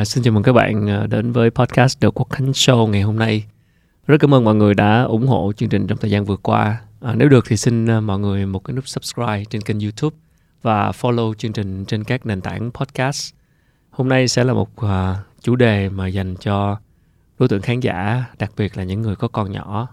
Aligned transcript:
À, 0.00 0.04
xin 0.04 0.24
chào 0.24 0.32
mừng 0.32 0.42
các 0.42 0.52
bạn 0.52 0.88
à, 0.88 1.06
đến 1.06 1.32
với 1.32 1.50
podcast 1.50 2.00
The 2.00 2.08
Quốc 2.14 2.30
Khánh 2.30 2.50
Show 2.50 2.86
ngày 2.86 3.02
hôm 3.02 3.16
nay. 3.16 3.44
Rất 4.06 4.16
cảm 4.20 4.34
ơn 4.34 4.44
mọi 4.44 4.54
người 4.54 4.74
đã 4.74 5.02
ủng 5.02 5.26
hộ 5.26 5.52
chương 5.56 5.68
trình 5.68 5.86
trong 5.86 5.98
thời 5.98 6.10
gian 6.10 6.24
vừa 6.24 6.36
qua. 6.36 6.80
À, 7.00 7.14
nếu 7.14 7.28
được 7.28 7.44
thì 7.48 7.56
xin 7.56 7.86
à, 7.90 8.00
mọi 8.00 8.18
người 8.18 8.46
một 8.46 8.64
cái 8.64 8.74
nút 8.74 8.88
subscribe 8.88 9.44
trên 9.44 9.62
kênh 9.62 9.80
YouTube 9.80 10.16
và 10.62 10.90
follow 10.90 11.34
chương 11.34 11.52
trình 11.52 11.84
trên 11.84 12.04
các 12.04 12.26
nền 12.26 12.40
tảng 12.40 12.70
podcast. 12.70 13.34
Hôm 13.90 14.08
nay 14.08 14.28
sẽ 14.28 14.44
là 14.44 14.52
một 14.52 14.70
uh, 14.84 14.88
chủ 15.42 15.56
đề 15.56 15.88
mà 15.88 16.06
dành 16.06 16.36
cho 16.36 16.78
đối 17.38 17.48
tượng 17.48 17.62
khán 17.62 17.80
giả, 17.80 18.24
đặc 18.38 18.52
biệt 18.56 18.76
là 18.76 18.84
những 18.84 19.02
người 19.02 19.16
có 19.16 19.28
con 19.28 19.52
nhỏ. 19.52 19.88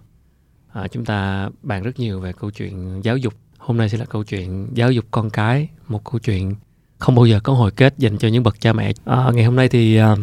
À, 0.73 0.87
chúng 0.87 1.05
ta 1.05 1.49
bàn 1.63 1.83
rất 1.83 1.99
nhiều 1.99 2.19
về 2.19 2.33
câu 2.33 2.51
chuyện 2.51 3.01
giáo 3.03 3.17
dục. 3.17 3.33
Hôm 3.57 3.77
nay 3.77 3.89
sẽ 3.89 3.97
là 3.97 4.05
câu 4.05 4.23
chuyện 4.23 4.69
giáo 4.73 4.91
dục 4.91 5.05
con 5.11 5.29
cái, 5.29 5.69
một 5.87 6.03
câu 6.03 6.19
chuyện 6.19 6.55
không 6.97 7.15
bao 7.15 7.25
giờ 7.25 7.39
có 7.39 7.53
hồi 7.53 7.71
kết 7.71 7.93
dành 7.97 8.17
cho 8.17 8.27
những 8.27 8.43
bậc 8.43 8.61
cha 8.61 8.73
mẹ. 8.73 8.93
À, 9.05 9.31
ngày 9.33 9.45
hôm 9.45 9.55
nay 9.55 9.69
thì 9.69 9.97
à, 9.97 10.15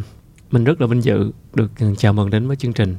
mình 0.51 0.65
rất 0.65 0.81
là 0.81 0.87
vinh 0.87 1.05
dự 1.05 1.31
được 1.55 1.71
ừ, 1.81 1.95
chào 1.99 2.13
mừng 2.13 2.31
đến 2.31 2.47
với 2.47 2.57
chương 2.57 2.73
trình 2.73 2.97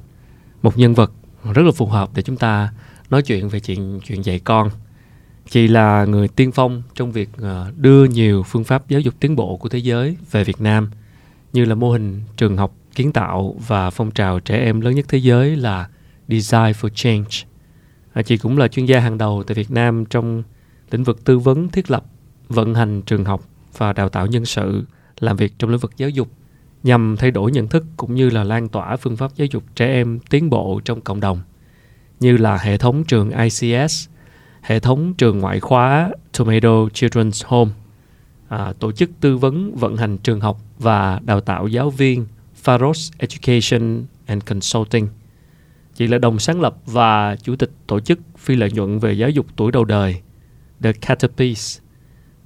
một 0.61 0.77
nhân 0.77 0.93
vật 0.93 1.11
rất 1.53 1.61
là 1.65 1.71
phù 1.71 1.85
hợp 1.85 2.09
để 2.15 2.21
chúng 2.21 2.37
ta 2.37 2.73
nói 3.09 3.21
chuyện 3.21 3.49
về 3.49 3.59
chuyện 3.59 3.99
chuyện 4.05 4.25
dạy 4.25 4.39
con. 4.39 4.69
Chị 5.49 5.67
là 5.67 6.05
người 6.05 6.27
tiên 6.27 6.51
phong 6.51 6.83
trong 6.95 7.11
việc 7.11 7.29
à, 7.41 7.65
đưa 7.77 8.05
nhiều 8.05 8.43
phương 8.43 8.63
pháp 8.63 8.89
giáo 8.89 8.99
dục 8.99 9.13
tiến 9.19 9.35
bộ 9.35 9.57
của 9.57 9.69
thế 9.69 9.79
giới 9.79 10.17
về 10.31 10.43
Việt 10.43 10.61
Nam 10.61 10.89
như 11.53 11.65
là 11.65 11.75
mô 11.75 11.91
hình 11.91 12.21
trường 12.37 12.57
học 12.57 12.75
kiến 12.95 13.11
tạo 13.11 13.55
và 13.67 13.89
phong 13.89 14.11
trào 14.11 14.39
trẻ 14.39 14.57
em 14.57 14.81
lớn 14.81 14.95
nhất 14.95 15.05
thế 15.09 15.17
giới 15.17 15.55
là 15.55 15.89
Design 16.27 16.71
for 16.71 16.89
Change. 16.89 17.29
À, 18.13 18.21
chị 18.21 18.37
cũng 18.37 18.57
là 18.57 18.67
chuyên 18.67 18.85
gia 18.85 18.99
hàng 18.99 19.17
đầu 19.17 19.43
tại 19.47 19.55
Việt 19.55 19.71
Nam 19.71 20.05
trong 20.05 20.43
lĩnh 20.91 21.03
vực 21.03 21.25
tư 21.25 21.39
vấn, 21.39 21.69
thiết 21.69 21.91
lập, 21.91 22.05
vận 22.47 22.75
hành 22.75 23.01
trường 23.01 23.25
học 23.25 23.41
và 23.77 23.93
đào 23.93 24.09
tạo 24.09 24.25
nhân 24.25 24.45
sự 24.45 24.83
làm 25.19 25.37
việc 25.37 25.53
trong 25.59 25.69
lĩnh 25.69 25.79
vực 25.79 25.91
giáo 25.97 26.09
dục 26.09 26.27
nhằm 26.83 27.15
thay 27.19 27.31
đổi 27.31 27.51
nhận 27.51 27.67
thức 27.67 27.85
cũng 27.97 28.15
như 28.15 28.29
là 28.29 28.43
lan 28.43 28.69
tỏa 28.69 28.97
phương 28.97 29.17
pháp 29.17 29.31
giáo 29.35 29.47
dục 29.51 29.63
trẻ 29.75 29.87
em 29.87 30.19
tiến 30.29 30.49
bộ 30.49 30.81
trong 30.85 31.01
cộng 31.01 31.19
đồng 31.19 31.41
như 32.19 32.37
là 32.37 32.57
hệ 32.57 32.77
thống 32.77 33.03
trường 33.03 33.31
ICS, 33.31 34.07
hệ 34.61 34.79
thống 34.79 35.13
trường 35.13 35.39
ngoại 35.39 35.59
khóa 35.59 36.09
Tomato 36.37 36.69
Children's 36.69 37.43
Home, 37.45 37.71
à, 38.47 38.73
tổ 38.79 38.91
chức 38.91 39.09
tư 39.19 39.37
vấn 39.37 39.75
vận 39.75 39.97
hành 39.97 40.17
trường 40.17 40.41
học 40.41 40.61
và 40.79 41.19
đào 41.25 41.41
tạo 41.41 41.67
giáo 41.67 41.89
viên 41.89 42.25
Faros 42.63 43.11
Education 43.17 44.05
and 44.25 44.43
Consulting. 44.45 45.07
Chị 45.95 46.07
là 46.07 46.17
đồng 46.17 46.39
sáng 46.39 46.61
lập 46.61 46.75
và 46.85 47.35
chủ 47.35 47.55
tịch 47.55 47.71
tổ 47.87 47.99
chức 47.99 48.19
phi 48.37 48.55
lợi 48.55 48.71
nhuận 48.71 48.99
về 48.99 49.13
giáo 49.13 49.29
dục 49.29 49.45
tuổi 49.55 49.71
đầu 49.71 49.85
đời 49.85 50.21
The 50.83 50.93
Caterpiece 50.93 51.84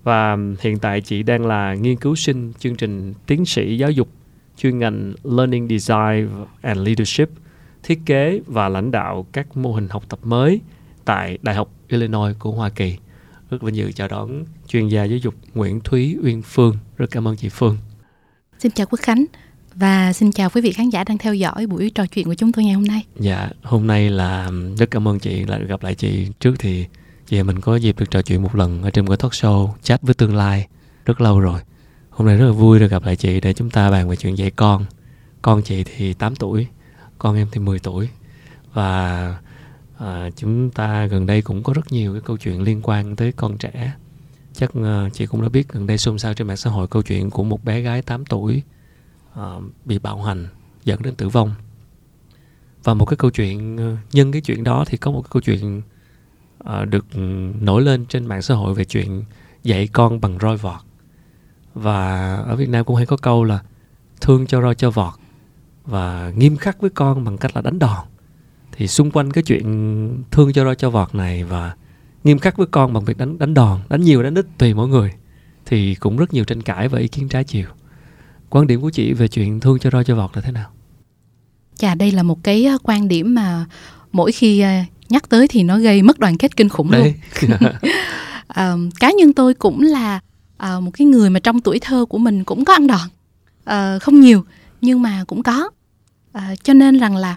và 0.03 0.37
hiện 0.59 0.79
tại 0.79 1.01
chị 1.01 1.23
đang 1.23 1.45
là 1.45 1.73
nghiên 1.73 1.95
cứu 1.95 2.15
sinh 2.15 2.53
chương 2.59 2.75
trình 2.75 3.13
tiến 3.27 3.45
sĩ 3.45 3.77
giáo 3.77 3.91
dục 3.91 4.09
chuyên 4.57 4.79
ngành 4.79 5.13
Learning 5.23 5.67
Design 5.67 6.29
and 6.61 6.79
Leadership, 6.79 7.29
thiết 7.83 7.99
kế 8.05 8.39
và 8.47 8.69
lãnh 8.69 8.91
đạo 8.91 9.27
các 9.31 9.57
mô 9.57 9.73
hình 9.73 9.87
học 9.89 10.03
tập 10.09 10.19
mới 10.23 10.61
tại 11.05 11.37
Đại 11.41 11.55
học 11.55 11.71
Illinois 11.87 12.35
của 12.39 12.51
Hoa 12.51 12.69
Kỳ. 12.69 12.97
Rất 13.49 13.61
vinh 13.61 13.75
dự 13.75 13.91
chào 13.91 14.07
đón 14.07 14.43
chuyên 14.67 14.87
gia 14.87 15.03
giáo 15.03 15.17
dục 15.17 15.35
Nguyễn 15.53 15.79
Thúy 15.79 16.17
Uyên 16.23 16.41
Phương. 16.41 16.77
Rất 16.97 17.11
cảm 17.11 17.27
ơn 17.27 17.35
chị 17.35 17.49
Phương. 17.49 17.77
Xin 18.59 18.71
chào 18.71 18.87
Quốc 18.87 18.99
Khánh 19.01 19.25
và 19.75 20.13
xin 20.13 20.31
chào 20.31 20.49
quý 20.49 20.61
vị 20.61 20.71
khán 20.71 20.89
giả 20.89 21.03
đang 21.03 21.17
theo 21.17 21.33
dõi 21.33 21.67
buổi 21.67 21.91
trò 21.95 22.05
chuyện 22.05 22.25
của 22.25 22.33
chúng 22.33 22.51
tôi 22.51 22.65
ngày 22.65 22.73
hôm 22.73 22.83
nay. 22.83 23.03
Dạ, 23.19 23.49
hôm 23.63 23.87
nay 23.87 24.09
là 24.09 24.51
rất 24.77 24.91
cảm 24.91 25.07
ơn 25.07 25.19
chị 25.19 25.43
lại 25.43 25.65
gặp 25.65 25.83
lại 25.83 25.95
chị. 25.95 26.27
Trước 26.39 26.55
thì 26.59 26.85
Vậy 27.31 27.43
mình 27.43 27.61
có 27.61 27.75
dịp 27.75 27.99
được 27.99 28.11
trò 28.11 28.21
chuyện 28.21 28.43
một 28.43 28.55
lần 28.55 28.83
ở 28.83 28.89
trên 28.89 29.05
một 29.05 29.09
cái 29.09 29.17
talk 29.17 29.31
show 29.31 29.69
chat 29.83 30.01
với 30.01 30.13
tương 30.13 30.35
lai 30.35 30.67
rất 31.05 31.21
lâu 31.21 31.39
rồi. 31.39 31.59
Hôm 32.09 32.27
nay 32.27 32.37
rất 32.37 32.45
là 32.45 32.51
vui 32.51 32.79
được 32.79 32.91
gặp 32.91 33.03
lại 33.03 33.15
chị 33.15 33.39
để 33.39 33.53
chúng 33.53 33.69
ta 33.69 33.91
bàn 33.91 34.09
về 34.09 34.15
chuyện 34.15 34.37
dạy 34.37 34.51
con. 34.51 34.85
Con 35.41 35.61
chị 35.61 35.83
thì 35.83 36.13
8 36.13 36.35
tuổi, 36.35 36.67
con 37.17 37.35
em 37.35 37.47
thì 37.51 37.59
10 37.59 37.79
tuổi. 37.79 38.09
Và 38.73 39.35
à, 39.97 40.29
chúng 40.35 40.71
ta 40.71 41.05
gần 41.05 41.25
đây 41.25 41.41
cũng 41.41 41.63
có 41.63 41.73
rất 41.73 41.91
nhiều 41.91 42.13
cái 42.13 42.21
câu 42.21 42.37
chuyện 42.37 42.61
liên 42.61 42.81
quan 42.83 43.15
tới 43.15 43.31
con 43.31 43.57
trẻ. 43.57 43.93
Chắc 44.53 44.71
à, 44.83 45.09
chị 45.13 45.25
cũng 45.25 45.41
đã 45.41 45.49
biết 45.49 45.69
gần 45.69 45.87
đây 45.87 45.97
xôn 45.97 46.19
xao 46.19 46.33
trên 46.33 46.47
mạng 46.47 46.57
xã 46.57 46.69
hội 46.69 46.87
câu 46.87 47.01
chuyện 47.01 47.29
của 47.29 47.43
một 47.43 47.63
bé 47.63 47.81
gái 47.81 48.01
8 48.01 48.25
tuổi 48.25 48.63
à, 49.35 49.43
bị 49.85 49.99
bạo 49.99 50.21
hành 50.21 50.47
dẫn 50.85 51.01
đến 51.01 51.15
tử 51.15 51.29
vong. 51.29 51.53
Và 52.83 52.93
một 52.93 53.05
cái 53.05 53.17
câu 53.17 53.31
chuyện 53.31 53.77
ờ, 53.77 53.97
nhân 54.11 54.31
cái 54.31 54.41
chuyện 54.41 54.63
đó 54.63 54.83
thì 54.87 54.97
có 54.97 55.11
một 55.11 55.21
cái 55.21 55.29
câu 55.31 55.41
chuyện 55.41 55.81
uh, 56.63 56.89
được 56.89 57.05
nổi 57.61 57.81
lên 57.81 58.05
trên 58.05 58.25
mạng 58.25 58.41
xã 58.41 58.55
hội 58.55 58.73
về 58.73 58.85
chuyện 58.85 59.23
dạy 59.63 59.87
con 59.87 60.21
bằng 60.21 60.37
roi 60.41 60.57
vọt. 60.57 60.79
Và 61.73 62.35
ở 62.35 62.55
Việt 62.55 62.69
Nam 62.69 62.85
cũng 62.85 62.95
hay 62.95 63.05
có 63.05 63.17
câu 63.17 63.43
là 63.43 63.59
thương 64.21 64.47
cho 64.47 64.61
roi 64.61 64.75
cho 64.75 64.91
vọt 64.91 65.13
và 65.85 66.31
nghiêm 66.35 66.57
khắc 66.57 66.81
với 66.81 66.89
con 66.89 67.23
bằng 67.23 67.37
cách 67.37 67.55
là 67.55 67.61
đánh 67.61 67.79
đòn. 67.79 68.05
Thì 68.71 68.87
xung 68.87 69.11
quanh 69.11 69.31
cái 69.31 69.43
chuyện 69.43 70.23
thương 70.31 70.53
cho 70.53 70.63
roi 70.63 70.75
cho 70.75 70.89
vọt 70.89 71.15
này 71.15 71.43
và 71.43 71.75
nghiêm 72.23 72.39
khắc 72.39 72.57
với 72.57 72.67
con 72.67 72.93
bằng 72.93 73.05
việc 73.05 73.17
đánh 73.17 73.37
đánh 73.37 73.53
đòn 73.53 73.79
đánh 73.89 74.01
nhiều 74.01 74.23
đánh 74.23 74.35
ít 74.35 74.47
tùy 74.57 74.73
mỗi 74.73 74.87
người 74.87 75.13
thì 75.65 75.95
cũng 75.95 76.17
rất 76.17 76.33
nhiều 76.33 76.43
tranh 76.43 76.61
cãi 76.61 76.87
và 76.87 76.99
ý 76.99 77.07
kiến 77.07 77.29
trái 77.29 77.43
chiều. 77.43 77.67
Quan 78.49 78.67
điểm 78.67 78.81
của 78.81 78.89
chị 78.89 79.13
về 79.13 79.27
chuyện 79.27 79.59
thương 79.59 79.79
cho 79.79 79.89
roi 79.89 80.03
cho 80.03 80.15
vọt 80.15 80.35
là 80.35 80.41
thế 80.41 80.51
nào? 80.51 80.69
Chà 81.75 81.95
đây 81.95 82.11
là 82.11 82.23
một 82.23 82.43
cái 82.43 82.65
ờ, 82.65 82.77
quan 82.83 83.07
điểm 83.07 83.35
mà 83.35 83.65
mỗi 84.11 84.31
khi 84.31 84.59
ờ, 84.59 84.71
nhắc 85.09 85.29
tới 85.29 85.47
thì 85.47 85.63
nó 85.63 85.79
gây 85.79 86.01
mất 86.01 86.19
đoàn 86.19 86.37
kết 86.37 86.57
kinh 86.57 86.69
khủng 86.69 86.91
Đấy. 86.91 87.13
luôn 87.41 87.71
à, 88.47 88.75
cá 88.99 89.11
nhân 89.11 89.33
tôi 89.33 89.53
cũng 89.53 89.81
là 89.81 90.19
à, 90.57 90.79
một 90.79 90.91
cái 90.93 91.07
người 91.07 91.29
mà 91.29 91.39
trong 91.39 91.61
tuổi 91.61 91.79
thơ 91.79 92.05
của 92.05 92.17
mình 92.17 92.43
cũng 92.43 92.65
có 92.65 92.73
ăn 92.73 92.87
đòn. 92.87 93.09
À, 93.65 93.99
không 93.99 94.19
nhiều 94.19 94.45
nhưng 94.81 95.01
mà 95.01 95.23
cũng 95.27 95.43
có. 95.43 95.69
À, 96.31 96.55
cho 96.63 96.73
nên 96.73 96.99
rằng 96.99 97.15
là 97.15 97.35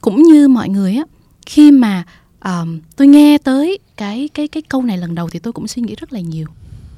cũng 0.00 0.22
như 0.22 0.48
mọi 0.48 0.68
người 0.68 0.94
á 0.94 1.04
khi 1.46 1.70
mà 1.70 2.04
à, 2.38 2.62
tôi 2.96 3.08
nghe 3.08 3.38
tới 3.38 3.78
cái 3.96 4.28
cái 4.34 4.48
cái 4.48 4.62
câu 4.62 4.82
này 4.82 4.98
lần 4.98 5.14
đầu 5.14 5.28
thì 5.28 5.38
tôi 5.38 5.52
cũng 5.52 5.68
suy 5.68 5.82
nghĩ 5.82 5.94
rất 5.94 6.12
là 6.12 6.20
nhiều. 6.20 6.46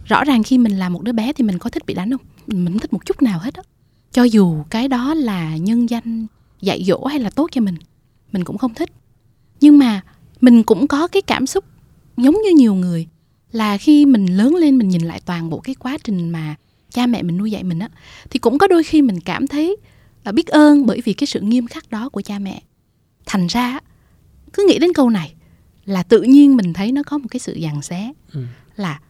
Rõ 0.05 0.25
ràng 0.25 0.43
khi 0.43 0.59
mình 0.59 0.79
là 0.79 0.89
một 0.89 1.03
đứa 1.03 1.13
bé 1.13 1.33
thì 1.33 1.45
mình 1.45 1.59
có 1.59 1.71
thích 1.71 1.87
bị 1.87 1.95
đánh 1.95 2.11
không? 2.11 2.27
Mình 2.47 2.67
không 2.67 2.79
thích 2.79 2.93
một 2.93 3.07
chút 3.07 3.23
nào 3.23 3.39
hết 3.39 3.55
á. 3.55 3.63
Cho 4.13 4.23
dù 4.23 4.65
cái 4.71 4.89
đó 4.89 5.15
là 5.15 5.57
nhân 5.57 5.91
danh 5.91 6.27
dạy 6.61 6.85
dỗ 6.85 7.05
hay 7.05 7.19
là 7.19 7.31
tốt 7.31 7.49
cho 7.53 7.61
mình 7.61 7.77
mình 8.33 8.45
cũng 8.45 8.59
không 8.59 8.75
thích 8.75 8.91
nhưng 9.63 9.79
mà 9.79 10.01
mình 10.41 10.63
cũng 10.63 10.87
có 10.87 11.09
cái 11.09 11.23
cảm 11.23 11.47
xúc 11.47 11.65
giống 12.17 12.35
như 12.35 12.51
nhiều 12.57 12.75
người 12.75 13.07
là 13.53 13.79
khi 13.79 14.07
mình 14.07 14.27
lớn 14.27 14.55
lên 14.55 14.79
mình 14.79 14.89
nhìn 14.89 15.03
lại 15.03 15.21
toàn 15.25 15.51
bộ 15.51 15.61
cái 15.61 15.75
quá 15.75 15.99
trình 16.05 16.31
mà 16.31 16.55
cha 16.91 17.07
mẹ 17.07 17.23
mình 17.23 17.37
nuôi 17.37 17.51
dạy 17.51 17.65
mình 17.65 17.79
á 17.79 17.89
thì 18.31 18.39
cũng 18.39 18.59
có 18.59 18.67
đôi 18.67 18.83
khi 18.83 19.03
mình 19.03 19.21
cảm 19.21 19.47
thấy 19.47 19.77
là 20.25 20.33
biết 20.33 20.47
ơn 20.47 20.87
bởi 20.87 21.01
vì 21.05 21.13
cái 21.13 21.27
sự 21.27 21.41
nghiêm 21.41 21.67
khắc 21.67 21.91
đó 21.91 22.09
của 22.09 22.23
cha 22.23 22.39
mẹ. 22.39 22.63
Thành 23.27 23.47
ra 23.47 23.79
cứ 24.53 24.67
nghĩ 24.69 24.79
đến 24.79 24.93
câu 24.93 25.11
này 25.11 25.35
là 25.85 26.03
tự 26.03 26.23
nhiên 26.23 26.57
mình 26.57 26.73
thấy 26.73 26.93
nó 26.93 27.03
có 27.03 27.19
một 27.19 27.27
cái 27.31 27.41
sự 27.41 27.59
giằng 27.63 27.83
xé. 27.83 28.13
Ừ. 28.33 28.41
là 28.77 29.01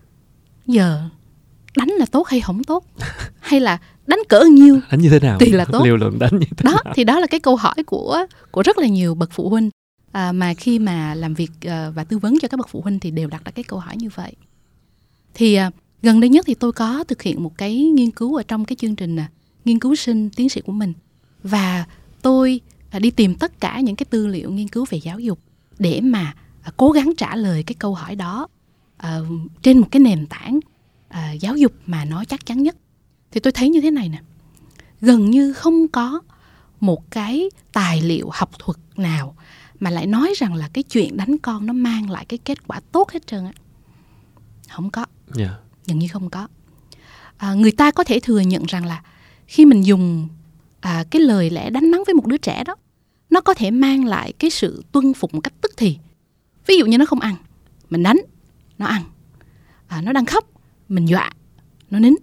giờ 0.66 1.02
đánh 1.76 1.88
là 1.88 2.06
tốt 2.06 2.28
hay 2.28 2.40
không 2.40 2.64
tốt? 2.64 2.84
Hay 3.40 3.60
là 3.60 3.78
đánh 4.06 4.18
cỡ 4.28 4.44
nhiêu? 4.44 4.80
Đánh 4.90 5.00
như 5.00 5.10
thế 5.10 5.20
nào? 5.20 5.38
Thì 5.40 5.52
là 5.52 5.64
tốt. 5.64 5.84
liều 5.84 5.96
lượng 5.96 6.18
đánh 6.18 6.38
như 6.38 6.46
thế 6.56 6.64
đó 6.64 6.80
nào? 6.84 6.94
thì 6.96 7.04
đó 7.04 7.20
là 7.20 7.26
cái 7.26 7.40
câu 7.40 7.56
hỏi 7.56 7.74
của 7.86 8.26
của 8.50 8.62
rất 8.62 8.78
là 8.78 8.86
nhiều 8.86 9.14
bậc 9.14 9.30
phụ 9.32 9.48
huynh 9.48 9.70
à, 10.12 10.32
mà 10.32 10.54
khi 10.54 10.78
mà 10.78 11.14
làm 11.14 11.34
việc 11.34 11.50
à, 11.60 11.90
và 11.90 12.04
tư 12.04 12.18
vấn 12.18 12.38
cho 12.42 12.48
các 12.48 12.56
bậc 12.56 12.68
phụ 12.68 12.80
huynh 12.80 12.98
thì 13.00 13.10
đều 13.10 13.28
đặt 13.28 13.44
ra 13.44 13.52
cái 13.52 13.64
câu 13.64 13.78
hỏi 13.78 13.96
như 13.96 14.08
vậy. 14.14 14.32
Thì 15.34 15.54
à, 15.54 15.70
gần 16.02 16.20
đây 16.20 16.30
nhất 16.30 16.44
thì 16.48 16.54
tôi 16.54 16.72
có 16.72 17.04
thực 17.04 17.22
hiện 17.22 17.42
một 17.42 17.58
cái 17.58 17.76
nghiên 17.76 18.10
cứu 18.10 18.36
ở 18.36 18.42
trong 18.42 18.64
cái 18.64 18.76
chương 18.76 18.96
trình 18.96 19.16
à, 19.16 19.30
nghiên 19.64 19.78
cứu 19.78 19.94
sinh 19.94 20.30
tiến 20.30 20.48
sĩ 20.48 20.60
của 20.60 20.72
mình. 20.72 20.92
Và 21.42 21.86
tôi 22.22 22.60
à, 22.90 22.98
đi 22.98 23.10
tìm 23.10 23.34
tất 23.34 23.60
cả 23.60 23.80
những 23.80 23.96
cái 23.96 24.06
tư 24.10 24.26
liệu 24.26 24.50
nghiên 24.50 24.68
cứu 24.68 24.84
về 24.90 25.00
giáo 25.02 25.18
dục 25.18 25.38
để 25.78 26.00
mà 26.00 26.34
à, 26.62 26.72
cố 26.76 26.90
gắng 26.90 27.12
trả 27.16 27.36
lời 27.36 27.62
cái 27.62 27.74
câu 27.78 27.94
hỏi 27.94 28.16
đó 28.16 28.48
à, 28.96 29.18
trên 29.62 29.78
một 29.78 29.88
cái 29.90 30.00
nền 30.00 30.26
tảng 30.26 30.60
à, 31.08 31.32
giáo 31.32 31.56
dục 31.56 31.72
mà 31.86 32.04
nó 32.04 32.24
chắc 32.24 32.46
chắn 32.46 32.62
nhất. 32.62 32.76
Thì 33.30 33.40
tôi 33.40 33.52
thấy 33.52 33.68
như 33.68 33.80
thế 33.80 33.90
này 33.90 34.08
nè 34.08 34.22
gần 35.00 35.30
như 35.30 35.52
không 35.52 35.88
có 35.88 36.20
một 36.80 37.10
cái 37.10 37.50
tài 37.72 38.02
liệu 38.02 38.30
học 38.32 38.50
thuật 38.58 38.76
nào 38.96 39.36
mà 39.82 39.90
lại 39.90 40.06
nói 40.06 40.32
rằng 40.36 40.54
là 40.54 40.68
cái 40.72 40.82
chuyện 40.82 41.16
đánh 41.16 41.38
con 41.38 41.66
nó 41.66 41.72
mang 41.72 42.10
lại 42.10 42.24
cái 42.24 42.38
kết 42.38 42.68
quả 42.68 42.80
tốt 42.92 43.10
hết 43.10 43.26
trơn 43.26 43.44
á. 43.44 43.52
Không 44.68 44.90
có. 44.90 45.06
Yeah. 45.36 45.50
Dạ. 45.50 45.56
gần 45.86 45.98
như 45.98 46.08
không 46.12 46.30
có. 46.30 46.48
À, 47.36 47.54
người 47.54 47.72
ta 47.72 47.90
có 47.90 48.04
thể 48.04 48.20
thừa 48.20 48.40
nhận 48.40 48.64
rằng 48.68 48.86
là 48.86 49.02
khi 49.46 49.64
mình 49.64 49.82
dùng 49.82 50.28
à, 50.80 51.04
cái 51.10 51.22
lời 51.22 51.50
lẽ 51.50 51.70
đánh 51.70 51.90
mắng 51.90 52.02
với 52.06 52.14
một 52.14 52.26
đứa 52.26 52.36
trẻ 52.36 52.64
đó 52.64 52.76
nó 53.30 53.40
có 53.40 53.54
thể 53.54 53.70
mang 53.70 54.04
lại 54.04 54.32
cái 54.32 54.50
sự 54.50 54.84
tuân 54.92 55.14
phục 55.14 55.34
một 55.34 55.40
cách 55.40 55.54
tức 55.60 55.72
thì. 55.76 55.98
Ví 56.66 56.78
dụ 56.78 56.86
như 56.86 56.98
nó 56.98 57.06
không 57.06 57.20
ăn 57.20 57.36
mình 57.90 58.02
đánh 58.02 58.18
nó 58.78 58.86
ăn. 58.86 59.02
À, 59.86 60.02
nó 60.02 60.12
đang 60.12 60.26
khóc 60.26 60.44
mình 60.88 61.06
dọa 61.06 61.32
nó 61.90 61.98
nín. 61.98 62.14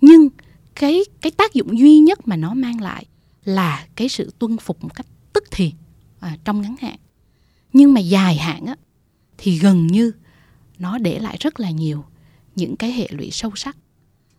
Nhưng 0.00 0.28
cái 0.74 1.00
cái 1.20 1.32
tác 1.32 1.54
dụng 1.54 1.78
duy 1.78 1.98
nhất 1.98 2.28
mà 2.28 2.36
nó 2.36 2.54
mang 2.54 2.80
lại 2.80 3.06
là 3.44 3.86
cái 3.96 4.08
sự 4.08 4.32
tuân 4.38 4.56
phục 4.56 4.82
một 4.84 4.94
cách 4.94 5.06
tức 5.32 5.44
thì 5.50 5.72
à, 6.24 6.36
trong 6.44 6.60
ngắn 6.60 6.76
hạn. 6.80 6.96
Nhưng 7.72 7.94
mà 7.94 8.00
dài 8.00 8.36
hạn 8.36 8.66
á 8.66 8.76
thì 9.38 9.58
gần 9.58 9.86
như 9.86 10.12
nó 10.78 10.98
để 10.98 11.18
lại 11.18 11.36
rất 11.40 11.60
là 11.60 11.70
nhiều 11.70 12.04
những 12.56 12.76
cái 12.76 12.92
hệ 12.92 13.08
lụy 13.10 13.30
sâu 13.30 13.52
sắc. 13.56 13.76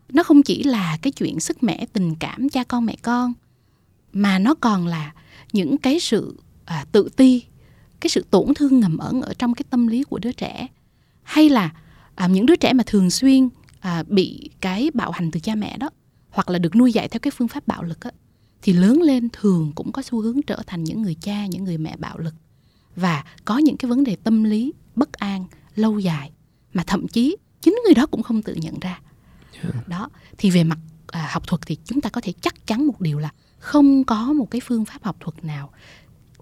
Nó 0.09 0.23
không 0.23 0.43
chỉ 0.43 0.63
là 0.63 0.97
cái 1.01 1.11
chuyện 1.11 1.39
sức 1.39 1.63
mẻ 1.63 1.85
tình 1.93 2.15
cảm 2.15 2.49
cha 2.49 2.63
con 2.63 2.85
mẹ 2.85 2.95
con 3.01 3.33
mà 4.13 4.39
nó 4.39 4.55
còn 4.55 4.87
là 4.87 5.13
những 5.53 5.77
cái 5.77 5.99
sự 5.99 6.39
à, 6.65 6.85
tự 6.91 7.09
ti 7.15 7.43
cái 7.99 8.09
sự 8.09 8.25
tổn 8.29 8.53
thương 8.53 8.79
ngầm 8.79 8.97
ẩn 8.97 9.21
ở 9.21 9.33
trong 9.33 9.53
cái 9.53 9.65
tâm 9.69 9.87
lý 9.87 10.03
của 10.03 10.19
đứa 10.19 10.31
trẻ. 10.31 10.67
Hay 11.23 11.49
là 11.49 11.73
à, 12.15 12.27
những 12.27 12.45
đứa 12.45 12.55
trẻ 12.55 12.73
mà 12.73 12.83
thường 12.87 13.09
xuyên 13.09 13.49
à, 13.79 14.03
bị 14.07 14.49
cái 14.61 14.91
bạo 14.93 15.11
hành 15.11 15.31
từ 15.31 15.39
cha 15.39 15.55
mẹ 15.55 15.77
đó 15.77 15.89
hoặc 16.29 16.49
là 16.49 16.59
được 16.59 16.75
nuôi 16.75 16.93
dạy 16.93 17.07
theo 17.07 17.19
cái 17.19 17.31
phương 17.31 17.47
pháp 17.47 17.67
bạo 17.67 17.83
lực 17.83 18.01
á, 18.01 18.11
thì 18.61 18.73
lớn 18.73 19.01
lên 19.01 19.29
thường 19.33 19.71
cũng 19.75 19.91
có 19.91 20.01
xu 20.01 20.21
hướng 20.21 20.41
trở 20.41 20.61
thành 20.67 20.83
những 20.83 21.01
người 21.01 21.15
cha 21.21 21.45
những 21.45 21.63
người 21.63 21.77
mẹ 21.77 21.95
bạo 21.97 22.17
lực. 22.17 22.33
Và 22.95 23.23
có 23.45 23.57
những 23.57 23.77
cái 23.77 23.89
vấn 23.89 24.03
đề 24.03 24.15
tâm 24.15 24.43
lý 24.43 24.73
bất 24.95 25.13
an 25.13 25.45
lâu 25.75 25.99
dài 25.99 26.31
mà 26.73 26.83
thậm 26.87 27.07
chí 27.07 27.37
chính 27.61 27.79
người 27.85 27.93
đó 27.93 28.05
cũng 28.05 28.23
không 28.23 28.41
tự 28.41 28.53
nhận 28.53 28.79
ra. 28.79 28.99
Yeah. 29.63 29.87
đó 29.87 30.09
thì 30.37 30.49
về 30.49 30.63
mặt 30.63 30.79
à, 31.07 31.29
học 31.31 31.47
thuật 31.47 31.61
thì 31.65 31.77
chúng 31.85 32.01
ta 32.01 32.09
có 32.09 32.21
thể 32.21 32.33
chắc 32.41 32.67
chắn 32.67 32.87
một 32.87 33.01
điều 33.01 33.19
là 33.19 33.29
không 33.59 34.03
có 34.03 34.33
một 34.33 34.51
cái 34.51 34.61
phương 34.61 34.85
pháp 34.85 35.03
học 35.03 35.17
thuật 35.19 35.43
nào 35.43 35.71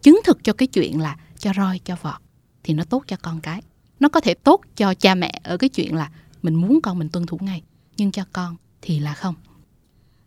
chứng 0.01 0.21
thực 0.25 0.43
cho 0.43 0.53
cái 0.53 0.67
chuyện 0.67 1.01
là 1.01 1.17
cho 1.37 1.53
roi 1.53 1.79
cho 1.79 1.95
vọt 2.01 2.21
thì 2.63 2.73
nó 2.73 2.83
tốt 2.83 3.03
cho 3.07 3.17
con 3.21 3.41
cái. 3.41 3.61
Nó 3.99 4.09
có 4.09 4.19
thể 4.19 4.33
tốt 4.33 4.61
cho 4.75 4.93
cha 4.93 5.15
mẹ 5.15 5.41
ở 5.43 5.57
cái 5.57 5.69
chuyện 5.69 5.95
là 5.95 6.11
mình 6.41 6.55
muốn 6.55 6.81
con 6.81 6.99
mình 6.99 7.09
tuân 7.09 7.25
thủ 7.25 7.37
ngay 7.41 7.63
nhưng 7.97 8.11
cho 8.11 8.25
con 8.33 8.55
thì 8.81 8.99
là 8.99 9.13
không. 9.13 9.35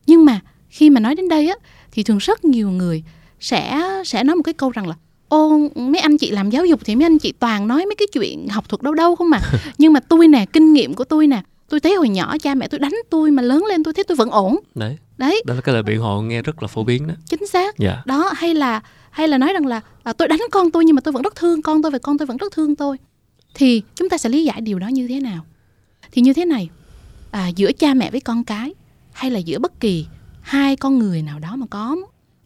Nhưng 0.07 0.25
mà 0.25 0.41
khi 0.69 0.91
mà 0.91 1.01
nói 1.01 1.15
đến 1.15 1.29
đây 1.29 1.49
á 1.49 1.57
thì 1.93 2.03
thường 2.03 2.19
rất 2.19 2.45
nhiều 2.45 2.71
người 2.71 3.03
sẽ 3.41 3.81
sẽ 4.05 4.25
nói 4.25 4.37
một 4.37 4.43
cái 4.43 4.55
câu 4.55 4.71
rằng 4.71 4.89
là 4.89 4.95
ô 5.29 5.59
mấy 5.75 6.01
anh 6.01 6.19
chị 6.19 6.31
làm 6.31 6.51
giáo 6.51 6.67
dục 6.67 6.81
thì 6.85 6.97
mấy 6.97 7.05
anh 7.05 7.19
chị 7.19 7.33
toàn 7.33 7.69
nói 7.69 7.87
mấy 7.87 7.95
cái 7.99 8.07
chuyện 8.13 8.49
học 8.49 8.69
thuật 8.69 8.83
đâu 8.83 8.95
đâu 8.95 9.17
không 9.17 9.31
mà. 9.31 9.41
Nhưng 9.79 9.93
mà 9.93 10.01
tôi 10.01 10.29
nè 10.29 10.47
kinh 10.53 10.73
nghiệm 10.73 10.95
của 10.95 11.05
tôi 11.05 11.27
nè 11.27 11.43
tôi 11.69 11.81
thấy 11.81 11.95
hồi 11.95 12.09
nhỏ 12.09 12.37
cha 12.43 12.55
mẹ 12.55 12.69
tôi 12.69 12.81
đánh 12.81 12.95
tôi 13.11 13.31
mà 13.31 13.43
lớn 13.43 13.65
lên 13.69 13.85
tôi 13.85 13.95
thấy 13.95 14.05
tôi 14.05 14.17
vẫn 14.17 14.31
ổn. 14.31 14.57
Đấy. 14.75 14.97
Đấy. 15.19 15.43
Đó 15.47 15.55
là 15.55 15.61
cái 15.61 15.73
lời 15.73 15.83
biện 15.83 16.01
hộ 16.01 16.23
nghe 16.23 16.43
rất 16.43 16.63
là 16.63 16.69
phổ 16.69 16.85
biến 16.85 17.07
đó. 17.07 17.15
Chính 17.27 17.47
xác. 17.47 17.79
Dạ. 17.79 18.03
đó 18.07 18.33
hay 18.37 18.55
là 18.55 18.81
hay 19.11 19.29
là 19.29 19.39
nói 19.39 19.53
rằng 19.53 19.67
là 19.67 19.81
à, 20.03 20.13
tôi 20.13 20.29
đánh 20.29 20.41
con 20.51 20.71
tôi 20.71 20.85
nhưng 20.85 20.95
mà 20.97 21.01
tôi 21.01 21.13
vẫn 21.13 21.23
rất 21.23 21.35
thương 21.35 21.63
con 21.63 21.83
tôi 21.83 21.91
và 21.91 21.99
con 21.99 22.19
tôi 22.19 22.27
vẫn 22.27 22.37
rất 22.37 22.53
thương 22.53 22.77
tôi. 22.77 22.97
Thì 23.55 23.83
chúng 23.95 24.09
ta 24.09 24.19
sẽ 24.19 24.29
lý 24.29 24.45
giải 24.45 24.61
điều 24.61 24.79
đó 24.79 24.89
như 24.89 25.09
thế 25.09 25.21
nào? 25.21 25.45
Thì 26.13 26.23
như 26.23 26.33
thế 26.33 26.45
này 26.45 26.69
à, 27.31 27.49
giữa 27.49 27.73
cha 27.73 27.95
mẹ 27.95 28.11
với 28.11 28.21
con 28.21 28.45
cái 28.45 28.75
hay 29.13 29.31
là 29.31 29.39
giữa 29.39 29.59
bất 29.59 29.81
kỳ 29.81 30.07
hai 30.47 30.77
con 30.77 30.99
người 30.99 31.23
nào 31.23 31.39
đó 31.39 31.57
mà 31.57 31.67
có 31.71 31.97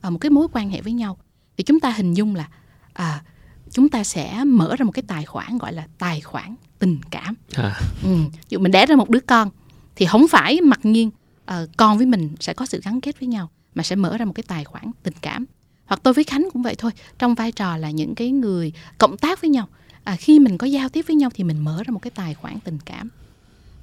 à, 0.01 0.11
một 0.11 0.19
cái 0.19 0.31
mối 0.31 0.47
quan 0.53 0.71
hệ 0.71 0.81
với 0.81 0.93
nhau 0.93 1.19
thì 1.57 1.65
chúng 1.65 1.81
ta 1.81 1.91
hình 1.91 2.15
dung 2.15 2.35
là 2.35 2.49
à, 2.93 3.23
chúng 3.71 3.89
ta 3.89 4.05
sẽ 4.05 4.45
mở 4.45 4.77
ra 4.77 4.85
một 4.85 4.93
cái 4.93 5.03
tài 5.07 5.25
khoản 5.25 5.59
gọi 5.59 5.73
là 5.73 5.87
tài 5.99 6.21
khoản 6.21 6.55
tình 6.79 7.01
cảm 7.11 7.35
à. 7.55 7.81
ừ. 8.03 8.17
dụ 8.49 8.59
mình 8.59 8.73
đẻ 8.73 8.87
ra 8.87 8.97
một 8.97 9.11
đứa 9.11 9.21
con 9.21 9.51
thì 9.97 10.07
không 10.07 10.29
phải 10.29 10.61
mặc 10.61 10.81
nhiên 10.83 11.11
uh, 11.51 11.55
con 11.77 11.97
với 11.97 12.07
mình 12.07 12.35
sẽ 12.41 12.55
có 12.55 12.67
sự 12.67 12.81
gắn 12.85 13.01
kết 13.01 13.21
với 13.21 13.27
nhau 13.27 13.51
mà 13.75 13.83
sẽ 13.83 13.97
mở 13.97 14.17
ra 14.17 14.25
một 14.25 14.33
cái 14.33 14.45
tài 14.49 14.65
khoản 14.65 14.91
tình 15.03 15.15
cảm 15.21 15.45
hoặc 15.87 16.01
tôi 16.03 16.15
với 16.15 16.25
khánh 16.25 16.49
cũng 16.53 16.63
vậy 16.63 16.75
thôi 16.79 16.91
trong 17.19 17.35
vai 17.35 17.53
trò 17.53 17.77
là 17.77 17.91
những 17.91 18.15
cái 18.15 18.31
người 18.31 18.73
cộng 18.99 19.17
tác 19.17 19.41
với 19.41 19.51
nhau 19.51 19.69
à, 20.05 20.17
khi 20.17 20.39
mình 20.39 20.59
có 20.59 20.67
giao 20.67 20.89
tiếp 20.89 21.05
với 21.09 21.17
nhau 21.17 21.31
thì 21.35 21.45
mình 21.45 21.59
mở 21.59 21.83
ra 21.87 21.93
một 21.93 22.03
cái 22.03 22.11
tài 22.11 22.35
khoản 22.35 22.61
tình 22.61 22.79
cảm 22.85 23.09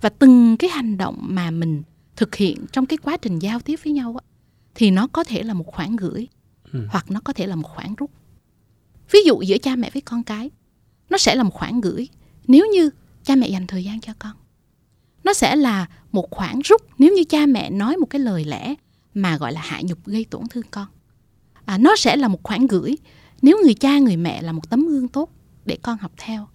và 0.02 0.10
từng 0.10 0.58
cái 0.58 0.70
hành 0.70 0.98
động 0.98 1.18
mà 1.22 1.52
mình 1.52 1.84
thực 2.18 2.36
hiện 2.36 2.66
trong 2.72 2.86
cái 2.86 2.98
quá 2.98 3.18
trình 3.18 3.40
giao 3.40 3.60
tiếp 3.60 3.80
với 3.84 3.94
nhau 3.94 4.16
á, 4.22 4.26
thì 4.76 4.92
nó 4.92 5.08
có 5.08 5.24
thể 5.24 5.44
là 5.44 5.54
một 5.54 5.68
khoản 5.68 5.96
gửi 5.96 6.28
ừ. 6.74 6.88
hoặc 6.90 7.12
nó 7.12 7.20
có 7.20 7.34
thể 7.34 7.48
là 7.48 7.56
một 7.56 7.70
khoản 7.70 7.96
rút. 7.96 8.12
Ví 9.12 9.20
dụ 9.26 9.42
giữa 9.42 9.58
cha 9.58 9.76
mẹ 9.76 9.90
với 9.94 10.02
con 10.02 10.24
cái 10.24 10.50
nó 11.10 11.18
sẽ 11.18 11.36
là 11.36 11.44
một 11.44 11.54
khoản 11.54 11.82
gửi 11.82 12.08
nếu 12.48 12.66
như 12.74 12.90
cha 13.24 13.36
mẹ 13.36 13.48
dành 13.48 13.68
thời 13.68 13.84
gian 13.84 14.02
cho 14.02 14.14
con. 14.20 14.32
Nó 15.24 15.34
sẽ 15.34 15.56
là 15.56 15.88
một 16.12 16.30
khoản 16.32 16.60
rút 16.64 16.82
nếu 16.98 17.14
như 17.16 17.24
cha 17.24 17.46
mẹ 17.46 17.70
nói 17.70 17.98
một 17.98 18.06
cái 18.10 18.20
lời 18.20 18.46
lẽ 18.46 18.76
mà 19.14 19.38
gọi 19.38 19.52
là 19.54 19.62
hạ 19.62 19.82
nhục 19.84 20.06
gây 20.06 20.26
tổn 20.26 20.48
thương 20.50 20.66
con. 20.72 20.88
À, 21.66 21.78
nó 21.78 21.96
sẽ 21.96 22.16
là 22.16 22.28
một 22.28 22.44
khoản 22.44 22.68
gửi 22.68 22.98
nếu 23.42 23.58
người 23.64 23.74
cha 23.74 24.00
người 24.00 24.18
mẹ 24.18 24.42
là 24.42 24.52
một 24.52 24.70
tấm 24.70 24.88
gương 24.88 25.08
tốt 25.08 25.30
để 25.66 25.78
con 25.82 25.98
học 25.98 26.12
theo. 26.18 26.48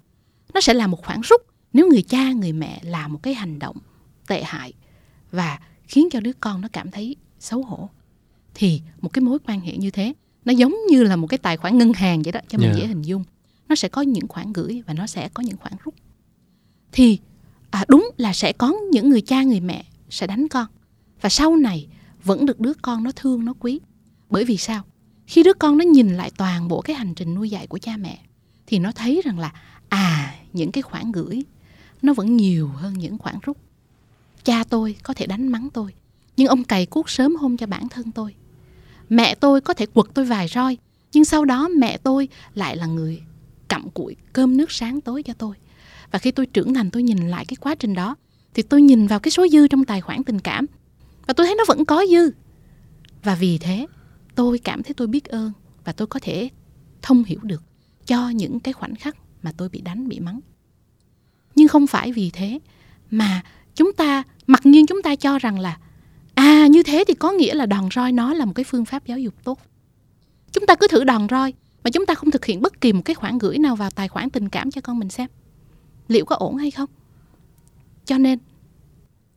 Nó 0.54 0.60
sẽ 0.60 0.74
là 0.74 0.86
một 0.86 1.02
khoản 1.04 1.20
rút 1.20 1.40
nếu 1.72 1.88
người 1.88 2.02
cha 2.02 2.32
người 2.32 2.52
mẹ 2.52 2.80
làm 2.82 3.12
một 3.12 3.22
cái 3.22 3.34
hành 3.34 3.58
động 3.58 3.76
tệ 4.26 4.42
hại 4.42 4.72
và 5.32 5.58
khiến 5.82 6.08
cho 6.10 6.20
đứa 6.20 6.32
con 6.40 6.60
nó 6.60 6.68
cảm 6.72 6.90
thấy 6.90 7.16
xấu 7.40 7.62
hổ. 7.62 7.88
Thì 8.54 8.80
một 9.00 9.12
cái 9.12 9.22
mối 9.22 9.38
quan 9.46 9.60
hệ 9.60 9.76
như 9.76 9.90
thế 9.90 10.12
nó 10.44 10.52
giống 10.52 10.74
như 10.90 11.02
là 11.02 11.16
một 11.16 11.26
cái 11.26 11.38
tài 11.38 11.56
khoản 11.56 11.78
ngân 11.78 11.92
hàng 11.92 12.22
vậy 12.22 12.32
đó 12.32 12.40
cho 12.48 12.58
mình 12.58 12.68
yeah. 12.68 12.80
dễ 12.80 12.86
hình 12.86 13.02
dung. 13.02 13.24
Nó 13.68 13.74
sẽ 13.74 13.88
có 13.88 14.02
những 14.02 14.28
khoản 14.28 14.52
gửi 14.52 14.82
và 14.86 14.94
nó 14.94 15.06
sẽ 15.06 15.28
có 15.34 15.42
những 15.42 15.56
khoản 15.56 15.72
rút. 15.84 15.94
Thì 16.92 17.18
à, 17.70 17.84
đúng 17.88 18.10
là 18.16 18.32
sẽ 18.32 18.52
có 18.52 18.74
những 18.92 19.10
người 19.10 19.20
cha 19.20 19.42
người 19.42 19.60
mẹ 19.60 19.84
sẽ 20.10 20.26
đánh 20.26 20.48
con. 20.48 20.66
Và 21.20 21.28
sau 21.28 21.56
này 21.56 21.86
vẫn 22.24 22.46
được 22.46 22.60
đứa 22.60 22.72
con 22.82 23.04
nó 23.04 23.10
thương 23.16 23.44
nó 23.44 23.54
quý. 23.60 23.80
Bởi 24.30 24.44
vì 24.44 24.56
sao? 24.56 24.82
Khi 25.26 25.42
đứa 25.42 25.52
con 25.52 25.78
nó 25.78 25.84
nhìn 25.84 26.16
lại 26.16 26.30
toàn 26.36 26.68
bộ 26.68 26.80
cái 26.80 26.96
hành 26.96 27.14
trình 27.14 27.34
nuôi 27.34 27.50
dạy 27.50 27.66
của 27.66 27.78
cha 27.78 27.96
mẹ 27.96 28.18
thì 28.66 28.78
nó 28.78 28.92
thấy 28.92 29.22
rằng 29.24 29.38
là 29.38 29.52
à 29.88 30.34
những 30.52 30.72
cái 30.72 30.82
khoản 30.82 31.12
gửi 31.12 31.42
nó 32.02 32.14
vẫn 32.14 32.36
nhiều 32.36 32.68
hơn 32.68 32.94
những 32.94 33.18
khoản 33.18 33.34
rút 33.42 33.56
cha 34.44 34.64
tôi 34.64 34.96
có 35.02 35.14
thể 35.14 35.26
đánh 35.26 35.48
mắng 35.48 35.68
tôi, 35.72 35.94
nhưng 36.36 36.48
ông 36.48 36.64
cày 36.64 36.86
cuốc 36.86 37.10
sớm 37.10 37.36
hôm 37.36 37.56
cho 37.56 37.66
bản 37.66 37.88
thân 37.88 38.12
tôi. 38.12 38.34
Mẹ 39.08 39.34
tôi 39.34 39.60
có 39.60 39.74
thể 39.74 39.86
quật 39.86 40.06
tôi 40.14 40.24
vài 40.24 40.48
roi, 40.48 40.78
nhưng 41.12 41.24
sau 41.24 41.44
đó 41.44 41.68
mẹ 41.78 41.98
tôi 41.98 42.28
lại 42.54 42.76
là 42.76 42.86
người 42.86 43.22
cặm 43.68 43.90
cụi 43.90 44.16
cơm 44.32 44.56
nước 44.56 44.72
sáng 44.72 45.00
tối 45.00 45.22
cho 45.22 45.34
tôi. 45.34 45.56
Và 46.10 46.18
khi 46.18 46.30
tôi 46.30 46.46
trưởng 46.46 46.74
thành, 46.74 46.90
tôi 46.90 47.02
nhìn 47.02 47.28
lại 47.28 47.44
cái 47.44 47.56
quá 47.60 47.74
trình 47.74 47.94
đó, 47.94 48.16
thì 48.54 48.62
tôi 48.62 48.82
nhìn 48.82 49.06
vào 49.06 49.20
cái 49.20 49.30
số 49.30 49.46
dư 49.48 49.68
trong 49.68 49.84
tài 49.84 50.00
khoản 50.00 50.24
tình 50.24 50.38
cảm, 50.38 50.66
và 51.26 51.34
tôi 51.34 51.46
thấy 51.46 51.54
nó 51.54 51.64
vẫn 51.68 51.84
có 51.84 52.04
dư. 52.10 52.30
Và 53.22 53.34
vì 53.34 53.58
thế, 53.58 53.86
tôi 54.34 54.58
cảm 54.58 54.82
thấy 54.82 54.94
tôi 54.94 55.06
biết 55.06 55.24
ơn 55.24 55.52
và 55.84 55.92
tôi 55.92 56.06
có 56.06 56.20
thể 56.22 56.48
thông 57.02 57.24
hiểu 57.24 57.40
được 57.42 57.62
cho 58.06 58.28
những 58.28 58.60
cái 58.60 58.72
khoảnh 58.72 58.94
khắc 58.94 59.16
mà 59.42 59.52
tôi 59.56 59.68
bị 59.68 59.80
đánh, 59.80 60.08
bị 60.08 60.20
mắng. 60.20 60.40
Nhưng 61.54 61.68
không 61.68 61.86
phải 61.86 62.12
vì 62.12 62.30
thế 62.30 62.58
mà 63.10 63.42
chúng 63.74 63.92
ta 63.92 64.22
mặc 64.46 64.66
nhiên 64.66 64.86
chúng 64.86 65.02
ta 65.02 65.16
cho 65.16 65.38
rằng 65.38 65.60
là 65.60 65.78
à 66.34 66.66
như 66.66 66.82
thế 66.82 67.04
thì 67.08 67.14
có 67.14 67.32
nghĩa 67.32 67.54
là 67.54 67.66
đòn 67.66 67.88
roi 67.94 68.12
nó 68.12 68.34
là 68.34 68.44
một 68.44 68.52
cái 68.54 68.64
phương 68.64 68.84
pháp 68.84 69.06
giáo 69.06 69.18
dục 69.18 69.34
tốt. 69.44 69.58
Chúng 70.52 70.66
ta 70.66 70.74
cứ 70.74 70.88
thử 70.88 71.04
đòn 71.04 71.26
roi 71.30 71.54
mà 71.84 71.90
chúng 71.90 72.06
ta 72.06 72.14
không 72.14 72.30
thực 72.30 72.44
hiện 72.44 72.60
bất 72.60 72.80
kỳ 72.80 72.92
một 72.92 73.02
cái 73.04 73.14
khoản 73.14 73.38
gửi 73.38 73.58
nào 73.58 73.76
vào 73.76 73.90
tài 73.90 74.08
khoản 74.08 74.30
tình 74.30 74.48
cảm 74.48 74.70
cho 74.70 74.80
con 74.80 74.98
mình 74.98 75.10
xem 75.10 75.28
liệu 76.08 76.24
có 76.24 76.36
ổn 76.36 76.56
hay 76.56 76.70
không. 76.70 76.90
Cho 78.04 78.18
nên 78.18 78.38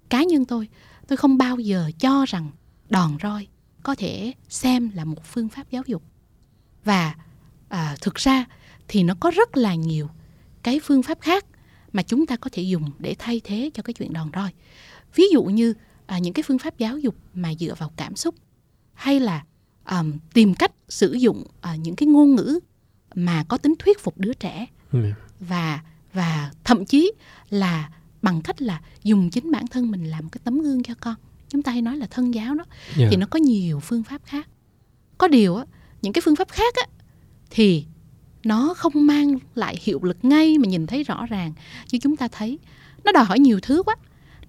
cá 0.10 0.24
nhân 0.24 0.46
tôi 0.46 0.70
tôi 1.08 1.18
không 1.18 1.38
bao 1.38 1.60
giờ 1.60 1.92
cho 2.00 2.26
rằng 2.28 2.52
đòn 2.90 3.18
roi 3.24 3.48
có 3.84 3.96
thể 3.96 4.34
xem 4.50 4.92
là 4.94 5.06
một 5.06 5.26
phương 5.26 5.50
pháp 5.50 5.72
giáo 5.72 5.84
dục. 5.86 6.04
Và 6.84 7.16
à, 7.70 7.96
thực 8.02 8.16
ra 8.16 8.46
thì 8.88 9.04
nó 9.04 9.14
có 9.20 9.32
rất 9.32 9.58
là 9.58 9.76
nhiều 9.76 10.10
cái 10.64 10.80
phương 10.84 11.04
pháp 11.04 11.22
khác 11.22 11.46
mà 11.96 12.04
chúng 12.04 12.26
ta 12.26 12.36
có 12.36 12.50
thể 12.54 12.64
dùng 12.64 12.92
để 13.00 13.16
thay 13.20 13.42
thế 13.44 13.72
cho 13.74 13.84
cái 13.84 13.94
chuyện 13.94 14.14
đòn 14.14 14.30
roi 14.36 14.50
ví 15.16 15.24
dụ 15.34 15.44
như 15.44 15.74
à, 16.06 16.20
những 16.20 16.34
cái 16.34 16.44
phương 16.48 16.60
pháp 16.60 16.78
giáo 16.78 16.98
dục 16.98 17.16
mà 17.34 17.54
dựa 17.60 17.74
vào 17.78 17.92
cảm 17.98 18.16
xúc 18.16 18.36
hay 18.94 19.20
là 19.20 19.44
um, 19.90 20.14
tìm 20.34 20.54
cách 20.56 20.72
sử 20.90 21.14
dụng 21.14 21.44
uh, 21.44 21.80
những 21.80 21.96
cái 21.96 22.08
ngôn 22.08 22.36
ngữ 22.36 22.60
mà 23.16 23.44
có 23.44 23.58
tính 23.58 23.74
thuyết 23.80 24.00
phục 24.00 24.18
đứa 24.18 24.34
trẻ 24.34 24.66
ừ. 24.92 25.00
và 25.40 25.80
và 26.14 26.52
thậm 26.64 26.86
chí 26.86 27.12
là 27.50 27.90
bằng 28.22 28.42
cách 28.42 28.62
là 28.62 28.82
dùng 29.04 29.30
chính 29.30 29.52
bản 29.52 29.68
thân 29.68 29.92
mình 29.92 30.06
làm 30.06 30.30
cái 30.30 30.42
tấm 30.44 30.62
gương 30.62 30.84
cho 30.84 30.94
con 31.02 31.16
chúng 31.50 31.64
ta 31.64 31.72
hay 31.72 31.82
nói 31.82 31.98
là 31.98 32.08
thân 32.12 32.34
giáo 32.34 32.56
đó 32.56 32.66
yeah. 32.68 32.98
Dạ. 32.98 33.08
thì 33.12 33.18
nó 33.18 33.28
có 33.28 33.40
nhiều 33.40 33.80
phương 33.80 34.04
pháp 34.04 34.22
khác 34.26 34.48
có 35.18 35.28
điều 35.28 35.56
á 35.56 35.66
những 36.02 36.14
cái 36.14 36.22
phương 36.26 36.36
pháp 36.36 36.50
khác 36.50 36.76
á 36.76 36.88
thì 37.50 37.86
nó 38.46 38.74
không 38.78 38.94
mang 39.08 39.38
lại 39.56 39.78
hiệu 39.82 40.00
lực 40.04 40.18
ngay 40.22 40.58
mà 40.58 40.68
nhìn 40.68 40.88
thấy 40.88 41.04
rõ 41.04 41.26
ràng. 41.26 41.54
Như 41.92 42.00
chúng 42.00 42.18
ta 42.18 42.28
thấy 42.28 42.60
nó 43.04 43.12
đòi 43.12 43.26
hỏi 43.26 43.40
nhiều 43.40 43.60
thứ 43.62 43.84
quá. 43.84 43.96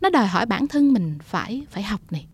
Nó 0.00 0.10
đòi 0.10 0.26
hỏi 0.26 0.46
bản 0.46 0.66
thân 0.66 0.92
mình 0.92 1.18
phải 1.22 1.66
phải 1.70 1.82
học 1.82 2.00
này 2.10 2.26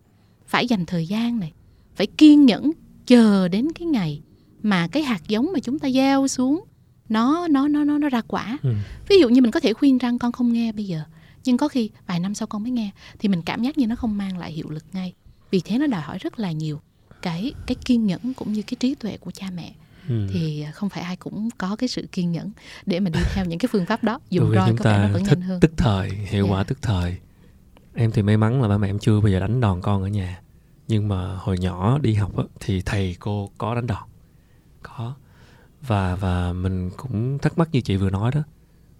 phải 0.47 0.67
dành 0.67 0.85
thời 0.85 1.07
gian 1.07 1.39
này 1.39 1.51
phải 1.95 2.07
kiên 2.07 2.45
nhẫn 2.45 2.71
chờ 3.05 3.47
đến 3.47 3.67
cái 3.71 3.87
ngày 3.87 4.21
mà 4.63 4.87
cái 4.87 5.03
hạt 5.03 5.21
giống 5.27 5.49
mà 5.53 5.59
chúng 5.59 5.79
ta 5.79 5.89
gieo 5.89 6.27
xuống 6.27 6.63
nó 7.09 7.47
nó 7.47 7.67
nó 7.67 7.83
nó 7.83 7.97
nó 7.97 8.09
ra 8.09 8.21
quả. 8.27 8.57
Ừ. 8.63 8.73
ví 9.09 9.19
dụ 9.19 9.29
như 9.29 9.41
mình 9.41 9.51
có 9.51 9.59
thể 9.59 9.73
khuyên 9.73 9.97
rằng 9.97 10.19
con 10.19 10.31
không 10.31 10.53
nghe 10.53 10.71
bây 10.71 10.85
giờ. 10.85 11.03
Nhưng 11.45 11.57
có 11.57 11.67
khi 11.67 11.89
vài 12.07 12.19
năm 12.19 12.35
sau 12.35 12.47
con 12.47 12.63
mới 12.63 12.71
nghe 12.71 12.91
thì 13.19 13.29
mình 13.29 13.41
cảm 13.41 13.63
giác 13.63 13.77
như 13.77 13.87
nó 13.87 13.95
không 13.95 14.17
mang 14.17 14.37
lại 14.37 14.51
hiệu 14.51 14.69
lực 14.69 14.83
ngay. 14.93 15.13
Vì 15.51 15.59
thế 15.59 15.77
nó 15.77 15.87
đòi 15.87 16.01
hỏi 16.01 16.17
rất 16.17 16.39
là 16.39 16.51
nhiều 16.51 16.81
cái 17.21 17.53
cái 17.67 17.75
kiên 17.85 18.05
nhẫn 18.05 18.33
cũng 18.33 18.53
như 18.53 18.61
cái 18.61 18.75
trí 18.79 18.95
tuệ 18.95 19.17
của 19.17 19.31
cha 19.31 19.47
mẹ 19.55 19.73
ừ. 20.09 20.27
thì 20.31 20.65
không 20.73 20.89
phải 20.89 21.03
ai 21.03 21.15
cũng 21.15 21.49
có 21.57 21.75
cái 21.75 21.89
sự 21.89 22.07
kiên 22.11 22.31
nhẫn 22.31 22.51
để 22.85 22.99
mà 22.99 23.09
đi 23.09 23.19
theo 23.33 23.45
những 23.45 23.59
cái 23.59 23.69
phương 23.71 23.85
pháp 23.85 24.03
đó. 24.03 24.19
Dùng 24.29 24.51
roi 24.55 24.73
có 24.77 24.83
vẻ 24.83 24.97
nó 24.97 25.13
vẫn 25.13 25.23
nhanh 25.23 25.41
hơn. 25.41 25.59
tức 25.59 25.71
thời 25.77 26.09
hiệu 26.09 26.45
yeah. 26.45 26.45
Dạ. 26.45 26.51
quả 26.51 26.63
tức 26.63 26.77
thời. 26.81 27.17
Em 27.93 28.11
thì 28.11 28.21
may 28.21 28.37
mắn 28.37 28.61
là 28.61 28.67
ba 28.67 28.77
mẹ 28.77 28.89
em 28.89 28.99
chưa 28.99 29.21
bao 29.21 29.31
giờ 29.31 29.39
đánh 29.39 29.59
đòn 29.59 29.81
con 29.81 30.03
ở 30.03 30.07
nhà. 30.07 30.41
Nhưng 30.87 31.07
mà 31.07 31.35
hồi 31.35 31.57
nhỏ 31.57 31.99
đi 32.01 32.13
học 32.13 32.37
á, 32.37 32.43
thì 32.59 32.81
thầy 32.81 33.15
cô 33.19 33.49
có 33.57 33.75
đánh 33.75 33.87
đòn. 33.87 34.03
Có. 34.81 35.15
Và 35.81 36.15
và 36.15 36.53
mình 36.53 36.89
cũng 36.97 37.39
thắc 37.39 37.57
mắc 37.57 37.69
như 37.71 37.81
chị 37.81 37.95
vừa 37.95 38.09
nói 38.09 38.31
đó. 38.35 38.43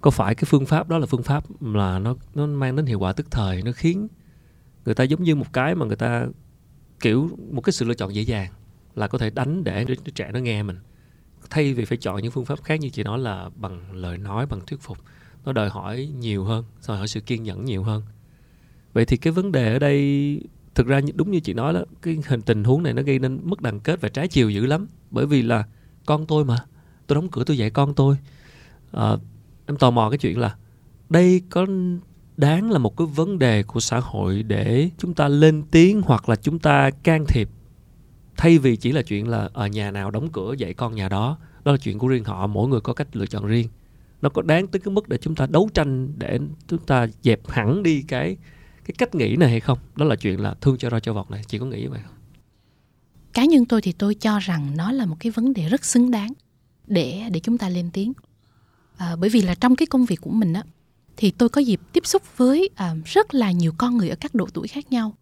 Có 0.01 0.11
phải 0.11 0.35
cái 0.35 0.43
phương 0.45 0.65
pháp 0.65 0.89
đó 0.89 0.97
là 0.97 1.05
phương 1.05 1.23
pháp 1.23 1.61
là 1.61 1.99
nó 1.99 2.15
nó 2.35 2.45
mang 2.45 2.75
đến 2.75 2.85
hiệu 2.85 2.99
quả 2.99 3.13
tức 3.13 3.31
thời 3.31 3.61
nó 3.61 3.71
khiến 3.71 4.07
người 4.85 4.95
ta 4.95 5.03
giống 5.03 5.23
như 5.23 5.35
một 5.35 5.53
cái 5.53 5.75
mà 5.75 5.85
người 5.85 5.95
ta 5.95 6.25
kiểu 6.99 7.29
một 7.51 7.61
cái 7.61 7.73
sự 7.73 7.85
lựa 7.85 7.93
chọn 7.93 8.15
dễ 8.15 8.21
dàng 8.21 8.51
là 8.95 9.07
có 9.07 9.17
thể 9.17 9.29
đánh 9.29 9.63
để 9.63 9.85
đứa 9.85 9.95
trẻ 9.95 10.31
nó 10.33 10.39
nghe 10.39 10.63
mình 10.63 10.79
thay 11.53 11.73
vì 11.73 11.85
phải 11.85 11.97
chọn 11.97 12.23
những 12.23 12.31
phương 12.31 12.45
pháp 12.45 12.63
khác 12.63 12.79
như 12.79 12.89
chị 12.89 13.03
nói 13.03 13.19
là 13.19 13.49
bằng 13.55 13.93
lời 13.93 14.17
nói 14.17 14.45
bằng 14.45 14.59
thuyết 14.67 14.81
phục 14.81 14.97
nó 15.45 15.53
đòi 15.53 15.69
hỏi 15.69 16.09
nhiều 16.19 16.43
hơn 16.43 16.65
đòi 16.87 16.97
hỏi 16.97 17.07
sự 17.07 17.19
kiên 17.19 17.43
nhẫn 17.43 17.65
nhiều 17.65 17.83
hơn. 17.83 18.03
Vậy 18.93 19.05
thì 19.05 19.17
cái 19.17 19.33
vấn 19.33 19.51
đề 19.51 19.73
ở 19.73 19.79
đây 19.79 20.39
thực 20.75 20.87
ra 20.87 21.01
đúng 21.15 21.31
như 21.31 21.39
chị 21.39 21.53
nói 21.53 21.73
đó 21.73 21.81
cái 22.01 22.17
hình 22.27 22.41
tình 22.41 22.63
huống 22.63 22.83
này 22.83 22.93
nó 22.93 23.01
gây 23.01 23.19
nên 23.19 23.39
mất 23.43 23.61
đoàn 23.61 23.79
kết 23.79 24.01
và 24.01 24.09
trái 24.09 24.27
chiều 24.27 24.49
dữ 24.49 24.65
lắm. 24.65 24.87
Bởi 25.11 25.25
vì 25.25 25.41
là 25.41 25.63
con 26.05 26.25
tôi 26.25 26.45
mà 26.45 26.57
tôi 27.07 27.15
đóng 27.15 27.29
cửa 27.29 27.43
tôi 27.43 27.57
dạy 27.57 27.69
con 27.69 27.93
tôi. 27.93 28.15
À, 28.91 29.11
em 29.65 29.77
tò 29.77 29.91
mò 29.91 30.09
cái 30.09 30.17
chuyện 30.17 30.39
là 30.39 30.55
đây 31.09 31.41
có 31.49 31.65
đáng 32.37 32.71
là 32.71 32.79
một 32.79 32.97
cái 32.97 33.07
vấn 33.07 33.39
đề 33.39 33.63
của 33.63 33.79
xã 33.79 33.99
hội 33.99 34.43
để 34.43 34.89
chúng 34.97 35.13
ta 35.13 35.27
lên 35.27 35.63
tiếng 35.71 36.01
hoặc 36.01 36.29
là 36.29 36.35
chúng 36.35 36.59
ta 36.59 36.89
can 36.89 37.25
thiệp 37.27 37.49
thay 38.37 38.57
vì 38.57 38.75
chỉ 38.75 38.91
là 38.91 39.01
chuyện 39.01 39.27
là 39.27 39.49
ở 39.53 39.67
nhà 39.67 39.91
nào 39.91 40.11
đóng 40.11 40.31
cửa 40.31 40.53
dạy 40.57 40.73
con 40.73 40.95
nhà 40.95 41.09
đó 41.09 41.37
đó 41.63 41.71
là 41.71 41.77
chuyện 41.77 41.99
của 41.99 42.07
riêng 42.07 42.23
họ 42.23 42.47
mỗi 42.47 42.67
người 42.67 42.81
có 42.81 42.93
cách 42.93 43.15
lựa 43.15 43.25
chọn 43.25 43.45
riêng. 43.45 43.67
Nó 44.21 44.29
có 44.29 44.41
đáng 44.41 44.67
tới 44.67 44.79
cái 44.79 44.93
mức 44.93 45.09
để 45.09 45.17
chúng 45.17 45.35
ta 45.35 45.45
đấu 45.45 45.69
tranh 45.73 46.13
để 46.17 46.39
chúng 46.67 46.85
ta 46.85 47.07
dẹp 47.21 47.49
hẳn 47.49 47.83
đi 47.83 48.01
cái 48.07 48.37
cái 48.85 48.95
cách 48.97 49.15
nghĩ 49.15 49.35
này 49.35 49.49
hay 49.49 49.59
không? 49.59 49.77
Đó 49.95 50.05
là 50.05 50.15
chuyện 50.15 50.39
là 50.39 50.53
thương 50.61 50.77
cho 50.77 50.89
roi 50.89 51.01
cho 51.01 51.13
vọt 51.13 51.31
này. 51.31 51.41
Chị 51.47 51.57
có 51.57 51.65
nghĩ 51.65 51.87
vậy 51.87 51.99
không? 52.03 52.13
Cá 53.33 53.45
nhân 53.45 53.65
tôi 53.65 53.81
thì 53.81 53.91
tôi 53.91 54.15
cho 54.15 54.39
rằng 54.39 54.77
nó 54.77 54.91
là 54.91 55.05
một 55.05 55.15
cái 55.19 55.31
vấn 55.31 55.53
đề 55.53 55.69
rất 55.69 55.85
xứng 55.85 56.11
đáng 56.11 56.33
để 56.87 57.21
để 57.31 57.39
chúng 57.39 57.57
ta 57.57 57.69
lên 57.69 57.89
tiếng. 57.93 58.13
À, 58.97 59.15
bởi 59.15 59.29
vì 59.29 59.41
là 59.41 59.55
trong 59.55 59.75
cái 59.75 59.85
công 59.85 60.05
việc 60.05 60.21
của 60.21 60.29
mình 60.29 60.53
á 60.53 60.63
thì 61.17 61.31
tôi 61.31 61.49
có 61.49 61.61
dịp 61.61 61.81
tiếp 61.93 62.05
xúc 62.05 62.37
với 62.37 62.69
à, 62.75 62.95
rất 63.05 63.33
là 63.33 63.51
nhiều 63.51 63.73
con 63.77 63.97
người 63.97 64.09
ở 64.09 64.15
các 64.15 64.35
độ 64.35 64.47
tuổi 64.53 64.67
khác 64.67 64.91
nhau. 64.91 65.13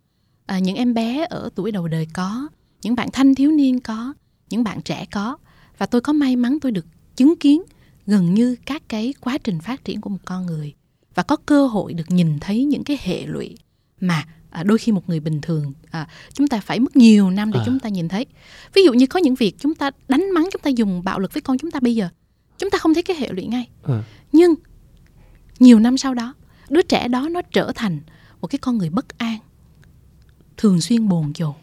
À, 0.45 0.59
những 0.59 0.75
em 0.75 0.93
bé 0.93 1.25
ở 1.29 1.49
tuổi 1.55 1.71
đầu 1.71 1.87
đời 1.87 2.07
có 2.13 2.47
những 2.81 2.95
bạn 2.95 3.09
thanh 3.13 3.35
thiếu 3.35 3.51
niên 3.51 3.79
có 3.79 4.13
những 4.49 4.63
bạn 4.63 4.81
trẻ 4.81 5.05
có. 5.11 5.37
Và 5.77 5.85
tôi 5.85 6.01
có 6.01 6.13
may 6.13 6.35
mắn 6.35 6.57
tôi 6.61 6.71
được 6.71 6.85
chứng 7.15 7.35
kiến 7.39 7.61
gần 8.05 8.33
như 8.33 8.55
các 8.65 8.83
cái 8.89 9.13
quá 9.21 9.37
trình 9.37 9.59
phát 9.59 9.85
triển 9.85 10.01
của 10.01 10.09
một 10.09 10.19
con 10.25 10.45
người. 10.45 10.73
Và 11.15 11.23
có 11.23 11.35
cơ 11.35 11.67
hội 11.67 11.93
được 11.93 12.11
nhìn 12.11 12.39
thấy 12.39 12.65
những 12.65 12.83
cái 12.83 12.97
hệ 13.01 13.25
lụy 13.25 13.57
mà 13.99 14.25
à, 14.49 14.63
đôi 14.63 14.77
khi 14.77 14.91
một 14.91 15.09
người 15.09 15.19
bình 15.19 15.41
thường 15.41 15.73
à, 15.91 16.07
chúng 16.33 16.47
ta 16.47 16.59
phải 16.59 16.79
mất 16.79 16.95
nhiều 16.95 17.29
năm 17.29 17.51
để 17.51 17.59
à. 17.59 17.63
chúng 17.65 17.79
ta 17.79 17.89
nhìn 17.89 18.07
thấy. 18.07 18.25
Ví 18.73 18.83
dụ 18.85 18.93
như 18.93 19.07
có 19.07 19.19
những 19.19 19.35
việc 19.35 19.55
chúng 19.59 19.75
ta 19.75 19.91
đánh 20.07 20.31
mắng 20.33 20.49
chúng 20.51 20.61
ta 20.61 20.69
dùng 20.69 21.03
bạo 21.03 21.19
lực 21.19 21.33
với 21.33 21.41
con 21.41 21.57
chúng 21.57 21.71
ta 21.71 21.79
bây 21.79 21.95
giờ 21.95 22.09
chúng 22.57 22.69
ta 22.69 22.77
không 22.77 22.93
thấy 22.93 23.03
cái 23.03 23.17
hệ 23.17 23.31
lụy 23.31 23.45
ngay. 23.45 23.69
À. 23.83 24.03
nhưng 24.31 24.53
nhiều 25.59 25.79
năm 25.79 25.97
sau 25.97 26.13
đó 26.13 26.33
đứa 26.69 26.81
trẻ 26.81 27.07
đó 27.07 27.29
nó 27.29 27.41
trở 27.41 27.71
thành 27.75 27.99
một 28.41 28.47
cái 28.47 28.59
con 28.59 28.77
người 28.77 28.89
bất 28.89 29.17
an 29.17 29.37
thường 30.57 30.81
xuyên 30.81 31.07
bồn 31.07 31.33
chồn 31.33 31.53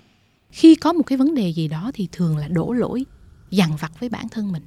khi 0.50 0.74
có 0.74 0.92
một 0.92 1.02
cái 1.02 1.18
vấn 1.18 1.34
đề 1.34 1.48
gì 1.48 1.68
đó 1.68 1.90
thì 1.94 2.08
thường 2.12 2.36
là 2.36 2.48
đổ 2.48 2.72
lỗi 2.72 3.04
dằn 3.50 3.76
vặt 3.76 3.92
với 4.00 4.08
bản 4.08 4.28
thân 4.28 4.52
mình 4.52 4.62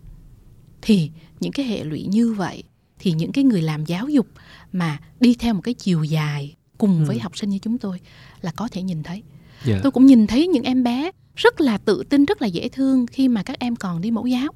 thì 0.81 1.11
những 1.39 1.51
cái 1.51 1.65
hệ 1.65 1.83
lụy 1.83 2.05
như 2.09 2.33
vậy 2.33 2.63
thì 2.99 3.11
những 3.11 3.31
cái 3.31 3.43
người 3.43 3.61
làm 3.61 3.85
giáo 3.85 4.09
dục 4.09 4.27
mà 4.71 4.99
đi 5.19 5.35
theo 5.39 5.53
một 5.53 5.61
cái 5.63 5.73
chiều 5.73 6.03
dài 6.03 6.55
cùng 6.77 6.99
ừ. 6.99 7.05
với 7.07 7.19
học 7.19 7.37
sinh 7.37 7.49
như 7.49 7.59
chúng 7.59 7.77
tôi 7.77 7.99
là 8.41 8.51
có 8.51 8.67
thể 8.71 8.81
nhìn 8.81 9.03
thấy 9.03 9.15
yeah. 9.15 9.25
Dạ. 9.65 9.79
tôi 9.83 9.91
cũng 9.91 10.05
nhìn 10.05 10.27
thấy 10.27 10.47
những 10.47 10.63
em 10.63 10.83
bé 10.83 11.11
rất 11.35 11.61
là 11.61 11.77
tự 11.77 12.03
tin 12.09 12.25
rất 12.25 12.41
là 12.41 12.47
dễ 12.47 12.69
thương 12.69 13.05
khi 13.07 13.27
mà 13.27 13.43
các 13.43 13.59
em 13.59 13.75
còn 13.75 14.01
đi 14.01 14.11
mẫu 14.11 14.25
giáo 14.25 14.53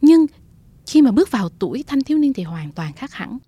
nhưng 0.00 0.26
khi 0.86 1.02
mà 1.02 1.10
bước 1.10 1.30
vào 1.30 1.48
tuổi 1.48 1.84
thanh 1.86 2.02
thiếu 2.02 2.18
niên 2.18 2.32
thì 2.32 2.42
hoàn 2.42 2.72
toàn 2.72 2.92
khác 2.92 3.12
hẳn 3.12 3.38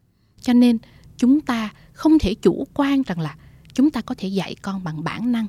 cho 0.41 0.53
nên 0.53 0.79
chúng 1.17 1.41
ta 1.41 1.73
không 1.93 2.19
thể 2.19 2.35
chủ 2.35 2.67
quan 2.75 3.03
rằng 3.03 3.21
là 3.21 3.37
chúng 3.75 3.91
ta 3.91 4.01
có 4.01 4.15
thể 4.19 4.29
dạy 4.29 4.55
con 4.63 4.85
bằng 4.85 5.05
bản 5.05 5.33
năng 5.33 5.47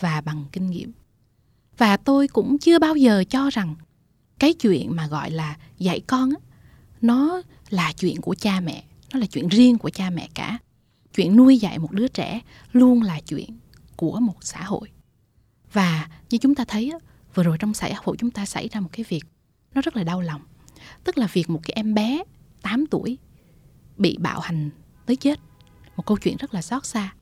và 0.00 0.20
bằng 0.20 0.44
kinh 0.52 0.70
nghiệm. 0.70 0.92
Và 1.78 1.96
tôi 1.96 2.28
cũng 2.28 2.58
chưa 2.58 2.78
bao 2.78 2.96
giờ 2.96 3.24
cho 3.30 3.50
rằng 3.50 3.74
cái 4.38 4.54
chuyện 4.54 4.96
mà 4.96 5.06
gọi 5.06 5.30
là 5.30 5.56
dạy 5.78 6.00
con 6.00 6.30
á, 6.30 6.36
nó 7.00 7.42
là 7.70 7.92
chuyện 7.92 8.20
của 8.20 8.34
cha 8.34 8.60
mẹ 8.60 8.84
nó 9.12 9.20
là 9.20 9.26
chuyện 9.26 9.48
riêng 9.48 9.78
của 9.78 9.90
cha 9.90 10.10
mẹ 10.10 10.28
cả. 10.34 10.58
Chuyện 11.14 11.36
nuôi 11.36 11.58
dạy 11.58 11.78
một 11.78 11.92
đứa 11.92 12.08
trẻ 12.08 12.40
luôn 12.72 13.02
là 13.02 13.20
chuyện 13.20 13.58
của 13.96 14.20
một 14.20 14.36
xã 14.40 14.62
hội. 14.62 14.90
Và 15.72 16.08
như 16.30 16.38
chúng 16.38 16.54
ta 16.54 16.64
thấy 16.64 16.90
á, 16.90 16.98
vừa 17.34 17.42
rồi 17.42 17.56
trong 17.58 17.74
xã 17.74 17.92
hội 18.04 18.16
chúng 18.18 18.30
ta 18.30 18.46
xảy 18.46 18.68
ra 18.68 18.80
một 18.80 18.88
cái 18.92 19.04
việc 19.08 19.24
nó 19.74 19.80
rất 19.80 19.96
là 19.96 20.04
đau 20.04 20.20
lòng. 20.20 20.42
Tức 21.04 21.18
là 21.18 21.26
việc 21.32 21.50
một 21.50 21.60
cái 21.62 21.72
em 21.76 21.94
bé 21.94 22.22
8 22.62 22.86
tuổi 22.86 23.18
bị 23.96 24.16
bạo 24.20 24.40
hành 24.40 24.70
tới 25.06 25.16
chết. 25.16 25.40
Một 25.96 26.06
câu 26.06 26.16
chuyện 26.16 26.36
rất 26.36 26.54
là 26.54 26.62
xót 26.62 26.86
xa 26.86 27.14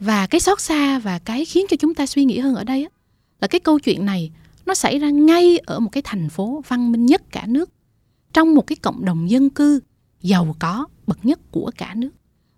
và 0.00 0.26
cái 0.26 0.40
xót 0.40 0.60
xa 0.60 0.98
và 0.98 1.18
cái 1.18 1.44
khiến 1.44 1.66
cho 1.70 1.76
chúng 1.80 1.94
ta 1.94 2.06
suy 2.06 2.24
nghĩ 2.24 2.38
hơn 2.38 2.54
ở 2.54 2.64
đây 2.64 2.84
á, 2.84 2.90
là 3.40 3.48
cái 3.48 3.60
câu 3.60 3.78
chuyện 3.78 4.04
này 4.04 4.30
nó 4.66 4.74
xảy 4.74 4.98
ra 4.98 5.10
ngay 5.10 5.58
ở 5.58 5.80
một 5.80 5.90
cái 5.92 6.02
thành 6.02 6.28
phố 6.28 6.62
văn 6.68 6.92
minh 6.92 7.06
nhất 7.06 7.22
cả 7.30 7.46
nước 7.46 7.70
trong 8.32 8.54
một 8.54 8.66
cái 8.66 8.76
cộng 8.76 9.04
đồng 9.04 9.30
dân 9.30 9.50
cư 9.50 9.80
giàu 10.20 10.56
có 10.58 10.86
bậc 11.06 11.24
nhất 11.24 11.40
của 11.50 11.70
cả 11.76 11.94
nước 11.94 12.10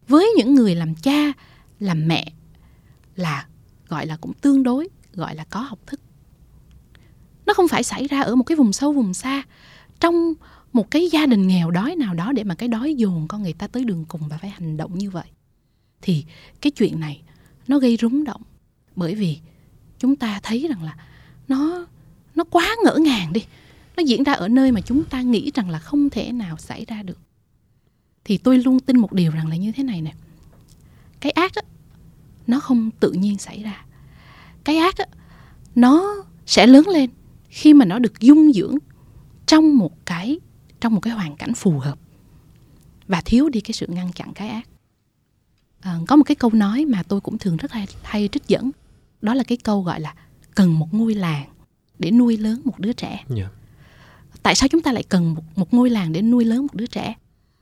với 0.09 0.30
những 0.37 0.54
người 0.54 0.75
làm 0.75 0.94
cha 0.94 1.32
làm 1.78 2.09
mẹ 2.09 2.32
là 3.16 3.47
gọi 3.88 4.06
là 4.06 4.16
cũng 4.16 4.32
tương 4.32 4.62
đối 4.62 4.88
gọi 5.12 5.35
là 5.35 5.44
có 5.50 5.61
học 5.61 5.78
thức. 5.87 6.00
Nó 7.47 7.54
không 7.54 7.68
phải 7.68 7.82
xảy 7.82 8.06
ra 8.06 8.20
ở 8.20 8.37
một 8.37 8.44
cái 8.44 8.56
vùng 8.56 8.73
sâu 8.73 8.92
vùng 8.92 9.14
xa 9.14 9.42
trong 10.00 10.35
một 10.73 10.90
cái 10.90 11.09
gia 11.12 11.26
đình 11.26 11.49
nghèo 11.49 11.70
đói 11.70 11.97
nào 11.97 12.14
đó 12.14 12.32
để 12.32 12.44
mà 12.44 12.54
cái 12.54 12.68
đói 12.68 12.94
dồn 12.94 13.28
con 13.28 13.42
người 13.42 13.52
ta 13.52 13.66
tới 13.66 13.85
đường 13.85 14.04
cùng 14.09 14.20
và 14.28 14.38
phải 14.38 14.50
hành 14.50 14.76
động 14.76 14.99
như 14.99 15.11
vậy. 15.11 15.26
Thì 16.02 16.25
cái 16.61 16.70
chuyện 16.70 17.00
này 17.00 17.23
nó 17.69 17.79
gây 17.79 17.97
rúng 17.97 18.25
động. 18.25 18.43
Bởi 18.97 19.14
vì 19.14 19.38
chúng 19.99 20.17
ta 20.17 20.40
thấy 20.43 20.67
rằng 20.69 20.83
là 20.83 20.97
nó 21.49 21.87
nó 22.35 22.45
quá 22.45 22.76
ngỡ 22.85 22.97
ngàng 22.97 23.33
đi. 23.33 23.45
Nó 23.97 24.02
diễn 24.02 24.25
ra 24.25 24.33
ở 24.33 24.49
nơi 24.49 24.73
mà 24.73 24.81
chúng 24.81 25.05
ta 25.05 25.23
nghĩ 25.23 25.50
rằng 25.55 25.71
là 25.71 25.79
không 25.79 26.11
thể 26.11 26.33
nào 26.33 26.57
xảy 26.57 26.85
ra 26.85 27.02
được. 27.02 27.19
Thì 28.25 28.38
tôi 28.38 28.59
luôn 28.59 28.81
tin 28.81 28.99
một 28.99 29.12
điều 29.12 29.31
rằng 29.33 29.49
là 29.49 29.57
như 29.57 29.73
thế 29.73 29.83
này 29.83 30.02
nè. 30.02 30.14
Cái 31.21 31.33
ác 31.33 31.55
á, 31.55 31.62
nó 32.47 32.61
không 32.61 32.90
tự 33.00 33.12
nhiên 33.12 33.38
xảy 33.38 33.62
ra. 33.62 33.85
Cái 34.64 34.76
ác 34.76 34.97
á, 34.97 35.07
nó 35.75 36.25
sẽ 36.47 36.67
lớn 36.67 36.88
lên 36.88 37.11
khi 37.49 37.75
mà 37.75 37.85
nó 37.85 37.99
được 37.99 38.21
dung 38.21 38.52
dưỡng 38.52 38.75
trong 39.47 39.76
một 39.76 40.07
cái, 40.07 40.40
trong 40.81 40.95
một 40.95 41.00
cái 41.00 41.12
hoàn 41.12 41.37
cảnh 41.37 41.55
phù 41.55 41.79
hợp. 41.79 41.99
Và 43.09 43.21
thiếu 43.21 43.49
đi 43.49 43.61
cái 43.61 43.73
sự 43.73 43.87
ngăn 43.87 44.12
chặn 44.12 44.33
cái 44.35 44.49
ác 44.49 44.69
à, 45.80 45.99
có 46.08 46.16
một 46.16 46.25
cái 46.25 46.34
câu 46.34 46.50
nói 46.54 46.84
mà 46.84 47.02
tôi 47.02 47.20
cũng 47.20 47.38
thường 47.38 47.56
rất 47.56 47.72
hay, 47.72 47.87
hay 48.02 48.28
trích 48.32 48.49
dẫn. 48.49 48.70
Đó 49.22 49.34
là 49.34 49.42
cái 49.42 49.58
câu 49.58 49.82
gọi 49.82 50.00
là 50.00 50.14
cần 50.54 50.78
một 50.78 50.94
ngôi 50.94 51.14
làng 51.14 51.49
để 51.99 52.10
nuôi 52.10 52.37
lớn 52.37 52.60
một 52.64 52.78
đứa 52.78 52.92
trẻ. 52.92 53.08
Yeah. 53.08 53.28
Dạ. 53.28 53.49
tại 54.42 54.54
sao 54.54 54.68
chúng 54.68 54.82
ta 54.82 54.92
lại 54.92 55.02
cần 55.08 55.34
một, 55.34 55.42
một 55.56 55.75
ngôi 55.75 55.90
làng 55.90 56.12
để 56.12 56.22
nuôi 56.22 56.44
lớn 56.44 56.62
một 56.62 56.75
đứa 56.75 56.87
trẻ? 56.87 57.14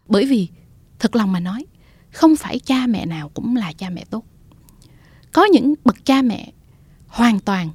Bởi 0.06 0.26
vì 0.26 0.48
thật 0.98 1.16
lòng 1.16 1.32
mà 1.32 1.40
nói 1.40 1.66
không 2.12 2.36
phải 2.36 2.58
cha 2.58 2.86
mẹ 2.86 3.06
nào 3.06 3.28
cũng 3.28 3.56
là 3.56 3.72
cha 3.72 3.90
mẹ 3.90 4.04
tốt. 4.10 4.24
Có 5.32 5.44
những 5.44 5.74
bậc 5.84 6.04
cha 6.04 6.22
mẹ 6.22 6.52
hoàn 7.06 7.40
toàn 7.40 7.70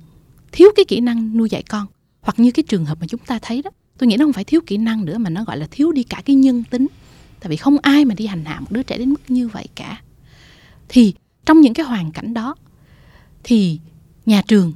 thiếu 0.51 0.69
cái 0.75 0.85
kỹ 0.87 0.99
năng 0.99 1.37
nuôi 1.37 1.49
dạy 1.49 1.63
con 1.63 1.87
hoặc 2.21 2.39
như 2.39 2.51
cái 2.51 2.63
trường 2.63 2.85
hợp 2.85 2.97
mà 3.01 3.07
chúng 3.07 3.19
ta 3.19 3.39
thấy 3.41 3.61
đó 3.61 3.71
tôi 3.97 4.07
nghĩ 4.07 4.17
nó 4.17 4.25
không 4.25 4.33
phải 4.33 4.43
thiếu 4.43 4.61
kỹ 4.65 4.77
năng 4.77 5.05
nữa 5.05 5.17
mà 5.17 5.29
nó 5.29 5.43
gọi 5.43 5.57
là 5.57 5.67
thiếu 5.71 5.91
đi 5.91 6.03
cả 6.03 6.21
cái 6.25 6.35
nhân 6.35 6.63
tính. 6.69 6.87
Tại 7.39 7.49
vì 7.49 7.55
không 7.55 7.77
ai 7.81 8.05
mà 8.05 8.15
đi 8.15 8.27
hành 8.27 8.45
hạ 8.45 8.59
một 8.59 8.71
đứa 8.71 8.83
trẻ 8.83 8.97
đến 8.97 9.09
mức 9.09 9.21
như 9.27 9.47
vậy 9.47 9.67
cả 9.75 10.01
thì 10.93 11.13
trong 11.45 11.61
những 11.61 11.73
cái 11.73 11.85
hoàn 11.85 12.11
cảnh 12.11 12.33
đó 12.33 12.55
thì 13.43 13.79
nhà 14.25 14.41
trường 14.47 14.73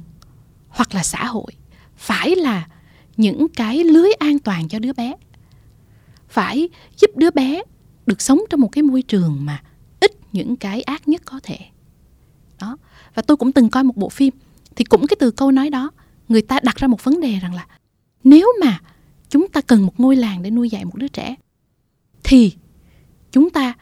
hoặc 0.68 0.94
là 0.94 1.02
xã 1.02 1.24
hội 1.24 1.52
phải 1.96 2.36
là 2.36 2.68
những 3.16 3.46
cái 3.48 3.84
lưới 3.84 4.12
an 4.18 4.38
toàn 4.38 4.68
cho 4.68 4.78
đứa 4.78 4.92
bé. 4.92 5.14
Phải 6.28 6.68
giúp 6.96 7.10
đứa 7.16 7.30
bé 7.30 7.62
được 8.06 8.22
sống 8.22 8.40
trong 8.50 8.60
một 8.60 8.68
cái 8.72 8.82
môi 8.82 9.02
trường 9.02 9.38
mà 9.40 9.62
ít 10.00 10.12
những 10.32 10.56
cái 10.56 10.82
ác 10.82 11.08
nhất 11.08 11.22
có 11.24 11.40
thể. 11.42 11.58
Đó, 12.60 12.76
và 13.14 13.22
tôi 13.22 13.36
cũng 13.36 13.52
từng 13.52 13.70
coi 13.70 13.84
một 13.84 13.96
bộ 13.96 14.08
phim 14.08 14.34
thì 14.76 14.84
cũng 14.84 15.06
cái 15.06 15.16
từ 15.20 15.30
câu 15.30 15.50
nói 15.50 15.70
đó, 15.70 15.90
người 16.28 16.42
ta 16.42 16.60
đặt 16.62 16.76
ra 16.76 16.88
một 16.88 17.04
vấn 17.04 17.20
đề 17.20 17.38
rằng 17.38 17.54
là 17.54 17.66
nếu 18.24 18.52
mà 18.60 18.80
chúng 19.28 19.48
ta 19.48 19.60
cần 19.60 19.86
một 19.86 20.00
ngôi 20.00 20.16
làng 20.16 20.42
để 20.42 20.50
nuôi 20.50 20.70
dạy 20.70 20.84
một 20.84 20.96
đứa 20.96 21.08
trẻ 21.08 21.34
thì 22.24 22.52
chúng 23.32 23.50
ta 23.50 23.74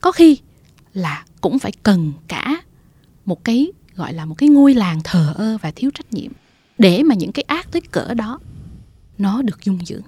có 0.00 0.12
khi 0.12 0.38
là 0.92 1.24
cũng 1.40 1.58
phải 1.58 1.72
cần 1.82 2.12
cả 2.28 2.62
một 3.24 3.44
cái, 3.44 3.72
gọi 3.94 4.12
là 4.12 4.24
một 4.24 4.34
cái 4.38 4.48
ngôi 4.48 4.74
làng 4.74 5.00
thờ 5.04 5.34
ơ 5.36 5.58
và 5.62 5.70
thiếu 5.70 5.90
trách 5.94 6.12
nhiệm 6.12 6.32
để 6.78 7.02
mà 7.02 7.14
những 7.14 7.32
cái 7.32 7.42
ác 7.42 7.72
tới 7.72 7.80
cỡ 7.80 8.14
đó 8.14 8.40
nó 9.18 9.42
được 9.42 9.64
dung 9.64 9.78
dưỡng. 9.86 10.02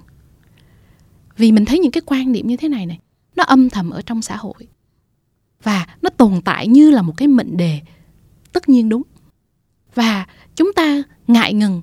Vì 1.36 1.52
mình 1.52 1.64
thấy 1.64 1.78
những 1.78 1.92
cái 1.92 2.02
quan 2.06 2.32
niệm 2.32 2.46
như 2.46 2.56
thế 2.56 2.68
này 2.68 2.86
này, 2.86 2.98
nó 3.36 3.44
âm 3.44 3.70
thầm 3.70 3.90
ở 3.90 4.02
trong 4.02 4.22
xã 4.22 4.36
hội 4.36 4.68
và 5.62 5.86
nó 6.02 6.10
tồn 6.10 6.40
tại 6.44 6.68
như 6.68 6.90
là 6.90 7.02
một 7.02 7.14
cái 7.16 7.28
mệnh 7.28 7.56
đề 7.56 7.80
tất 8.52 8.68
nhiên 8.68 8.88
đúng. 8.88 9.02
Và 9.94 10.26
chúng 10.56 10.72
ta 10.72 11.02
ngại 11.26 11.54
ngần 11.54 11.82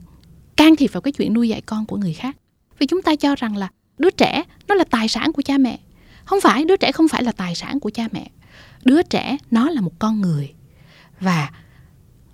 can 0.55 0.75
thiệp 0.75 0.93
vào 0.93 1.01
cái 1.01 1.11
chuyện 1.11 1.33
nuôi 1.33 1.49
dạy 1.49 1.61
con 1.61 1.85
của 1.85 1.97
người 1.97 2.13
khác. 2.13 2.37
Vì 2.79 2.87
chúng 2.87 3.01
ta 3.01 3.15
cho 3.15 3.35
rằng 3.35 3.57
là 3.57 3.69
đứa 3.97 4.09
trẻ 4.09 4.43
nó 4.67 4.75
là 4.75 4.83
tài 4.83 5.07
sản 5.07 5.33
của 5.33 5.41
cha 5.41 5.57
mẹ. 5.57 5.79
Không 6.25 6.41
phải, 6.41 6.65
đứa 6.65 6.77
trẻ 6.77 6.91
không 6.91 7.07
phải 7.07 7.23
là 7.23 7.31
tài 7.31 7.55
sản 7.55 7.79
của 7.79 7.89
cha 7.89 8.07
mẹ 8.11 8.29
đứa 8.85 9.03
trẻ 9.03 9.37
nó 9.51 9.69
là 9.69 9.81
một 9.81 9.99
con 9.99 10.21
người 10.21 10.53
và 11.19 11.51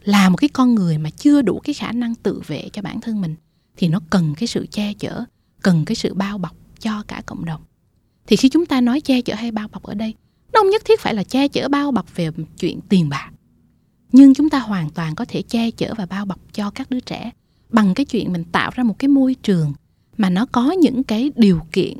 là 0.03 0.29
một 0.29 0.37
cái 0.37 0.49
con 0.49 0.75
người 0.75 0.97
mà 0.97 1.09
chưa 1.09 1.41
đủ 1.41 1.59
cái 1.63 1.73
khả 1.73 1.91
năng 1.91 2.15
tự 2.15 2.41
vệ 2.47 2.69
cho 2.73 2.81
bản 2.81 3.01
thân 3.01 3.21
mình 3.21 3.35
thì 3.77 3.87
nó 3.87 3.99
cần 4.09 4.33
cái 4.37 4.47
sự 4.47 4.67
che 4.71 4.93
chở 4.93 5.23
cần 5.61 5.85
cái 5.85 5.95
sự 5.95 6.13
bao 6.13 6.37
bọc 6.37 6.55
cho 6.79 7.03
cả 7.07 7.21
cộng 7.25 7.45
đồng. 7.45 7.61
Thì 8.27 8.35
khi 8.35 8.49
chúng 8.49 8.65
ta 8.65 8.81
nói 8.81 9.01
che 9.01 9.21
chở 9.21 9.35
hay 9.35 9.51
bao 9.51 9.67
bọc 9.67 9.83
ở 9.83 9.93
đây 9.93 10.13
nó 10.53 10.59
không 10.61 10.69
nhất 10.69 10.81
thiết 10.85 10.99
phải 10.99 11.13
là 11.13 11.23
che 11.23 11.47
chở 11.47 11.67
bao 11.69 11.91
bọc 11.91 12.15
về 12.15 12.29
chuyện 12.57 12.79
tiền 12.89 13.09
bạc 13.09 13.31
nhưng 14.11 14.33
chúng 14.33 14.49
ta 14.49 14.59
hoàn 14.59 14.89
toàn 14.89 15.15
có 15.15 15.25
thể 15.27 15.41
che 15.41 15.71
chở 15.71 15.93
và 15.97 16.05
bao 16.05 16.25
bọc 16.25 16.39
cho 16.53 16.69
các 16.69 16.89
đứa 16.89 16.99
trẻ 16.99 17.31
bằng 17.69 17.93
cái 17.93 18.05
chuyện 18.05 18.33
mình 18.33 18.43
tạo 18.43 18.71
ra 18.75 18.83
một 18.83 18.99
cái 18.99 19.07
môi 19.07 19.35
trường 19.43 19.73
mà 20.17 20.29
nó 20.29 20.45
có 20.45 20.71
những 20.71 21.03
cái 21.03 21.31
điều 21.35 21.59
kiện 21.71 21.97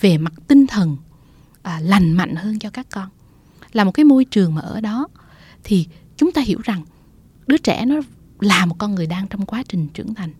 về 0.00 0.18
mặt 0.18 0.32
tinh 0.48 0.66
thần 0.66 0.96
à, 1.62 1.80
lành 1.80 2.12
mạnh 2.12 2.34
hơn 2.36 2.58
cho 2.58 2.70
các 2.70 2.86
con 2.90 3.08
là 3.74 3.84
một 3.84 3.90
cái 3.92 4.04
môi 4.04 4.24
trường 4.24 4.54
mà 4.54 4.60
ở 4.60 4.80
đó, 4.80 5.08
thì 5.64 5.86
chúng 6.16 6.32
ta 6.32 6.40
hiểu 6.40 6.58
rằng 6.64 6.84
đứa 7.46 7.58
trẻ 7.58 7.86
nó 7.86 8.00
là 8.40 8.66
một 8.66 8.74
con 8.78 8.94
người 8.94 9.06
đang 9.06 9.26
trong 9.28 9.46
quá 9.46 9.62
trình 9.68 9.88
trưởng 9.94 10.14
thành. 10.14 10.30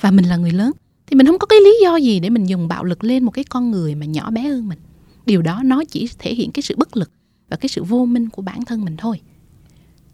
Và 0.00 0.10
mình 0.10 0.24
là 0.24 0.36
người 0.36 0.50
lớn, 0.50 0.72
thì 1.06 1.16
mình 1.16 1.26
không 1.26 1.38
có 1.38 1.46
cái 1.46 1.58
lý 1.64 1.70
do 1.82 1.96
gì 1.96 2.20
để 2.20 2.30
mình 2.30 2.44
dùng 2.44 2.68
bạo 2.68 2.84
lực 2.84 3.04
lên 3.04 3.24
một 3.24 3.30
cái 3.30 3.44
con 3.44 3.70
người 3.70 3.94
mà 3.94 4.06
nhỏ 4.06 4.30
bé 4.30 4.42
hơn 4.42 4.68
mình. 4.68 4.78
Điều 5.26 5.42
đó 5.42 5.62
nó 5.64 5.84
chỉ 5.84 6.08
thể 6.18 6.34
hiện 6.34 6.50
cái 6.52 6.62
sự 6.62 6.74
bất 6.78 6.96
lực 6.96 7.10
và 7.48 7.56
cái 7.56 7.68
sự 7.68 7.84
vô 7.84 8.04
minh 8.04 8.28
của 8.28 8.42
bản 8.42 8.64
thân 8.64 8.84
mình 8.84 8.96
thôi. 8.96 9.20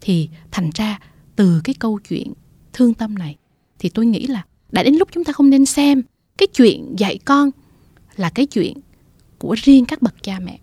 Thì 0.01 0.29
thành 0.51 0.69
ra 0.73 0.99
từ 1.35 1.61
cái 1.63 1.75
câu 1.79 1.99
chuyện 2.09 2.33
thương 2.73 2.93
tâm 2.93 3.15
này, 3.15 3.37
thì 3.79 3.89
tôi 3.89 4.05
nghĩ 4.05 4.27
là 4.27 4.45
đã 4.71 4.83
đến 4.83 4.95
lúc 4.95 5.09
chúng 5.11 5.23
ta 5.23 5.33
không 5.33 5.49
nên 5.49 5.65
xem 5.65 6.01
cái 6.37 6.47
chuyện 6.47 6.95
dạy 6.97 7.19
con 7.25 7.51
là 8.15 8.29
cái 8.29 8.45
chuyện 8.45 8.77
của 9.39 9.55
riêng 9.57 9.85
các 9.85 10.01
bậc 10.01 10.23
cha 10.23 10.39
mẹ 10.39 10.59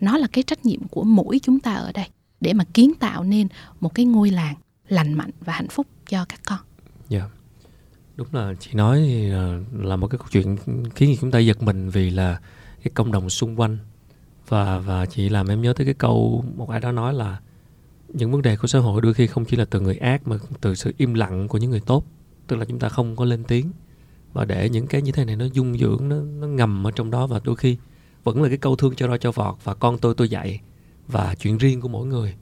nó 0.00 0.18
là 0.18 0.26
cái 0.32 0.44
trách 0.44 0.66
nhiệm 0.66 0.88
của 0.88 1.04
mỗi 1.04 1.40
chúng 1.42 1.60
ta 1.60 1.74
ở 1.74 1.92
đây, 1.92 2.06
để 2.40 2.52
mà 2.52 2.64
kiến 2.74 2.92
tạo 2.94 3.24
nên 3.24 3.48
một 3.80 3.94
cái 3.94 4.06
ngôi 4.06 4.30
làng 4.30 4.54
lành 4.88 5.14
mạnh 5.14 5.30
và 5.40 5.52
hạnh 5.52 5.68
phúc 5.68 5.86
cho 6.08 6.24
các 6.24 6.40
con. 6.46 6.58
Dạ. 7.08 7.18
Yeah. 7.18 7.30
Đúng 8.16 8.28
là 8.32 8.54
chị 8.60 8.70
nói 8.74 8.98
thì 9.06 9.30
là 9.72 9.96
một 9.96 10.06
cái 10.06 10.18
câu 10.18 10.26
chuyện 10.30 10.56
khiến 10.94 11.16
chúng 11.20 11.30
ta 11.30 11.38
giật 11.38 11.62
mình 11.62 11.90
vì 11.90 12.10
là 12.10 12.40
cái 12.82 12.90
cộng 12.94 13.12
đồng 13.12 13.30
xung 13.30 13.60
quanh 13.60 13.78
và 14.48 14.78
và 14.78 15.06
chị 15.06 15.28
làm 15.28 15.48
em 15.48 15.62
nhớ 15.62 15.72
tới 15.72 15.84
cái 15.84 15.94
câu 15.94 16.44
một 16.56 16.70
ai 16.70 16.80
đó 16.80 16.92
nói 16.92 17.14
là 17.14 17.40
những 18.08 18.32
vấn 18.32 18.42
đề 18.42 18.56
của 18.56 18.68
xã 18.68 18.78
hội 18.78 19.02
đôi 19.02 19.14
khi 19.14 19.26
không 19.26 19.44
chỉ 19.44 19.56
là 19.56 19.64
từ 19.64 19.80
người 19.80 19.96
ác 19.96 20.28
mà 20.28 20.36
từ 20.60 20.74
sự 20.74 20.92
im 20.96 21.14
lặng 21.14 21.48
của 21.48 21.58
những 21.58 21.70
người 21.70 21.80
tốt 21.80 22.04
tức 22.46 22.56
là 22.56 22.64
chúng 22.64 22.78
ta 22.78 22.88
không 22.88 23.16
có 23.16 23.24
lên 23.24 23.44
tiếng 23.44 23.70
và 24.32 24.44
để 24.44 24.68
những 24.68 24.86
cái 24.86 25.02
như 25.02 25.12
thế 25.12 25.24
này 25.24 25.36
nó 25.36 25.44
dung 25.44 25.78
dưỡng, 25.78 26.08
nó 26.08 26.16
nó 26.16 26.46
ngầm 26.46 26.86
ở 26.86 26.90
trong 26.90 27.10
đó 27.10 27.26
và 27.26 27.40
đôi 27.44 27.56
khi 27.56 27.76
vẫn 28.26 28.42
là 28.42 28.48
cái 28.48 28.58
câu 28.58 28.76
thương 28.76 28.94
cho 28.94 29.08
roi 29.08 29.18
cho 29.18 29.32
vọt 29.32 29.54
và 29.64 29.74
con 29.74 29.98
tôi 29.98 30.14
tôi 30.14 30.28
dạy 30.28 30.60
và 31.08 31.34
chuyện 31.34 31.58
riêng 31.58 31.80
của 31.80 31.88
mỗi 31.88 32.06
người. 32.06 32.34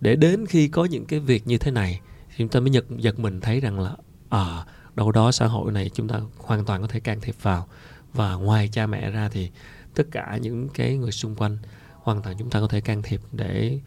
Để 0.00 0.16
đến 0.16 0.46
khi 0.46 0.68
có 0.68 0.84
những 0.84 1.04
cái 1.04 1.20
việc 1.20 1.46
như 1.46 1.58
thế 1.58 1.70
này 1.70 2.00
thì 2.28 2.34
chúng 2.38 2.48
ta 2.48 2.60
mới 2.60 2.70
giật 2.70 2.84
giật 2.96 3.18
mình 3.18 3.40
thấy 3.40 3.60
rằng 3.60 3.80
là 3.80 3.96
à, 4.28 4.64
đâu 4.94 5.12
đó 5.12 5.32
xã 5.32 5.46
hội 5.46 5.72
này 5.72 5.90
chúng 5.94 6.08
ta 6.08 6.20
hoàn 6.38 6.64
toàn 6.64 6.82
có 6.82 6.88
thể 6.88 7.00
can 7.00 7.20
thiệp 7.20 7.34
vào. 7.42 7.66
Và 8.12 8.34
ngoài 8.34 8.68
cha 8.72 8.86
mẹ 8.86 9.10
ra 9.10 9.28
thì 9.32 9.50
tất 9.94 10.04
cả 10.10 10.38
những 10.42 10.68
cái 10.68 10.96
người 10.96 11.12
xung 11.12 11.34
quanh 11.34 11.58
hoàn 11.94 12.22
toàn 12.22 12.36
chúng 12.38 12.50
ta 12.50 12.60
có 12.60 12.68
thể 12.68 12.80
can 12.80 13.02
thiệp 13.02 13.20
để 13.32 13.80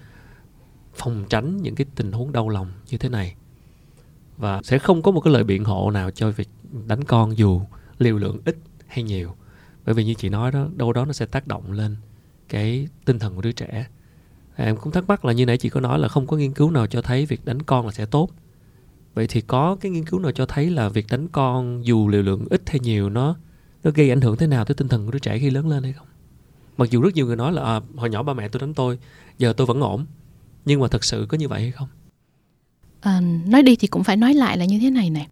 phòng 0.96 1.26
tránh 1.30 1.58
những 1.58 1.76
cái 1.76 1.86
tình 1.96 2.12
huống 2.12 2.32
đau 2.32 2.50
lòng 2.50 2.72
như 2.90 2.98
thế 2.98 3.10
này. 3.10 3.36
Và 4.38 4.62
sẽ 4.64 4.80
không 4.80 5.02
có 5.02 5.12
một 5.12 5.22
cái 5.22 5.34
lời 5.34 5.44
biện 5.44 5.63
hộ 5.63 5.92
nào 5.92 6.12
cho 6.12 6.32
việc 6.32 6.50
đánh 6.88 7.04
con 7.04 7.38
dù 7.38 7.62
liều 7.98 8.18
lượng 8.18 8.42
ít 8.46 8.58
hay 8.88 9.04
nhiều 9.04 9.36
bởi 9.86 9.96
vì 9.96 10.04
như 10.04 10.13
chị 10.13 10.30
nói 10.30 10.52
đó 10.52 10.67
đâu 10.76 10.93
đó 10.93 11.06
nó 11.06 11.13
sẽ 11.13 11.26
tác 11.26 11.48
động 11.48 11.72
lên 11.72 11.96
cái 12.50 12.88
tinh 13.06 13.19
thần 13.19 13.36
của 13.36 13.41
đứa 13.41 13.52
trẻ. 13.52 13.88
Em 14.56 14.78
cũng 14.78 14.93
thắc 14.93 15.08
mắc 15.08 15.26
là 15.26 15.34
như 15.34 15.46
nãy 15.46 15.58
chị 15.58 15.69
có 15.69 15.80
nói 15.80 16.00
là 16.00 16.08
không 16.08 16.28
có 16.28 16.38
nghiên 16.38 16.54
cứu 16.54 16.72
nào 16.72 16.88
cho 16.88 17.02
thấy 17.02 17.26
việc 17.26 17.46
đánh 17.46 17.62
con 17.62 17.86
là 17.86 17.91
sẽ 17.91 18.06
tốt. 18.06 18.30
Vậy 19.13 19.28
thì 19.28 19.41
có 19.41 19.76
cái 19.82 19.91
nghiên 19.91 20.06
cứu 20.06 20.19
nào 20.19 20.32
cho 20.32 20.46
thấy 20.46 20.69
là 20.69 20.89
việc 20.89 21.06
đánh 21.10 21.28
con 21.28 21.86
dù 21.86 22.08
liều 22.08 22.22
lượng 22.22 22.46
ít 22.50 22.62
hay 22.69 22.80
nhiều 22.80 23.10
nó 23.10 23.36
nó 23.84 23.91
gây 23.91 24.10
ảnh 24.10 24.22
hưởng 24.22 24.38
thế 24.38 24.48
nào 24.48 24.65
tới 24.65 24.76
tinh 24.76 24.88
thần 24.88 25.06
của 25.06 25.12
đứa 25.12 25.19
trẻ 25.19 25.39
khi 25.39 25.50
lớn 25.50 25.69
lên 25.69 25.84
hay 25.84 25.93
không? 25.93 26.08
Mặc 26.78 26.89
dù 26.89 27.02
rất 27.02 27.13
nhiều 27.13 27.26
người 27.26 27.36
nói 27.36 27.54
là 27.54 27.63
à, 27.63 27.82
hồi 27.96 28.10
nhỏ 28.10 28.24
ba 28.24 28.34
mẹ 28.34 28.48
tôi 28.48 28.60
đánh 28.60 28.74
tôi 28.74 29.00
giờ 29.38 29.54
tôi 29.54 29.67
vẫn 29.67 29.82
ổn. 29.82 30.06
Nhưng 30.65 30.80
mà 30.80 30.88
thật 30.88 31.04
sự 31.04 31.26
có 31.30 31.38
như 31.38 31.48
vậy 31.48 31.62
hay 31.62 31.72
không? 31.72 31.88
À, 33.02 33.22
nói 33.46 33.63
đi 33.63 33.76
thì 33.76 33.88
cũng 33.88 34.04
phải 34.04 34.17
nói 34.17 34.34
lại 34.34 34.58
là 34.58 34.65
như 34.65 34.80
thế 34.80 34.89
này 34.89 35.10
này 35.10 35.28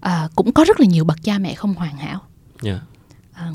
à, 0.00 0.28
cũng 0.34 0.52
có 0.52 0.64
rất 0.64 0.80
là 0.80 0.86
nhiều 0.86 1.04
bậc 1.04 1.22
cha 1.22 1.38
mẹ 1.38 1.54
không 1.54 1.74
hoàn 1.74 1.96
hảo. 1.96 2.20
Yeah. 2.62 2.82
À, 3.38 3.52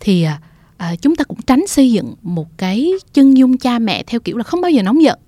thì 0.00 0.22
à, 0.22 0.40
à, 0.76 0.96
chúng 0.96 1.16
ta 1.16 1.24
cũng 1.24 1.42
tránh 1.42 1.66
xây 1.66 1.92
dựng 1.92 2.14
một 2.22 2.58
cái 2.58 2.92
chân 3.12 3.36
dung 3.36 3.58
cha 3.58 3.78
mẹ 3.78 4.02
theo 4.02 4.20
kiểu 4.20 4.36
là 4.36 4.44
không 4.44 4.60
bao 4.60 4.70
giờ 4.70 4.82
nóng 4.82 5.02
giận. 5.02 5.18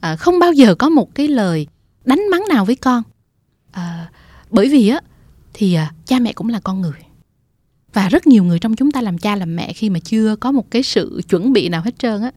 À, 0.00 0.16
không 0.16 0.38
bao 0.38 0.52
giờ 0.52 0.74
có 0.74 0.88
một 0.88 1.14
cái 1.14 1.28
lời 1.28 1.66
đánh 2.04 2.20
mắng 2.30 2.44
nào 2.48 2.64
với 2.64 2.76
con. 2.76 3.02
À, 3.70 4.10
bởi 4.50 4.68
vì 4.68 4.88
á 4.88 5.00
thì 5.54 5.74
à, 5.74 5.92
cha 6.06 6.18
mẹ 6.18 6.32
cũng 6.32 6.48
là 6.48 6.60
con 6.60 6.80
người. 6.80 7.00
Và 7.92 8.08
rất 8.08 8.26
nhiều 8.26 8.44
người 8.44 8.58
trong 8.58 8.76
chúng 8.76 8.90
ta 8.90 9.00
làm 9.00 9.18
cha 9.18 9.36
làm 9.36 9.56
mẹ 9.56 9.72
khi 9.72 9.90
mà 9.90 9.98
chưa 9.98 10.36
có 10.36 10.52
một 10.52 10.70
cái 10.70 10.82
sự 10.82 11.22
chuẩn 11.28 11.52
bị 11.52 11.68
nào 11.68 11.82
hết 11.82 11.98
trơn 11.98 12.22
á 12.22 12.30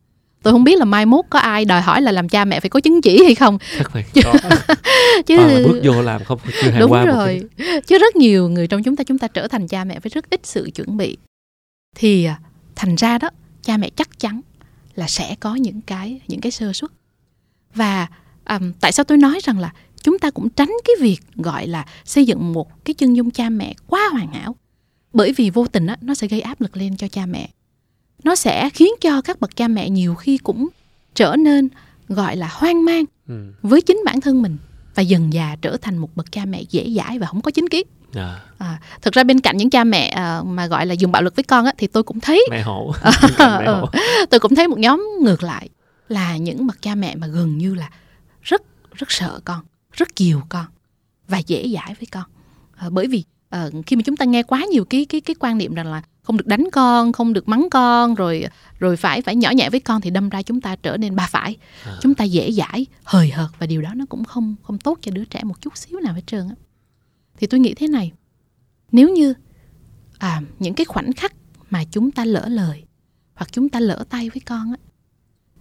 tôi 0.43 0.53
không 0.53 0.63
biết 0.63 0.79
là 0.79 0.85
mai 0.85 1.05
mốt 1.05 1.25
có 1.29 1.39
ai 1.39 1.65
đòi 1.65 1.81
hỏi 1.81 2.01
là 2.01 2.11
làm 2.11 2.29
cha 2.29 2.45
mẹ 2.45 2.59
phải 2.59 2.69
có 2.69 2.79
chứng 2.79 3.01
chỉ 3.01 3.23
hay 3.23 3.35
không. 3.35 3.57
Chắc 3.77 3.91
phải 3.91 4.05
có. 4.23 4.33
chứ 5.25 5.37
à, 5.37 5.59
bước 5.63 5.81
vô 5.83 6.01
làm 6.01 6.23
không 6.23 6.39
chưa 6.61 6.71
đúng 6.79 6.91
qua 6.91 7.05
rồi. 7.05 7.41
cái... 7.57 7.81
chứ 7.81 7.97
rất 7.97 8.15
nhiều 8.15 8.49
người 8.49 8.67
trong 8.67 8.83
chúng 8.83 8.95
ta 8.95 9.03
chúng 9.03 9.17
ta 9.17 9.27
trở 9.27 9.47
thành 9.47 9.67
cha 9.67 9.83
mẹ 9.83 9.99
với 9.99 10.09
rất 10.13 10.29
ít 10.29 10.39
sự 10.43 10.69
chuẩn 10.75 10.97
bị. 10.97 11.17
Thì 11.95 12.25
à, 12.25 12.39
thành 12.75 12.95
ra 12.95 13.17
đó 13.17 13.29
cha 13.63 13.77
mẹ 13.77 13.89
chắc 13.95 14.19
chắn 14.19 14.41
là 14.95 15.07
sẽ 15.07 15.35
có 15.39 15.55
những 15.55 15.81
cái 15.81 16.19
những 16.27 16.41
cái 16.41 16.51
sơ 16.51 16.73
suất. 16.73 16.91
Và 17.75 18.07
um, 18.49 18.71
tại 18.79 18.91
sao 18.91 19.03
tôi 19.03 19.17
nói 19.17 19.39
rằng 19.43 19.59
là 19.59 19.73
chúng 20.03 20.19
ta 20.19 20.29
cũng 20.29 20.49
tránh 20.49 20.71
cái 20.85 20.95
việc 20.99 21.19
gọi 21.35 21.67
là 21.67 21.85
xây 22.05 22.25
dựng 22.25 22.53
một 22.53 22.85
cái 22.85 22.93
chân 22.93 23.15
dung 23.15 23.31
cha 23.31 23.49
mẹ 23.49 23.73
quá 23.87 24.09
hoàn 24.11 24.33
hảo? 24.33 24.55
Bởi 25.13 25.33
vì 25.33 25.49
vô 25.49 25.67
tình 25.67 25.87
á, 25.87 25.97
nó 26.01 26.13
sẽ 26.13 26.27
gây 26.27 26.41
áp 26.41 26.61
lực 26.61 26.77
lên 26.77 26.97
cho 26.97 27.07
cha 27.07 27.25
mẹ 27.25 27.49
nó 28.23 28.35
sẽ 28.35 28.69
khiến 28.69 28.89
cho 29.01 29.21
các 29.21 29.39
bậc 29.39 29.55
cha 29.55 29.67
mẹ 29.67 29.89
nhiều 29.89 30.15
khi 30.15 30.37
cũng 30.37 30.67
trở 31.15 31.35
nên 31.35 31.69
gọi 32.09 32.35
là 32.35 32.49
hoang 32.51 32.85
mang 32.85 33.05
ừ. 33.27 33.53
với 33.61 33.81
chính 33.81 34.01
bản 34.05 34.21
thân 34.21 34.41
mình 34.41 34.57
và 34.95 35.03
dần 35.03 35.33
già 35.33 35.55
trở 35.61 35.77
thành 35.77 35.97
một 35.97 36.09
bậc 36.15 36.31
cha 36.31 36.45
mẹ 36.45 36.61
dễ 36.69 36.89
dãi 36.95 37.19
và 37.19 37.27
không 37.27 37.41
có 37.41 37.51
chính 37.51 37.69
kiến 37.69 37.87
À. 38.15 38.39
À, 38.57 38.79
thực 39.01 39.13
ra 39.13 39.23
bên 39.23 39.39
cạnh 39.39 39.57
những 39.57 39.69
cha 39.69 39.83
mẹ 39.83 40.07
à, 40.07 40.41
mà 40.45 40.67
gọi 40.67 40.85
là 40.85 40.93
dùng 40.93 41.11
bạo 41.11 41.21
lực 41.21 41.35
với 41.35 41.43
con 41.43 41.65
á, 41.65 41.71
thì 41.77 41.87
tôi 41.87 42.03
cũng 42.03 42.19
thấy 42.19 42.45
mẹ 42.51 42.61
hổ. 42.61 42.93
mẹ 43.39 43.65
hổ. 43.65 43.89
tôi 44.29 44.39
cũng 44.39 44.55
thấy 44.55 44.67
một 44.67 44.79
nhóm 44.79 45.09
ngược 45.21 45.43
lại 45.43 45.69
là 46.09 46.37
những 46.37 46.67
bậc 46.67 46.81
cha 46.81 46.95
mẹ 46.95 47.15
mà 47.15 47.27
gần 47.27 47.57
như 47.57 47.75
là 47.75 47.89
rất 48.41 48.61
rất 48.93 49.11
sợ 49.11 49.39
con 49.45 49.59
rất 49.91 50.15
chiều 50.15 50.41
con 50.49 50.65
và 51.27 51.37
dễ 51.37 51.67
dãi 51.73 51.95
với 51.99 52.07
con 52.11 52.23
à, 52.75 52.89
bởi 52.89 53.07
vì 53.07 53.23
à, 53.53 53.69
khi 53.85 53.95
mà 53.95 54.01
chúng 54.05 54.17
ta 54.17 54.25
nghe 54.25 54.43
quá 54.43 54.65
nhiều 54.71 54.85
cái 54.85 55.05
cái 55.05 55.21
cái 55.21 55.35
quan 55.39 55.57
niệm 55.57 55.73
rằng 55.73 55.87
là 55.91 56.01
không 56.21 56.37
được 56.37 56.47
đánh 56.47 56.67
con 56.71 57.11
không 57.11 57.33
được 57.33 57.47
mắng 57.49 57.67
con 57.71 58.15
rồi 58.15 58.45
rồi 58.79 58.97
phải 58.97 59.21
phải 59.21 59.35
nhỏ 59.35 59.51
nhẹ 59.51 59.69
với 59.69 59.79
con 59.79 60.01
thì 60.01 60.09
đâm 60.09 60.29
ra 60.29 60.41
chúng 60.41 60.61
ta 60.61 60.75
trở 60.75 60.97
nên 60.97 61.15
ba 61.15 61.27
phải. 61.31 61.57
À. 61.85 61.97
chúng 62.01 62.15
ta 62.15 62.23
dễ 62.23 62.51
dãi 62.51 62.85
hời 63.03 63.29
hợt 63.29 63.49
và 63.59 63.67
điều 63.67 63.81
đó 63.81 63.89
nó 63.95 64.05
cũng 64.09 64.23
không 64.23 64.55
không 64.63 64.77
tốt 64.77 64.99
cho 65.01 65.11
đứa 65.11 65.25
trẻ 65.25 65.43
một 65.43 65.61
chút 65.61 65.77
xíu 65.77 65.99
nào 65.99 66.13
hết 66.13 66.21
trơn 66.27 66.47
á. 66.49 66.55
Thì 67.37 67.47
tôi 67.47 67.59
nghĩ 67.59 67.73
thế 67.73 67.87
này 67.87 68.11
nếu 68.91 69.09
như 69.09 69.33
à, 70.17 70.41
những 70.59 70.73
cái 70.73 70.85
khoảnh 70.85 71.13
khắc 71.13 71.33
mà 71.69 71.83
chúng 71.91 72.11
ta 72.11 72.25
lỡ 72.25 72.45
lời 72.49 72.83
hoặc 73.33 73.51
chúng 73.51 73.69
ta 73.69 73.79
lỡ 73.79 74.05
tay 74.09 74.29
với 74.29 74.41
con 74.45 74.71
á 74.71 74.77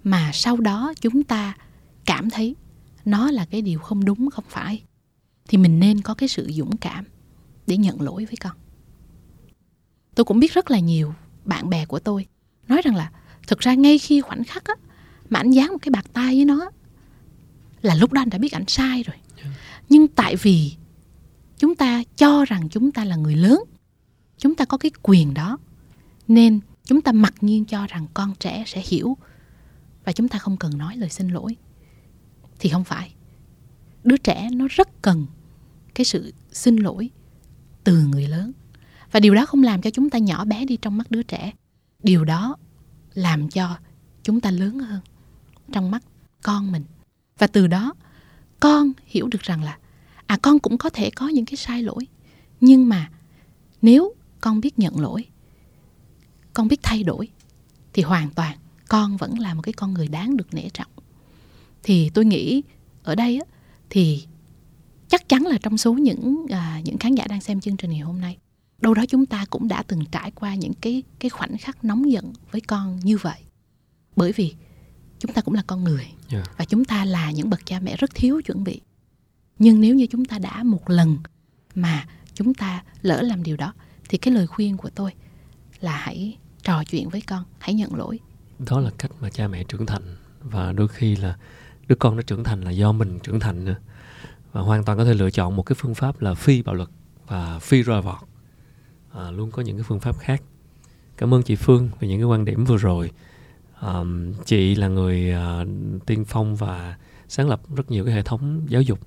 mà 0.05 0.31
sau 0.35 0.57
đó 0.57 0.92
chúng 1.00 1.22
ta 1.22 1.57
cảm 2.05 2.31
thấy 2.31 2.57
nó 3.05 3.31
là 3.31 3.44
cái 3.44 3.62
điều 3.62 3.78
không 3.78 4.05
đúng 4.05 4.31
không 4.31 4.44
phải 4.48 4.83
thì 5.48 5.59
mình 5.59 5.81
nên 5.81 6.00
có 6.00 6.14
cái 6.14 6.28
sự 6.28 6.50
dũng 6.52 6.76
cảm 6.76 7.05
để 7.66 7.77
nhận 7.77 8.01
lỗi 8.01 8.25
với 8.25 8.37
con. 8.40 8.53
Tôi 10.14 10.25
cũng 10.25 10.40
biết 10.40 10.55
rất 10.55 10.70
là 10.70 10.79
nhiều 10.79 11.14
bạn 11.44 11.70
bè 11.70 11.87
của 11.87 11.98
tôi 11.98 12.27
nói 12.68 12.83
rằng 12.85 12.96
là 12.96 13.11
thực 13.46 13.59
ra 13.59 13.75
ngay 13.75 13.98
khi 13.98 14.20
khoảnh 14.20 14.44
khắc 14.44 14.64
á 14.64 14.75
mà 15.31 15.40
anh 15.40 15.51
dán 15.51 15.68
một 15.68 15.79
cái 15.83 15.90
bạc 15.90 16.07
tay 16.12 16.35
với 16.35 16.44
nó 16.44 16.70
là 17.83 17.94
lúc 17.94 18.12
đó 18.12 18.22
anh 18.22 18.31
đã 18.31 18.38
biết 18.38 18.53
anh 18.53 18.66
sai 18.66 19.03
rồi. 19.03 19.16
Nhưng 19.88 20.09
tại 20.09 20.37
vì 20.37 20.72
chúng 21.59 21.75
ta 21.75 22.03
cho 22.16 22.44
rằng 22.44 22.68
chúng 22.68 22.92
ta 22.92 23.05
là 23.05 23.16
người 23.16 23.37
lớn 23.37 23.64
chúng 24.38 24.55
ta 24.55 24.64
có 24.64 24.79
cái 24.79 24.90
quyền 25.03 25.35
đó 25.35 25.59
nên 26.29 26.61
chúng 26.85 27.01
ta 27.01 27.12
mặc 27.12 27.35
nhiên 27.40 27.64
cho 27.64 27.87
rằng 27.87 28.07
con 28.14 28.35
trẻ 28.40 28.64
sẽ 28.66 28.83
hiểu 28.87 29.16
và 30.05 30.12
chúng 30.12 30.29
ta 30.29 30.38
không 30.38 30.57
cần 30.57 30.79
nói 30.79 30.96
lời 30.96 31.11
xin 31.11 31.29
lỗi. 31.29 31.57
Thì 32.59 32.68
không 32.68 32.85
phải 32.85 33.14
đứa 34.05 34.16
trẻ 34.16 34.48
nó 34.53 34.66
rất 34.70 35.03
cần 35.03 35.27
cái 35.94 36.05
sự 36.05 36.35
xin 36.53 36.77
lỗi 36.77 37.11
từ 37.85 38.05
người 38.05 38.29
lớn. 38.29 38.53
Và 39.12 39.21
điều 39.21 39.35
đó 39.35 39.47
không 39.47 39.62
làm 39.62 39.83
cho 39.83 39.90
chúng 39.90 40.11
ta 40.11 40.18
nhỏ 40.18 40.45
bé 40.45 40.64
đi 40.64 40.77
trong 40.77 40.99
mắt 40.99 41.11
đứa 41.11 41.23
trẻ. 41.23 41.53
Điều 42.03 42.25
đó 42.25 42.57
làm 43.14 43.49
cho 43.49 43.79
chúng 44.23 44.40
ta 44.40 44.51
lớn 44.51 44.79
hơn 44.79 45.01
trong 45.73 45.90
mắt 45.90 46.03
con 46.42 46.73
mình. 46.73 46.85
Và 47.38 47.47
từ 47.47 47.66
đó 47.66 47.95
con 48.61 48.92
hiểu 49.07 49.29
được 49.29 49.42
rằng 49.42 49.62
là 49.62 49.79
à 50.27 50.38
con 50.42 50.59
cũng 50.59 50.79
có 50.79 50.90
thể 50.90 51.11
có 51.11 51.29
những 51.29 51.45
cái 51.45 51.57
sai 51.57 51.83
lỗi. 51.83 52.07
Nhưng 52.61 52.88
mà 52.88 53.11
nếu 53.83 54.14
con 54.40 54.61
biết 54.61 54.79
nhận 54.79 55.01
lỗi 55.01 55.27
con 56.53 56.68
biết 56.68 56.81
thay 56.83 57.03
đổi 57.03 57.29
thì 57.92 58.03
hoàn 58.03 58.31
toàn 58.31 58.59
con 58.88 59.16
vẫn 59.16 59.38
là 59.38 59.55
một 59.55 59.62
cái 59.62 59.73
con 59.73 59.95
người 59.95 60.09
đáng 60.09 60.37
được 60.37 60.55
nể 60.55 60.68
trọng. 60.68 60.90
Thì 61.83 62.11
tôi 62.11 62.25
nghĩ 62.25 62.62
ở 63.03 63.14
đây 63.14 63.38
á, 63.38 63.45
thì 63.90 64.27
chắc 65.12 65.29
chắn 65.29 65.46
là 65.46 65.59
trong 65.62 65.79
số 65.79 65.92
những 65.92 66.46
à, 66.51 66.81
những 66.85 66.98
khán 66.98 67.14
giả 67.14 67.27
đang 67.29 67.40
xem 67.40 67.61
chương 67.61 67.77
trình 67.77 67.90
ngày 67.90 68.01
hôm 68.01 68.20
nay 68.20 68.38
đâu 68.81 68.94
đó 68.94 69.05
chúng 69.09 69.27
ta 69.27 69.44
cũng 69.51 69.68
đã 69.68 69.83
từng 69.83 70.05
trải 70.12 70.31
qua 70.31 70.55
những 70.55 70.72
cái 70.81 71.03
cái 71.18 71.31
khoảnh 71.31 71.59
khắc 71.59 71.85
nóng 71.85 72.12
giận 72.12 72.33
với 72.51 72.61
con 72.61 73.01
như 73.03 73.18
vậy. 73.18 73.40
Bởi 74.16 74.33
vì 74.33 74.55
chúng 75.18 75.33
ta 75.33 75.42
cũng 75.42 75.55
là 75.55 75.62
con 75.66 75.85
người 75.85 76.07
Yeah. 76.31 76.59
và 76.59 76.64
chúng 76.64 76.85
ta 76.85 77.05
là 77.05 77.31
những 77.31 77.51
bậc 77.51 77.66
cha 77.66 77.81
mẹ 77.81 77.96
rất 77.96 78.11
thiếu 78.14 78.40
chuẩn 78.40 78.64
bị. 78.64 78.81
Nhưng 79.59 79.81
nếu 79.81 79.94
như 79.94 80.07
chúng 80.07 80.25
ta 80.25 80.38
đã 80.38 80.62
một 80.62 80.90
lần 80.90 81.18
mà 81.75 82.07
chúng 82.35 82.55
ta 82.55 82.83
lỡ 83.03 83.22
làm 83.22 83.42
điều 83.42 83.57
đó 83.57 83.75
thì 84.09 84.18
cái 84.18 84.35
lời 84.35 84.46
khuyên 84.46 84.77
của 84.77 84.90
tôi 84.90 85.12
là 85.81 85.96
hãy 85.96 86.38
trò 86.62 86.85
chuyện 86.85 87.09
với 87.09 87.20
con 87.20 87.44
hãy 87.59 87.75
nhận 87.75 87.94
lỗi. 87.94 88.18
Đó 88.59 88.81
là 88.81 88.90
cách 88.98 89.11
mà 89.20 89.31
cha 89.31 89.48
mẹ 89.48 89.64
trưởng 89.64 89.87
thành 89.87 90.16
và 90.40 90.72
đôi 90.72 90.88
khi 90.88 91.16
là 91.16 91.37
đứa 91.88 91.94
con 91.94 92.16
nó 92.16 92.22
trưởng 92.22 92.44
thành 92.44 92.61
là 92.61 92.70
do 92.70 92.92
mình 92.92 93.18
trưởng 93.22 93.40
thành 93.40 93.64
nữa 93.64 93.77
và 94.53 94.61
hoàn 94.61 94.85
toàn 94.85 94.99
có 94.99 95.05
thể 95.05 95.15
lựa 95.15 95.31
chọn 95.31 95.57
một 95.57 95.62
cái 95.62 95.77
phương 95.79 95.95
pháp 95.95 96.21
là 96.21 96.35
phi 96.35 96.62
bạo 96.62 96.75
lực 96.75 96.91
và 97.27 97.59
phi 97.59 97.83
roi 97.83 98.03
vọt. 98.03 98.19
À, 99.12 99.31
luôn 99.31 99.51
có 99.51 99.62
những 99.62 99.77
cái 99.77 99.85
phương 99.88 100.01
pháp 100.01 100.19
khác. 100.19 100.43
Cảm 101.17 101.35
ơn 101.35 101.43
chị 101.43 101.57
Phương 101.57 101.91
về 102.01 102.09
những 102.09 102.21
cái 102.21 102.27
quan 102.27 102.45
điểm 102.45 102.65
vừa 102.65 102.77
rồi. 102.77 103.11
À, 103.81 104.01
chị 104.45 104.75
là 104.75 104.88
người 104.88 105.33
à, 105.33 105.65
tiên 106.07 106.25
phong 106.25 106.57
và 106.57 106.97
sáng 107.29 107.49
lập 107.49 107.61
rất 107.77 107.91
nhiều 107.91 108.05
cái 108.05 108.15
hệ 108.15 108.23
thống 108.23 108.67
giáo 108.69 108.83
dục. 108.83 108.99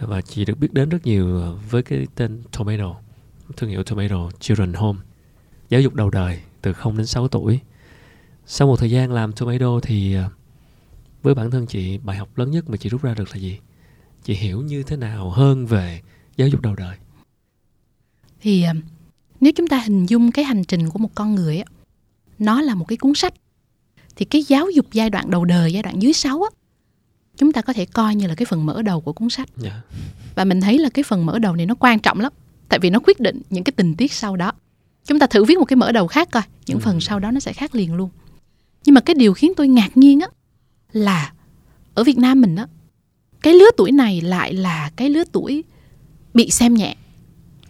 Và 0.00 0.20
chị 0.20 0.44
được 0.44 0.58
biết 0.58 0.72
đến 0.72 0.88
rất 0.88 1.06
nhiều 1.06 1.56
với 1.70 1.82
cái 1.82 2.06
tên 2.14 2.42
Tomato 2.58 2.94
thương 3.56 3.70
hiệu 3.70 3.82
Tomato 3.82 4.30
Children 4.40 4.72
Home. 4.72 4.98
Giáo 5.68 5.80
dục 5.80 5.94
đầu 5.94 6.10
đời 6.10 6.40
từ 6.62 6.72
0 6.72 6.96
đến 6.96 7.06
6 7.06 7.28
tuổi. 7.28 7.60
Sau 8.46 8.68
một 8.68 8.76
thời 8.76 8.90
gian 8.90 9.12
làm 9.12 9.32
Tomato 9.32 9.80
thì 9.82 10.14
à, 10.14 10.30
với 11.22 11.34
bản 11.34 11.50
thân 11.50 11.66
chị 11.66 11.98
bài 11.98 12.16
học 12.16 12.28
lớn 12.38 12.50
nhất 12.50 12.70
mà 12.70 12.76
chị 12.76 12.88
rút 12.88 13.02
ra 13.02 13.14
được 13.14 13.28
là 13.30 13.36
gì? 13.36 13.58
Chị 14.24 14.34
hiểu 14.34 14.62
như 14.62 14.82
thế 14.82 14.96
nào 14.96 15.30
hơn 15.30 15.66
về 15.66 16.00
giáo 16.36 16.48
dục 16.48 16.60
đầu 16.60 16.74
đời? 16.74 16.96
Thì 18.40 18.62
à, 18.62 18.74
nếu 19.40 19.52
chúng 19.56 19.68
ta 19.68 19.78
hình 19.78 20.06
dung 20.06 20.32
cái 20.32 20.44
hành 20.44 20.64
trình 20.64 20.90
của 20.90 20.98
một 20.98 21.10
con 21.14 21.34
người 21.34 21.58
á 21.58 21.64
nó 22.38 22.62
là 22.62 22.74
một 22.74 22.84
cái 22.88 22.96
cuốn 22.98 23.14
sách 23.14 23.34
thì 24.16 24.24
cái 24.24 24.42
giáo 24.42 24.70
dục 24.70 24.86
giai 24.92 25.10
đoạn 25.10 25.30
đầu 25.30 25.44
đời 25.44 25.72
giai 25.72 25.82
đoạn 25.82 26.02
dưới 26.02 26.12
6 26.12 26.42
á 26.42 26.50
chúng 27.36 27.52
ta 27.52 27.62
có 27.62 27.72
thể 27.72 27.86
coi 27.86 28.14
như 28.14 28.26
là 28.26 28.34
cái 28.34 28.46
phần 28.46 28.66
mở 28.66 28.82
đầu 28.82 29.00
của 29.00 29.12
cuốn 29.12 29.30
sách. 29.30 29.48
Dạ. 29.56 29.80
Và 30.34 30.44
mình 30.44 30.60
thấy 30.60 30.78
là 30.78 30.88
cái 30.88 31.02
phần 31.02 31.26
mở 31.26 31.38
đầu 31.38 31.56
này 31.56 31.66
nó 31.66 31.74
quan 31.74 31.98
trọng 31.98 32.20
lắm 32.20 32.32
tại 32.68 32.78
vì 32.82 32.90
nó 32.90 32.98
quyết 33.04 33.20
định 33.20 33.42
những 33.50 33.64
cái 33.64 33.72
tình 33.76 33.94
tiết 33.94 34.12
sau 34.12 34.36
đó. 34.36 34.52
Chúng 35.06 35.18
ta 35.18 35.26
thử 35.26 35.44
viết 35.44 35.58
một 35.58 35.64
cái 35.64 35.76
mở 35.76 35.92
đầu 35.92 36.06
khác 36.06 36.28
coi 36.32 36.42
những 36.66 36.78
Ừ. 36.78 36.82
phần 36.84 37.00
sau 37.00 37.18
đó 37.18 37.30
nó 37.30 37.40
sẽ 37.40 37.52
khác 37.52 37.74
liền 37.74 37.94
luôn. 37.94 38.10
Nhưng 38.84 38.94
mà 38.94 39.00
cái 39.00 39.14
điều 39.14 39.34
khiến 39.34 39.52
tôi 39.56 39.68
ngạc 39.68 39.96
nhiên 39.96 40.20
á 40.20 40.28
là 40.92 41.32
ở 41.94 42.04
Việt 42.04 42.18
Nam 42.18 42.40
mình 42.40 42.56
á 42.56 42.66
cái 43.44 43.54
lứa 43.54 43.70
tuổi 43.76 43.92
này 43.92 44.20
lại 44.20 44.52
là 44.52 44.90
cái 44.96 45.10
lứa 45.10 45.24
tuổi 45.32 45.64
bị 46.34 46.50
xem 46.50 46.74
nhẹ 46.74 46.96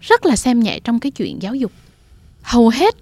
rất 0.00 0.26
là 0.26 0.36
xem 0.36 0.60
nhẹ 0.60 0.80
trong 0.84 1.00
cái 1.00 1.10
chuyện 1.10 1.42
giáo 1.42 1.54
dục. 1.54 1.72
Hầu 2.42 2.68
hết 2.68 2.94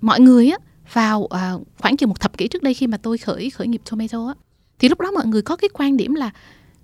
mọi 0.00 0.20
người 0.20 0.48
á 0.48 0.58
vào 0.92 1.26
à, 1.26 1.52
khoảng 1.78 1.96
chừng 1.96 2.08
một 2.08 2.20
thập 2.20 2.38
kỷ 2.38 2.48
trước 2.48 2.62
đây 2.62 2.74
khi 2.74 2.86
mà 2.86 2.96
tôi 2.96 3.18
khởi 3.18 3.50
khởi 3.50 3.66
nghiệp 3.66 3.80
Tomato 3.90 4.26
á 4.26 4.34
thì 4.78 4.88
lúc 4.88 5.00
đó 5.00 5.10
mọi 5.10 5.26
người 5.26 5.42
có 5.42 5.56
cái 5.56 5.68
quan 5.72 5.96
điểm 5.96 6.14
là 6.14 6.30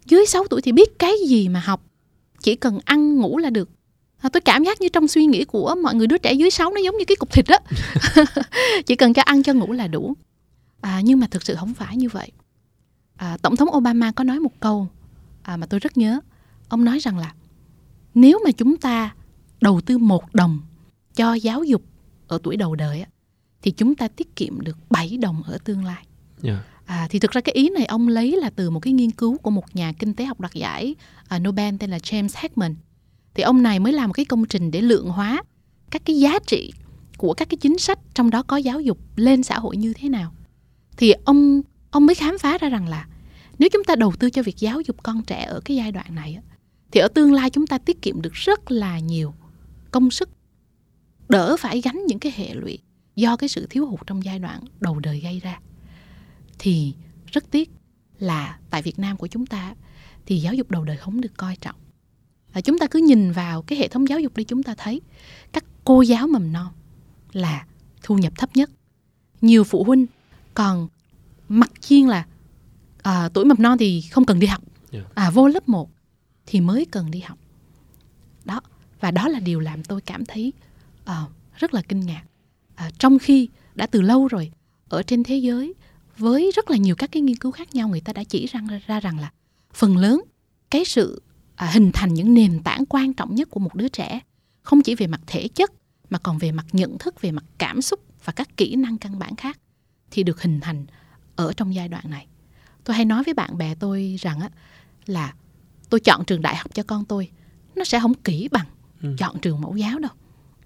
dưới 0.06 0.26
6 0.26 0.44
tuổi 0.50 0.62
thì 0.62 0.72
biết 0.72 0.98
cái 0.98 1.12
gì 1.28 1.48
mà 1.48 1.60
học 1.60 1.82
chỉ 2.42 2.54
cần 2.54 2.78
ăn 2.84 3.16
ngủ 3.16 3.38
là 3.38 3.50
được. 3.50 3.70
À, 4.20 4.28
tôi 4.28 4.40
cảm 4.40 4.64
giác 4.64 4.80
như 4.80 4.88
trong 4.88 5.08
suy 5.08 5.26
nghĩ 5.26 5.44
của 5.44 5.74
mọi 5.82 5.94
người 5.94 6.06
đứa 6.06 6.18
trẻ 6.18 6.32
dưới 6.32 6.50
6 6.50 6.70
nó 6.70 6.80
giống 6.80 6.98
như 6.98 7.04
cái 7.04 7.16
cục 7.16 7.32
thịt 7.32 7.44
đó 7.48 7.58
chỉ 8.86 8.96
cần 8.96 9.14
cho 9.14 9.22
ăn 9.22 9.42
cho 9.42 9.52
ngủ 9.52 9.72
là 9.72 9.86
đủ. 9.86 10.14
À, 10.80 11.00
nhưng 11.04 11.20
mà 11.20 11.26
thực 11.30 11.42
sự 11.42 11.54
không 11.54 11.74
phải 11.74 11.96
như 11.96 12.08
vậy 12.08 12.30
à, 13.18 13.36
tổng 13.42 13.56
thống 13.56 13.68
Obama 13.76 14.12
có 14.12 14.24
nói 14.24 14.40
một 14.40 14.60
câu 14.60 14.88
à, 15.42 15.56
mà 15.56 15.66
tôi 15.66 15.80
rất 15.80 15.96
nhớ 15.96 16.20
ông 16.68 16.84
nói 16.84 16.98
rằng 16.98 17.18
là 17.18 17.34
nếu 18.14 18.40
mà 18.44 18.50
chúng 18.50 18.76
ta 18.76 19.14
đầu 19.60 19.80
tư 19.80 19.98
một 19.98 20.34
đồng 20.34 20.60
cho 21.14 21.34
giáo 21.34 21.64
dục 21.64 21.82
ở 22.28 22.38
tuổi 22.42 22.56
đầu 22.56 22.74
đời 22.74 23.04
thì 23.62 23.70
chúng 23.70 23.94
ta 23.94 24.08
tiết 24.08 24.36
kiệm 24.36 24.60
được 24.60 24.76
7 24.90 25.16
đồng 25.16 25.42
ở 25.42 25.58
tương 25.64 25.84
lai 25.84 26.06
dạ 26.42 26.62
À, 26.88 27.06
thì 27.10 27.18
thực 27.18 27.30
ra 27.30 27.40
cái 27.40 27.52
ý 27.52 27.70
này 27.70 27.84
ông 27.84 28.08
lấy 28.08 28.36
là 28.36 28.50
từ 28.50 28.70
một 28.70 28.80
cái 28.80 28.92
nghiên 28.92 29.10
cứu 29.10 29.38
của 29.38 29.50
một 29.50 29.76
nhà 29.76 29.92
kinh 29.92 30.14
tế 30.14 30.24
học 30.24 30.40
đoạt 30.40 30.54
giải 30.54 30.94
à, 31.28 31.38
Nobel 31.38 31.74
tên 31.78 31.90
là 31.90 31.98
James 31.98 32.28
Heckman. 32.34 32.74
Thì 33.34 33.42
ông 33.42 33.62
này 33.62 33.78
mới 33.78 33.92
làm 33.92 34.08
một 34.08 34.12
cái 34.12 34.24
công 34.24 34.44
trình 34.44 34.70
để 34.70 34.80
lượng 34.80 35.08
hóa 35.08 35.42
các 35.90 36.02
cái 36.04 36.20
giá 36.20 36.38
trị 36.46 36.72
của 37.16 37.34
các 37.34 37.48
cái 37.48 37.56
chính 37.60 37.78
sách 37.78 37.98
trong 38.14 38.30
đó 38.30 38.42
có 38.42 38.56
giáo 38.56 38.80
dục 38.80 38.98
lên 39.16 39.42
xã 39.42 39.58
hội 39.58 39.76
như 39.76 39.92
thế 39.92 40.08
nào. 40.08 40.32
Thì 40.96 41.12
ông 41.24 41.60
ông 41.90 42.06
mới 42.06 42.14
khám 42.14 42.38
phá 42.38 42.58
ra 42.58 42.68
rằng 42.68 42.88
là 42.88 43.06
nếu 43.58 43.68
chúng 43.72 43.84
ta 43.84 43.96
đầu 43.96 44.12
tư 44.18 44.30
cho 44.30 44.42
việc 44.42 44.56
giáo 44.56 44.80
dục 44.80 44.96
con 45.02 45.22
trẻ 45.22 45.44
ở 45.44 45.60
cái 45.64 45.76
giai 45.76 45.92
đoạn 45.92 46.14
này 46.14 46.38
thì 46.90 47.00
ở 47.00 47.08
tương 47.08 47.32
lai 47.32 47.50
chúng 47.50 47.66
ta 47.66 47.78
tiết 47.78 48.02
kiệm 48.02 48.22
được 48.22 48.32
rất 48.32 48.70
là 48.70 48.98
nhiều 48.98 49.34
công 49.90 50.10
sức 50.10 50.30
đỡ 51.28 51.56
phải 51.56 51.80
gánh 51.80 52.06
những 52.06 52.18
cái 52.18 52.32
hệ 52.36 52.54
lụy 52.54 52.78
do 53.16 53.36
cái 53.36 53.48
sự 53.48 53.66
thiếu 53.70 53.86
hụt 53.86 54.00
trong 54.06 54.24
giai 54.24 54.38
đoạn 54.38 54.60
đầu 54.80 54.98
đời 54.98 55.20
gây 55.20 55.40
ra 55.40 55.60
thì 56.58 56.94
rất 57.26 57.50
tiếc 57.50 57.70
là 58.18 58.58
tại 58.70 58.82
Việt 58.82 58.98
Nam 58.98 59.16
của 59.16 59.26
chúng 59.26 59.46
ta 59.46 59.74
thì 60.26 60.38
giáo 60.38 60.54
dục 60.54 60.70
đầu 60.70 60.84
đời 60.84 60.96
không 60.96 61.20
được 61.20 61.36
coi 61.36 61.56
trọng. 61.56 61.76
Và 62.52 62.60
chúng 62.60 62.78
ta 62.78 62.86
cứ 62.86 62.98
nhìn 62.98 63.32
vào 63.32 63.62
cái 63.62 63.78
hệ 63.78 63.88
thống 63.88 64.08
giáo 64.08 64.20
dục 64.20 64.36
đi, 64.36 64.44
chúng 64.44 64.62
ta 64.62 64.74
thấy 64.78 65.00
các 65.52 65.64
cô 65.84 66.02
giáo 66.02 66.26
mầm 66.26 66.52
non 66.52 66.68
là 67.32 67.66
thu 68.02 68.18
nhập 68.18 68.32
thấp 68.36 68.56
nhất. 68.56 68.70
Nhiều 69.40 69.64
phụ 69.64 69.84
huynh 69.84 70.06
còn 70.54 70.88
mặc 71.48 71.70
chiên 71.80 72.06
là 72.06 72.26
à, 73.02 73.28
tuổi 73.34 73.44
mầm 73.44 73.62
non 73.62 73.78
thì 73.78 74.00
không 74.00 74.24
cần 74.24 74.40
đi 74.40 74.46
học. 74.46 74.62
Yeah. 74.92 75.14
À 75.14 75.30
vô 75.30 75.48
lớp 75.48 75.68
1 75.68 75.90
thì 76.46 76.60
mới 76.60 76.86
cần 76.90 77.10
đi 77.10 77.20
học. 77.20 77.38
Đó, 78.44 78.60
và 79.00 79.10
đó 79.10 79.28
là 79.28 79.40
điều 79.40 79.60
làm 79.60 79.84
tôi 79.84 80.00
cảm 80.00 80.24
thấy 80.24 80.52
à, 81.04 81.22
rất 81.56 81.74
là 81.74 81.82
kinh 81.88 82.00
ngạc. 82.00 82.22
À, 82.74 82.90
trong 82.98 83.18
khi 83.18 83.48
đã 83.74 83.86
từ 83.86 84.00
lâu 84.00 84.28
rồi 84.28 84.50
ở 84.88 85.02
trên 85.02 85.24
thế 85.24 85.36
giới 85.36 85.74
với 86.18 86.50
rất 86.54 86.70
là 86.70 86.76
nhiều 86.76 86.94
các 86.94 87.12
cái 87.12 87.22
nghiên 87.22 87.36
cứu 87.36 87.52
khác 87.52 87.74
nhau 87.74 87.88
người 87.88 88.00
ta 88.00 88.12
đã 88.12 88.24
chỉ 88.24 88.46
ra, 88.46 88.60
ra 88.86 89.00
rằng 89.00 89.18
là 89.18 89.32
phần 89.74 89.96
lớn 89.96 90.22
cái 90.70 90.84
sự 90.84 91.22
à, 91.56 91.70
hình 91.70 91.90
thành 91.94 92.14
những 92.14 92.34
nền 92.34 92.62
tảng 92.62 92.84
quan 92.88 93.14
trọng 93.14 93.34
nhất 93.34 93.50
của 93.50 93.60
một 93.60 93.74
đứa 93.74 93.88
trẻ 93.88 94.20
không 94.62 94.82
chỉ 94.82 94.94
về 94.94 95.06
mặt 95.06 95.20
thể 95.26 95.48
chất 95.48 95.72
mà 96.10 96.18
còn 96.18 96.38
về 96.38 96.52
mặt 96.52 96.66
nhận 96.72 96.98
thức 96.98 97.20
về 97.20 97.30
mặt 97.30 97.44
cảm 97.58 97.82
xúc 97.82 98.00
và 98.24 98.32
các 98.32 98.56
kỹ 98.56 98.76
năng 98.76 98.98
căn 98.98 99.18
bản 99.18 99.36
khác 99.36 99.58
thì 100.10 100.22
được 100.22 100.42
hình 100.42 100.60
thành 100.60 100.86
ở 101.38 101.52
trong 101.52 101.74
giai 101.74 101.88
đoạn 101.88 102.10
này 102.10 102.26
tôi 102.84 102.96
hay 102.96 103.04
nói 103.04 103.22
với 103.24 103.34
bạn 103.34 103.58
bè 103.58 103.74
tôi 103.74 104.16
rằng 104.20 104.40
á 104.40 104.50
là 105.06 105.34
tôi 105.90 106.00
chọn 106.00 106.24
trường 106.24 106.42
đại 106.42 106.56
học 106.56 106.74
cho 106.74 106.82
con 106.82 107.04
tôi 107.04 107.30
nó 107.76 107.84
sẽ 107.84 108.00
không 108.00 108.14
kỹ 108.14 108.48
bằng 108.52 108.66
Ừ. 109.02 109.14
chọn 109.18 109.38
trường 109.40 109.60
mẫu 109.60 109.76
giáo 109.76 109.98
đâu 109.98 110.10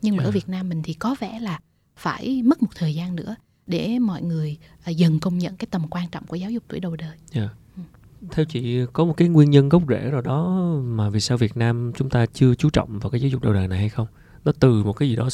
nhưng 0.02 0.16
mà 0.16 0.22
ở 0.22 0.24
Yeah. 0.24 0.34
Việt 0.34 0.48
Nam 0.48 0.68
mình 0.68 0.82
thì 0.82 0.94
có 0.94 1.14
vẻ 1.20 1.40
là 1.40 1.58
phải 1.96 2.42
mất 2.44 2.62
một 2.62 2.68
thời 2.74 2.94
gian 2.94 3.16
nữa 3.16 3.34
để 3.66 3.98
mọi 3.98 4.22
người 4.22 4.58
à, 4.84 4.90
dần 4.90 5.18
công 5.20 5.38
nhận 5.38 5.56
cái 5.56 5.66
tầm 5.70 5.88
quan 5.90 6.08
trọng 6.08 6.24
của 6.26 6.36
giáo 6.36 6.50
dục 6.50 6.62
tuổi 6.68 6.80
đầu 6.80 6.96
đời. 6.96 7.16
Dạ. 7.32 7.48
Theo 8.30 8.44
chị 8.44 8.80
có 8.92 9.04
một 9.04 9.14
cái 9.16 9.28
nguyên 9.28 9.50
nhân 9.50 9.68
gốc 9.68 9.82
rễ 9.88 10.10
rồi 10.10 10.22
đó 10.22 10.50
mà 10.84 11.10
vì 11.10 11.20
sao 11.20 11.38
Việt 11.38 11.56
Nam 11.56 11.92
chúng 11.96 12.10
ta 12.10 12.26
chưa 12.26 12.54
chú 12.54 12.70
trọng 12.70 12.98
vào 12.98 13.10
cái 13.10 13.20
giáo 13.20 13.28
dục 13.28 13.42
đầu 13.42 13.52
đời 13.52 13.68
này 13.68 13.78
hay 13.78 13.88
không? 13.88 14.06
Nó 14.44 14.52
từ 14.60 14.84
một 14.84 14.92
cái 14.92 15.08
gì 15.08 15.16
đó 15.16 15.28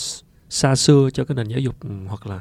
xa 0.49 0.77
xưa 0.77 1.09
cho 1.15 1.25
cái 1.25 1.35
nền 1.35 1.49
giáo 1.49 1.61
dục 1.61 1.77
ừ, 1.81 1.89
hoặc 2.09 2.27
là 2.27 2.41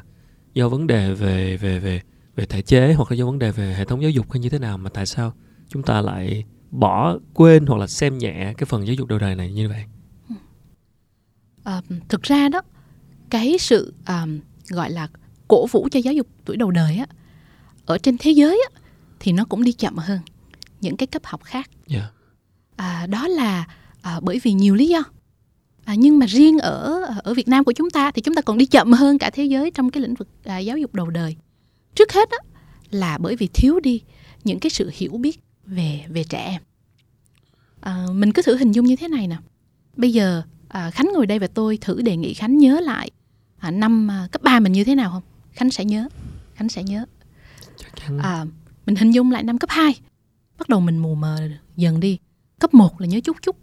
do 0.54 0.70
vấn 0.70 0.88
đề 0.88 1.14
về 1.14 1.58
về 1.58 1.80
về 1.80 2.02
về 2.38 2.46
thể 2.46 2.62
chế 2.62 2.94
hoặc 2.94 3.12
là 3.12 3.16
do 3.16 3.26
vấn 3.26 3.40
đề 3.40 3.52
về 3.52 3.74
hệ 3.74 3.86
thống 3.86 4.02
giáo 4.02 4.12
dục 4.12 4.32
hay 4.32 4.40
như 4.40 4.50
thế 4.50 4.60
nào 4.60 4.78
mà 4.78 4.90
tại 4.90 5.06
sao 5.06 5.34
chúng 5.68 5.84
ta 5.84 6.02
lại 6.02 6.44
bỏ 6.72 7.18
quên 7.34 7.66
hoặc 7.66 7.78
là 7.78 7.88
xem 7.88 8.18
nhẹ 8.18 8.54
cái 8.58 8.66
phần 8.66 8.88
giáo 8.88 8.94
dục 8.94 9.08
đầu 9.08 9.20
đời 9.20 9.36
này 9.36 9.52
như 9.52 9.70
vậy? 9.70 9.84
À, 11.64 11.82
thực 12.10 12.24
ra 12.24 12.50
đó 12.50 12.62
cái 13.30 13.58
sự 13.60 13.94
à, 14.06 14.26
gọi 14.70 14.92
là 14.92 15.08
cổ 15.48 15.68
vũ 15.68 15.88
cho 15.92 16.00
giáo 16.00 16.14
dục 16.14 16.28
tuổi 16.46 16.58
đầu 16.58 16.72
đời 16.72 16.98
á 16.98 17.06
ở 17.86 17.98
trên 17.98 18.18
thế 18.18 18.32
giới 18.32 18.64
á 18.74 18.80
thì 19.20 19.32
nó 19.32 19.46
cũng 19.46 19.64
đi 19.64 19.72
chậm 19.72 19.98
hơn 19.98 20.20
những 20.82 20.98
cái 20.98 21.08
cấp 21.08 21.22
học 21.26 21.44
khác. 21.44 21.70
Dạ. 21.88 22.10
À, 22.76 23.08
đó 23.08 23.28
là 23.28 23.68
à, 24.02 24.20
bởi 24.24 24.40
vì 24.44 24.54
nhiều 24.54 24.76
lý 24.76 24.88
do. 24.88 25.04
À, 25.86 25.96
nhưng 25.96 26.20
mà 26.20 26.26
riêng 26.26 26.60
ở 26.60 27.02
ở 27.24 27.34
Việt 27.34 27.48
Nam 27.48 27.64
của 27.64 27.74
chúng 27.74 27.90
ta 27.90 28.12
thì 28.12 28.22
chúng 28.22 28.36
ta 28.36 28.42
còn 28.42 28.58
đi 28.58 28.66
chậm 28.66 28.94
hơn 28.94 29.18
cả 29.18 29.30
thế 29.30 29.44
giới 29.44 29.72
trong 29.72 29.90
cái 29.90 30.04
lĩnh 30.04 30.14
vực 30.14 30.28
à, 30.44 30.58
giáo 30.58 30.78
dục 30.78 30.94
đầu 30.94 31.10
đời. 31.10 31.36
Trước 31.98 32.14
hết 32.14 32.30
á, 32.30 32.38
là 32.90 33.18
bởi 33.18 33.36
vì 33.36 33.48
thiếu 33.54 33.80
đi 33.80 34.02
những 34.44 34.60
cái 34.60 34.70
sự 34.70 34.92
hiểu 34.94 35.12
biết 35.12 35.40
về 35.66 36.06
về 36.10 36.24
trẻ 36.24 36.46
em. 36.46 36.62
À, 37.82 38.06
mình 38.14 38.34
cứ 38.34 38.42
thử 38.42 38.58
hình 38.58 38.72
dung 38.72 38.86
như 38.86 38.96
thế 38.96 39.08
này 39.08 39.28
nè. 39.28 39.38
Bây 39.96 40.14
giờ 40.14 40.44
à, 40.68 40.92
Khánh 40.92 41.10
ngồi 41.14 41.26
đây 41.26 41.40
và 41.40 41.48
tôi 41.48 41.78
thử 41.78 42.02
đề 42.02 42.18
nghị 42.18 42.34
Khánh 42.34 42.58
nhớ 42.58 42.80
lại 42.80 43.12
à, 43.58 43.72
năm 43.72 44.12
à, 44.12 44.28
cấp 44.32 44.42
3 44.44 44.60
mình 44.60 44.72
như 44.72 44.84
thế 44.84 44.96
nào 44.96 45.12
không? 45.12 45.24
Khánh 45.52 45.72
sẽ 45.72 45.86
nhớ. 45.86 46.10
Khánh 46.56 46.70
sẽ 46.70 46.84
nhớ. 46.84 47.06
À, 48.22 48.46
mình 48.86 48.96
hình 48.96 49.12
dung 49.12 49.32
lại 49.32 49.44
năm 49.44 49.58
cấp 49.58 49.70
2 49.70 50.00
Bắt 50.58 50.70
đầu 50.70 50.80
mình 50.80 50.98
mù 50.98 51.16
mờ 51.16 51.50
dần 51.76 52.00
đi 52.00 52.18
Cấp 52.60 52.74
1 52.74 53.02
là 53.02 53.08
nhớ 53.08 53.20
chút 53.24 53.38
chút 53.42 53.56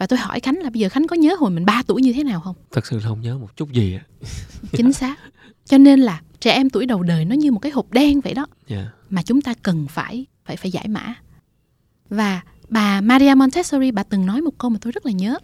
Và 0.00 0.06
tôi 0.06 0.18
hỏi 0.18 0.40
Khánh 0.40 0.58
là 0.58 0.70
bây 0.70 0.80
giờ 0.80 0.88
Khánh 0.88 1.06
có 1.06 1.16
nhớ 1.16 1.36
hồi 1.38 1.50
mình 1.50 1.64
3 1.66 1.82
tuổi 1.86 2.02
như 2.02 2.12
thế 2.12 2.24
nào 2.24 2.40
không? 2.40 2.56
Thật 2.70 2.86
sự 2.86 2.96
là 2.96 3.02
không 3.08 3.20
nhớ 3.20 3.38
một 3.38 3.56
chút 3.56 3.72
gì 3.72 3.94
ạ. 3.94 4.02
Chính 4.72 4.92
xác 4.92 5.16
Cho 5.64 5.78
nên 5.78 6.00
là 6.00 6.20
trẻ 6.40 6.52
em 6.52 6.70
tuổi 6.70 6.86
đầu 6.86 7.02
đời 7.02 7.24
nó 7.24 7.34
như 7.34 7.52
một 7.52 7.58
cái 7.58 7.72
hộp 7.72 7.92
đen 7.92 8.20
vậy 8.20 8.34
đó 8.34 8.46
Dạ. 8.68 8.90
Mà 9.10 9.22
chúng 9.22 9.40
ta 9.40 9.54
cần 9.62 9.86
phải 9.90 10.04
phải 10.04 10.26
phải 10.44 10.56
phải 10.56 10.70
giải 10.70 10.88
mã 10.88 11.14
và 12.10 12.40
bà 12.68 13.00
Maria 13.00 13.34
Montessori 13.34 13.90
bà 13.90 14.02
từng 14.02 14.26
nói 14.26 14.42
một 14.42 14.58
câu 14.58 14.70
mà 14.70 14.78
tôi 14.80 14.92
rất 14.92 15.06
là 15.06 15.12
nhớ 15.12 15.38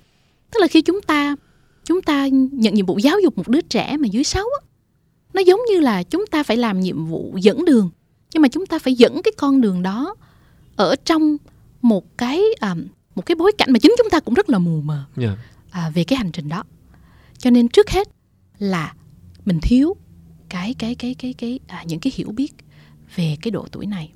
tức 0.52 0.60
là 0.60 0.66
khi 0.66 0.82
chúng 0.82 1.02
ta 1.02 1.36
chúng 1.84 2.02
ta 2.02 2.26
nhận 2.52 2.74
nhiệm 2.74 2.86
vụ 2.86 2.98
giáo 2.98 3.20
dục 3.22 3.36
một 3.36 3.48
đứa 3.48 3.60
trẻ 3.60 3.96
mà 3.96 4.08
dưới 4.08 4.24
6 4.24 4.44
á, 4.60 4.66
nó 5.34 5.40
giống 5.40 5.60
như 5.70 5.80
là 5.80 6.02
chúng 6.02 6.26
ta 6.26 6.42
phải 6.42 6.56
làm 6.56 6.80
nhiệm 6.80 7.06
vụ 7.06 7.38
dẫn 7.42 7.64
đường 7.64 7.90
nhưng 8.34 8.42
mà 8.42 8.48
chúng 8.48 8.66
ta 8.66 8.78
phải 8.78 8.94
dẫn 8.94 9.22
cái 9.22 9.32
con 9.36 9.60
đường 9.60 9.82
đó 9.82 10.14
ở 10.76 10.96
trong 11.04 11.36
một 11.82 12.18
cái 12.18 12.42
um, 12.60 12.86
một 13.16 13.26
cái 13.26 13.34
bối 13.34 13.52
cảnh 13.58 13.72
mà 13.72 13.78
chính 13.78 13.94
chúng 13.98 14.10
ta 14.10 14.20
cũng 14.20 14.34
rất 14.34 14.50
là 14.50 14.58
mù 14.58 14.80
mờ 14.80 15.04
yeah. 15.16 15.38
à, 15.70 15.90
về 15.90 16.04
cái 16.04 16.16
hành 16.16 16.32
trình 16.32 16.48
đó. 16.48 16.64
Cho 17.38 17.50
nên 17.50 17.68
trước 17.68 17.90
hết 17.90 18.08
là 18.58 18.94
mình 19.44 19.58
thiếu 19.62 19.96
cái 20.48 20.74
cái 20.78 20.94
cái 20.94 21.14
cái 21.14 21.32
cái 21.32 21.60
à, 21.66 21.84
những 21.86 22.00
cái 22.00 22.12
hiểu 22.16 22.32
biết 22.32 22.52
về 23.16 23.36
cái 23.42 23.50
độ 23.50 23.66
tuổi 23.72 23.86
này. 23.86 24.12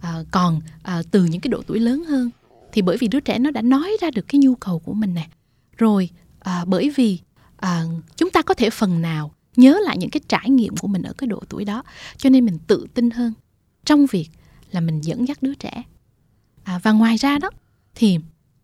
À, 0.00 0.22
còn 0.30 0.60
à, 0.82 1.02
từ 1.10 1.24
những 1.24 1.40
cái 1.40 1.48
độ 1.48 1.62
tuổi 1.66 1.80
lớn 1.80 2.04
hơn 2.04 2.30
thì 2.72 2.82
bởi 2.82 2.96
vì 2.96 3.08
đứa 3.08 3.20
trẻ 3.20 3.38
nó 3.38 3.50
đã 3.50 3.62
nói 3.62 3.90
ra 4.00 4.10
được 4.10 4.28
cái 4.28 4.38
nhu 4.38 4.54
cầu 4.54 4.78
của 4.78 4.94
mình 4.94 5.14
nè. 5.14 5.28
Rồi 5.76 6.10
à, 6.40 6.64
bởi 6.66 6.90
vì 6.96 7.18
à, 7.56 7.84
chúng 8.16 8.30
ta 8.30 8.42
có 8.42 8.54
thể 8.54 8.70
phần 8.70 9.02
nào 9.02 9.34
nhớ 9.56 9.78
lại 9.82 9.98
những 9.98 10.10
cái 10.10 10.20
trải 10.28 10.50
nghiệm 10.50 10.76
của 10.76 10.88
mình 10.88 11.02
ở 11.02 11.12
cái 11.18 11.26
độ 11.26 11.42
tuổi 11.48 11.64
đó. 11.64 11.82
Cho 12.16 12.30
nên 12.30 12.44
mình 12.44 12.58
tự 12.66 12.86
tin 12.94 13.10
hơn 13.10 13.32
trong 13.84 14.06
việc 14.06 14.28
là 14.70 14.80
mình 14.80 15.00
dẫn 15.00 15.28
dắt 15.28 15.42
đứa 15.42 15.54
trẻ. 15.54 15.82
À, 16.64 16.80
và 16.82 16.92
ngoài 16.92 17.16
ra 17.16 17.38
đó 17.38 17.50
thì 17.94 18.18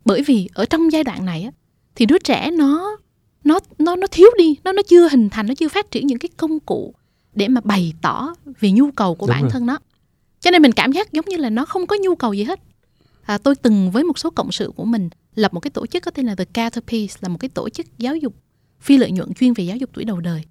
bởi 0.05 0.21
vì 0.21 0.49
ở 0.53 0.65
trong 0.65 0.91
giai 0.91 1.03
đoạn 1.03 1.25
này 1.25 1.43
á, 1.43 1.51
thì 1.95 2.05
đứa 2.05 2.17
trẻ 2.17 2.51
nó 2.51 2.97
nó 3.43 3.59
nó 3.79 3.95
nó 3.95 4.07
thiếu 4.07 4.27
đi 4.37 4.55
nó 4.63 4.71
nó 4.71 4.81
chưa 4.81 5.09
hình 5.09 5.29
thành 5.29 5.47
nó 5.47 5.53
chưa 5.53 5.69
phát 5.69 5.91
triển 5.91 6.07
những 6.07 6.19
cái 6.19 6.29
công 6.37 6.59
cụ 6.59 6.93
để 7.33 7.47
mà 7.47 7.61
bày 7.61 7.93
tỏ 8.01 8.33
về 8.59 8.71
nhu 8.71 8.91
cầu 8.91 9.15
của 9.15 9.27
Đúng 9.27 9.33
bản 9.33 9.41
rồi. 9.41 9.51
thân 9.51 9.65
nó. 9.65 9.79
Cho 10.39 10.51
nên 10.51 10.61
mình 10.61 10.71
cảm 10.71 10.91
giác 10.91 11.11
giống 11.11 11.25
như 11.25 11.37
là 11.37 11.49
nó 11.49 11.65
không 11.65 11.87
có 11.87 11.95
nhu 12.01 12.15
cầu 12.15 12.33
gì 12.33 12.43
hết. 12.43 12.59
À, 13.25 13.37
tôi 13.37 13.55
từng 13.55 13.91
với 13.91 14.03
một 14.03 14.19
số 14.19 14.29
cộng 14.29 14.51
sự 14.51 14.71
của 14.75 14.85
mình 14.85 15.09
lập 15.35 15.53
một 15.53 15.59
cái 15.59 15.71
tổ 15.71 15.85
chức 15.85 16.03
có 16.03 16.11
tên 16.11 16.25
là 16.25 16.35
The 16.35 16.45
Caterpillar 16.45 17.17
là 17.21 17.29
một 17.29 17.37
cái 17.39 17.49
tổ 17.49 17.69
chức 17.69 17.85
giáo 17.97 18.15
dục 18.15 18.33
phi 18.79 18.97
lợi 18.97 19.11
nhuận 19.11 19.33
chuyên 19.33 19.53
về 19.53 19.63
giáo 19.63 19.77
dục 19.77 19.89
tuổi 19.93 20.05
đầu 20.05 20.19
đời. 20.19 20.43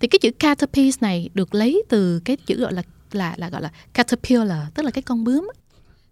Thì 0.00 0.08
cái 0.08 0.18
chữ 0.18 0.30
Caterpillar 0.30 1.02
này 1.02 1.30
được 1.34 1.54
lấy 1.54 1.82
từ 1.88 2.20
cái 2.24 2.36
chữ 2.36 2.60
gọi 2.60 2.72
là 2.72 2.82
là 3.14 3.34
là 3.38 3.50
gọi 3.50 3.62
là 3.62 3.70
caterpillar 3.92 4.58
tức 4.74 4.82
là 4.82 4.90
cái 4.90 5.02
con 5.02 5.24
bướm 5.24 5.48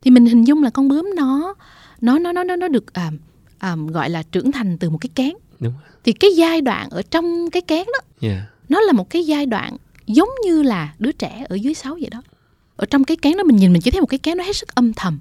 thì 0.02 0.10
mình 0.10 0.26
hình 0.26 0.44
dung 0.44 0.62
là 0.62 0.70
con 0.70 0.88
bướm 0.88 1.10
nó 1.16 1.54
nó 2.00 2.18
nó 2.18 2.32
nó 2.32 2.44
nó 2.44 2.56
nó 2.56 2.68
được 2.68 2.92
à, 2.92 3.10
à, 3.58 3.76
gọi 3.88 4.10
là 4.10 4.22
trưởng 4.22 4.52
thành 4.52 4.78
từ 4.78 4.90
một 4.90 4.98
cái 4.98 5.10
kén. 5.14 5.32
Đúng 5.60 5.74
thì 6.04 6.12
cái 6.12 6.30
giai 6.36 6.60
đoạn 6.60 6.90
ở 6.90 7.02
trong 7.02 7.50
cái 7.50 7.62
kén 7.62 7.86
đó 7.86 8.28
yeah. 8.28 8.42
nó 8.68 8.80
là 8.80 8.92
một 8.92 9.10
cái 9.10 9.26
giai 9.26 9.46
đoạn 9.46 9.76
giống 10.06 10.28
như 10.44 10.62
là 10.62 10.94
đứa 10.98 11.12
trẻ 11.12 11.46
ở 11.48 11.54
dưới 11.54 11.74
6 11.74 11.94
vậy 11.94 12.10
đó. 12.10 12.22
Ở 12.76 12.86
trong 12.86 13.04
cái 13.04 13.16
kén 13.16 13.36
đó 13.36 13.44
mình 13.44 13.56
nhìn 13.56 13.72
mình 13.72 13.82
chỉ 13.82 13.90
thấy 13.90 14.00
một 14.00 14.06
cái 14.06 14.18
kén 14.18 14.38
nó 14.38 14.44
hết 14.44 14.56
sức 14.56 14.74
âm 14.74 14.92
thầm. 14.92 15.18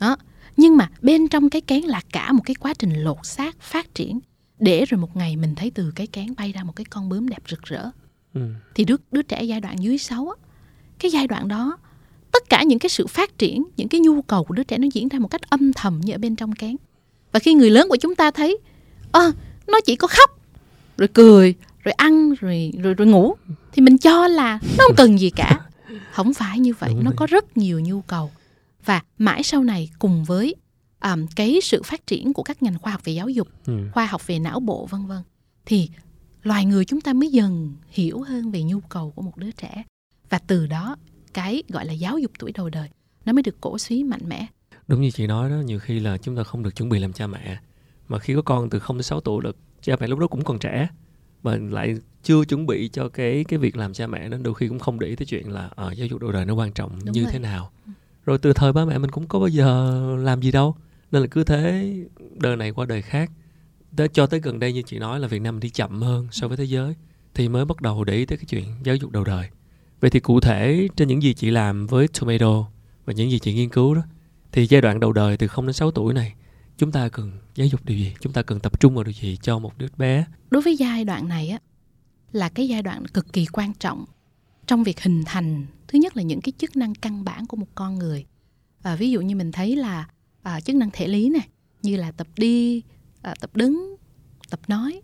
Đó. 0.00 0.16
Nhưng 0.56 0.76
mà 0.76 0.90
bên 1.02 1.28
trong 1.28 1.50
cái 1.50 1.60
kén 1.60 1.82
là 1.82 2.00
cả 2.12 2.32
một 2.32 2.42
cái 2.44 2.54
quá 2.54 2.74
trình 2.78 2.92
lột 2.94 3.18
xác 3.22 3.60
phát 3.60 3.94
triển 3.94 4.20
để 4.58 4.84
rồi 4.84 5.00
một 5.00 5.16
ngày 5.16 5.36
mình 5.36 5.54
thấy 5.54 5.70
từ 5.70 5.92
cái 5.94 6.06
kén 6.06 6.34
bay 6.36 6.52
ra 6.52 6.64
một 6.64 6.76
cái 6.76 6.84
con 6.84 7.08
bướm 7.08 7.28
đẹp 7.28 7.42
rực 7.48 7.62
rỡ. 7.62 7.90
Ừ. 8.34 8.40
thì 8.74 8.84
đứa 8.84 8.96
đứa 9.12 9.22
trẻ 9.22 9.42
giai 9.42 9.60
đoạn 9.60 9.76
dưới 9.82 9.98
6 9.98 10.28
á, 10.28 10.36
cái 10.98 11.10
giai 11.10 11.26
đoạn 11.26 11.48
đó 11.48 11.78
tất 12.32 12.48
cả 12.48 12.62
những 12.62 12.78
cái 12.78 12.88
sự 12.88 13.06
phát 13.06 13.38
triển 13.38 13.64
những 13.76 13.88
cái 13.88 14.00
nhu 14.00 14.22
cầu 14.22 14.44
của 14.44 14.54
đứa 14.54 14.62
trẻ 14.64 14.78
nó 14.78 14.88
diễn 14.92 15.08
ra 15.08 15.18
một 15.18 15.28
cách 15.28 15.50
âm 15.50 15.72
thầm 15.72 16.00
như 16.04 16.12
ở 16.14 16.18
bên 16.18 16.36
trong 16.36 16.52
kén. 16.52 16.76
Và 17.32 17.40
khi 17.40 17.54
người 17.54 17.70
lớn 17.70 17.88
của 17.88 17.96
chúng 17.96 18.14
ta 18.14 18.30
thấy 18.30 18.58
ơ 19.12 19.32
nó 19.66 19.80
chỉ 19.84 19.96
có 19.96 20.08
khóc 20.08 20.38
rồi 20.98 21.08
cười 21.08 21.54
rồi 21.84 21.92
ăn 21.92 22.34
rồi 22.40 22.72
rồi 22.82 22.94
rồi 22.94 23.06
ngủ 23.08 23.34
thì 23.72 23.82
mình 23.82 23.98
cho 23.98 24.28
là 24.28 24.58
nó 24.78 24.84
không 24.86 24.96
cần 24.96 25.18
gì 25.20 25.30
cả. 25.30 25.60
Không 26.12 26.34
phải 26.34 26.60
như 26.60 26.72
vậy 26.78 26.94
nó 27.02 27.10
có 27.16 27.26
rất 27.26 27.56
nhiều 27.56 27.80
nhu 27.80 28.00
cầu. 28.00 28.30
Và 28.84 29.00
mãi 29.18 29.42
sau 29.42 29.64
này 29.64 29.90
cùng 29.98 30.24
với 30.24 30.54
um, 31.02 31.26
cái 31.36 31.58
sự 31.62 31.82
phát 31.82 32.06
triển 32.06 32.32
của 32.32 32.42
các 32.42 32.62
ngành 32.62 32.78
khoa 32.78 32.92
học 32.92 33.04
về 33.04 33.12
giáo 33.12 33.28
dục 33.28 33.48
Ừ. 33.66 33.72
khoa 33.92 34.06
học 34.06 34.26
về 34.26 34.38
não 34.38 34.60
bộ 34.60 34.86
vân 34.90 35.06
vân 35.06 35.18
thì 35.66 35.88
loài 36.42 36.64
người 36.64 36.84
chúng 36.84 37.00
ta 37.00 37.12
mới 37.12 37.28
dần 37.30 37.72
hiểu 37.88 38.20
hơn 38.22 38.50
về 38.50 38.62
nhu 38.62 38.80
cầu 38.80 39.10
của 39.16 39.22
một 39.22 39.36
đứa 39.36 39.50
trẻ. 39.50 39.82
Và 40.30 40.38
từ 40.38 40.66
đó 40.66 40.96
cái 41.34 41.62
gọi 41.68 41.86
là 41.86 41.92
giáo 41.92 42.18
dục 42.18 42.32
tuổi 42.38 42.52
đầu 42.52 42.68
đời 42.70 42.88
nó 43.24 43.32
mới 43.32 43.42
được 43.42 43.60
cổ 43.60 43.78
suý 43.78 44.04
mạnh 44.04 44.20
mẽ. 44.28 44.46
Đúng 44.88 45.00
như 45.00 45.10
chị 45.10 45.26
nói 45.26 45.50
đó 45.50 45.54
nhiều 45.56 45.78
khi 45.78 46.00
là 46.00 46.18
chúng 46.18 46.36
ta 46.36 46.42
không 46.44 46.62
được 46.62 46.76
chuẩn 46.76 46.88
bị 46.88 46.98
làm 46.98 47.12
cha 47.12 47.26
mẹ 47.26 47.58
mà 48.08 48.18
khi 48.18 48.34
có 48.34 48.42
con 48.42 48.70
từ 48.70 48.78
0 48.78 48.96
đến 48.96 49.02
6 49.02 49.20
tuổi 49.20 49.42
là 49.44 49.50
cha 49.82 49.96
mẹ 50.00 50.06
lúc 50.06 50.18
đó 50.18 50.26
cũng 50.26 50.44
còn 50.44 50.58
trẻ 50.58 50.88
mà 51.42 51.56
lại 51.56 51.96
chưa 52.22 52.44
chuẩn 52.44 52.66
bị 52.66 52.88
cho 52.92 53.08
cái 53.08 53.44
cái 53.48 53.58
việc 53.58 53.76
làm 53.76 53.92
cha 53.92 54.06
mẹ 54.06 54.28
nên 54.28 54.42
đôi 54.42 54.54
khi 54.54 54.68
cũng 54.68 54.78
không 54.78 54.98
để 55.00 55.06
ý 55.08 55.16
tới 55.16 55.26
chuyện 55.26 55.50
là 55.50 55.70
ờ, 55.74 55.92
giáo 55.92 56.06
dục 56.06 56.20
đầu 56.20 56.32
đời 56.32 56.44
nó 56.44 56.54
quan 56.54 56.72
trọng 56.72 56.98
Đúng 57.04 57.12
như 57.12 57.22
vậy. 57.24 57.32
thế 57.32 57.38
nào. 57.38 57.70
Rồi 58.24 58.38
từ 58.38 58.52
thời 58.52 58.72
ba 58.72 58.84
mẹ 58.84 58.98
mình 58.98 59.10
cũng 59.10 59.26
có 59.26 59.38
bao 59.38 59.48
giờ 59.48 60.00
làm 60.18 60.42
gì 60.42 60.52
đâu 60.52 60.74
nên 61.12 61.22
là 61.22 61.28
cứ 61.30 61.44
thế 61.44 61.94
đời 62.34 62.56
này 62.56 62.70
qua 62.70 62.86
đời 62.86 63.02
khác. 63.02 63.30
Tới 63.96 64.08
cho 64.08 64.26
tới 64.26 64.40
gần 64.40 64.58
đây 64.58 64.72
như 64.72 64.82
chị 64.82 64.98
nói 64.98 65.20
là 65.20 65.28
Việt 65.28 65.38
Nam 65.38 65.60
đi 65.60 65.70
chậm 65.70 66.02
hơn 66.02 66.28
so 66.30 66.48
với 66.48 66.56
thế 66.56 66.64
giới 66.64 66.94
thì 67.34 67.48
mới 67.48 67.64
bắt 67.64 67.80
đầu 67.80 68.04
để 68.04 68.14
ý 68.14 68.26
tới 68.26 68.38
cái 68.38 68.44
chuyện 68.48 68.64
giáo 68.84 68.96
dục 68.96 69.10
đầu 69.10 69.24
đời 69.24 69.48
vậy 70.02 70.10
thì 70.10 70.20
cụ 70.20 70.40
thể 70.40 70.88
trên 70.96 71.08
những 71.08 71.22
gì 71.22 71.34
chị 71.34 71.50
làm 71.50 71.86
với 71.86 72.08
Tomato 72.08 72.66
và 73.04 73.12
những 73.12 73.30
gì 73.30 73.38
chị 73.38 73.54
nghiên 73.54 73.68
cứu 73.68 73.94
đó 73.94 74.02
thì 74.52 74.66
giai 74.66 74.80
đoạn 74.80 75.00
đầu 75.00 75.12
đời 75.12 75.36
từ 75.36 75.46
0 75.46 75.66
đến 75.66 75.72
6 75.72 75.90
tuổi 75.90 76.14
này 76.14 76.34
chúng 76.78 76.92
ta 76.92 77.08
cần 77.08 77.32
giáo 77.54 77.66
dục 77.66 77.84
điều 77.84 77.98
gì? 77.98 78.14
Chúng 78.20 78.32
ta 78.32 78.42
cần 78.42 78.60
tập 78.60 78.80
trung 78.80 78.94
vào 78.94 79.04
điều 79.04 79.12
gì 79.12 79.38
cho 79.42 79.58
một 79.58 79.78
đứa 79.78 79.86
bé? 79.96 80.24
Đối 80.50 80.62
với 80.62 80.76
giai 80.76 81.04
đoạn 81.04 81.28
này 81.28 81.48
á 81.48 81.58
là 82.32 82.48
cái 82.48 82.68
giai 82.68 82.82
đoạn 82.82 83.06
cực 83.06 83.32
kỳ 83.32 83.46
quan 83.46 83.74
trọng 83.74 84.04
trong 84.66 84.84
việc 84.84 85.00
hình 85.00 85.22
thành 85.26 85.66
thứ 85.88 85.98
nhất 85.98 86.16
là 86.16 86.22
những 86.22 86.40
cái 86.40 86.52
chức 86.58 86.76
năng 86.76 86.94
căn 86.94 87.24
bản 87.24 87.46
của 87.46 87.56
một 87.56 87.68
con 87.74 87.98
người. 87.98 88.26
À, 88.82 88.96
ví 88.96 89.10
dụ 89.10 89.20
như 89.20 89.36
mình 89.36 89.52
thấy 89.52 89.76
là 89.76 90.08
à, 90.42 90.60
chức 90.60 90.76
năng 90.76 90.90
thể 90.92 91.08
lý 91.08 91.28
này 91.28 91.48
như 91.82 91.96
là 91.96 92.12
tập 92.12 92.26
đi 92.36 92.82
à, 93.22 93.34
tập 93.40 93.50
đứng 93.56 93.96
tập 94.50 94.60
nói. 94.68 95.00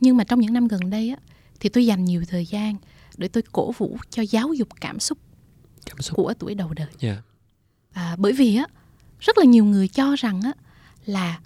Nhưng 0.00 0.16
mà 0.16 0.24
trong 0.24 0.40
những 0.40 0.52
năm 0.52 0.68
gần 0.68 0.90
đây 0.90 1.10
á 1.10 1.16
thì 1.60 1.68
tôi 1.68 1.86
dành 1.86 2.04
nhiều 2.04 2.24
thời 2.28 2.46
gian 2.46 2.76
để 3.18 3.28
tôi 3.28 3.42
cổ 3.52 3.72
vũ 3.72 3.96
cho 4.10 4.22
giáo 4.30 4.52
dục 4.52 4.68
cảm 4.80 5.00
xúc 5.00 5.18
cảm 5.86 6.00
xúc 6.02 6.16
của 6.16 6.34
tuổi 6.38 6.54
đầu 6.54 6.72
đời 6.76 6.86
yeah. 7.00 7.18
à, 7.92 8.16
bởi 8.18 8.32
vì 8.32 8.56
á 8.56 8.66
rất 9.20 9.38
là 9.38 9.44
nhiều 9.44 9.64
người 9.64 9.88
cho 9.88 10.14
rằng 10.18 10.40
á 10.44 10.52
là 11.06 11.38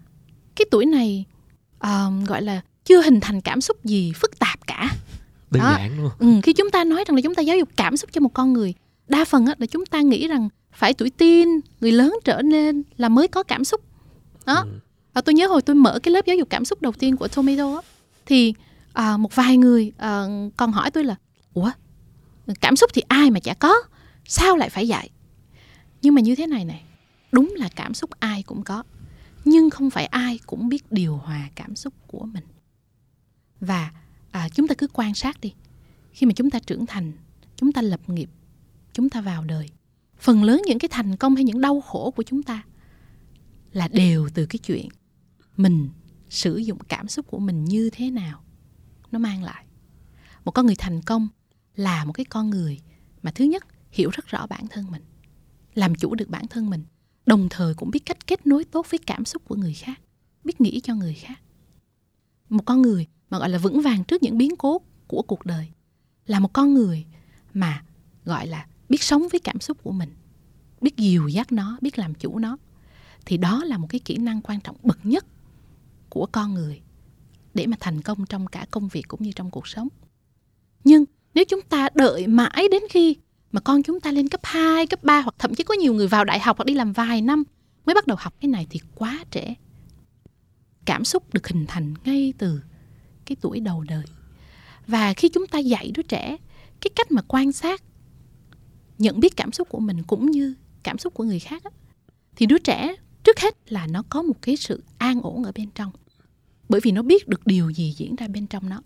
cái 0.56 0.64
tuổi 0.70 0.86
này 0.86 1.24
à, 1.78 2.06
gọi 2.26 2.42
là 2.42 2.60
chưa 2.84 3.02
hình 3.02 3.20
thành 3.20 3.40
cảm 3.40 3.60
xúc 3.60 3.84
gì 3.84 4.12
phức 4.16 4.38
tạp 4.38 4.66
cả 4.66 4.90
đơn 5.50 5.62
Đó. 5.62 5.74
giản 5.78 5.96
luôn 5.96 6.10
ừ, 6.18 6.26
khi 6.42 6.52
chúng 6.52 6.70
ta 6.70 6.84
nói 6.84 7.04
rằng 7.08 7.14
là 7.16 7.20
chúng 7.22 7.34
ta 7.34 7.42
giáo 7.42 7.56
dục 7.56 7.68
cảm 7.76 7.96
xúc 7.96 8.10
cho 8.12 8.20
một 8.20 8.34
con 8.34 8.52
người 8.52 8.74
đa 9.08 9.24
phần 9.24 9.46
á 9.46 9.54
là 9.58 9.66
chúng 9.66 9.86
ta 9.86 10.00
nghĩ 10.00 10.28
rằng 10.28 10.48
phải 10.72 10.94
tuổi 10.94 11.10
teen 11.10 11.48
người 11.80 11.92
lớn 11.92 12.14
trở 12.24 12.42
nên 12.42 12.82
là 12.96 13.08
mới 13.08 13.28
có 13.28 13.42
cảm 13.42 13.64
xúc 13.64 13.80
đó 14.46 14.62
Ừ. 14.64 14.70
à, 15.12 15.20
tôi 15.20 15.34
nhớ 15.34 15.46
hồi 15.46 15.62
tôi 15.62 15.76
mở 15.76 15.98
cái 16.02 16.12
lớp 16.14 16.26
giáo 16.26 16.36
dục 16.36 16.50
cảm 16.50 16.64
xúc 16.64 16.82
đầu 16.82 16.92
tiên 16.92 17.16
của 17.16 17.28
Tomato 17.28 17.74
á 17.74 17.80
thì 18.26 18.54
à, 18.92 19.16
một 19.16 19.34
vài 19.34 19.56
người 19.56 19.92
à, 19.98 20.24
còn 20.56 20.72
hỏi 20.72 20.90
tôi 20.90 21.04
là 21.04 21.14
ủa? 21.54 21.70
Cảm 22.60 22.76
xúc 22.76 22.90
thì 22.94 23.02
ai 23.08 23.30
mà 23.30 23.40
chả 23.40 23.54
có? 23.54 23.74
Sao 24.24 24.56
lại 24.56 24.70
phải 24.70 24.88
dạy? 24.88 25.10
Nhưng 26.02 26.14
mà 26.14 26.20
như 26.20 26.34
thế 26.34 26.46
này 26.46 26.64
này 26.64 26.84
đúng 27.32 27.54
là 27.56 27.68
cảm 27.76 27.94
xúc 27.94 28.10
ai 28.18 28.42
cũng 28.42 28.62
có 28.62 28.84
nhưng 29.44 29.70
không 29.70 29.90
phải 29.90 30.06
ai 30.06 30.38
cũng 30.46 30.68
biết 30.68 30.92
điều 30.92 31.16
hòa 31.16 31.48
cảm 31.54 31.76
xúc 31.76 31.94
của 32.06 32.24
mình. 32.24 32.44
Và 33.60 33.92
à, 34.30 34.48
chúng 34.48 34.68
ta 34.68 34.74
cứ 34.74 34.88
quan 34.92 35.14
sát 35.14 35.40
đi. 35.40 35.54
Khi 36.12 36.26
mà 36.26 36.32
chúng 36.32 36.50
ta 36.50 36.58
trưởng 36.58 36.86
thành 36.86 37.12
chúng 37.56 37.72
ta 37.72 37.82
lập 37.82 38.00
nghiệp 38.06 38.30
chúng 38.92 39.10
ta 39.10 39.20
vào 39.20 39.44
đời 39.44 39.68
phần 40.18 40.44
lớn 40.44 40.62
những 40.66 40.78
cái 40.78 40.88
thành 40.88 41.16
công 41.16 41.34
hay 41.34 41.44
những 41.44 41.60
đau 41.60 41.80
khổ 41.80 42.10
của 42.16 42.22
chúng 42.22 42.42
ta 42.42 42.62
là 43.72 43.88
đều 43.88 44.28
từ 44.34 44.46
cái 44.46 44.58
chuyện 44.58 44.88
mình 45.56 45.88
sử 46.28 46.56
dụng 46.56 46.78
cảm 46.88 47.08
xúc 47.08 47.26
của 47.28 47.38
mình 47.38 47.64
như 47.64 47.90
thế 47.92 48.10
nào 48.10 48.42
nó 49.12 49.18
mang 49.18 49.42
lại. 49.42 49.64
Một 50.44 50.50
con 50.50 50.66
người 50.66 50.74
thành 50.78 51.02
công 51.02 51.28
là 51.80 52.04
một 52.04 52.12
cái 52.12 52.24
con 52.24 52.50
người 52.50 52.80
mà 53.22 53.30
thứ 53.30 53.44
nhất 53.44 53.66
hiểu 53.90 54.10
rất 54.10 54.26
rõ 54.26 54.46
bản 54.46 54.66
thân 54.70 54.90
mình, 54.90 55.02
làm 55.74 55.94
chủ 55.94 56.14
được 56.14 56.28
bản 56.28 56.46
thân 56.46 56.70
mình, 56.70 56.84
đồng 57.26 57.48
thời 57.50 57.74
cũng 57.74 57.90
biết 57.90 58.06
cách 58.06 58.26
kết 58.26 58.46
nối 58.46 58.64
tốt 58.64 58.86
với 58.90 58.98
cảm 58.98 59.24
xúc 59.24 59.42
của 59.44 59.54
người 59.54 59.74
khác, 59.74 60.00
biết 60.44 60.60
nghĩ 60.60 60.80
cho 60.80 60.94
người 60.94 61.14
khác. 61.14 61.40
Một 62.48 62.62
con 62.66 62.82
người 62.82 63.06
mà 63.30 63.38
gọi 63.38 63.48
là 63.50 63.58
vững 63.58 63.82
vàng 63.82 64.04
trước 64.04 64.22
những 64.22 64.38
biến 64.38 64.56
cố 64.56 64.80
của 65.06 65.22
cuộc 65.22 65.46
đời 65.46 65.68
là 66.26 66.40
một 66.40 66.52
con 66.52 66.74
người 66.74 67.06
mà 67.54 67.84
gọi 68.24 68.46
là 68.46 68.66
biết 68.88 69.02
sống 69.02 69.22
với 69.32 69.40
cảm 69.40 69.60
xúc 69.60 69.78
của 69.82 69.92
mình, 69.92 70.10
biết 70.80 70.96
dìu 70.96 71.28
dắt 71.28 71.52
nó, 71.52 71.78
biết 71.80 71.98
làm 71.98 72.14
chủ 72.14 72.38
nó. 72.38 72.56
Thì 73.26 73.36
đó 73.36 73.64
là 73.64 73.78
một 73.78 73.86
cái 73.90 74.00
kỹ 74.04 74.16
năng 74.16 74.42
quan 74.42 74.60
trọng 74.60 74.76
bậc 74.82 75.06
nhất 75.06 75.26
của 76.08 76.26
con 76.32 76.54
người 76.54 76.80
để 77.54 77.66
mà 77.66 77.76
thành 77.80 78.02
công 78.02 78.26
trong 78.26 78.46
cả 78.46 78.66
công 78.70 78.88
việc 78.88 79.08
cũng 79.08 79.22
như 79.22 79.32
trong 79.32 79.50
cuộc 79.50 79.68
sống. 79.68 79.88
Nhưng 80.84 81.04
nếu 81.34 81.44
chúng 81.44 81.62
ta 81.62 81.88
đợi 81.94 82.26
mãi 82.26 82.68
đến 82.70 82.82
khi 82.90 83.16
mà 83.52 83.60
con 83.60 83.82
chúng 83.82 84.00
ta 84.00 84.12
lên 84.12 84.28
cấp 84.28 84.40
2, 84.44 84.86
cấp 84.86 85.04
3 85.04 85.20
hoặc 85.20 85.34
thậm 85.38 85.54
chí 85.54 85.64
có 85.64 85.74
nhiều 85.74 85.94
người 85.94 86.08
vào 86.08 86.24
đại 86.24 86.40
học 86.40 86.56
hoặc 86.56 86.64
đi 86.64 86.74
làm 86.74 86.92
vài 86.92 87.22
năm 87.22 87.44
mới 87.86 87.94
bắt 87.94 88.06
đầu 88.06 88.16
học 88.20 88.34
cái 88.40 88.48
này 88.48 88.66
thì 88.70 88.80
quá 88.94 89.24
trễ. 89.30 89.54
Cảm 90.84 91.04
xúc 91.04 91.34
được 91.34 91.48
hình 91.48 91.64
thành 91.68 91.94
ngay 92.04 92.32
từ 92.38 92.60
cái 93.26 93.36
tuổi 93.40 93.60
đầu 93.60 93.84
đời. 93.88 94.04
Và 94.86 95.14
khi 95.14 95.28
chúng 95.28 95.46
ta 95.46 95.58
dạy 95.58 95.92
đứa 95.94 96.02
trẻ 96.02 96.36
cái 96.80 96.90
cách 96.96 97.12
mà 97.12 97.22
quan 97.28 97.52
sát 97.52 97.82
nhận 98.98 99.20
biết 99.20 99.36
cảm 99.36 99.52
xúc 99.52 99.68
của 99.68 99.80
mình 99.80 100.02
cũng 100.02 100.30
như 100.30 100.54
cảm 100.82 100.98
xúc 100.98 101.14
của 101.14 101.24
người 101.24 101.38
khác 101.38 101.64
á, 101.64 101.70
thì 102.36 102.46
đứa 102.46 102.58
trẻ 102.58 102.94
trước 103.24 103.40
hết 103.40 103.72
là 103.72 103.86
nó 103.86 104.02
có 104.08 104.22
một 104.22 104.42
cái 104.42 104.56
sự 104.56 104.82
an 104.98 105.20
ổn 105.22 105.44
ở 105.44 105.52
bên 105.54 105.70
trong 105.74 105.92
bởi 106.68 106.80
vì 106.84 106.92
nó 106.92 107.02
biết 107.02 107.28
được 107.28 107.46
điều 107.46 107.70
gì 107.70 107.94
diễn 107.96 108.16
ra 108.16 108.28
bên 108.28 108.46
trong 108.46 108.68
nó 108.68 108.82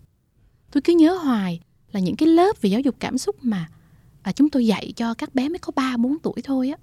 tôi 0.71 0.81
cứ 0.81 0.93
nhớ 0.93 1.13
hoài 1.13 1.59
là 1.95 2.01
những 2.01 2.15
cái 2.15 2.29
lớp 2.29 2.61
về 2.61 2.69
giáo 2.69 2.79
dục 2.79 2.95
cảm 2.99 3.17
xúc 3.17 3.35
mà 3.41 3.69
à, 4.21 4.31
chúng 4.31 4.49
tôi 4.49 4.65
dạy 4.65 4.93
cho 4.95 5.13
các 5.13 5.35
bé 5.35 5.49
mới 5.49 5.59
có 5.59 5.71
3 5.75 5.97
4 5.97 6.19
tuổi 6.19 6.41
thôi 6.43 6.69
á. 6.69 6.77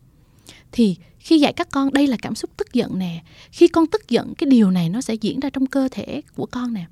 Thì 0.72 0.96
khi 1.18 1.38
dạy 1.38 1.52
các 1.52 1.68
con 1.70 1.92
đây 1.92 2.06
là 2.06 2.16
cảm 2.22 2.34
xúc 2.34 2.50
tức 2.56 2.72
giận 2.72 2.98
nè. 2.98 3.22
Khi 3.50 3.68
con 3.68 3.86
tức 3.86 4.08
giận 4.08 4.34
cái 4.34 4.50
điều 4.50 4.70
này 4.70 4.88
nó 4.88 5.00
sẽ 5.00 5.14
diễn 5.14 5.40
ra 5.40 5.50
trong 5.50 5.66
cơ 5.66 5.88
thể 5.90 6.22
của 6.36 6.46
con 6.46 6.72
nè. 6.72 6.84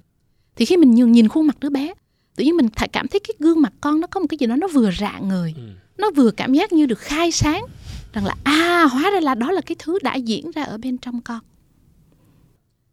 Thì 0.56 0.64
khi 0.64 0.76
mình 0.76 0.94
nhìn, 0.94 1.12
nhìn 1.12 1.28
khuôn 1.28 1.46
mặt 1.46 1.60
đứa 1.60 1.70
bé 1.70 1.94
tự 2.36 2.44
nhiên 2.44 2.56
mình 2.56 2.68
cảm 2.92 3.08
thấy 3.08 3.20
cái 3.20 3.34
gương 3.38 3.62
mặt 3.62 3.72
con 3.80 4.00
nó 4.00 4.06
có 4.06 4.20
một 4.20 4.26
cái 4.28 4.38
gì 4.40 4.46
đó 4.46 4.56
nó 4.56 4.68
vừa 4.68 4.90
rạng 5.00 5.28
người 5.28 5.54
ừ. 5.56 5.62
nó 5.98 6.10
vừa 6.10 6.30
cảm 6.30 6.54
giác 6.54 6.72
như 6.72 6.86
được 6.86 6.98
khai 6.98 7.32
sáng 7.32 7.64
rằng 8.12 8.26
là 8.26 8.34
à 8.44 8.86
hóa 8.90 9.10
ra 9.10 9.20
là 9.20 9.34
đó 9.34 9.50
là 9.50 9.60
cái 9.60 9.76
thứ 9.78 9.98
đã 10.02 10.14
diễn 10.14 10.50
ra 10.50 10.62
ở 10.62 10.78
bên 10.78 10.98
trong 10.98 11.20
con. 11.20 11.40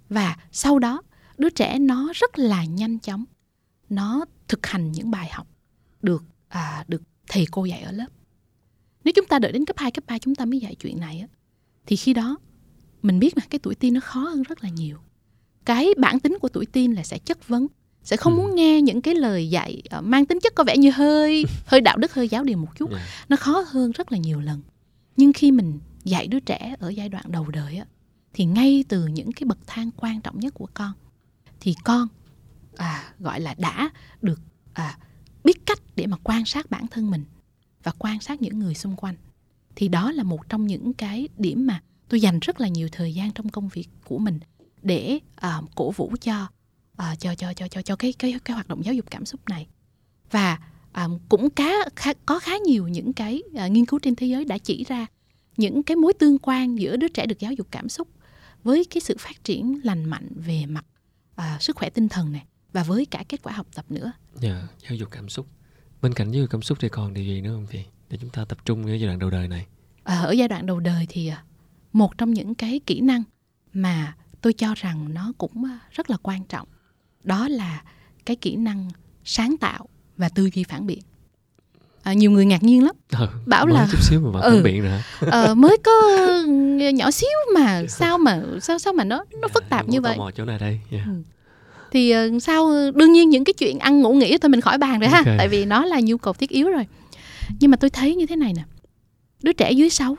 Và 0.09 0.35
sau 0.51 0.79
đó 0.79 1.01
đứa 1.37 1.49
trẻ 1.49 1.79
nó 1.79 2.11
rất 2.15 2.39
là 2.39 2.63
nhanh 2.65 2.99
chóng 2.99 3.25
nó 3.89 4.25
thực 4.47 4.65
hành 4.65 4.91
những 4.91 5.11
bài 5.11 5.29
học 5.31 5.47
được 6.01 6.23
à, 6.47 6.85
được 6.87 7.01
thầy 7.27 7.45
cô 7.51 7.65
dạy 7.65 7.81
ở 7.81 7.91
lớp 7.91 8.07
nếu 9.03 9.11
chúng 9.15 9.25
ta 9.25 9.39
đợi 9.39 9.51
đến 9.51 9.65
cấp 9.65 9.77
2, 9.77 9.91
cấp 9.91 10.03
3 10.07 10.19
chúng 10.19 10.35
ta 10.35 10.45
mới 10.45 10.59
dạy 10.59 10.75
chuyện 10.75 10.99
này 10.99 11.19
á 11.19 11.27
thì 11.85 11.95
khi 11.95 12.13
đó 12.13 12.37
mình 13.01 13.19
biết 13.19 13.37
mà 13.37 13.43
cái 13.49 13.59
tuổi 13.59 13.75
teen 13.75 13.93
nó 13.93 13.99
khó 13.99 14.19
hơn 14.19 14.43
rất 14.43 14.63
là 14.63 14.69
nhiều 14.69 14.97
cái 15.65 15.93
bản 15.97 16.19
tính 16.19 16.37
của 16.41 16.49
tuổi 16.49 16.65
teen 16.65 16.93
là 16.93 17.03
sẽ 17.03 17.17
chất 17.17 17.47
vấn 17.47 17.67
sẽ 18.03 18.17
không 18.17 18.33
ừ. 18.33 18.37
muốn 18.37 18.55
nghe 18.55 18.81
những 18.81 19.01
cái 19.01 19.15
lời 19.15 19.49
dạy 19.49 19.83
uh, 19.97 20.03
mang 20.03 20.25
tính 20.25 20.39
chất 20.39 20.55
có 20.55 20.63
vẻ 20.63 20.77
như 20.77 20.91
hơi 20.91 21.45
hơi 21.65 21.81
đạo 21.81 21.97
đức 21.97 22.13
hơi 22.13 22.29
giáo 22.29 22.43
điều 22.43 22.57
một 22.57 22.75
chút 22.75 22.89
yeah. 22.89 23.01
Dạ. 23.01 23.25
nó 23.29 23.37
khó 23.37 23.63
hơn 23.67 23.91
rất 23.91 24.11
là 24.11 24.17
nhiều 24.17 24.39
lần 24.39 24.61
nhưng 25.17 25.33
khi 25.33 25.51
mình 25.51 25.79
dạy 26.03 26.27
đứa 26.27 26.39
trẻ 26.39 26.75
ở 26.79 26.89
giai 26.89 27.09
đoạn 27.09 27.25
đầu 27.27 27.45
đời 27.49 27.77
á 27.77 27.85
thì 28.33 28.45
ngay 28.45 28.83
từ 28.87 29.07
những 29.07 29.31
cái 29.31 29.45
bậc 29.45 29.57
thang 29.67 29.89
quan 29.97 30.21
trọng 30.21 30.39
nhất 30.39 30.53
của 30.53 30.67
con 30.73 30.91
thì 31.59 31.75
con 31.83 32.07
à, 32.77 33.13
gọi 33.19 33.39
là 33.39 33.55
đã 33.57 33.89
được 34.21 34.39
à, 34.73 34.97
biết 35.43 35.65
cách 35.65 35.79
để 35.95 36.07
mà 36.07 36.17
quan 36.23 36.45
sát 36.45 36.69
bản 36.69 36.87
thân 36.87 37.11
mình 37.11 37.25
và 37.83 37.91
quan 37.99 38.19
sát 38.19 38.41
những 38.41 38.59
người 38.59 38.73
xung 38.73 38.95
quanh. 38.95 39.15
Thì 39.75 39.87
đó 39.87 40.11
là 40.11 40.23
một 40.23 40.49
trong 40.49 40.67
những 40.67 40.93
cái 40.93 41.27
điểm 41.37 41.67
mà 41.67 41.81
tôi 42.09 42.21
dành 42.21 42.39
rất 42.39 42.61
là 42.61 42.67
nhiều 42.67 42.89
thời 42.91 43.13
gian 43.13 43.31
trong 43.31 43.49
công 43.49 43.69
việc 43.69 43.87
của 44.05 44.17
mình 44.17 44.39
để 44.81 45.19
à, 45.35 45.61
cổ 45.75 45.91
vũ 45.91 46.15
cho 46.21 46.47
à, 46.95 47.15
cho 47.15 47.35
cho 47.35 47.53
cho 47.53 47.67
cho 47.67 47.81
cho 47.81 47.95
cái 47.95 48.13
cái 48.13 48.39
cái 48.45 48.53
hoạt 48.53 48.67
động 48.67 48.85
giáo 48.85 48.93
dục 48.93 49.05
cảm 49.11 49.25
xúc 49.25 49.41
này. 49.49 49.67
Và 50.31 50.59
à, 50.91 51.07
cũng 51.29 51.49
cá, 51.49 51.73
khá, 51.95 52.13
có 52.25 52.39
khá 52.39 52.57
nhiều 52.57 52.87
những 52.87 53.13
cái 53.13 53.43
à, 53.55 53.67
nghiên 53.67 53.85
cứu 53.85 53.99
trên 53.99 54.15
thế 54.15 54.27
giới 54.27 54.45
đã 54.45 54.57
chỉ 54.57 54.83
ra 54.87 55.05
những 55.57 55.83
cái 55.83 55.95
mối 55.95 56.13
tương 56.13 56.37
quan 56.39 56.79
giữa 56.79 56.97
đứa 56.97 57.07
trẻ 57.07 57.25
được 57.25 57.39
giáo 57.39 57.53
dục 57.53 57.67
cảm 57.71 57.89
xúc 57.89 58.07
với 58.63 58.85
cái 58.85 59.01
sự 59.01 59.15
phát 59.19 59.43
triển 59.43 59.79
lành 59.83 60.05
mạnh 60.05 60.29
về 60.35 60.65
mặt 60.65 60.85
à, 61.35 61.57
sức 61.59 61.75
khỏe 61.75 61.89
tinh 61.89 62.09
thần 62.09 62.31
này 62.31 62.45
và 62.77 62.83
với 62.83 63.05
cả 63.05 63.23
kết 63.29 63.41
quả 63.43 63.53
học 63.53 63.67
tập 63.75 63.85
nữa. 63.89 64.11
Dạ, 64.35 64.49
yeah, 64.49 64.63
giáo 64.83 64.95
dục 64.95 65.09
cảm 65.11 65.29
xúc. 65.29 65.47
Bên 66.01 66.13
cạnh 66.13 66.31
giáo 66.31 66.41
dục 66.41 66.49
cảm 66.51 66.61
xúc 66.61 66.77
thì 66.81 66.89
còn 66.89 67.13
điều 67.13 67.23
gì 67.23 67.41
nữa 67.41 67.49
không 67.53 67.67
chị? 67.71 67.83
Để 68.09 68.17
chúng 68.21 68.29
ta 68.29 68.45
tập 68.45 68.57
trung 68.65 68.85
ở 68.85 68.93
giai 68.93 69.07
đoạn 69.07 69.19
đầu 69.19 69.29
đời 69.29 69.47
này. 69.47 69.65
À, 70.03 70.21
ở 70.21 70.31
giai 70.31 70.47
đoạn 70.47 70.65
đầu 70.65 70.79
đời 70.79 71.05
thì 71.09 71.31
một 71.93 72.17
trong 72.17 72.33
những 72.33 72.55
cái 72.55 72.79
kỹ 72.85 73.01
năng 73.01 73.23
mà 73.73 74.15
tôi 74.41 74.53
cho 74.53 74.73
rằng 74.75 75.13
nó 75.13 75.33
cũng 75.37 75.63
rất 75.91 76.09
là 76.09 76.17
quan 76.23 76.43
trọng 76.43 76.67
đó 77.23 77.47
là 77.47 77.81
cái 78.25 78.35
kỹ 78.35 78.55
năng 78.55 78.89
sáng 79.23 79.55
tạo 79.57 79.87
và 80.17 80.29
tư 80.29 80.49
duy 80.53 80.63
phản 80.63 80.87
biện 80.87 80.99
à, 82.03 82.13
nhiều 82.13 82.31
người 82.31 82.45
ngạc 82.45 82.63
nhiên 82.63 82.85
lắm 82.85 82.95
ừ, 83.19 83.27
bảo 83.45 83.67
là 83.67 83.87
chút 83.91 84.01
xíu 84.01 84.21
mà 84.21 84.39
ừ, 84.41 84.51
phản 84.53 84.63
biện 84.63 84.81
rồi 84.81 85.01
ờ, 85.31 85.55
mới 85.55 85.77
có 85.85 85.91
nhỏ 86.93 87.11
xíu 87.11 87.29
mà 87.53 87.83
sao 87.89 88.17
mà 88.17 88.41
sao 88.61 88.79
sao 88.79 88.93
mà 88.93 89.03
nó 89.03 89.23
nó 89.41 89.47
phức 89.47 89.63
tạp 89.69 89.87
như 89.87 90.01
vậy 90.01 90.17
chỗ 90.35 90.45
này 90.45 90.59
đây 90.59 90.79
yeah. 90.91 91.05
ừ. 91.05 91.11
Thì 91.91 92.13
uh, 92.17 92.43
sao 92.43 92.91
đương 92.95 93.13
nhiên 93.13 93.29
những 93.29 93.43
cái 93.43 93.53
chuyện 93.53 93.79
ăn 93.79 94.01
ngủ 94.01 94.13
nghỉ 94.13 94.37
thôi 94.37 94.49
mình 94.49 94.61
khỏi 94.61 94.77
bàn 94.77 94.99
rồi 94.99 95.09
ha. 95.09 95.17
Okay. 95.17 95.35
tại 95.37 95.47
vì 95.47 95.65
nó 95.65 95.85
là 95.85 95.99
nhu 96.03 96.17
cầu 96.17 96.33
thiết 96.33 96.49
yếu 96.49 96.69
rồi. 96.69 96.85
Nhưng 97.59 97.71
mà 97.71 97.77
tôi 97.77 97.89
thấy 97.89 98.15
như 98.15 98.25
thế 98.25 98.35
này 98.35 98.53
nè. 98.53 98.63
Đứa 99.43 99.53
trẻ 99.53 99.71
dưới 99.71 99.89
6 99.89 100.17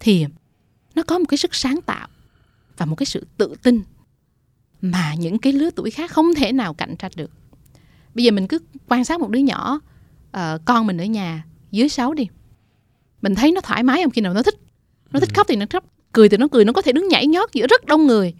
thì 0.00 0.26
nó 0.94 1.02
có 1.02 1.18
một 1.18 1.24
cái 1.28 1.38
sức 1.38 1.54
sáng 1.54 1.80
tạo 1.86 2.08
và 2.76 2.86
một 2.86 2.96
cái 2.96 3.06
sự 3.06 3.26
tự 3.36 3.54
tin 3.62 3.82
mà 4.80 5.14
những 5.18 5.38
cái 5.38 5.52
lứa 5.52 5.70
tuổi 5.70 5.90
khác 5.90 6.10
không 6.10 6.34
thể 6.34 6.52
nào 6.52 6.74
cạnh 6.74 6.96
tranh 6.96 7.12
được. 7.16 7.30
Bây 8.14 8.24
giờ 8.24 8.30
mình 8.30 8.48
cứ 8.48 8.58
quan 8.88 9.04
sát 9.04 9.20
một 9.20 9.30
đứa 9.30 9.40
nhỏ 9.40 9.80
uh, 10.36 10.40
con 10.64 10.86
mình 10.86 10.98
ở 10.98 11.04
nhà 11.04 11.44
dưới 11.70 11.88
6 11.88 12.14
đi. 12.14 12.26
Mình 13.22 13.34
thấy 13.34 13.52
nó 13.52 13.60
thoải 13.60 13.82
mái 13.82 14.02
không? 14.02 14.10
Khi 14.10 14.20
nào 14.20 14.34
nó 14.34 14.42
thích. 14.42 14.54
Nó 15.10 15.20
thích 15.20 15.28
ừ. 15.28 15.32
khóc 15.36 15.46
thì 15.48 15.56
nó 15.56 15.66
khóc 15.70 15.84
cười 16.12 16.28
thì 16.28 16.36
nó 16.36 16.48
cười 16.52 16.64
nó 16.64 16.72
có 16.72 16.82
thể 16.82 16.92
đứng 16.92 17.08
nhảy 17.08 17.26
nhót 17.26 17.52
giữa 17.52 17.66
rất 17.66 17.84
đông 17.84 18.06
người. 18.06 18.34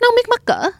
Nó 0.00 0.08
không 0.08 0.16
biết 0.16 0.28
mắc 0.30 0.42
cỡ 0.44 0.70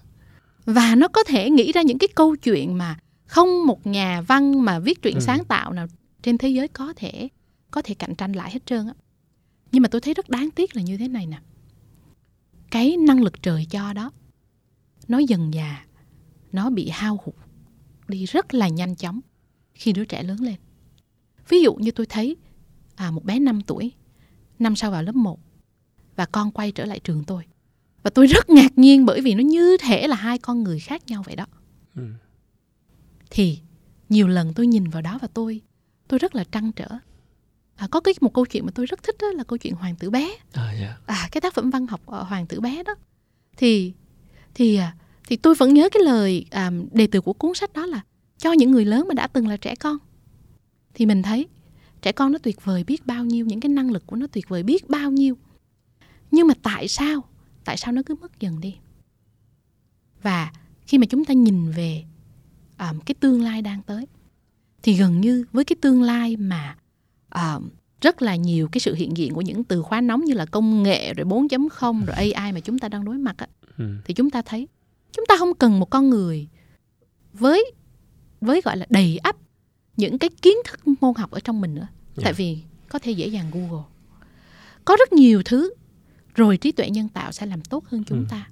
và 0.65 0.95
nó 0.95 1.09
có 1.09 1.25
thể 1.25 1.51
nghĩ 1.51 1.73
ra 1.73 1.83
những 1.83 1.99
cái 1.99 2.09
câu 2.15 2.37
chuyện 2.37 2.79
mà 2.79 2.99
không 3.27 3.67
một 3.67 3.87
nhà 3.87 4.21
văn 4.21 4.65
mà 4.65 4.79
viết 4.79 5.03
truyện 5.03 5.15
ừ. 5.15 5.21
sáng 5.21 5.45
tạo 5.45 5.73
nào 5.73 5.87
trên 6.23 6.39
thế 6.39 6.49
giới 6.49 6.69
có 6.69 6.93
thể 6.97 7.29
có 7.71 7.83
thể 7.83 7.95
cạnh 7.95 8.15
tranh 8.15 8.33
lại 8.33 8.51
hết 8.51 8.67
trơn 8.67 8.87
á. 8.87 8.95
Nhưng 9.73 9.83
mà 9.83 9.89
tôi 9.89 10.01
thấy 10.01 10.15
rất 10.15 10.31
đáng 10.31 10.51
tiếc 10.51 10.77
là 10.77 10.83
như 10.83 10.97
thế 10.97 11.09
này 11.09 11.27
nè. 11.27 11.39
Cái 12.71 12.97
năng 12.97 13.23
lực 13.23 13.43
trời 13.43 13.67
cho 13.71 13.93
đó 13.93 14.11
nó 15.09 15.19
dần 15.19 15.55
già 15.55 15.85
nó 16.53 16.71
bị 16.71 16.89
hao 16.89 17.19
hụt 17.25 17.35
đi 18.09 18.25
rất 18.25 18.55
là 18.55 18.69
nhanh 18.69 18.97
chóng 18.97 19.21
khi 19.75 19.93
đứa 19.93 20.05
trẻ 20.05 20.23
lớn 20.23 20.41
lên. 20.41 20.55
Ví 21.49 21.63
dụ 21.63 21.75
như 21.75 21.91
tôi 21.91 22.07
thấy 22.07 22.37
à, 22.97 23.11
một 23.11 23.25
bé 23.25 23.39
5 23.39 23.61
tuổi 23.61 23.93
năm 24.59 24.77
sau 24.77 24.91
vào 24.91 25.03
lớp 25.03 25.15
1 25.15 25.41
và 26.17 26.27
con 26.27 26.51
quay 26.51 26.73
trở 26.73 26.85
lại 26.85 27.01
trường 27.05 27.25
tôi 27.25 27.43
và 28.05 28.11
tôi 28.11 28.27
rất 28.27 28.51
ngạc 28.51 28.79
nhiên 28.79 29.07
bởi 29.07 29.21
vì 29.21 29.35
nó 29.35 29.41
như 29.41 29.77
thể 29.81 30.07
là 30.07 30.17
hai 30.17 30.39
con 30.39 30.63
người 30.63 30.81
khác 30.81 31.03
nhau 31.07 31.23
vậy 31.27 31.37
đó 31.37 31.47
ừ. 31.97 32.03
thì 33.31 33.59
nhiều 34.09 34.29
lần 34.29 34.55
tôi 34.55 34.67
nhìn 34.67 34.89
vào 34.89 35.03
đó 35.03 35.19
và 35.23 35.29
tôi 35.35 35.61
tôi 36.09 36.19
rất 36.19 36.35
là 36.35 36.45
trăn 36.45 36.73
trở 36.73 36.89
à, 37.77 37.89
có 37.91 38.01
cái 38.01 38.15
một 38.21 38.35
câu 38.35 38.47
chuyện 38.47 38.67
mà 38.67 38.73
tôi 38.75 38.87
rất 38.87 39.03
thích 39.03 39.17
đó 39.21 39.27
là 39.29 39.45
câu 39.45 39.59
chuyện 39.59 39.75
hoàng 39.75 39.97
tử 39.97 40.11
bé 40.11 40.37
à, 40.53 40.67
yeah. 40.67 40.79
Dạ. 40.81 40.97
à 41.07 41.29
cái 41.33 41.41
tác 41.41 41.55
phẩm 41.55 41.71
văn 41.71 41.87
học 41.87 42.01
uh, 42.07 42.27
hoàng 42.29 42.47
tử 42.47 42.61
bé 42.61 42.83
đó 42.83 42.95
thì 43.57 43.93
thì 44.55 44.77
à, 44.77 44.97
thì 45.29 45.37
tôi 45.37 45.55
vẫn 45.55 45.75
nhớ 45.75 45.89
cái 45.93 46.03
lời 46.03 46.47
à, 46.51 46.71
đề 46.93 47.07
từ 47.07 47.21
của 47.21 47.33
cuốn 47.33 47.55
sách 47.55 47.73
đó 47.73 47.87
là 47.87 48.01
cho 48.39 48.53
những 48.53 48.71
người 48.71 48.85
lớn 48.85 49.09
mà 49.09 49.15
đã 49.15 49.27
từng 49.27 49.49
là 49.49 49.57
trẻ 49.57 49.75
con 49.75 49.99
thì 50.95 51.07
mình 51.07 51.23
thấy 51.23 51.47
trẻ 52.03 52.13
con 52.13 52.33
nó 52.33 52.39
tuyệt 52.39 52.65
vời 52.65 52.85
biết 52.85 53.07
bao 53.07 53.25
nhiêu 53.25 53.47
những 53.47 53.61
cái 53.61 53.69
năng 53.69 53.91
lực 53.91 54.07
của 54.07 54.17
nó 54.17 54.27
tuyệt 54.27 54.49
vời 54.49 54.63
biết 54.63 54.89
bao 54.89 55.11
nhiêu 55.11 55.37
nhưng 56.31 56.47
mà 56.47 56.55
tại 56.63 56.89
sao 56.89 57.25
tại 57.65 57.77
sao 57.77 57.93
nó 57.93 58.03
cứ 58.07 58.15
mất 58.15 58.41
dần 58.41 58.61
đi 58.61 58.77
và 60.23 60.53
khi 60.87 60.99
mà 60.99 61.07
chúng 61.07 61.25
ta 61.25 61.35
nhìn 61.35 61.71
về 61.71 62.05
um, 62.79 63.01
cái 63.01 63.15
tương 63.21 63.43
lai 63.43 63.63
đang 63.63 63.83
tới 63.83 64.07
thì 64.83 64.95
gần 64.95 65.21
như 65.21 65.45
với 65.53 65.65
cái 65.65 65.77
tương 65.81 66.03
lai 66.03 66.37
mà 66.37 66.77
uh, 67.35 67.63
rất 68.01 68.23
là 68.23 68.37
nhiều 68.37 68.69
cái 68.73 68.81
sự 68.81 68.95
hiện 68.95 69.17
diện 69.17 69.35
của 69.35 69.41
những 69.41 69.65
từ 69.65 69.83
khóa 69.83 70.01
nóng 70.01 70.25
như 70.25 70.35
là 70.35 70.47
công 70.47 70.83
nghệ 70.83 71.15
rồi 71.15 71.27
4.0 71.27 72.05
rồi 72.05 72.33
AI 72.33 72.53
mà 72.53 72.61
chúng 72.61 72.79
ta 72.79 72.89
đang 72.89 73.05
đối 73.05 73.19
mặt 73.19 73.35
á, 73.39 73.47
ừ. 73.79 73.85
thì 74.05 74.15
chúng 74.15 74.31
ta 74.31 74.43
thấy 74.43 74.69
chúng 75.13 75.25
ta 75.29 75.35
không 75.39 75.55
cần 75.55 75.81
một 75.81 75.91
con 75.91 76.11
người 76.11 76.49
với 77.33 77.73
với 78.41 78.61
gọi 78.65 78.77
là 78.77 78.87
đầy 78.89 79.17
ắp 79.17 79.37
những 79.97 80.19
cái 80.19 80.31
kiến 80.43 80.57
thức 80.65 80.81
môn 81.01 81.15
học 81.17 81.31
ở 81.31 81.41
trong 81.41 81.61
mình 81.61 81.75
nữa 81.75 81.87
yeah. 82.17 82.25
tại 82.25 82.33
vì 82.33 82.59
có 82.89 82.99
thể 82.99 83.13
dễ 83.13 83.27
dàng 83.27 83.51
google 83.53 83.85
có 84.85 84.97
rất 84.99 85.13
nhiều 85.13 85.43
thứ 85.45 85.75
rồi 86.35 86.57
trí 86.57 86.73
tuệ 86.73 86.91
nhân 86.91 87.09
tạo 87.09 87.33
sẽ 87.33 87.47
làm 87.47 87.61
tốt 87.63 87.85
hơn 87.87 88.05
chúng 88.05 88.19
ừ. 88.19 88.27
ta. 88.31 88.51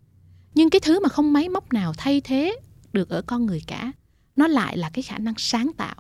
Nhưng 0.54 0.70
cái 0.70 0.80
thứ 0.80 1.00
mà 1.00 1.08
không 1.08 1.32
máy 1.32 1.48
móc 1.48 1.72
nào 1.72 1.92
thay 1.98 2.20
thế 2.20 2.56
được 2.92 3.08
ở 3.08 3.22
con 3.22 3.46
người 3.46 3.62
cả 3.66 3.92
nó 4.36 4.46
lại 4.46 4.76
là 4.76 4.90
cái 4.90 5.02
khả 5.02 5.18
năng 5.18 5.34
sáng 5.38 5.70
tạo 5.76 5.94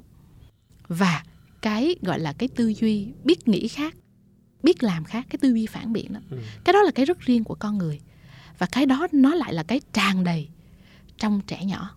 và 0.88 1.24
cái 1.62 1.96
gọi 2.02 2.20
là 2.20 2.32
cái 2.32 2.48
tư 2.48 2.68
duy 2.68 3.08
biết 3.24 3.48
nghĩ 3.48 3.68
khác 3.68 3.94
biết 4.62 4.82
làm 4.82 5.04
khác 5.04 5.26
cái 5.30 5.38
tư 5.40 5.48
duy 5.48 5.66
phản 5.66 5.92
biện 5.92 6.12
đó. 6.12 6.20
Ừ. 6.30 6.38
cái 6.64 6.72
đó 6.72 6.82
là 6.82 6.90
cái 6.90 7.04
rất 7.04 7.20
riêng 7.20 7.44
của 7.44 7.54
con 7.54 7.78
người 7.78 8.00
và 8.58 8.66
cái 8.72 8.86
đó 8.86 9.06
nó 9.12 9.34
lại 9.34 9.54
là 9.54 9.62
cái 9.62 9.80
tràn 9.92 10.24
đầy 10.24 10.48
trong 11.18 11.40
trẻ 11.46 11.64
nhỏ. 11.64 11.96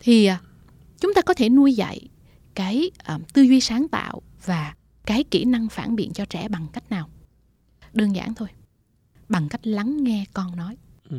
Thì 0.00 0.26
à, 0.26 0.40
chúng 1.00 1.14
ta 1.14 1.22
có 1.22 1.34
thể 1.34 1.48
nuôi 1.48 1.74
dạy 1.74 2.08
cái 2.54 2.90
uh, 3.14 3.32
tư 3.32 3.42
duy 3.42 3.60
sáng 3.60 3.88
tạo 3.88 4.22
và 4.44 4.74
cái 5.06 5.24
kỹ 5.24 5.44
năng 5.44 5.68
phản 5.68 5.96
biện 5.96 6.12
cho 6.12 6.24
trẻ 6.24 6.48
bằng 6.48 6.66
cách 6.72 6.90
nào? 6.90 7.08
Đơn 7.92 8.16
giản 8.16 8.34
thôi 8.34 8.48
bằng 9.32 9.48
cách 9.48 9.66
lắng 9.66 10.04
nghe 10.04 10.24
con 10.32 10.56
nói. 10.56 10.76
Ừ. 11.10 11.16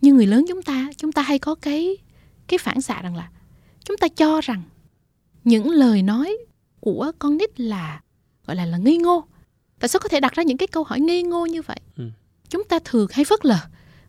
như 0.00 0.12
người 0.12 0.26
lớn 0.26 0.44
chúng 0.48 0.62
ta 0.62 0.90
chúng 0.96 1.12
ta 1.12 1.22
hay 1.22 1.38
có 1.38 1.54
cái 1.54 1.96
cái 2.48 2.58
phản 2.58 2.80
xạ 2.80 3.02
rằng 3.02 3.16
là 3.16 3.30
chúng 3.84 3.96
ta 3.96 4.08
cho 4.08 4.40
rằng 4.40 4.62
những 5.44 5.70
lời 5.70 6.02
nói 6.02 6.36
của 6.80 7.12
con 7.18 7.36
nít 7.36 7.60
là 7.60 8.00
gọi 8.46 8.56
là 8.56 8.66
là 8.66 8.78
ngây 8.78 8.96
ngô. 8.96 9.24
Tại 9.80 9.88
sao 9.88 10.00
có 10.00 10.08
thể 10.08 10.20
đặt 10.20 10.32
ra 10.32 10.42
những 10.42 10.56
cái 10.56 10.66
câu 10.66 10.84
hỏi 10.84 11.00
ngây 11.00 11.22
ngô 11.22 11.46
như 11.46 11.62
vậy? 11.62 11.80
Ừ. 11.96 12.10
chúng 12.48 12.64
ta 12.64 12.78
thường 12.84 13.08
hay 13.12 13.24
phớt 13.24 13.44
lờ. 13.44 13.58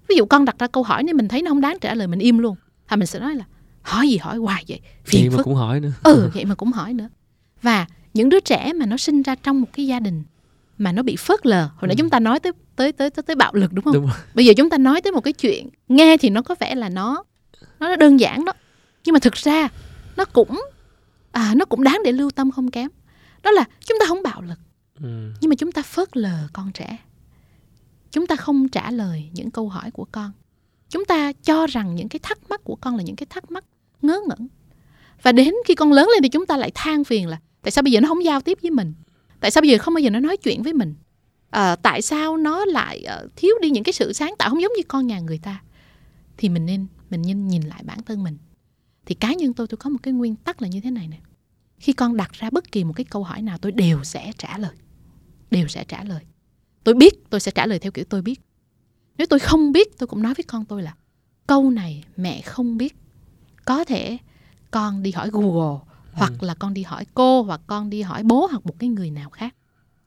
Ví 0.07 0.15
dụ 0.15 0.25
con 0.25 0.45
đặt 0.45 0.59
ra 0.59 0.67
câu 0.67 0.83
hỏi 0.83 1.03
nên 1.03 1.17
mình 1.17 1.27
thấy 1.27 1.41
nó 1.41 1.51
không 1.51 1.61
đáng 1.61 1.77
trả 1.81 1.95
lời 1.95 2.07
mình 2.07 2.19
im 2.19 2.37
luôn. 2.37 2.55
Hay 2.85 2.97
mình 2.97 3.07
sẽ 3.07 3.19
nói 3.19 3.35
là 3.35 3.45
hỏi 3.81 4.09
gì 4.09 4.17
hỏi 4.17 4.37
hoài 4.37 4.63
vậy? 4.67 4.79
Phiền 5.05 5.29
vậy 5.29 5.37
mà 5.37 5.43
cũng 5.43 5.55
hỏi 5.55 5.79
nữa. 5.79 5.91
Ừ 6.03 6.31
vậy 6.33 6.45
mà 6.45 6.55
cũng 6.55 6.71
hỏi 6.71 6.93
nữa. 6.93 7.09
Và 7.61 7.87
những 8.13 8.29
đứa 8.29 8.39
trẻ 8.39 8.73
mà 8.73 8.85
nó 8.85 8.97
sinh 8.97 9.21
ra 9.21 9.35
trong 9.35 9.61
một 9.61 9.67
cái 9.73 9.87
gia 9.87 9.99
đình 9.99 10.23
mà 10.81 10.91
nó 10.91 11.03
bị 11.03 11.15
phớt 11.15 11.45
lờ. 11.45 11.61
Hồi 11.75 11.87
nãy 11.87 11.95
Ừ. 11.95 11.99
chúng 11.99 12.09
ta 12.09 12.19
nói 12.19 12.39
tới 12.39 12.51
tới 12.75 12.91
tới 12.91 13.09
tới, 13.09 13.23
tới 13.23 13.35
bạo 13.35 13.53
lực 13.53 13.73
đúng 13.73 13.85
không? 13.85 13.93
Đúng 13.93 14.09
bây 14.33 14.45
giờ 14.45 14.53
chúng 14.57 14.69
ta 14.69 14.77
nói 14.77 15.01
tới 15.01 15.11
một 15.11 15.21
cái 15.21 15.33
chuyện 15.33 15.69
nghe 15.87 16.17
thì 16.17 16.29
nó 16.29 16.41
có 16.41 16.55
vẻ 16.59 16.75
là 16.75 16.89
nó 16.89 17.23
nó 17.79 17.95
đơn 17.95 18.19
giản 18.19 18.45
đó. 18.45 18.53
Nhưng 19.05 19.13
mà 19.13 19.19
thực 19.19 19.33
ra 19.33 19.69
nó 20.17 20.25
cũng 20.25 20.61
à 21.31 21.53
nó 21.57 21.65
cũng 21.65 21.83
đáng 21.83 22.01
để 22.05 22.11
lưu 22.11 22.31
tâm 22.31 22.51
không 22.51 22.71
kém. 22.71 22.89
Đó 23.43 23.51
là 23.51 23.63
chúng 23.85 23.97
ta 23.99 24.05
không 24.07 24.23
bạo 24.23 24.41
lực 24.41 24.59
ừ. 25.01 25.31
nhưng 25.41 25.49
mà 25.49 25.55
chúng 25.55 25.71
ta 25.71 25.81
phớt 25.81 26.17
lờ 26.17 26.47
con 26.53 26.71
trẻ. 26.71 26.97
Chúng 28.11 28.27
ta 28.27 28.35
không 28.35 28.69
trả 28.69 28.91
lời 28.91 29.29
những 29.33 29.51
câu 29.51 29.69
hỏi 29.69 29.91
của 29.91 30.05
con. 30.11 30.31
Chúng 30.89 31.05
ta 31.05 31.31
cho 31.33 31.67
rằng 31.67 31.95
những 31.95 32.09
cái 32.09 32.19
thắc 32.23 32.37
mắc 32.49 32.61
của 32.63 32.75
con 32.75 32.95
là 32.95 33.03
những 33.03 33.15
cái 33.15 33.27
thắc 33.29 33.51
mắc 33.51 33.63
ngớ 34.01 34.19
ngẩn. 34.27 34.47
Và 35.21 35.31
đến 35.31 35.53
khi 35.65 35.75
con 35.75 35.91
lớn 35.93 36.07
lên 36.13 36.23
thì 36.23 36.29
chúng 36.29 36.45
ta 36.45 36.57
lại 36.57 36.71
than 36.75 37.03
phiền 37.03 37.27
là 37.27 37.37
tại 37.61 37.71
sao 37.71 37.81
bây 37.83 37.91
giờ 37.91 38.01
nó 38.01 38.07
không 38.07 38.23
giao 38.23 38.41
tiếp 38.41 38.57
với 38.61 38.71
mình 38.71 38.93
tại 39.41 39.51
sao 39.51 39.61
bây 39.61 39.69
giờ 39.69 39.77
không 39.77 39.93
bao 39.93 40.01
giờ 40.01 40.09
nó 40.09 40.19
nói 40.19 40.37
chuyện 40.37 40.63
với 40.63 40.73
mình? 40.73 40.95
À, 41.49 41.75
tại 41.75 42.01
sao 42.01 42.37
nó 42.37 42.65
lại 42.65 43.05
uh, 43.23 43.31
thiếu 43.35 43.55
đi 43.61 43.69
những 43.69 43.83
cái 43.83 43.93
sự 43.93 44.13
sáng 44.13 44.35
tạo 44.37 44.49
không 44.49 44.61
giống 44.61 44.71
như 44.77 44.83
con 44.87 45.07
nhà 45.07 45.19
người 45.19 45.37
ta? 45.37 45.61
Thì 46.37 46.49
mình 46.49 46.65
nên 46.65 46.87
mình 47.09 47.21
nên 47.21 47.47
nhìn 47.47 47.61
lại 47.61 47.83
bản 47.83 48.03
thân 48.03 48.23
mình. 48.23 48.37
Thì 49.05 49.15
cá 49.15 49.33
nhân 49.33 49.53
tôi 49.53 49.67
tôi 49.67 49.77
có 49.77 49.89
một 49.89 49.97
cái 50.03 50.13
nguyên 50.13 50.35
tắc 50.35 50.61
là 50.61 50.67
như 50.67 50.81
thế 50.81 50.91
này 50.91 51.07
nè. 51.07 51.17
Khi 51.79 51.93
con 51.93 52.17
đặt 52.17 52.31
ra 52.33 52.49
bất 52.49 52.71
kỳ 52.71 52.83
một 52.83 52.93
cái 52.95 53.03
câu 53.03 53.23
hỏi 53.23 53.41
nào 53.41 53.57
tôi 53.57 53.71
đều 53.71 54.03
sẽ 54.03 54.31
trả 54.37 54.57
lời. 54.57 54.75
Đều 55.51 55.67
sẽ 55.67 55.83
trả 55.83 56.03
lời. 56.03 56.21
Tôi 56.83 56.95
biết 56.95 57.29
tôi 57.29 57.39
sẽ 57.39 57.51
trả 57.51 57.65
lời 57.65 57.79
theo 57.79 57.91
kiểu 57.91 58.05
tôi 58.09 58.21
biết. 58.21 58.41
Nếu 59.17 59.27
tôi 59.27 59.39
không 59.39 59.71
biết 59.71 59.97
tôi 59.97 60.07
cũng 60.07 60.21
nói 60.21 60.33
với 60.33 60.43
con 60.43 60.65
tôi 60.65 60.83
là 60.83 60.95
câu 61.47 61.69
này 61.69 62.03
mẹ 62.17 62.41
không 62.41 62.77
biết. 62.77 62.95
Có 63.65 63.83
thể 63.83 64.17
con 64.71 65.03
đi 65.03 65.11
hỏi 65.11 65.29
google 65.31 65.79
hoặc 66.13 66.43
là 66.43 66.53
con 66.53 66.73
đi 66.73 66.83
hỏi 66.83 67.05
cô 67.13 67.41
hoặc 67.41 67.61
con 67.67 67.89
đi 67.89 68.01
hỏi 68.01 68.23
bố 68.23 68.47
hoặc 68.51 68.65
một 68.65 68.79
cái 68.79 68.89
người 68.89 69.11
nào 69.11 69.29
khác. 69.29 69.55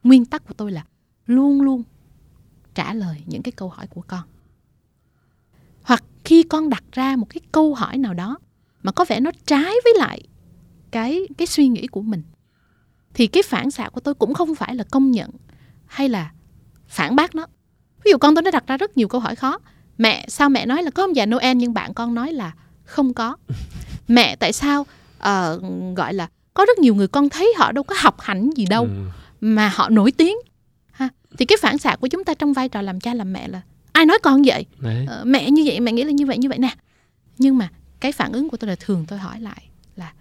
Nguyên 0.03 0.25
tắc 0.25 0.47
của 0.47 0.55
tôi 0.55 0.73
là 0.73 0.85
luôn 1.27 1.61
luôn 1.61 1.83
trả 2.75 2.95
lời 2.95 3.23
những 3.27 3.43
cái 3.43 3.53
câu 3.53 3.69
hỏi 3.69 3.87
của 3.87 4.01
con. 4.01 4.23
Hoặc 5.83 6.05
khi 6.25 6.43
con 6.43 6.71
đặt 6.71 6.85
ra 6.93 7.17
một 7.17 7.27
cái 7.29 7.41
câu 7.53 7.75
hỏi 7.75 7.99
nào 7.99 8.15
đó 8.15 8.39
mà 8.83 8.93
có 8.93 9.05
vẻ 9.09 9.21
nó 9.21 9.31
trái 9.47 9.75
với 9.85 9.93
lại 9.97 10.23
cái 10.91 11.21
cái 11.39 11.47
suy 11.47 11.69
nghĩ 11.69 11.87
của 11.87 12.03
mình 12.03 12.23
thì 13.15 13.27
cái 13.27 13.43
phản 13.43 13.71
xạ 13.71 13.89
của 13.89 14.01
tôi 14.01 14.15
cũng 14.15 14.35
không 14.35 14.55
phải 14.55 14.75
là 14.75 14.85
công 14.91 15.11
nhận 15.11 15.31
hay 15.87 16.09
là 16.09 16.33
phản 16.87 17.17
bác 17.17 17.35
nó. 17.35 17.47
Ví 18.05 18.11
dụ 18.11 18.19
con 18.19 18.35
tôi 18.35 18.43
nó 18.43 18.51
đặt 18.51 18.67
ra 18.67 18.77
rất 18.77 18.97
nhiều 18.97 19.09
câu 19.09 19.21
hỏi 19.21 19.37
khó. 19.37 19.59
Mẹ 19.99 20.27
sao 20.29 20.49
mẹ 20.49 20.67
nói 20.67 20.83
là 20.83 20.91
có 20.91 21.03
ông 21.03 21.17
già 21.17 21.27
noel 21.27 21.57
nhưng 21.57 21.75
bạn 21.75 21.95
con 21.95 22.15
nói 22.15 22.33
là 22.33 22.55
không 22.85 23.15
có? 23.15 23.37
Mẹ 24.09 24.37
tại 24.37 24.53
sao 24.53 24.87
ờ, 25.25 25.61
gọi 25.97 26.14
là 26.14 26.29
có 26.55 26.64
rất 26.68 26.79
nhiều 26.79 26.95
người 26.95 27.09
con 27.09 27.29
thấy 27.29 27.53
họ 27.59 27.72
đâu 27.72 27.85
có 27.85 27.95
học 27.99 28.20
hành 28.20 28.51
gì 28.51 28.66
đâu 28.66 28.85
Ừ. 28.85 28.91
mà 29.41 29.68
họ 29.75 29.89
nổi 29.89 30.12
tiếng. 30.12 30.37
Ha 30.93 31.09
thì 31.39 31.45
cái 31.47 31.59
phản 31.62 31.79
xạ 31.79 31.97
của 31.97 32.07
chúng 32.09 32.25
ta 32.25 32.35
trong 32.35 32.53
vai 32.53 32.68
trò 32.68 32.83
làm 32.83 33.01
cha 33.01 33.14
làm 33.14 33.33
mẹ 33.33 33.49
là 33.49 33.62
ai 33.93 34.07
nói 34.07 34.18
con 34.22 34.43
vậy? 34.47 34.66
Đấy. 34.81 35.05
Ờ, 35.09 35.22
mẹ 35.27 35.51
như 35.51 35.62
vậy 35.66 35.81
mẹ 35.81 35.93
nghĩ 35.93 36.05
là 36.05 36.11
như 36.11 36.27
vậy 36.27 36.39
như 36.39 36.49
vậy 36.49 36.59
nè. 36.59 36.75
Nhưng 37.39 37.59
mà 37.59 37.70
cái 38.01 38.12
phản 38.12 38.33
ứng 38.33 38.49
của 38.49 38.57
tôi 38.57 38.68
là 38.68 38.77
thường 38.81 39.05
tôi 39.09 39.18
hỏi 39.18 39.41
lại 39.41 39.62
là 39.97 40.12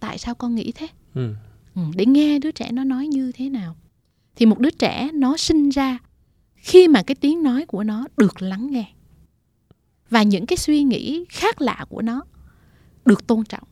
tại 0.00 0.18
sao 0.18 0.34
con 0.34 0.54
nghĩ 0.54 0.72
thế? 0.74 0.86
Ừ. 1.14 1.34
ừ, 1.74 1.82
để 1.94 2.06
nghe 2.06 2.38
đứa 2.38 2.50
trẻ 2.50 2.68
nó 2.72 2.84
nói 2.84 3.06
như 3.06 3.32
thế 3.32 3.48
nào. 3.48 3.76
Thì 4.36 4.46
một 4.46 4.58
đứa 4.58 4.70
trẻ 4.70 5.10
nó 5.14 5.36
sinh 5.36 5.68
ra 5.70 5.98
khi 6.56 6.88
mà 6.88 7.02
cái 7.02 7.14
tiếng 7.14 7.42
nói 7.42 7.66
của 7.66 7.84
nó 7.84 8.06
được 8.16 8.42
lắng 8.42 8.70
nghe. 8.70 8.84
Và 10.10 10.22
những 10.22 10.46
cái 10.46 10.56
suy 10.56 10.82
nghĩ 10.82 11.24
khác 11.28 11.60
lạ 11.60 11.84
của 11.88 12.02
nó 12.02 12.22
được 13.04 13.26
tôn 13.26 13.44
trọng 13.44 13.62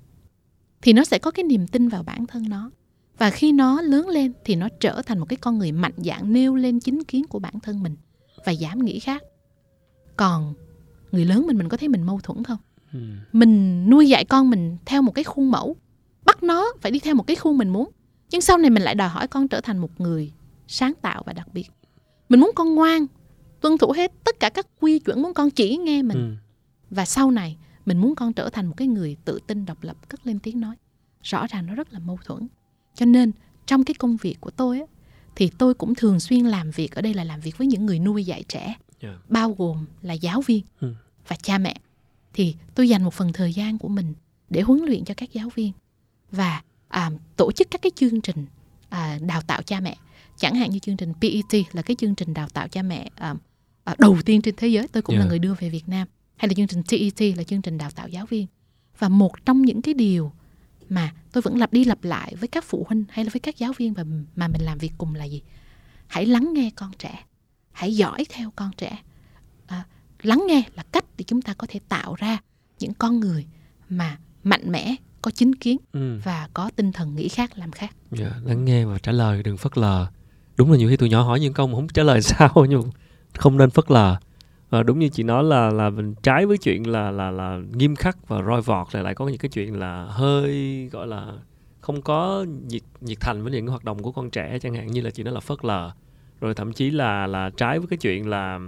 thì 0.82 0.92
nó 0.92 1.04
sẽ 1.04 1.18
có 1.18 1.30
cái 1.30 1.44
niềm 1.44 1.66
tin 1.66 1.88
vào 1.88 2.02
bản 2.02 2.26
thân 2.26 2.48
nó. 2.48 2.70
Và 3.18 3.30
khi 3.30 3.52
nó 3.52 3.82
lớn 3.82 4.08
lên 4.08 4.32
thì 4.44 4.54
nó 4.56 4.68
trở 4.80 5.02
thành 5.02 5.18
một 5.18 5.26
cái 5.28 5.36
con 5.36 5.58
người 5.58 5.72
mạnh 5.72 5.92
dạn 5.96 6.32
nêu 6.32 6.56
lên 6.56 6.80
chính 6.80 7.04
kiến 7.04 7.26
của 7.26 7.38
bản 7.38 7.60
thân 7.60 7.82
mình 7.82 7.96
và 8.44 8.52
dám 8.52 8.84
nghĩ 8.84 9.00
khác. 9.00 9.22
Còn 10.16 10.54
người 11.12 11.24
lớn 11.24 11.46
mình 11.46 11.58
mình 11.58 11.68
có 11.68 11.76
thấy 11.76 11.88
mình 11.88 12.02
mâu 12.02 12.20
thuẫn 12.20 12.44
không? 12.44 12.58
Ừ. 12.92 12.98
mình 13.32 13.84
nuôi 13.90 14.08
dạy 14.08 14.24
con 14.24 14.50
mình 14.50 14.76
theo 14.86 15.02
một 15.02 15.12
cái 15.14 15.24
khuôn 15.24 15.50
mẫu 15.50 15.76
bắt 16.24 16.42
nó 16.42 16.66
phải 16.80 16.92
đi 16.92 16.98
theo 16.98 17.14
một 17.14 17.26
cái 17.26 17.36
khuôn 17.36 17.58
mình 17.58 17.68
muốn. 17.68 17.90
Nhưng 18.30 18.40
sau 18.40 18.58
này 18.58 18.70
mình 18.70 18.82
lại 18.82 18.94
đòi 18.94 19.08
hỏi 19.08 19.28
con 19.28 19.48
trở 19.48 19.60
thành 19.60 19.78
một 19.78 20.00
người 20.00 20.32
sáng 20.68 20.92
tạo 21.02 21.22
và 21.26 21.32
đặc 21.32 21.54
biệt. 21.54 21.66
Mình 22.28 22.40
muốn 22.40 22.50
con 22.54 22.74
ngoan 22.74 23.06
tuân 23.60 23.78
thủ 23.78 23.92
hết 23.92 24.12
tất 24.24 24.40
cả 24.40 24.48
các 24.48 24.66
quy 24.80 24.98
chuẩn 24.98 25.22
muốn 25.22 25.34
con 25.34 25.50
chỉ 25.50 25.76
nghe 25.76 26.02
mình. 26.02 26.18
Ừ. 26.18 26.34
và 26.90 27.04
sau 27.04 27.30
này 27.30 27.56
mình 27.90 27.98
muốn 27.98 28.14
con 28.14 28.32
trở 28.32 28.48
thành 28.50 28.66
một 28.66 28.74
cái 28.76 28.88
người 28.88 29.16
tự 29.24 29.38
tin 29.46 29.66
độc 29.66 29.82
lập 29.82 29.96
cất 30.08 30.26
lên 30.26 30.38
tiếng 30.38 30.60
nói 30.60 30.76
rõ 31.22 31.46
ràng 31.46 31.66
nó 31.66 31.74
rất 31.74 31.92
là 31.92 31.98
mâu 31.98 32.18
thuẫn 32.24 32.48
cho 32.94 33.06
nên 33.06 33.32
trong 33.66 33.84
cái 33.84 33.94
công 33.94 34.16
việc 34.16 34.36
của 34.40 34.50
tôi 34.50 34.80
á, 34.80 34.86
thì 35.36 35.50
tôi 35.58 35.74
cũng 35.74 35.94
thường 35.94 36.20
xuyên 36.20 36.44
làm 36.44 36.70
việc 36.70 36.94
ở 36.94 37.02
đây 37.02 37.14
là 37.14 37.24
làm 37.24 37.40
việc 37.40 37.58
với 37.58 37.66
những 37.66 37.86
người 37.86 37.98
nuôi 37.98 38.24
dạy 38.24 38.44
trẻ 38.48 38.74
Yeah. 39.02 39.30
bao 39.30 39.54
gồm 39.58 39.86
là 40.02 40.14
giáo 40.14 40.40
viên 40.40 40.64
Ừ. 40.80 40.94
và 41.28 41.36
cha 41.42 41.58
mẹ 41.58 41.76
thì 42.32 42.54
tôi 42.74 42.88
dành 42.88 43.02
một 43.02 43.14
phần 43.14 43.32
thời 43.32 43.52
gian 43.52 43.78
của 43.78 43.88
mình 43.88 44.14
để 44.50 44.60
huấn 44.60 44.80
luyện 44.84 45.04
cho 45.04 45.14
các 45.16 45.32
giáo 45.32 45.48
viên 45.54 45.72
và 46.32 46.62
à, 46.88 47.10
tổ 47.36 47.52
chức 47.52 47.70
các 47.70 47.82
cái 47.82 47.90
chương 47.94 48.20
trình 48.20 48.46
à, 48.88 49.18
đào 49.26 49.42
tạo 49.42 49.62
cha 49.62 49.80
mẹ 49.80 49.96
chẳng 50.36 50.54
hạn 50.54 50.70
như 50.70 50.78
chương 50.78 50.96
trình 50.96 51.12
PET 51.20 51.64
là 51.74 51.82
cái 51.82 51.96
chương 51.96 52.14
trình 52.14 52.34
đào 52.34 52.48
tạo 52.48 52.68
cha 52.68 52.82
mẹ 52.82 53.10
à, 53.14 53.34
à, 53.84 53.94
đầu 53.98 54.16
tiên 54.24 54.42
trên 54.42 54.54
thế 54.56 54.68
giới 54.68 54.88
tôi 54.88 55.02
cũng 55.02 55.14
là 55.16 55.20
Yeah. 55.20 55.28
người 55.30 55.38
đưa 55.38 55.54
về 55.54 55.68
Việt 55.68 55.88
Nam 55.88 56.08
hay 56.40 56.48
là 56.48 56.54
chương 56.54 56.66
trình 56.66 56.82
TET 56.82 57.36
là 57.36 57.44
chương 57.44 57.62
trình 57.62 57.78
đào 57.78 57.90
tạo 57.90 58.08
giáo 58.08 58.26
viên. 58.26 58.46
Và 58.98 59.08
một 59.08 59.46
trong 59.46 59.62
những 59.62 59.82
cái 59.82 59.94
điều 59.94 60.32
mà 60.88 61.12
tôi 61.32 61.42
vẫn 61.42 61.58
lặp 61.58 61.72
đi 61.72 61.84
lặp 61.84 62.04
lại 62.04 62.34
với 62.40 62.48
các 62.48 62.64
phụ 62.64 62.86
huynh 62.88 63.04
hay 63.10 63.24
là 63.24 63.30
với 63.32 63.40
các 63.40 63.58
giáo 63.58 63.72
viên 63.72 63.94
và 63.94 64.04
mà 64.36 64.48
mình 64.48 64.62
làm 64.62 64.78
việc 64.78 64.92
cùng 64.98 65.14
là 65.14 65.24
gì? 65.24 65.42
Hãy 66.06 66.26
lắng 66.26 66.52
nghe 66.52 66.70
con 66.76 66.90
trẻ. 66.98 67.24
Hãy 67.72 67.96
dõi 67.96 68.24
theo 68.30 68.52
con 68.56 68.70
trẻ. 68.76 68.98
À, 69.66 69.84
lắng 70.22 70.44
nghe 70.48 70.62
là 70.74 70.82
cách 70.92 71.04
để 71.16 71.24
chúng 71.28 71.42
ta 71.42 71.54
có 71.54 71.66
thể 71.70 71.80
tạo 71.88 72.14
ra 72.14 72.38
những 72.78 72.94
con 72.94 73.20
người 73.20 73.46
mà 73.88 74.18
mạnh 74.44 74.72
mẽ 74.72 74.94
có 75.22 75.30
chính 75.30 75.54
kiến 75.54 75.76
Ừ. 75.92 76.20
và 76.24 76.48
có 76.54 76.70
tinh 76.76 76.92
thần 76.92 77.14
nghĩ 77.14 77.28
khác 77.28 77.58
làm 77.58 77.70
khác. 77.70 77.96
Dạ, 78.10 78.30
lắng 78.44 78.64
nghe 78.64 78.84
và 78.84 78.98
trả 78.98 79.12
lời 79.12 79.42
đừng 79.42 79.56
phớt 79.56 79.78
lờ. 79.78 80.06
Đúng 80.56 80.70
là 80.72 80.78
nhiều 80.78 80.88
khi 80.88 80.96
tụi 80.96 81.08
nhỏ 81.08 81.22
hỏi 81.22 81.40
những 81.40 81.52
câu 81.54 81.66
mà 81.66 81.74
không 81.74 81.88
trả 81.88 82.02
lời 82.02 82.22
sao 82.30 82.66
nhưng 82.68 82.90
không 83.34 83.56
nên 83.58 83.70
phớt 83.70 83.90
lờ 83.90 84.16
và 84.70 84.82
đúng 84.82 84.98
như 84.98 85.08
chị 85.08 85.22
nói 85.22 85.44
là 85.44 85.70
là 85.70 85.90
mình 85.90 86.14
trái 86.22 86.46
với 86.46 86.58
chuyện 86.58 86.90
là 86.90 87.10
là 87.10 87.30
là 87.30 87.60
nghiêm 87.74 87.96
khắc 87.96 88.28
và 88.28 88.42
roi 88.42 88.62
vọt, 88.62 88.86
lại 88.92 89.02
lại 89.02 89.14
có 89.14 89.28
những 89.28 89.38
cái 89.38 89.48
chuyện 89.48 89.78
là 89.78 90.04
hơi, 90.04 90.88
gọi 90.92 91.06
là, 91.06 91.32
không 91.80 92.02
có 92.02 92.46
nhiệt 92.68 92.82
nhiệt 93.00 93.20
thành 93.20 93.42
với 93.42 93.52
những 93.52 93.66
cái 93.66 93.70
hoạt 93.70 93.84
động 93.84 94.02
của 94.02 94.12
con 94.12 94.30
trẻ 94.30 94.58
chẳng 94.62 94.74
hạn, 94.74 94.86
như 94.86 95.00
là 95.00 95.10
chị 95.10 95.22
nói 95.22 95.34
là 95.34 95.40
phớt 95.40 95.64
lờ. 95.64 95.90
Rồi 96.40 96.54
thậm 96.54 96.72
chí 96.72 96.90
là 96.90 97.26
là 97.26 97.50
trái 97.56 97.78
với 97.78 97.88
cái 97.88 97.96
chuyện 97.96 98.28
là 98.28 98.58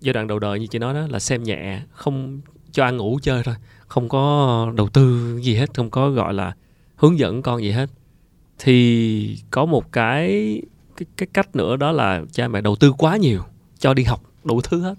giai 0.00 0.12
đoạn 0.12 0.26
đầu 0.26 0.38
đời 0.38 0.60
như 0.60 0.66
chị 0.66 0.78
nói 0.78 0.94
đó, 0.94 1.06
là 1.10 1.18
xem 1.18 1.42
nhẹ, 1.42 1.80
không 1.90 2.40
cho 2.72 2.84
ăn 2.84 2.96
ngủ 2.96 3.18
chơi 3.22 3.42
thôi, 3.42 3.54
không 3.86 4.08
có 4.08 4.72
đầu 4.76 4.88
tư 4.88 5.36
gì 5.42 5.54
hết, 5.56 5.74
không 5.74 5.90
có, 5.90 6.10
gọi 6.10 6.34
là, 6.34 6.54
hướng 6.96 7.18
dẫn 7.18 7.42
con 7.42 7.62
gì 7.62 7.70
hết. 7.70 7.90
Thì 8.58 9.38
có 9.50 9.66
một 9.66 9.92
cái 9.92 10.28
cái 10.96 11.06
cái 11.16 11.28
cách 11.32 11.56
nữa 11.56 11.76
đó 11.76 11.92
là 11.92 12.22
cha 12.32 12.48
mẹ 12.48 12.60
đầu 12.60 12.76
tư 12.76 12.92
quá 12.98 13.16
nhiều 13.16 13.42
cho 13.78 13.94
đi 13.94 14.02
học 14.02 14.22
đủ 14.46 14.60
thứ 14.60 14.80
hết. 14.80 14.94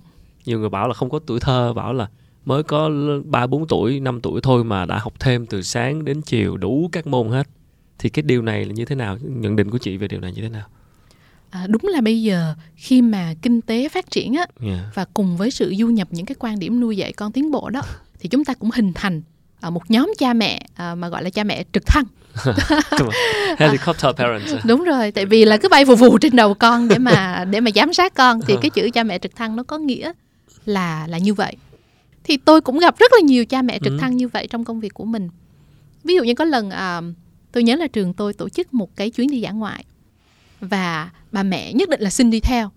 Nhiều 0.45 0.59
người 0.59 0.69
bảo 0.69 0.87
là 0.87 0.93
không 0.93 1.09
có 1.09 1.19
tuổi 1.19 1.39
thơ 1.39 1.73
bảo 1.73 1.93
là 1.93 2.07
mới 2.45 2.63
có 2.63 2.89
ba 3.25 3.47
bốn 3.47 3.67
tuổi 3.67 3.99
5 3.99 4.21
tuổi 4.21 4.41
thôi 4.41 4.63
mà 4.63 4.85
đã 4.85 4.97
học 4.97 5.13
thêm 5.19 5.45
từ 5.45 5.61
sáng 5.61 6.05
đến 6.05 6.21
chiều 6.21 6.57
đủ 6.57 6.89
các 6.91 7.07
môn 7.07 7.29
hết. 7.29 7.47
Thì 7.99 8.09
cái 8.09 8.23
điều 8.23 8.41
này 8.41 8.65
là 8.65 8.73
như 8.73 8.85
thế 8.85 8.95
nào? 8.95 9.17
Nhận 9.21 9.55
định 9.55 9.71
của 9.71 9.77
chị 9.77 9.97
về 9.97 10.07
điều 10.07 10.19
này 10.19 10.31
như 10.31 10.41
thế 10.41 10.49
nào? 10.49 10.67
À, 11.49 11.67
đúng 11.67 11.81
là 11.83 12.01
bây 12.01 12.21
giờ 12.21 12.53
khi 12.75 13.01
mà 13.01 13.33
kinh 13.41 13.61
tế 13.61 13.89
phát 13.89 14.11
triển 14.11 14.33
á 14.33 14.45
yeah. 14.61 14.79
và 14.93 15.05
cùng 15.13 15.37
với 15.37 15.51
sự 15.51 15.75
du 15.77 15.87
nhập 15.87 16.07
những 16.11 16.25
cái 16.25 16.35
quan 16.39 16.59
điểm 16.59 16.79
nuôi 16.79 16.97
dạy 16.97 17.13
con 17.13 17.31
tiến 17.31 17.51
bộ 17.51 17.69
đó 17.69 17.81
thì 18.19 18.29
chúng 18.29 18.45
ta 18.45 18.53
cũng 18.53 18.69
hình 18.71 18.93
thành 18.93 19.21
à, 19.59 19.69
một 19.69 19.91
nhóm 19.91 20.13
cha 20.17 20.33
mẹ 20.33 20.67
à, 20.75 20.95
mà 20.95 21.09
gọi 21.09 21.23
là 21.23 21.29
cha 21.29 21.43
mẹ 21.43 21.63
trực 21.73 21.85
thăng 21.85 22.03
helicopter 23.57 24.11
parents 24.17 24.53
đúng 24.65 24.83
rồi 24.83 25.11
tại 25.11 25.25
vì 25.25 25.45
là 25.45 25.57
cứ 25.57 25.69
bay 25.69 25.85
vù 25.85 25.95
vù 25.95 26.17
trên 26.17 26.35
đầu 26.35 26.53
con 26.53 26.87
để 26.87 26.97
mà 26.97 27.45
để 27.51 27.59
mà 27.59 27.71
giám 27.75 27.93
sát 27.93 28.13
con 28.13 28.39
thì 28.47 28.55
cái 28.61 28.69
chữ 28.69 28.89
cha 28.93 29.03
mẹ 29.03 29.19
trực 29.19 29.35
thăng 29.35 29.55
nó 29.55 29.63
có 29.63 29.77
nghĩa 29.77 30.11
là 30.65 31.07
là 31.07 31.17
như 31.17 31.33
vậy. 31.33 31.55
Thì 32.23 32.37
tôi 32.37 32.61
cũng 32.61 32.79
gặp 32.79 32.97
rất 32.99 33.11
là 33.13 33.19
nhiều 33.23 33.45
cha 33.45 33.61
mẹ 33.61 33.79
trực 33.83 33.93
Ừ. 33.93 33.97
thăng 34.01 34.17
như 34.17 34.27
vậy 34.27 34.47
trong 34.49 34.65
công 34.65 34.79
việc 34.79 34.93
của 34.93 35.05
mình. 35.05 35.29
Ví 36.03 36.15
dụ 36.15 36.23
như 36.23 36.33
có 36.33 36.45
lần 36.45 36.69
à, 36.69 37.01
tôi 37.51 37.63
nhớ 37.63 37.75
là 37.75 37.87
trường 37.87 38.13
tôi 38.13 38.33
tổ 38.33 38.49
chức 38.49 38.73
một 38.73 38.95
cái 38.95 39.09
chuyến 39.09 39.27
đi 39.27 39.41
dã 39.41 39.51
ngoại 39.51 39.85
và 40.61 41.09
bà 41.31 41.43
mẹ 41.43 41.73
nhất 41.73 41.89
định 41.89 42.01
là 42.01 42.09
xin 42.09 42.29
đi 42.31 42.39
theo. 42.39 42.71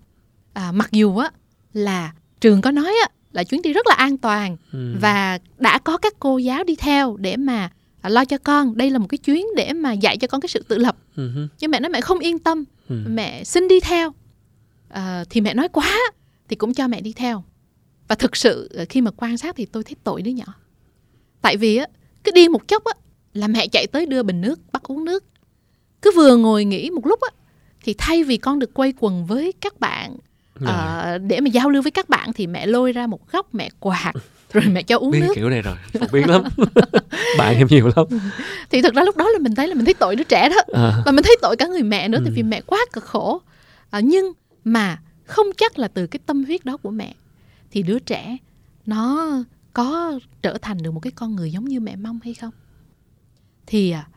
À, 0.53 0.71
mặc 0.71 0.91
dù 0.91 1.17
á 1.17 1.29
là 1.73 2.11
trường 2.41 2.61
có 2.61 2.71
nói 2.71 2.93
á 3.03 3.09
là 3.31 3.43
chuyến 3.43 3.61
đi 3.61 3.73
rất 3.73 3.87
là 3.87 3.95
an 3.95 4.17
toàn 4.17 4.57
Ừ. 4.73 4.95
và 5.01 5.39
đã 5.57 5.77
có 5.79 5.97
các 5.97 6.13
cô 6.19 6.37
giáo 6.37 6.63
đi 6.63 6.75
theo 6.75 7.17
để 7.19 7.37
mà 7.37 7.69
à, 8.01 8.09
lo 8.09 8.25
cho 8.25 8.37
con 8.37 8.77
đây 8.77 8.89
là 8.89 8.99
một 8.99 9.07
cái 9.09 9.17
chuyến 9.17 9.45
để 9.55 9.73
mà 9.73 9.93
dạy 9.93 10.17
cho 10.17 10.27
con 10.27 10.41
cái 10.41 10.49
sự 10.49 10.63
tự 10.67 10.77
lập. 10.77 10.97
Ừ 11.15 11.29
hứ. 11.35 11.47
nhưng 11.59 11.71
mẹ 11.71 11.79
nói 11.79 11.89
mẹ 11.89 12.01
không 12.01 12.19
yên 12.19 12.39
tâm 12.39 12.63
Ừ. 12.89 12.95
mẹ 13.07 13.43
xin 13.43 13.67
đi 13.67 13.79
theo. 13.79 14.13
Ờ, 14.89 15.23
thì 15.29 15.41
mẹ 15.41 15.53
nói 15.53 15.67
quá 15.67 15.97
thì 16.49 16.55
cũng 16.55 16.73
cho 16.73 16.87
mẹ 16.87 17.01
đi 17.01 17.13
theo. 17.13 17.43
Và 18.07 18.15
thực 18.15 18.35
sự 18.35 18.69
ờ, 18.73 18.85
khi 18.89 19.01
mà 19.01 19.11
quan 19.17 19.37
sát 19.37 19.55
thì 19.55 19.65
tôi 19.65 19.83
thấy 19.83 19.95
tội 20.03 20.21
đứa 20.21 20.31
nhỏ. 20.31 20.45
Tại 21.41 21.57
vì 21.57 21.77
á 21.77 21.85
cứ 22.23 22.31
đi 22.31 22.47
một 22.47 22.67
chốc 22.67 22.83
á 22.85 22.93
là 23.33 23.47
mẹ 23.47 23.67
chạy 23.67 23.87
tới 23.87 24.05
đưa 24.05 24.23
bình 24.23 24.41
nước 24.41 24.59
bắt 24.71 24.83
uống 24.83 25.05
nước. 25.05 25.23
Cứ 26.01 26.11
vừa 26.15 26.35
ngồi 26.37 26.65
nghỉ 26.65 26.89
một 26.89 27.05
lúc 27.05 27.19
á 27.21 27.29
thì 27.83 27.95
thay 27.97 28.23
vì 28.23 28.37
con 28.37 28.59
được 28.59 28.73
quay 28.73 28.93
quần 28.99 29.25
với 29.25 29.53
các 29.61 29.79
bạn 29.79 30.17
ờ, 30.65 31.17
để 31.17 31.39
mà 31.39 31.47
giao 31.47 31.69
lưu 31.69 31.81
với 31.81 31.91
các 31.91 32.09
bạn 32.09 32.33
thì 32.33 32.47
mẹ 32.47 32.65
lôi 32.65 32.91
ra 32.91 33.07
một 33.07 33.31
góc 33.31 33.55
mẹ 33.55 33.69
quạt 33.79 34.13
rồi 34.53 34.63
mẹ 34.71 34.83
cho 34.83 34.97
uống 34.97 35.11
biết 35.11 35.19
nước. 35.19 35.33
kiểu 35.35 35.49
này 35.49 35.61
rồi 35.61 35.75
phổ 35.99 36.05
biến 36.13 36.29
lắm. 36.29 36.43
Bạn 37.37 37.55
em 37.55 37.67
nhiều 37.69 37.91
lắm. 37.95 38.05
Thì 38.69 38.81
thực 38.81 38.93
ra 38.95 39.03
lúc 39.03 39.17
đó 39.17 39.29
là 39.29 39.39
mình 39.39 39.55
thấy 39.55 39.67
là 39.67 39.75
mình 39.75 39.85
thấy 39.85 39.93
tội 39.93 40.15
đứa 40.15 40.23
trẻ 40.23 40.49
đó. 40.49 40.55
À, 40.73 41.01
và 41.05 41.11
mình 41.11 41.23
thấy 41.23 41.37
tội 41.41 41.55
cả 41.57 41.67
người 41.67 41.83
mẹ 41.83 42.07
nữa 42.07 42.17
Ừ. 42.17 42.23
tại 42.25 42.33
vì 42.35 42.43
mẹ 42.43 42.61
quá 42.61 42.79
cực 42.93 43.03
khổ. 43.03 43.41
À, 43.89 43.99
nhưng 43.99 44.31
mà 44.63 44.99
không 45.25 45.45
chắc 45.57 45.79
là 45.79 45.87
từ 45.87 46.07
cái 46.07 46.19
tâm 46.25 46.43
huyết 46.45 46.65
đó 46.65 46.77
của 46.77 46.89
mẹ 46.91 47.13
thì 47.71 47.83
đứa 47.83 47.99
trẻ 47.99 48.37
nó 48.85 49.27
có 49.73 50.19
trở 50.41 50.57
thành 50.61 50.77
được 50.83 50.91
một 50.91 50.99
cái 50.99 51.11
con 51.11 51.35
người 51.35 51.51
giống 51.51 51.65
như 51.65 51.79
mẹ 51.79 51.95
mong 51.95 52.19
hay 52.23 52.33
không? 52.33 52.51
Thì 53.65 53.91
à, 53.91 54.07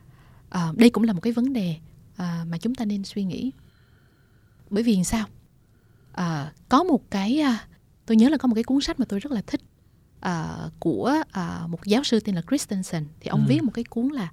à, 0.51 0.68
đây 0.76 0.91
cũng 0.91 1.05
là 1.05 1.12
một 1.12 1.20
cái 1.20 1.32
vấn 1.32 1.53
đề 1.53 1.74
à, 2.16 2.45
mà 2.51 2.59
chúng 2.59 2.74
ta 2.74 2.85
nên 2.85 3.05
suy 3.05 3.24
nghĩ. 3.24 3.51
Bởi 4.70 4.82
vì 4.82 5.05
sao? 5.05 5.26
À, 6.12 6.53
có 6.68 6.82
một 6.82 7.11
cái 7.11 7.39
à, 7.41 7.59
tôi 8.07 8.16
nhớ 8.16 8.28
là 8.28 8.37
có 8.37 8.47
một 8.47 8.55
cái 8.55 8.64
cuốn 8.64 8.80
sách 8.80 9.01
mà 9.01 9.07
tôi 9.09 9.20
rất 9.20 9.32
là 9.32 9.43
thích 9.47 9.61
à, 10.25 10.57
của 10.79 11.14
à, 11.33 11.61
một 11.68 11.85
giáo 11.87 12.05
sư 12.05 12.20
tên 12.20 12.35
là 12.35 12.43
Christensen. 12.49 13.05
Thì 13.20 13.29
ông 13.29 13.41
Ừ. 13.41 13.47
viết 13.49 13.62
một 13.62 13.70
cái 13.75 13.85
cuốn 13.85 14.09
là 14.09 14.29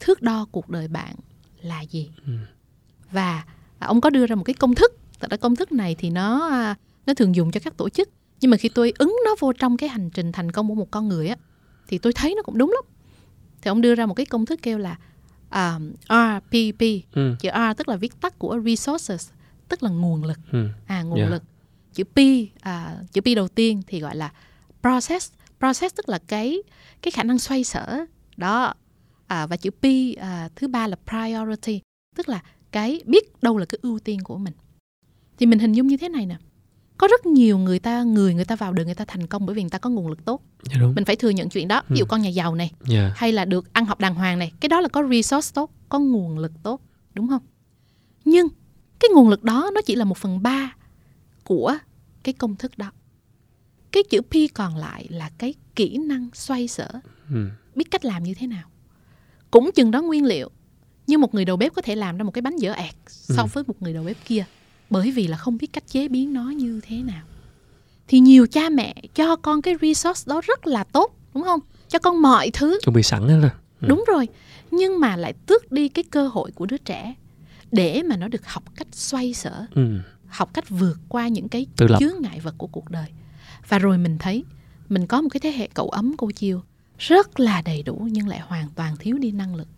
thước 0.00 0.22
đo 0.22 0.46
cuộc 0.52 0.68
đời 0.68 0.88
bạn 0.88 1.14
là 1.62 1.80
gì? 1.80 2.10
Ừ. 2.26 2.32
và 3.10 3.44
à, 3.78 3.86
ông 3.86 4.00
có 4.00 4.10
đưa 4.10 4.26
ra 4.26 4.36
một 4.36 4.44
cái 4.44 4.54
công 4.54 4.74
thức. 4.74 4.92
Thật 5.20 5.30
ra 5.30 5.36
công 5.36 5.56
thức 5.56 5.72
này 5.72 5.94
thì 5.98 6.10
nó 6.10 6.48
à, 6.48 6.74
nó 7.06 7.14
thường 7.14 7.34
dùng 7.34 7.50
cho 7.50 7.60
các 7.64 7.76
tổ 7.76 7.88
chức. 7.88 8.08
Nhưng 8.40 8.50
mà 8.50 8.56
khi 8.56 8.68
tôi 8.68 8.92
ứng 8.98 9.16
nó 9.24 9.34
vô 9.40 9.52
trong 9.52 9.76
cái 9.76 9.88
hành 9.88 10.10
trình 10.10 10.32
thành 10.32 10.52
công 10.52 10.68
của 10.68 10.74
một 10.74 10.90
con 10.90 11.08
người 11.08 11.28
á 11.28 11.36
thì 11.88 11.98
tôi 11.98 12.12
thấy 12.12 12.34
nó 12.36 12.42
cũng 12.42 12.58
đúng 12.58 12.70
lắm. 12.70 12.84
Thì 13.62 13.68
ông 13.68 13.80
đưa 13.80 13.94
ra 13.94 14.06
một 14.06 14.14
cái 14.14 14.26
công 14.26 14.46
thức 14.46 14.58
kêu 14.62 14.78
là 14.78 14.98
à, 15.48 15.78
RPP 16.08 16.82
ừ, 17.12 17.34
chữ 17.40 17.48
R 17.54 17.76
tức 17.76 17.88
là 17.88 17.96
viết 17.96 18.20
tắt 18.20 18.38
của 18.38 18.60
resources 18.64 19.30
tức 19.68 19.82
là 19.82 19.90
nguồn 19.90 20.24
lực. 20.24 20.38
Ừ, 20.52 20.68
à 20.86 21.02
nguồn 21.02 21.18
Yeah. 21.18 21.30
lực. 21.30 21.42
Chữ 21.94 22.04
P 22.04 22.18
à, 22.60 22.96
chữ 23.12 23.20
P 23.20 23.24
đầu 23.36 23.48
tiên 23.48 23.82
thì 23.86 24.00
gọi 24.00 24.16
là 24.16 24.30
process 24.86 25.32
process 25.58 25.94
tức 25.94 26.08
là 26.08 26.18
cái 26.26 26.62
cái 27.02 27.10
khả 27.10 27.22
năng 27.22 27.38
xoay 27.38 27.64
sở. 27.64 28.04
Đó. 28.36 28.74
À, 29.26 29.46
và 29.46 29.56
chữ 29.56 29.70
P 29.70 29.84
à, 30.20 30.48
thứ 30.56 30.68
ba 30.68 30.86
là 30.86 30.96
priority 31.10 31.80
tức 32.16 32.28
là 32.28 32.42
cái 32.72 33.00
biết 33.06 33.42
đâu 33.42 33.58
là 33.58 33.64
cái 33.64 33.78
ưu 33.82 33.98
tiên 33.98 34.20
của 34.24 34.38
mình. 34.38 34.54
Thì 35.38 35.46
mình 35.46 35.58
hình 35.58 35.72
dung 35.72 35.86
như 35.86 35.96
thế 35.96 36.08
này 36.08 36.26
nè. 36.26 36.36
Có 36.98 37.08
rất 37.08 37.26
nhiều 37.26 37.58
người 37.58 37.78
ta 37.78 38.02
người 38.02 38.34
người 38.34 38.44
ta 38.44 38.56
vào 38.56 38.72
đời 38.72 38.86
người 38.86 38.94
ta 38.94 39.04
thành 39.04 39.26
công 39.26 39.46
bởi 39.46 39.54
vì 39.56 39.62
người 39.62 39.70
ta 39.70 39.78
có 39.78 39.90
nguồn 39.90 40.08
lực 40.08 40.24
tốt. 40.24 40.42
Dạ 40.62 40.76
đúng. 40.80 40.94
Mình 40.94 41.04
phải 41.04 41.16
thừa 41.16 41.30
nhận 41.30 41.48
chuyện 41.48 41.68
đó. 41.68 41.82
Ví 41.88 41.98
dụ 41.98 42.04
Ừ. 42.04 42.08
con 42.08 42.22
nhà 42.22 42.28
giàu 42.28 42.54
này 42.54 42.72
dạ. 42.86 43.12
hay 43.16 43.32
là 43.32 43.44
được 43.44 43.72
ăn 43.72 43.84
học 43.84 44.00
đàng 44.00 44.14
hoàng 44.14 44.38
này 44.38 44.52
cái 44.60 44.68
đó 44.68 44.80
là 44.80 44.88
có 44.88 45.08
resource 45.10 45.50
tốt 45.54 45.70
có 45.88 45.98
nguồn 45.98 46.38
lực 46.38 46.52
tốt 46.62 46.80
đúng 47.14 47.28
không? 47.28 47.42
Nhưng 48.24 48.48
cái 48.98 49.08
nguồn 49.14 49.28
lực 49.28 49.44
đó 49.44 49.70
nó 49.74 49.80
chỉ 49.86 49.94
là 49.94 50.04
một 50.04 50.18
phần 50.18 50.42
ba 50.42 50.74
của 51.44 51.78
cái 52.22 52.32
công 52.32 52.56
thức 52.56 52.78
đó 52.78 52.90
cái 53.92 54.02
chữ 54.10 54.20
P 54.20 54.34
còn 54.54 54.76
lại 54.76 55.06
là 55.10 55.30
cái 55.38 55.54
kỹ 55.74 55.98
năng 55.98 56.28
xoay 56.34 56.68
sở. 56.68 56.88
Ừ, 57.30 57.48
biết 57.74 57.90
cách 57.90 58.04
làm 58.04 58.22
như 58.22 58.34
thế 58.34 58.46
nào? 58.46 58.68
Cũng 59.50 59.70
chừng 59.74 59.90
đó 59.90 60.02
nguyên 60.02 60.24
liệu 60.24 60.50
nhưng 61.06 61.20
một 61.20 61.34
người 61.34 61.44
đầu 61.44 61.56
bếp 61.56 61.74
có 61.74 61.82
thể 61.82 61.96
làm 61.96 62.16
ra 62.16 62.24
một 62.24 62.30
cái 62.30 62.42
bánh 62.42 62.56
dở 62.56 62.72
ẹt 62.72 62.94
so 63.08 63.42
Ừ. 63.42 63.46
với 63.52 63.64
một 63.66 63.82
người 63.82 63.92
đầu 63.92 64.04
bếp 64.04 64.16
kia 64.24 64.44
bởi 64.90 65.10
vì 65.10 65.26
là 65.26 65.36
không 65.36 65.56
biết 65.58 65.72
cách 65.72 65.84
chế 65.88 66.08
biến 66.08 66.32
nó 66.32 66.50
như 66.50 66.80
thế 66.82 67.02
nào. 67.02 67.22
Thì 68.08 68.20
nhiều 68.20 68.46
cha 68.46 68.68
mẹ 68.68 68.94
cho 69.14 69.36
con 69.36 69.62
cái 69.62 69.74
resource 69.82 70.22
đó 70.26 70.40
rất 70.46 70.66
là 70.66 70.84
tốt 70.84 71.16
đúng 71.34 71.42
không? 71.44 71.60
Cho 71.88 71.98
con 71.98 72.22
mọi 72.22 72.50
thứ. 72.50 72.78
Chuẩn 72.84 72.94
bị 72.94 73.02
sẵn 73.02 73.28
hết 73.28 73.38
rồi. 73.40 73.50
Ừ. 73.80 73.88
đúng 73.88 74.04
rồi 74.08 74.28
nhưng 74.70 75.00
mà 75.00 75.16
lại 75.16 75.32
tước 75.46 75.72
đi 75.72 75.88
cái 75.88 76.04
cơ 76.10 76.28
hội 76.28 76.50
của 76.54 76.66
đứa 76.66 76.76
trẻ 76.78 77.14
để 77.72 78.02
mà 78.02 78.16
nó 78.16 78.28
được 78.28 78.46
học 78.46 78.62
cách 78.76 78.86
xoay 78.92 79.34
sở 79.34 79.66
ừ, 79.74 79.98
học 80.28 80.50
cách 80.54 80.68
vượt 80.68 80.96
qua 81.08 81.28
những 81.28 81.48
cái 81.48 81.66
chướng 82.00 82.14
ngại 82.22 82.40
vật 82.40 82.54
của 82.58 82.66
cuộc 82.66 82.90
đời 82.90 83.06
và 83.68 83.78
rồi 83.78 83.98
mình 83.98 84.18
thấy 84.18 84.44
mình 84.88 85.06
có 85.06 85.20
một 85.20 85.28
cái 85.32 85.40
thế 85.40 85.52
hệ 85.52 85.68
cậu 85.74 85.88
ấm 85.88 86.14
cô 86.18 86.30
chiêu 86.30 86.62
rất 86.98 87.40
là 87.40 87.62
đầy 87.62 87.82
đủ 87.82 88.08
nhưng 88.10 88.28
lại 88.28 88.40
hoàn 88.40 88.68
toàn 88.74 88.96
thiếu 88.96 89.18
đi 89.18 89.32
năng 89.32 89.54
lực. 89.54 89.68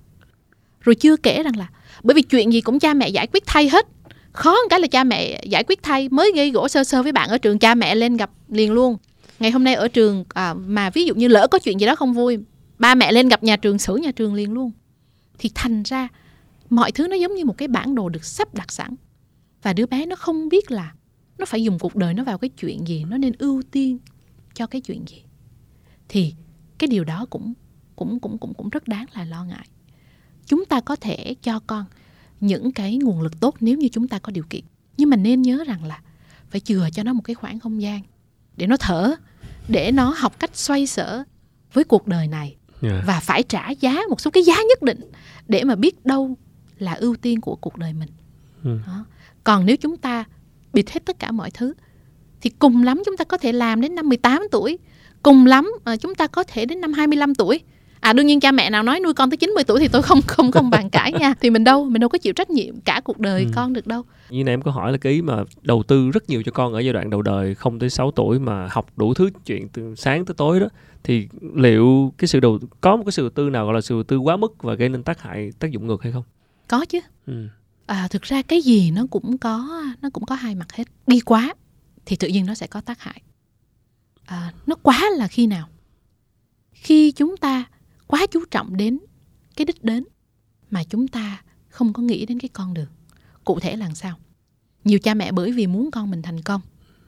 Rồi 0.80 0.95
chưa 0.95 1.16
kể 1.16 1.43
rằng 1.43 1.57
là 1.57 1.68
bởi 2.03 2.14
vì 2.14 2.22
chuyện 2.22 2.53
gì 2.53 2.61
cũng 2.61 2.78
cha 2.78 2.95
mẹ 2.95 3.09
giải 3.09 3.26
quyết 3.26 3.43
thay 3.47 3.68
hết. 3.68 3.86
Khó 4.32 4.51
một 4.51 4.66
cái 4.70 4.80
là 4.80 4.86
cha 4.86 5.05
mẹ 5.05 5.45
giải 5.45 5.64
quyết 5.64 5.82
thay 5.82 6.09
mới 6.09 6.32
gây 6.34 6.51
gỗ 6.51 6.68
sơ 6.68 6.84
sơ 6.84 7.03
với 7.03 7.12
bạn 7.12 7.28
ở 7.28 7.39
trường 7.39 7.59
cha 7.59 7.74
mẹ 7.74 7.95
lên 7.95 8.16
gặp 8.16 8.30
liền 8.49 8.72
luôn. 8.72 8.97
Ngày 9.39 9.51
hôm 9.51 9.64
nay 9.64 9.74
ở 9.74 9.89
trường 9.89 10.24
à, 10.34 10.55
mà 10.55 10.91
ví 10.91 11.05
dụ 11.05 11.14
như 11.14 11.28
lỡ 11.28 11.47
có 11.51 11.59
chuyện 11.59 11.80
gì 11.80 11.86
đó 11.86 11.97
không 11.97 12.14
vui 12.14 12.39
ba 12.78 12.95
mẹ 12.95 13.12
lên 13.12 13.28
gặp 13.28 13.43
nhà 13.43 13.57
trường 13.57 13.78
xử 13.78 13.97
nhà 13.97 14.11
trường 14.11 14.34
liền 14.34 14.53
luôn. 14.53 14.70
Thì 15.39 15.51
thành 15.55 15.82
ra 15.82 16.09
mọi 16.70 16.93
thứ 16.93 17.09
nó 17.09 17.16
giống 17.16 17.34
như 17.34 17.45
một 17.45 17.59
cái 17.59 17.68
bản 17.68 17.95
đồ 17.95 18.09
được 18.09 18.24
sắp 18.24 18.55
đặt 18.55 18.72
sẵn. 18.72 18.95
Và 19.62 19.72
đứa 19.72 19.86
bé 19.86 20.07
nó 20.07 20.16
không 20.16 20.49
biết 20.49 20.70
là 20.70 20.93
nó 21.39 21.45
phải 21.45 21.62
dùng 21.62 21.78
cuộc 21.78 21.97
đời 21.97 22.14
nó 22.14 22.24
vào 22.24 22.39
cái 22.39 22.49
chuyện 22.49 22.89
gì 22.89 23.05
nó 23.05 23.18
nên 23.18 23.32
ưu 23.39 23.62
tiên 23.70 23.99
cho 24.55 24.66
cái 24.66 24.80
chuyện 24.80 25.05
gì 25.09 25.22
thì 26.09 26.34
cái 26.78 26.89
điều 26.89 27.05
đó 27.05 27.26
cũng 27.30 27.55
cũng 27.97 28.20
cũng 28.20 28.39
cũng 28.39 28.55
cũng 28.55 28.68
rất 28.68 28.89
đáng 28.89 29.07
là 29.14 29.24
lo 29.24 29.45
ngại 29.45 29.66
chúng 30.47 30.64
ta 30.64 30.80
có 30.80 30.97
thể 30.97 31.34
cho 31.43 31.61
con 31.66 31.84
những 32.41 32.72
cái 32.72 32.97
nguồn 32.97 33.20
lực 33.20 33.41
tốt 33.41 33.57
nếu 33.61 33.76
như 33.78 33.89
chúng 33.93 34.09
ta 34.09 34.18
có 34.18 34.32
điều 34.32 34.45
kiện 34.51 34.64
nhưng 34.97 35.11
mà 35.11 35.16
nên 35.16 35.43
nhớ 35.43 35.64
rằng 35.66 35.84
là 35.84 36.01
phải 36.51 36.61
chừa 36.61 36.89
cho 36.93 37.03
nó 37.03 37.12
một 37.12 37.22
cái 37.24 37.34
khoảng 37.34 37.59
không 37.59 37.82
gian 37.82 38.03
để 38.57 38.66
nó 38.66 38.76
thở 38.76 39.14
để 39.68 39.93
nó 39.93 40.14
học 40.18 40.41
cách 40.41 40.57
xoay 40.57 40.86
sở 40.86 41.24
với 41.72 41.84
cuộc 41.84 42.07
đời 42.07 42.28
này 42.28 42.57
dạ 42.82 43.03
và 43.07 43.20
phải 43.20 43.43
trả 43.43 43.70
giá 43.70 44.01
một 44.11 44.20
số 44.20 44.30
cái 44.30 44.43
giá 44.43 44.55
nhất 44.68 44.82
định 44.82 45.01
để 45.49 45.64
mà 45.64 45.74
biết 45.74 46.07
đâu 46.07 46.36
là 46.78 46.93
ưu 46.93 47.16
tiên 47.16 47.41
của 47.41 47.57
cuộc 47.57 47.76
đời 47.76 47.93
mình. 47.93 48.09
Ừ. 48.64 48.78
Đó. 48.86 49.05
Còn 49.45 49.66
nếu 49.66 49.76
chúng 49.76 49.97
ta 49.97 50.24
bịt 50.72 50.90
hết 50.90 51.04
tất 51.04 51.18
cả 51.18 51.30
mọi 51.30 51.50
thứ 51.50 51.74
thì 52.40 52.50
cùng 52.58 52.82
lắm 52.82 53.02
chúng 53.06 53.16
ta 53.16 53.24
có 53.24 53.36
thể 53.38 53.52
làm 53.52 53.80
đến 53.80 53.94
năm 53.94 54.08
18 54.08 54.42
tuổi, 54.50 54.78
cùng 55.22 55.46
lắm 55.46 55.70
à, 55.84 55.96
chúng 55.96 56.14
ta 56.14 56.26
có 56.26 56.44
thể 56.44 56.66
đến 56.66 56.80
năm 56.80 56.92
25 56.92 57.34
tuổi. 57.34 57.60
À 58.00 58.12
đương 58.12 58.26
nhiên 58.26 58.40
cha 58.40 58.52
mẹ 58.52 58.70
nào 58.70 58.82
nói 58.82 59.00
nuôi 59.00 59.14
con 59.14 59.30
tới 59.30 59.36
90 59.36 59.64
tuổi 59.64 59.80
thì 59.80 59.88
tôi 59.88 60.02
không 60.02 60.20
không 60.26 60.50
không 60.52 60.70
bàn 60.70 60.90
cãi 60.90 61.12
nha. 61.20 61.34
Thì 61.40 61.50
mình 61.50 61.64
đâu, 61.64 61.84
mình 61.84 62.00
đâu 62.00 62.08
có 62.08 62.18
chịu 62.18 62.32
trách 62.32 62.50
nhiệm 62.50 62.80
cả 62.80 63.00
cuộc 63.04 63.18
đời 63.18 63.42
Ừ. 63.42 63.50
con 63.54 63.72
được 63.72 63.86
đâu. 63.86 64.02
như 64.30 64.44
nãy 64.44 64.52
em 64.52 64.62
có 64.62 64.70
hỏi 64.70 64.92
là 64.92 64.98
cái 64.98 65.12
ý 65.12 65.22
mà 65.22 65.44
đầu 65.62 65.82
tư 65.82 66.10
rất 66.10 66.28
nhiều 66.30 66.42
cho 66.42 66.52
con 66.52 66.72
ở 66.72 66.80
giai 66.80 66.92
đoạn 66.92 67.10
đầu 67.10 67.22
đời 67.22 67.54
không 67.54 67.78
tới 67.78 67.90
6 67.90 68.10
tuổi 68.10 68.38
mà 68.38 68.68
học 68.70 68.86
đủ 68.96 69.14
thứ 69.14 69.30
chuyện 69.46 69.68
từ 69.68 69.94
sáng 69.94 70.24
tới 70.24 70.34
tối 70.34 70.60
đó 70.60 70.66
thì 71.04 71.28
liệu 71.54 72.12
cái 72.18 72.28
sự 72.28 72.40
đầu 72.40 72.58
có 72.80 72.96
một 72.96 73.02
cái 73.06 73.12
sự 73.12 73.22
đầu 73.22 73.30
tư 73.30 73.50
nào 73.50 73.64
gọi 73.64 73.74
là 73.74 73.80
sự 73.80 73.94
đầu 73.94 74.02
tư 74.02 74.18
quá 74.18 74.36
mức 74.36 74.62
và 74.62 74.74
gây 74.74 74.88
nên 74.88 75.02
tác 75.02 75.22
hại 75.22 75.50
tác 75.58 75.70
dụng 75.70 75.86
ngược 75.86 76.02
hay 76.02 76.12
không? 76.12 76.22
Có 76.68 76.84
chứ. 76.88 77.00
Ừ. 77.26 77.46
À, 77.89 78.09
thực 78.09 78.22
ra 78.22 78.43
cái 78.43 78.62
gì 78.62 78.91
nó 78.91 79.07
cũng 79.11 79.39
có 79.39 79.84
nó 80.03 80.11
cũng 80.12 80.26
có 80.26 80.34
hai 80.34 80.55
mặt 80.55 80.72
hết. 80.72 80.84
Đi 81.07 81.20
quá 81.20 81.55
thì 82.07 82.16
tự 82.16 82.28
nhiên 82.28 82.47
nó 82.47 82.55
sẽ 82.55 82.66
có 82.66 82.80
tác 82.80 83.01
hại. 83.01 83.22
À, 84.24 84.53
nó 84.66 84.74
quá 84.82 85.05
là 85.16 85.28
khi 85.28 85.47
nào? 85.47 85.68
Khi 86.72 87.12
chúng 87.12 87.36
ta 87.36 87.64
quá 88.07 88.26
chú 88.30 88.45
trọng 88.51 88.76
đến 88.76 88.99
cái 89.57 89.64
đích 89.64 89.84
đến 89.84 90.05
mà 90.70 90.84
chúng 90.84 91.09
ta 91.09 91.43
không 91.68 91.93
có 91.93 92.03
nghĩ 92.03 92.26
đến 92.26 92.39
cái 92.41 92.49
con 92.49 92.74
đường 92.74 92.89
cụ 93.45 93.61
thể 93.61 93.76
là 93.76 93.86
làm 93.86 93.95
sao? 93.95 94.16
Nhiều 94.84 94.99
cha 94.99 95.14
mẹ 95.14 95.32
bởi 95.32 95.53
vì 95.53 95.66
muốn 95.66 95.91
con 95.91 96.11
mình 96.11 96.22
thành 96.22 96.43
công 96.43 96.61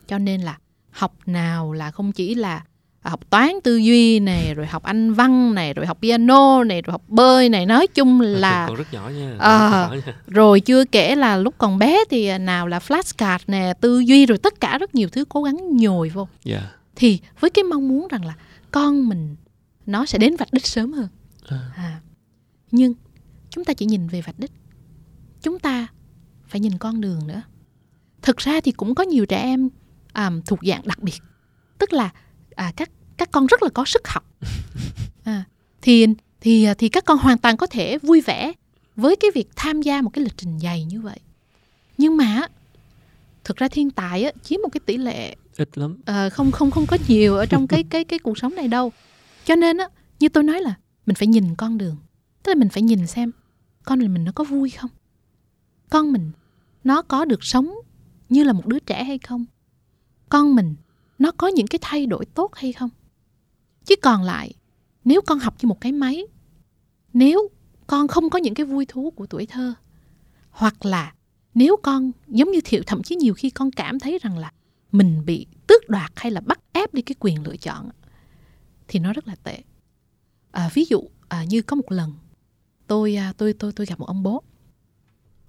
cho 0.07 0.19
nên 0.19 0.41
là 0.41 0.59
học 0.91 1.17
nào 1.27 1.73
là 1.73 1.91
không 1.91 2.13
chỉ 2.13 2.35
là 2.35 2.65
học 3.01 3.31
toán 3.31 3.51
tư 3.65 3.77
duy 3.77 4.21
này 4.21 4.55
rồi 4.55 4.67
học 4.67 4.83
anh 4.83 5.13
văn 5.15 5.55
này 5.55 5.75
rồi 5.75 5.87
học 5.87 5.99
piano 6.03 6.65
này 6.65 6.83
rồi 6.83 6.93
học 6.93 7.03
bơi 7.09 7.49
này 7.49 7.67
nói 7.67 7.87
chung 7.87 8.21
là 8.21 8.67
còn 8.69 8.77
rất 8.77 8.93
nhỏ 8.93 9.09
nha. 9.09 9.37
À. 9.39 9.89
Nhỏ 9.91 9.95
nha. 10.07 10.15
rồi 10.27 10.61
chưa 10.61 10.85
kể 10.85 11.17
là 11.17 11.37
lúc 11.37 11.55
còn 11.59 11.79
bé 11.79 11.99
thì 12.11 12.27
à, 12.27 12.39
nào 12.39 12.67
là 12.67 12.79
flashcard 12.79 13.39
nè, 13.47 13.75
tư 13.81 13.99
duy 14.01 14.27
rồi 14.27 14.39
tất 14.39 14.61
cả 14.61 14.79
rất 14.79 14.95
nhiều 14.95 15.09
thứ 15.09 15.25
cố 15.25 15.43
gắng 15.43 15.77
nhồi 15.77 16.09
vô. 16.09 16.29
Dạ. 16.45 16.71
Thì 16.97 17.21
với 17.41 17.51
cái 17.51 17.65
mong 17.65 17.89
muốn 17.89 18.09
rằng 18.09 18.25
là 18.25 18.35
con 18.71 19.09
mình 19.09 19.37
nó 19.87 20.07
sẽ 20.07 20.19
đến 20.19 20.37
vạch 20.37 20.53
đích 20.53 20.67
sớm 20.67 20.93
hơn. 20.93 21.09
À. 21.49 21.59
À. 21.77 22.01
Nhưng 22.71 22.95
chúng 23.51 23.65
ta 23.65 23.73
chỉ 23.73 23.87
nhìn 23.87 24.09
về 24.09 24.23
vạch 24.23 24.39
đích. 24.39 24.53
Chúng 25.43 25.59
ta 25.59 25.87
phải 26.49 26.61
nhìn 26.61 26.79
con 26.79 27.01
đường 27.01 27.27
nữa. 27.27 27.43
Thực 28.23 28.37
ra 28.37 28.61
thì 28.61 28.73
cũng 28.73 28.95
có 28.95 29.03
nhiều 29.03 29.27
trẻ 29.27 29.43
em 29.43 29.69
à, 30.13 30.31
thuộc 30.47 30.59
dạng 30.63 30.83
đặc 30.85 31.03
biệt. 31.03 31.19
Tức 31.79 31.93
là 31.93 32.11
à, 32.55 32.73
các 32.77 32.91
các 33.17 33.31
con 33.31 33.47
rất 33.47 33.63
là 33.63 33.69
có 33.75 33.85
sức 33.85 34.09
học. 34.09 34.25
À, 35.25 35.45
thì 35.83 36.07
thì 36.41 36.67
thì 36.79 36.89
các 36.89 37.05
con 37.05 37.19
hoàn 37.19 37.39
toàn 37.39 37.57
có 37.57 37.67
thể 37.67 37.99
vui 37.99 38.21
vẻ 38.21 38.53
với 38.97 39.17
cái 39.17 39.31
việc 39.35 39.49
tham 39.57 39.83
gia 39.83 40.03
một 40.03 40.11
cái 40.13 40.25
lịch 40.25 40.37
trình 40.37 40.59
dày 40.59 40.85
như 40.85 41.01
vậy. 41.01 41.19
Nhưng 41.99 42.17
mà 42.17 42.47
thực 43.45 43.57
ra 43.57 43.69
thiên 43.69 43.91
tài 43.91 44.25
á, 44.25 44.33
chiếm 44.43 44.61
một 44.63 44.69
cái 44.73 44.81
tỷ 44.87 44.97
lệ 44.97 45.37
Ít 45.57 45.79
lắm. 45.79 45.97
ờ, 46.07 46.31
không 46.31 46.53
không 46.53 46.71
không 46.71 46.87
có 46.87 46.99
nhiều 47.09 47.37
ở 47.37 47.47
trong 47.47 47.67
cái 47.67 47.85
cái 47.91 48.05
cái 48.05 48.19
cuộc 48.19 48.39
sống 48.39 48.55
này 48.55 48.69
đâu. 48.69 48.93
Cho 49.45 49.57
nên 49.57 49.79
á 49.79 49.89
như 50.21 50.29
tôi 50.29 50.45
nói 50.45 50.61
là 50.61 50.75
mình 51.07 51.17
phải 51.17 51.29
nhìn 51.29 51.55
con 51.55 51.79
đường. 51.79 51.97
Tức 52.43 52.51
là 52.53 52.59
mình 52.59 52.69
phải 52.69 52.83
nhìn 52.83 53.07
xem 53.07 53.33
con 53.85 53.99
mình 53.99 54.25
nó 54.25 54.33
có 54.33 54.45
vui 54.45 54.71
không? 54.71 54.91
Con 55.91 56.13
mình 56.13 56.31
nó 56.85 57.03
có 57.03 57.25
được 57.25 57.45
sống 57.45 57.75
như 58.29 58.45
là 58.45 58.53
một 58.53 58.67
đứa 58.67 58.79
trẻ 58.79 59.05
hay 59.05 59.19
không? 59.19 59.45
Con 60.29 60.55
mình 60.55 60.75
nó 61.21 61.33
có 61.33 61.47
những 61.47 61.67
cái 61.67 61.79
thay 61.83 62.07
đổi 62.07 62.25
tốt 62.25 62.55
hay 62.55 62.73
không? 62.73 62.91
Chứ 63.85 63.95
còn 64.03 64.23
lại 64.23 64.55
nếu 65.05 65.21
con 65.27 65.39
học 65.39 65.55
như 65.63 65.67
một 65.67 65.81
cái 65.81 65.93
máy 65.93 66.27
nếu 67.13 67.49
con 67.87 68.09
không 68.09 68.31
có 68.31 68.39
những 68.39 68.55
cái 68.55 68.67
vui 68.67 68.87
thú 68.87 69.11
của 69.11 69.27
tuổi 69.27 69.47
thơ 69.47 69.75
hoặc 70.51 70.85
là 70.85 71.15
nếu 71.55 71.77
con 71.83 72.11
giống 72.29 72.51
như 72.51 72.61
thiệu 72.65 72.83
thậm 72.87 73.03
chí 73.03 73.17
nhiều 73.17 73.35
khi 73.35 73.51
con 73.51 73.71
cảm 73.71 73.99
thấy 73.99 74.19
rằng 74.23 74.39
là 74.39 74.53
mình 74.93 75.23
bị 75.27 75.47
tước 75.67 75.89
đoạt 75.89 76.13
hay 76.17 76.33
là 76.33 76.41
bắt 76.41 76.61
ép 76.73 76.95
đi 76.95 77.03
cái 77.03 77.15
quyền 77.21 77.43
lựa 77.43 77.57
chọn 77.57 77.91
thì 78.89 79.01
nó 79.01 79.13
rất 79.13 79.29
là 79.29 79.35
tệ. 79.35 79.63
À, 80.51 80.71
ví 80.75 80.85
dụ 80.85 81.03
à, 81.29 81.45
như 81.45 81.63
có 81.63 81.77
một 81.77 81.93
lần 81.93 82.13
tôi 82.87 83.15
à, 83.15 83.33
tôi 83.37 83.53
tôi 83.53 83.73
tôi 83.73 83.87
gặp 83.87 83.99
một 83.99 84.07
ông 84.07 84.23
bố 84.23 84.43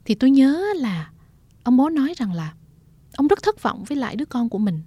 thì 0.06 0.16
tôi 0.16 0.32
nhớ 0.32 0.64
là 0.76 1.12
ông 1.64 1.78
bố 1.78 1.90
nói 1.90 2.14
rằng 2.18 2.34
là 2.34 2.54
ông 3.16 3.28
rất 3.28 3.44
thất 3.44 3.62
vọng 3.62 3.84
với 3.84 3.98
lại 3.98 4.16
đứa 4.16 4.26
con 4.26 4.50
của 4.50 4.58
mình 4.58 4.82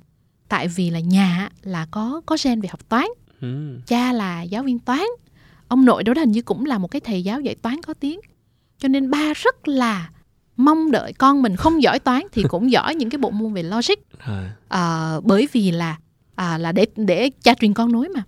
tại 0.49 0.68
vì 0.68 0.90
là 0.90 1.01
nhà 1.01 1.49
là 1.62 1.86
có 1.90 2.20
có 2.26 2.36
gen 2.45 2.61
về 2.61 2.68
học 2.68 2.88
toán. 2.88 3.07
Ừ. 3.40 3.78
cha 3.86 4.12
là 4.12 4.42
giáo 4.42 4.62
viên 4.62 4.78
toán. 4.78 5.05
Ông 5.68 5.84
nội 5.84 6.05
đó 6.05 6.12
hình 6.16 6.32
như 6.32 6.42
cũng 6.42 6.66
là 6.66 6.78
một 6.78 6.88
cái 6.90 7.01
thầy 7.01 7.24
giáo 7.24 7.40
dạy 7.40 7.55
toán 7.55 7.82
có 7.82 7.95
tiếng. 7.95 8.20
Cho 8.78 8.88
nên 8.88 9.11
ba 9.11 9.32
rất 9.34 9.68
là 9.68 10.11
mong 10.57 10.90
đợi 10.90 11.12
con 11.12 11.42
mình 11.42 11.57
không 11.57 11.82
giỏi 11.82 11.99
toán 11.99 12.22
thì 12.32 12.42
cũng 12.49 12.70
giỏi 12.72 12.95
những 12.95 13.11
cái 13.11 13.18
bộ 13.18 13.30
môn 13.30 13.55
về 13.55 13.62
logic. 13.62 13.95
À, 14.68 15.16
bởi 15.22 15.49
vì 15.53 15.70
là 15.70 15.97
à, 16.34 16.59
là 16.59 16.72
để 16.72 16.86
để 16.97 17.30
cha 17.42 17.55
truyền 17.61 17.74
con 17.74 17.92
nối 17.92 18.09
mà. 18.09 18.22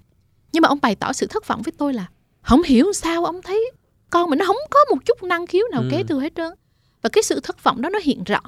Nhưng 0.52 0.62
mà 0.62 0.68
ông 0.68 0.78
bày 0.82 0.94
tỏ 0.94 1.12
sự 1.12 1.26
thất 1.26 1.46
vọng 1.48 1.62
với 1.62 1.72
tôi 1.78 1.94
là 1.94 2.06
không 2.42 2.62
hiểu 2.62 2.92
sao 2.92 3.24
ông 3.24 3.42
thấy 3.42 3.70
con 4.10 4.30
mình 4.30 4.38
nó 4.38 4.44
không 4.46 4.56
có 4.70 4.78
một 4.90 4.96
chút 5.04 5.22
năng 5.22 5.46
khiếu 5.46 5.64
nào 5.72 5.82
Ừ. 5.82 5.88
kế 5.90 6.02
thừa 6.02 6.20
hết 6.20 6.32
trơn. 6.36 6.52
Và 7.02 7.08
cái 7.08 7.22
sự 7.22 7.40
thất 7.40 7.64
vọng 7.64 7.82
đó 7.82 7.88
nó 7.90 7.98
hiện 8.02 8.24
rõ. 8.24 8.40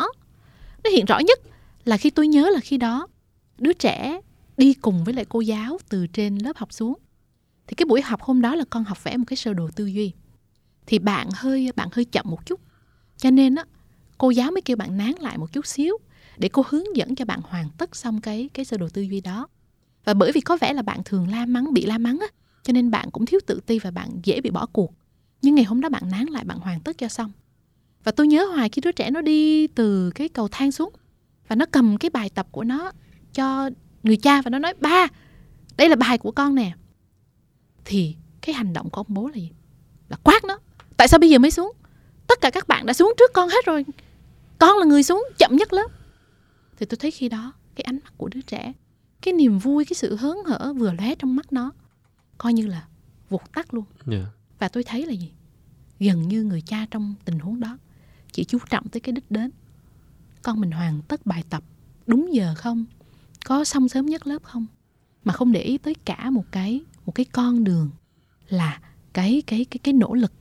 Nó 0.84 0.90
hiện 0.90 1.04
rõ 1.04 1.18
nhất 1.18 1.38
là 1.84 1.96
khi 1.96 2.10
tôi 2.10 2.28
nhớ 2.28 2.50
là 2.52 2.60
khi 2.60 2.76
đó 2.76 3.06
đứa 3.58 3.72
trẻ 3.72 4.20
đi 4.56 4.74
cùng 4.74 5.04
với 5.04 5.14
lại 5.14 5.24
cô 5.28 5.40
giáo 5.40 5.78
từ 5.88 6.06
trên 6.06 6.36
lớp 6.36 6.56
học 6.56 6.72
xuống. 6.72 6.98
Thì 7.66 7.74
cái 7.74 7.86
buổi 7.86 8.02
học 8.02 8.22
hôm 8.22 8.40
đó 8.40 8.54
là 8.54 8.64
con 8.70 8.84
học 8.84 9.04
vẽ 9.04 9.16
một 9.16 9.24
cái 9.26 9.36
sơ 9.36 9.54
đồ 9.54 9.70
tư 9.76 9.86
duy. 9.86 10.12
Thì 10.86 10.98
bạn 10.98 11.28
hơi 11.34 11.70
bạn 11.76 11.88
hơi 11.92 12.04
chậm 12.04 12.26
một 12.28 12.46
chút. 12.46 12.60
Cho 13.16 13.30
nên 13.30 13.54
á, 13.54 13.64
cô 14.18 14.30
giáo 14.30 14.50
mới 14.50 14.62
kêu 14.62 14.76
bạn 14.76 14.96
nán 14.96 15.12
lại 15.20 15.38
một 15.38 15.52
chút 15.52 15.66
xíu 15.66 15.98
để 16.36 16.48
cô 16.48 16.64
hướng 16.68 16.96
dẫn 16.96 17.14
cho 17.14 17.24
bạn 17.24 17.40
hoàn 17.44 17.70
tất 17.78 17.96
xong 17.96 18.20
cái 18.20 18.50
cái 18.54 18.64
sơ 18.64 18.76
đồ 18.76 18.88
tư 18.88 19.02
duy 19.02 19.20
đó. 19.20 19.48
Và 20.04 20.14
bởi 20.14 20.32
vì 20.32 20.40
có 20.40 20.56
vẻ 20.60 20.72
là 20.72 20.82
bạn 20.82 21.00
thường 21.04 21.28
la 21.28 21.46
mắng, 21.46 21.74
bị 21.74 21.86
la 21.86 21.98
mắng 21.98 22.18
á, 22.20 22.26
cho 22.62 22.72
nên 22.72 22.90
bạn 22.90 23.10
cũng 23.10 23.26
thiếu 23.26 23.40
tự 23.46 23.60
ti 23.66 23.78
và 23.78 23.90
bạn 23.90 24.20
dễ 24.24 24.40
bị 24.40 24.50
bỏ 24.50 24.66
cuộc. 24.66 24.94
Nhưng 25.42 25.54
ngày 25.54 25.64
hôm 25.64 25.80
đó 25.80 25.88
bạn 25.88 26.10
nán 26.10 26.26
lại, 26.26 26.44
bạn 26.44 26.58
hoàn 26.58 26.80
tất 26.80 26.98
cho 26.98 27.08
xong. 27.08 27.32
Và 28.04 28.12
tôi 28.12 28.26
nhớ 28.26 28.44
hoài 28.44 28.68
khi 28.68 28.80
đứa 28.80 28.92
trẻ 28.92 29.10
nó 29.10 29.20
đi 29.20 29.66
từ 29.66 30.10
cái 30.10 30.28
cầu 30.28 30.48
thang 30.48 30.72
xuống 30.72 30.92
và 31.48 31.56
nó 31.56 31.66
cầm 31.66 31.98
cái 31.98 32.10
bài 32.10 32.30
tập 32.30 32.48
của 32.50 32.64
nó 32.64 32.92
cho 33.32 33.70
người 34.02 34.16
cha 34.16 34.42
và 34.42 34.50
nó 34.50 34.58
nói 34.58 34.74
ba 34.80 35.06
đây 35.76 35.88
là 35.88 35.96
bài 35.96 36.18
của 36.18 36.30
con 36.30 36.54
nè. 36.54 36.72
Thì 37.84 38.16
cái 38.40 38.54
hành 38.54 38.72
động 38.72 38.90
của 38.90 39.00
ông 39.00 39.06
bố 39.08 39.28
là 39.28 39.34
gì? 39.34 39.50
Là 40.08 40.16
quát 40.22 40.44
nó 40.44 40.58
tại 40.96 41.08
sao 41.08 41.18
bây 41.18 41.30
giờ 41.30 41.38
mới 41.38 41.50
xuống? 41.50 41.72
Tất 42.26 42.40
cả 42.40 42.50
các 42.50 42.68
bạn 42.68 42.86
đã 42.86 42.92
xuống 42.92 43.14
trước 43.18 43.30
con 43.34 43.48
hết 43.48 43.66
rồi. 43.66 43.84
Con 44.58 44.78
là 44.78 44.84
người 44.84 45.02
xuống 45.02 45.24
chậm 45.38 45.56
nhất 45.56 45.72
lớp. 45.72 45.88
Thì 46.76 46.86
tôi 46.86 46.96
thấy 46.96 47.10
khi 47.10 47.28
đó 47.28 47.52
cái 47.74 47.82
ánh 47.82 47.98
mắt 48.04 48.12
của 48.16 48.28
đứa 48.28 48.40
trẻ 48.40 48.72
cái 49.22 49.34
niềm 49.34 49.58
vui 49.58 49.84
cái 49.84 49.94
sự 49.94 50.16
hớn 50.16 50.36
hở 50.46 50.72
vừa 50.76 50.92
lóe 50.92 51.14
trong 51.14 51.36
mắt 51.36 51.52
nó 51.52 51.72
coi 52.38 52.52
như 52.52 52.66
là 52.66 52.86
vụt 53.28 53.42
tắt 53.54 53.74
luôn. 53.74 53.84
Dạ. 54.06 54.26
và 54.58 54.68
tôi 54.68 54.84
thấy 54.84 55.06
là 55.06 55.12
gì? 55.12 55.32
Gần 56.00 56.28
như 56.28 56.42
người 56.42 56.60
cha 56.60 56.86
trong 56.90 57.14
tình 57.24 57.38
huống 57.38 57.60
đó 57.60 57.78
chỉ 58.32 58.44
chú 58.44 58.58
trọng 58.70 58.88
tới 58.88 59.00
cái 59.00 59.12
đích 59.12 59.30
đến 59.30 59.50
con 60.42 60.60
mình 60.60 60.70
hoàn 60.70 61.02
tất 61.02 61.26
bài 61.26 61.44
tập 61.50 61.62
đúng 62.06 62.34
giờ 62.34 62.54
không 62.56 62.84
có 63.44 63.64
xong 63.64 63.88
sớm 63.88 64.06
nhất 64.06 64.26
lớp 64.26 64.42
không? 64.42 64.66
Mà 65.24 65.32
không 65.32 65.52
để 65.52 65.60
ý 65.60 65.78
tới 65.78 65.94
cả 65.94 66.30
một 66.30 66.44
cái 66.52 66.80
một 67.06 67.12
cái 67.14 67.26
con 67.32 67.64
đường 67.64 67.90
là 68.48 68.80
cái 69.12 69.42
cái 69.46 69.64
cái 69.64 69.78
cái 69.78 69.94
nỗ 69.94 70.14
lực 70.14 70.32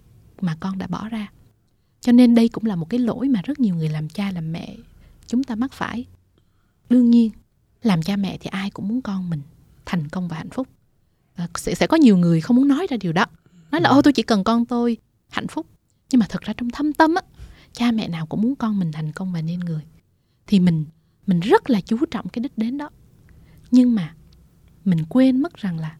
mà 0.41 0.57
con 0.59 0.77
đã 0.77 0.87
bỏ 0.87 1.09
ra. 1.09 1.31
Cho 2.01 2.11
nên 2.11 2.35
đây 2.35 2.49
cũng 2.49 2.65
là 2.65 2.75
một 2.75 2.89
cái 2.89 2.99
lỗi 2.99 3.27
mà 3.27 3.41
rất 3.41 3.59
nhiều 3.59 3.75
người 3.75 3.89
làm 3.89 4.09
cha 4.09 4.31
làm 4.31 4.51
mẹ 4.51 4.75
chúng 5.27 5.43
ta 5.43 5.55
mắc 5.55 5.73
phải. 5.73 6.05
Đương 6.89 7.11
nhiên 7.11 7.31
làm 7.81 8.01
cha 8.01 8.15
mẹ 8.15 8.37
thì 8.37 8.47
ai 8.47 8.69
cũng 8.69 8.87
muốn 8.87 9.01
con 9.01 9.29
mình 9.29 9.41
thành 9.85 10.09
công 10.09 10.27
và 10.27 10.37
hạnh 10.37 10.49
phúc. 10.49 10.67
À, 11.35 11.47
sẽ 11.55 11.75
sẽ 11.75 11.87
có 11.87 11.97
nhiều 11.97 12.17
người 12.17 12.41
không 12.41 12.55
muốn 12.55 12.67
nói 12.67 12.87
ra 12.89 12.97
điều 12.97 13.13
đó. 13.13 13.25
Nói 13.71 13.81
là 13.81 13.89
ô 13.89 14.01
tôi 14.01 14.13
chỉ 14.13 14.23
cần 14.23 14.43
con 14.43 14.65
tôi 14.65 14.97
hạnh 15.29 15.47
phúc. 15.47 15.67
Nhưng 16.11 16.19
mà 16.19 16.25
thật 16.29 16.41
ra 16.41 16.53
trong 16.57 16.69
thâm 16.69 16.93
tâm 16.93 17.15
á 17.15 17.21
cha 17.73 17.91
mẹ 17.91 18.07
nào 18.07 18.25
cũng 18.25 18.41
muốn 18.41 18.55
con 18.55 18.79
mình 18.79 18.91
thành 18.91 19.11
công 19.11 19.33
và 19.33 19.41
nên 19.41 19.59
người. 19.59 19.81
Thì 20.47 20.59
mình 20.59 20.85
mình 21.27 21.39
rất 21.39 21.69
là 21.69 21.81
chú 21.81 21.97
trọng 22.11 22.29
cái 22.29 22.43
đích 22.43 22.57
đến 22.57 22.77
đó. 22.77 22.89
Nhưng 23.71 23.95
mà 23.95 24.15
mình 24.85 25.05
quên 25.09 25.41
mất 25.41 25.55
rằng 25.55 25.79
là 25.79 25.97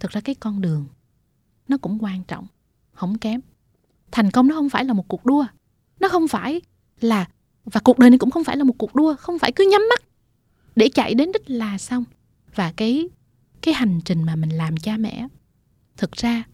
thực 0.00 0.10
ra 0.10 0.20
cái 0.20 0.34
con 0.34 0.60
đường 0.60 0.86
nó 1.68 1.76
cũng 1.76 1.98
quan 2.00 2.24
trọng 2.24 2.46
không 2.92 3.18
kém. 3.18 3.40
Thành 4.10 4.30
công 4.30 4.48
nó 4.48 4.54
không 4.54 4.68
phải 4.68 4.84
là 4.84 4.92
một 4.92 5.08
cuộc 5.08 5.24
đua. 5.24 5.46
Nó 6.00 6.08
không 6.08 6.28
phải 6.28 6.60
là 7.00 7.28
và 7.64 7.80
cuộc 7.80 7.98
đời 7.98 8.10
này 8.10 8.18
cũng 8.18 8.30
không 8.30 8.44
phải 8.44 8.56
là 8.56 8.64
một 8.64 8.74
cuộc 8.78 8.94
đua 8.94 9.16
không 9.16 9.38
phải 9.38 9.52
cứ 9.52 9.68
nhắm 9.70 9.82
mắt 9.90 10.02
để 10.76 10.88
chạy 10.88 11.14
đến 11.14 11.32
đích 11.32 11.50
là 11.50 11.78
xong. 11.78 12.04
Và 12.54 12.72
cái 12.76 13.08
cái 13.62 13.74
hành 13.74 14.00
trình 14.04 14.22
mà 14.22 14.36
mình 14.36 14.50
làm 14.50 14.76
cha 14.76 14.96
mẹ 14.96 15.28
thực 15.96 16.12
ra 16.12 16.44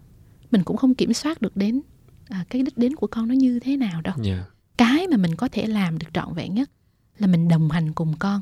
mình 0.51 0.63
cũng 0.63 0.77
không 0.77 0.95
kiểm 0.95 1.13
soát 1.13 1.43
được 1.43 1.57
đến 1.57 1.81
à, 2.29 2.45
cái 2.51 2.63
đích 2.63 2.79
đến 2.79 2.95
của 2.95 3.07
con 3.07 3.29
nó 3.29 3.35
như 3.35 3.61
thế 3.61 3.77
nào 3.77 4.01
đâu. 4.01 4.15
Dạ. 4.23 4.45
cái 4.77 5.07
mà 5.09 5.17
mình 5.17 5.37
có 5.37 5.49
thể 5.49 5.67
làm 5.67 5.99
được 5.99 6.07
trọn 6.15 6.35
vẹn 6.35 6.55
nhất 6.55 6.71
là 7.19 7.27
mình 7.27 7.49
đồng 7.49 7.71
hành 7.71 7.93
cùng 7.93 8.15
con 8.19 8.41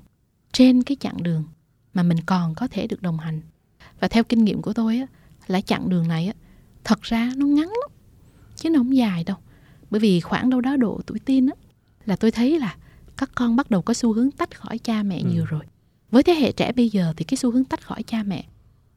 trên 0.52 0.82
cái 0.82 0.96
chặng 1.00 1.22
đường 1.22 1.44
mà 1.94 2.02
mình 2.02 2.18
còn 2.26 2.54
có 2.54 2.68
thể 2.70 2.86
được 2.86 3.02
đồng 3.02 3.18
hành. 3.18 3.40
Và 4.00 4.08
theo 4.08 4.24
kinh 4.24 4.44
nghiệm 4.44 4.62
của 4.62 4.72
tôi 4.72 4.98
á 4.98 5.06
là 5.46 5.60
chặng 5.60 5.88
đường 5.88 6.08
này 6.08 6.26
á 6.26 6.32
thật 6.84 7.02
ra 7.02 7.32
nó 7.36 7.46
ngắn 7.46 7.68
lắm 7.68 7.90
chứ 8.56 8.70
nó 8.70 8.78
không 8.78 8.96
dài 8.96 9.24
đâu. 9.24 9.36
Bởi 9.90 10.00
vì 10.00 10.20
khoảng 10.20 10.50
đâu 10.50 10.60
đó 10.60 10.76
độ 10.76 11.00
tuổi 11.06 11.18
teen 11.18 11.46
á 11.46 11.54
là 12.04 12.16
tôi 12.16 12.30
thấy 12.30 12.58
là 12.58 12.76
các 13.16 13.30
con 13.34 13.56
bắt 13.56 13.70
đầu 13.70 13.82
có 13.82 13.94
xu 13.94 14.12
hướng 14.12 14.30
tách 14.30 14.58
khỏi 14.60 14.78
cha 14.78 15.02
mẹ 15.02 15.18
Ừ. 15.18 15.28
nhiều 15.30 15.44
rồi. 15.44 15.64
Với 16.10 16.22
thế 16.22 16.32
hệ 16.34 16.52
trẻ 16.52 16.72
bây 16.72 16.88
giờ 16.88 17.14
thì 17.16 17.24
cái 17.24 17.36
xu 17.36 17.50
hướng 17.50 17.64
tách 17.64 17.82
khỏi 17.86 18.02
cha 18.02 18.22
mẹ 18.22 18.44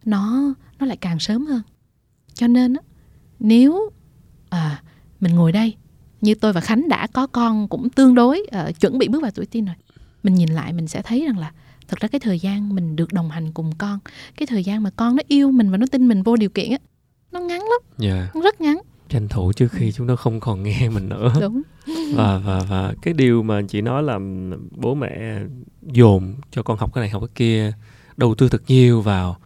nó 0.06 0.54
nó 0.80 0.86
lại 0.86 0.98
càng 0.98 1.20
sớm 1.20 1.46
hơn. 1.46 1.62
Cho 2.34 2.48
nên 2.48 2.74
á 2.74 2.82
nếu 3.40 3.90
à, 4.50 4.84
mình 5.20 5.36
ngồi 5.36 5.52
đây 5.52 5.76
như 6.22 6.36
tôi 6.36 6.54
và 6.54 6.62
Khánh 6.62 6.90
đã 6.90 7.08
có 7.08 7.28
con 7.28 7.68
cũng 7.68 7.90
tương 7.90 8.16
đối 8.16 8.48
uh, 8.70 8.80
chuẩn 8.80 8.98
bị 8.98 9.08
bước 9.08 9.22
vào 9.22 9.32
tuổi 9.32 9.46
teen 9.46 9.66
rồi. 9.66 9.76
Mình 10.24 10.36
nhìn 10.36 10.50
lại 10.50 10.74
mình 10.74 10.88
sẽ 10.88 11.02
thấy 11.02 11.26
rằng 11.26 11.38
là 11.38 11.52
thật 11.88 12.00
ra 12.00 12.08
cái 12.08 12.20
thời 12.20 12.40
gian 12.40 12.76
mình 12.76 12.96
được 12.96 13.14
đồng 13.14 13.30
hành 13.30 13.52
cùng 13.52 13.72
con 13.78 14.00
cái 14.38 14.48
thời 14.48 14.64
gian 14.64 14.84
mà 14.84 14.90
con 14.96 15.16
nó 15.16 15.24
yêu 15.28 15.52
mình 15.52 15.72
và 15.72 15.78
nó 15.78 15.86
tin 15.92 16.08
mình 16.08 16.24
vô 16.24 16.36
điều 16.36 16.50
kiện 16.50 16.72
á 16.72 16.78
nó 17.32 17.40
ngắn 17.40 17.60
lắm 17.60 17.82
Dạ. 17.98 18.30
nó 18.36 18.42
rất 18.42 18.62
ngắn. 18.62 18.82
Tranh 19.10 19.28
thủ 19.28 19.54
trước 19.54 19.72
khi 19.72 19.92
chúng 19.92 20.08
nó 20.08 20.16
không 20.16 20.40
còn 20.40 20.64
nghe 20.64 20.90
mình 20.90 21.10
nữa. 21.10 21.34
Đúng. 21.42 21.62
Và 22.16 22.38
và 22.38 22.60
và 22.70 22.94
cái 23.02 23.14
điều 23.14 23.44
mà 23.44 23.62
chị 23.70 23.82
nói 23.82 24.04
là 24.04 24.20
bố 24.72 24.96
mẹ 24.96 25.40
dồn 25.82 26.36
cho 26.52 26.64
con 26.64 26.78
học 26.78 26.94
cái 26.94 27.02
này 27.02 27.10
học 27.10 27.22
cái 27.22 27.30
kia 27.36 27.74
đầu 28.18 28.36
tư 28.36 28.50
thật 28.50 28.62
nhiều 28.68 29.02
vào 29.02 29.38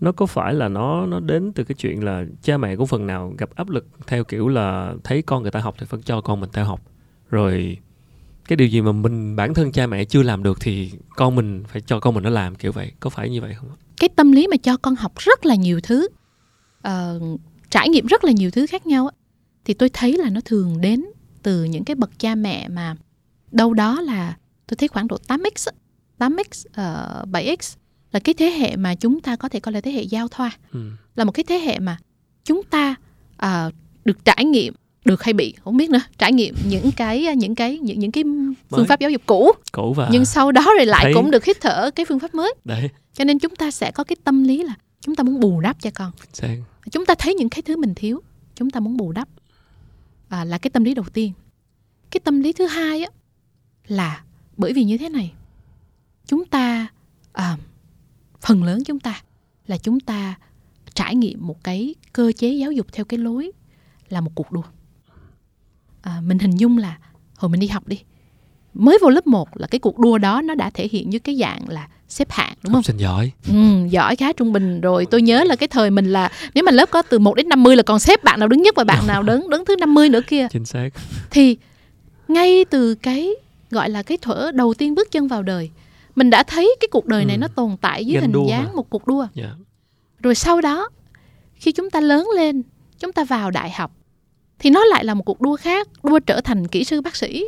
nó 0.00 0.12
có 0.12 0.26
phải 0.26 0.54
là 0.54 0.68
nó 0.68 1.06
nó 1.06 1.20
đến 1.20 1.52
từ 1.52 1.64
cái 1.64 1.74
chuyện 1.74 2.04
là 2.04 2.24
cha 2.42 2.58
mẹ 2.58 2.76
cũng 2.76 2.86
phần 2.86 3.06
nào 3.06 3.34
gặp 3.38 3.50
áp 3.54 3.70
lực 3.70 3.86
theo 4.06 4.24
kiểu 4.24 4.48
là 4.48 4.94
thấy 5.04 5.22
con 5.22 5.42
người 5.42 5.50
ta 5.50 5.60
học 5.60 5.74
thì 5.78 5.86
phải 5.86 6.00
cho 6.04 6.20
con 6.20 6.40
mình 6.40 6.50
theo 6.52 6.64
học. 6.64 6.80
Rồi 7.30 7.78
cái 8.48 8.56
điều 8.56 8.68
gì 8.68 8.80
mà 8.80 8.92
mình 8.92 9.36
bản 9.36 9.54
thân 9.54 9.72
cha 9.72 9.86
mẹ 9.86 10.04
chưa 10.04 10.22
làm 10.22 10.42
được 10.42 10.58
thì 10.60 10.92
con 11.16 11.34
mình 11.34 11.64
phải 11.68 11.80
cho 11.80 12.00
con 12.00 12.14
mình 12.14 12.24
nó 12.24 12.30
làm 12.30 12.54
kiểu 12.54 12.72
vậy. 12.72 12.92
Có 13.00 13.10
phải 13.10 13.30
như 13.30 13.40
vậy 13.40 13.54
không? 13.54 13.68
Cái 14.00 14.08
tâm 14.08 14.32
lý 14.32 14.46
mà 14.46 14.56
cho 14.56 14.76
con 14.76 14.96
học 14.96 15.12
rất 15.16 15.46
là 15.46 15.54
nhiều 15.54 15.80
thứ 15.82 16.08
uh, 16.88 17.40
trải 17.70 17.88
nghiệm 17.88 18.06
rất 18.06 18.24
là 18.24 18.32
nhiều 18.32 18.50
thứ 18.50 18.66
khác 18.66 18.86
nhau 18.86 19.10
thì 19.64 19.74
tôi 19.74 19.88
thấy 19.88 20.18
là 20.18 20.30
nó 20.30 20.40
thường 20.44 20.80
đến 20.80 21.04
từ 21.42 21.64
những 21.64 21.84
cái 21.84 21.94
bậc 21.94 22.18
cha 22.18 22.34
mẹ 22.34 22.68
mà 22.68 22.96
đâu 23.52 23.74
đó 23.74 24.00
là 24.00 24.36
tôi 24.66 24.76
thấy 24.76 24.88
khoảng 24.88 25.08
độ 25.08 25.16
8x 25.28 25.70
8x 26.18 26.42
uh, 27.22 27.28
7x 27.28 27.76
là 28.12 28.20
cái 28.20 28.34
thế 28.34 28.46
hệ 28.50 28.76
mà 28.76 28.94
chúng 28.94 29.20
ta 29.20 29.36
có 29.36 29.48
thể 29.48 29.60
coi 29.60 29.72
là 29.72 29.80
thế 29.80 29.90
hệ 29.90 30.02
giao 30.02 30.28
thoa. 30.28 30.50
Ừ. 30.72 30.90
là 31.16 31.24
một 31.24 31.32
cái 31.32 31.44
thế 31.44 31.58
hệ 31.58 31.78
mà 31.78 31.98
chúng 32.44 32.62
ta 32.70 32.94
à, 33.36 33.70
được 34.04 34.24
trải 34.24 34.44
nghiệm 34.44 34.74
được 35.04 35.22
hay 35.22 35.32
bị 35.32 35.54
không 35.64 35.76
biết 35.76 35.90
nữa 35.90 36.00
trải 36.18 36.32
nghiệm 36.32 36.54
những 36.68 36.90
cái 36.92 37.34
những 37.36 37.54
cái 37.54 37.78
những 37.78 37.98
những 37.98 38.12
cái 38.12 38.24
phương 38.70 38.78
Mới. 38.78 38.86
pháp 38.86 39.00
giáo 39.00 39.10
dục 39.10 39.22
cũ. 39.26 39.52
Cổ 39.72 39.92
và 39.92 40.08
nhưng 40.12 40.24
sau 40.24 40.52
đó 40.52 40.64
rồi 40.76 40.86
lại 40.86 41.04
thấy- 41.04 41.14
cũng 41.14 41.30
được 41.30 41.44
hít 41.44 41.60
thở 41.60 41.90
cái 41.90 42.06
phương 42.06 42.18
pháp 42.18 42.34
mới. 42.34 42.54
Đấy. 42.64 42.88
Cho 43.12 43.24
nên 43.24 43.38
chúng 43.38 43.56
ta 43.56 43.70
sẽ 43.70 43.90
có 43.90 44.04
cái 44.04 44.16
tâm 44.24 44.44
lý 44.44 44.62
là 44.62 44.74
chúng 45.00 45.14
ta 45.14 45.24
muốn 45.24 45.40
bù 45.40 45.60
đắp 45.60 45.80
cho 45.80 45.90
con. 45.94 46.12
Sang 46.32 46.62
chúng 46.90 47.06
ta 47.06 47.14
thấy 47.18 47.34
những 47.34 47.48
cái 47.48 47.62
thứ 47.62 47.76
mình 47.76 47.94
thiếu 47.94 48.22
chúng 48.54 48.70
ta 48.70 48.80
muốn 48.80 48.96
bù 48.96 49.12
đắp. 49.12 49.28
À, 50.28 50.44
là 50.44 50.58
cái 50.58 50.70
tâm 50.70 50.84
lý 50.84 50.94
đầu 50.94 51.04
tiên. 51.12 51.32
Cái 52.10 52.20
tâm 52.24 52.40
lý 52.40 52.52
thứ 52.52 52.66
hai 52.66 53.02
á 53.02 53.10
là 53.86 54.22
bởi 54.56 54.72
vì 54.72 54.84
như 54.84 54.98
thế 54.98 55.08
này 55.08 55.32
chúng 56.26 56.44
ta 56.44 56.86
à, 57.32 57.56
phần 58.40 58.62
lớn 58.62 58.84
chúng 58.84 59.00
ta 59.00 59.22
là 59.66 59.78
chúng 59.78 60.00
ta 60.00 60.34
trải 60.94 61.14
nghiệm 61.14 61.46
một 61.46 61.64
cái 61.64 61.94
cơ 62.12 62.32
chế 62.36 62.48
giáo 62.48 62.72
dục 62.72 62.86
theo 62.92 63.04
cái 63.04 63.18
lối 63.18 63.52
là 64.08 64.20
một 64.20 64.30
cuộc 64.34 64.52
đua. 64.52 64.62
À, 66.02 66.20
mình 66.26 66.38
hình 66.38 66.56
dung 66.56 66.78
là 66.78 66.98
hồi 67.36 67.48
mình 67.48 67.60
đi 67.60 67.66
học 67.66 67.88
đi 67.88 68.02
mới 68.74 68.98
vô 69.02 69.10
lớp 69.10 69.26
1 69.26 69.48
là 69.60 69.66
cái 69.66 69.78
cuộc 69.78 69.98
đua 69.98 70.18
đó 70.18 70.42
nó 70.42 70.54
đã 70.54 70.70
thể 70.70 70.88
hiện 70.92 71.10
như 71.10 71.18
cái 71.18 71.36
dạng 71.36 71.68
là 71.68 71.88
xếp 72.08 72.30
hạng 72.30 72.54
đúng 72.62 72.72
không? 72.72 72.78
Học 72.78 72.84
sinh 72.84 72.96
giỏi. 72.96 73.32
Ừ, 73.48 73.86
giỏi 73.90 74.16
khá 74.16 74.32
trung 74.32 74.52
bình 74.52 74.80
rồi. 74.80 75.06
Tôi 75.06 75.22
nhớ 75.22 75.44
là 75.44 75.56
cái 75.56 75.68
thời 75.68 75.90
mình 75.90 76.12
là 76.12 76.30
nếu 76.54 76.64
mà 76.64 76.72
lớp 76.72 76.90
có 76.90 77.02
từ 77.02 77.18
1 77.18 77.34
đến 77.34 77.48
50 77.48 77.76
là 77.76 77.82
còn 77.82 77.98
xếp 77.98 78.24
bạn 78.24 78.40
nào 78.40 78.48
đứng 78.48 78.62
nhất 78.62 78.74
và 78.76 78.84
bạn 78.84 79.06
nào 79.06 79.22
đứng 79.22 79.50
đứng 79.50 79.64
thứ 79.64 79.76
50 79.76 80.08
nữa 80.08 80.20
kia. 80.26 80.46
Chính 80.50 80.64
xác. 80.64 80.88
Thì 81.30 81.56
ngay 82.28 82.64
từ 82.64 82.94
cái 82.94 83.30
gọi 83.70 83.90
là 83.90 84.02
cái 84.02 84.18
thuở 84.18 84.50
đầu 84.54 84.74
tiên 84.74 84.94
bước 84.94 85.10
chân 85.10 85.28
vào 85.28 85.42
đời 85.42 85.70
mình 86.18 86.30
đã 86.30 86.42
thấy 86.42 86.76
cái 86.80 86.88
cuộc 86.90 87.06
đời 87.06 87.24
này 87.24 87.36
Ừ. 87.36 87.40
nó 87.40 87.48
tồn 87.48 87.76
tại 87.80 88.04
dưới 88.06 88.20
Ganh 88.20 88.32
hình 88.32 88.46
dáng 88.48 88.64
mà. 88.64 88.72
một 88.72 88.90
cuộc 88.90 89.06
đua 89.06 89.26
Dạ. 89.34 89.50
rồi 90.22 90.34
sau 90.34 90.60
đó 90.60 90.88
khi 91.54 91.72
chúng 91.72 91.90
ta 91.90 92.00
lớn 92.00 92.28
lên 92.36 92.62
chúng 92.98 93.12
ta 93.12 93.24
vào 93.24 93.50
đại 93.50 93.70
học 93.70 93.92
thì 94.58 94.70
nó 94.70 94.84
lại 94.84 95.04
là 95.04 95.14
một 95.14 95.22
cuộc 95.26 95.40
đua 95.40 95.56
khác 95.56 95.88
đua 96.02 96.18
trở 96.18 96.40
thành 96.40 96.66
kỹ 96.68 96.84
sư 96.84 97.00
bác 97.00 97.16
sĩ 97.16 97.44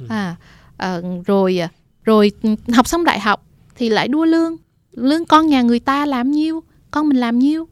Ừ. 0.00 0.06
à, 0.08 0.36
à 0.76 1.00
rồi 1.26 1.58
rồi 2.04 2.30
học 2.74 2.88
xong 2.88 3.04
đại 3.04 3.20
học 3.20 3.46
thì 3.76 3.88
lại 3.88 4.08
đua 4.08 4.24
lương 4.24 4.56
lương 4.92 5.24
con 5.24 5.46
nhà 5.46 5.62
người 5.62 5.80
ta 5.80 6.06
làm 6.06 6.30
nhiêu 6.30 6.62
con 6.90 7.08
mình 7.08 7.16
làm 7.20 7.38
nhiêu 7.38 7.68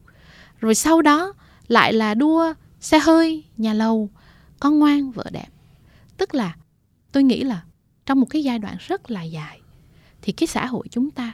rồi 0.59 0.75
sau 0.75 1.01
đó 1.01 1.33
lại 1.67 1.93
là 1.93 2.13
đua 2.13 2.53
xe 2.79 2.99
hơi 2.99 3.43
nhà 3.57 3.73
lầu 3.73 4.09
con 4.59 4.79
ngoan 4.79 5.11
vợ 5.11 5.23
đẹp 5.31 5.47
tức 6.17 6.35
là 6.35 6.55
tôi 7.11 7.23
nghĩ 7.23 7.43
là 7.43 7.61
trong 8.05 8.19
một 8.19 8.27
cái 8.29 8.43
giai 8.43 8.59
đoạn 8.59 8.75
rất 8.79 9.11
là 9.11 9.23
dài 9.23 9.59
thì 10.27 10.33
cái 10.33 10.47
xã 10.47 10.65
hội 10.65 10.87
chúng 10.91 11.11
ta 11.11 11.33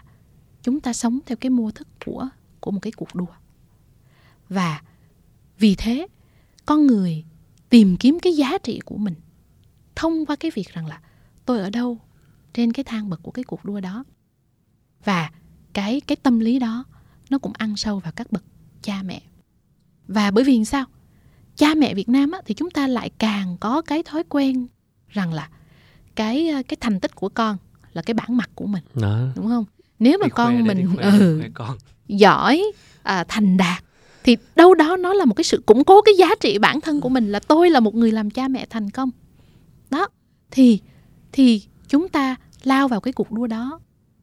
chúng 0.61 0.79
ta 0.79 0.93
sống 0.93 1.19
theo 1.25 1.35
cái 1.35 1.49
mô 1.49 1.71
thức 1.71 1.87
của 2.05 2.29
của 2.59 2.71
một 2.71 2.79
cái 2.81 2.91
cuộc 2.91 3.15
đua. 3.15 3.33
Và 4.49 4.81
vì 5.59 5.75
thế 5.75 6.07
con 6.65 6.87
người 6.87 7.25
tìm 7.69 7.97
kiếm 7.97 8.19
cái 8.21 8.33
giá 8.33 8.57
trị 8.57 8.79
của 8.85 8.97
mình 8.97 9.15
thông 9.95 10.25
qua 10.25 10.35
cái 10.35 10.51
việc 10.55 10.69
rằng 10.73 10.87
là 10.87 11.01
tôi 11.45 11.59
ở 11.59 11.69
đâu 11.69 11.97
trên 12.53 12.73
cái 12.73 12.83
thang 12.83 13.09
bậc 13.09 13.23
của 13.23 13.31
cái 13.31 13.43
cuộc 13.43 13.65
đua 13.65 13.79
đó. 13.79 14.03
Và 15.03 15.31
cái 15.73 16.01
cái 16.01 16.15
tâm 16.15 16.39
lý 16.39 16.59
đó 16.59 16.85
nó 17.29 17.37
cũng 17.37 17.53
ăn 17.57 17.75
sâu 17.75 17.99
vào 17.99 18.11
các 18.11 18.31
bậc 18.31 18.43
cha 18.81 19.03
mẹ. 19.03 19.21
Và 20.07 20.31
bởi 20.31 20.43
vì 20.43 20.65
sao? 20.65 20.85
Cha 21.55 21.75
mẹ 21.75 21.93
Việt 21.93 22.09
Nam 22.09 22.31
á, 22.31 22.39
thì 22.45 22.53
chúng 22.53 22.69
ta 22.69 22.87
lại 22.87 23.09
càng 23.09 23.57
có 23.59 23.81
cái 23.81 24.03
thói 24.03 24.23
quen 24.29 24.67
rằng 25.09 25.33
là 25.33 25.49
cái 26.15 26.63
cái 26.67 26.77
thành 26.81 26.99
tích 26.99 27.15
của 27.15 27.29
con 27.29 27.57
là 27.93 28.01
cái 28.01 28.13
bản 28.13 28.37
mặt 28.37 28.49
của 28.55 28.65
mình 28.67 28.83
Đó. 28.95 29.19
đúng 29.35 29.47
không 29.47 29.65
nếu 29.99 30.17
mà 30.21 30.25
Đi 30.25 30.31
con 30.35 30.67
mình 30.67 30.95
khoe, 30.95 31.03
ừ, 31.11 31.41
con. 31.53 31.77
giỏi 32.07 32.63
à, 33.03 33.23
thành 33.27 33.57
đạt 33.57 33.83
thì 34.23 34.37
đâu 34.55 34.73
đó 34.73 34.97
nó 34.97 35.13
là 35.13 35.25
một 35.25 35.33
cái 35.33 35.43
sự 35.43 35.63
củng 35.65 35.83
cố 35.83 36.01
cái 36.01 36.13
giá 36.17 36.27
trị 36.39 36.57
bản 36.57 36.81
thân 36.81 37.01
của 37.01 37.09
mình 37.09 37.31
là 37.31 37.39
tôi 37.39 37.69
là 37.69 37.79
một 37.79 37.95
người 37.95 38.11
làm 38.11 38.29
cha 38.29 38.47
mẹ 38.47 38.65
thành 38.69 38.89
công 38.89 39.09
đó 39.89 40.07
thì 40.51 40.79
thì 41.31 41.61
chúng 41.87 42.09
ta 42.09 42.35
lao 42.63 42.87
vào 42.87 43.01
cái 43.01 43.13
cuộc 43.13 43.31
đua 43.31 43.47
đó 43.47 43.79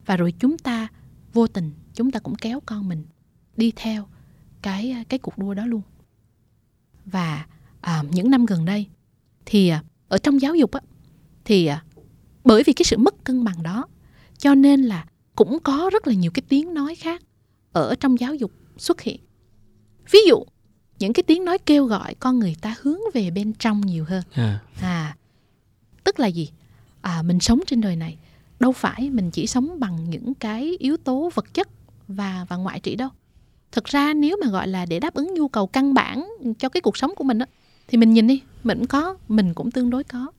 và 0.06 0.16
rồi 0.16 0.34
chúng 0.38 0.58
ta 0.58 0.88
vô 1.32 1.46
tình 1.46 1.70
chúng 1.94 2.10
ta 2.10 2.18
cũng 2.18 2.34
kéo 2.34 2.60
con 2.66 2.88
mình 2.88 3.04
đi 3.56 3.72
theo 3.76 4.06
cái 4.62 5.04
cái 5.08 5.18
cuộc 5.18 5.38
đua 5.38 5.54
đó 5.54 5.66
luôn 5.66 5.82
và 7.06 7.46
à, 7.80 8.02
những 8.10 8.30
năm 8.30 8.46
gần 8.46 8.64
đây 8.64 8.86
thì 9.46 9.68
à, 9.68 9.82
ở 10.08 10.18
trong 10.18 10.40
giáo 10.40 10.54
dục 10.54 10.70
á 10.72 10.80
thì 11.44 11.66
à, 11.66 11.84
bởi 12.44 12.62
vì 12.62 12.72
cái 12.72 12.84
sự 12.84 12.96
mất 12.96 13.24
cân 13.24 13.44
bằng 13.44 13.62
đó. 13.62 13.86
Cho 14.38 14.54
nên 14.54 14.82
là 14.82 15.06
cũng 15.34 15.58
có 15.60 15.90
rất 15.92 16.06
là 16.06 16.14
nhiều 16.14 16.30
cái 16.34 16.42
tiếng 16.48 16.74
nói 16.74 16.94
khác 16.94 17.22
ở 17.72 17.94
trong 18.00 18.20
giáo 18.20 18.34
dục 18.34 18.52
xuất 18.76 19.00
hiện. 19.00 19.20
Ví 20.10 20.18
dụ 20.28 20.44
những 20.98 21.12
cái 21.12 21.22
tiếng 21.22 21.44
nói 21.44 21.58
kêu 21.58 21.84
gọi 21.84 22.14
con 22.14 22.38
người 22.38 22.56
ta 22.60 22.74
hướng 22.80 22.98
về 23.14 23.30
bên 23.30 23.52
trong 23.52 23.80
nhiều 23.80 24.04
hơn. 24.04 24.22
À, 24.32 24.60
à 24.80 25.16
tức 26.04 26.20
là 26.20 26.26
gì? 26.26 26.50
À 27.00 27.22
mình 27.22 27.40
sống 27.40 27.60
trên 27.66 27.80
đời 27.80 27.96
này 27.96 28.18
đâu 28.60 28.72
phải 28.72 29.10
mình 29.10 29.30
chỉ 29.30 29.46
sống 29.46 29.80
bằng 29.80 30.10
những 30.10 30.34
cái 30.34 30.76
yếu 30.78 30.96
tố 30.96 31.30
vật 31.34 31.54
chất 31.54 31.68
và 32.08 32.46
và 32.48 32.56
ngoại 32.56 32.80
trị 32.80 32.96
đâu. 32.96 33.08
Thực 33.72 33.84
ra 33.84 34.14
nếu 34.14 34.36
mà 34.44 34.50
gọi 34.50 34.68
là 34.68 34.86
để 34.86 35.00
đáp 35.00 35.14
ứng 35.14 35.34
nhu 35.34 35.48
cầu 35.48 35.66
căn 35.66 35.94
bản 35.94 36.28
cho 36.58 36.68
cái 36.68 36.80
cuộc 36.80 36.96
sống 36.96 37.14
của 37.16 37.24
mình 37.24 37.38
á 37.38 37.46
thì 37.88 37.98
mình 37.98 38.12
nhìn 38.12 38.26
đi 38.26 38.42
mình 38.64 38.78
cũng 38.78 38.86
có 38.86 39.16
mình 39.28 39.54
cũng 39.54 39.70
tương 39.70 39.90
đối 39.90 40.04
có 40.04 40.32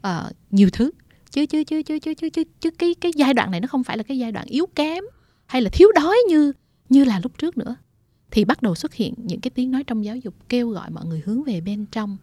ờ, 0.00 0.30
nhiều 0.50 0.68
thứ 0.72 0.90
chứ 1.34 1.46
chứ 1.46 1.64
chứ 1.64 1.82
chứ 1.82 1.98
chứ 1.98 2.14
chứ 2.14 2.28
chứ, 2.30 2.44
chứ 2.60 2.70
cái 2.70 2.94
cái 3.00 3.12
giai 3.14 3.34
đoạn 3.34 3.50
này 3.50 3.60
nó 3.60 3.68
không 3.68 3.84
phải 3.84 3.96
là 3.96 4.02
cái 4.02 4.18
giai 4.18 4.32
đoạn 4.32 4.46
yếu 4.46 4.66
kém 4.74 5.04
hay 5.46 5.62
là 5.62 5.70
thiếu 5.72 5.88
đói 5.94 6.16
như 6.28 6.52
như 6.88 7.04
là 7.04 7.20
lúc 7.20 7.38
trước 7.38 7.58
nữa. 7.58 7.76
Thì 8.30 8.44
bắt 8.44 8.62
đầu 8.62 8.74
xuất 8.74 8.94
hiện 8.94 9.14
những 9.16 9.40
cái 9.40 9.50
tiếng 9.50 9.70
nói 9.70 9.84
trong 9.84 10.04
giáo 10.04 10.16
dục 10.16 10.34
kêu 10.48 10.68
gọi 10.68 10.90
mọi 10.90 11.06
người 11.06 11.22
hướng 11.24 11.44
về 11.44 11.60
bên 11.60 11.86
trong 11.86 12.16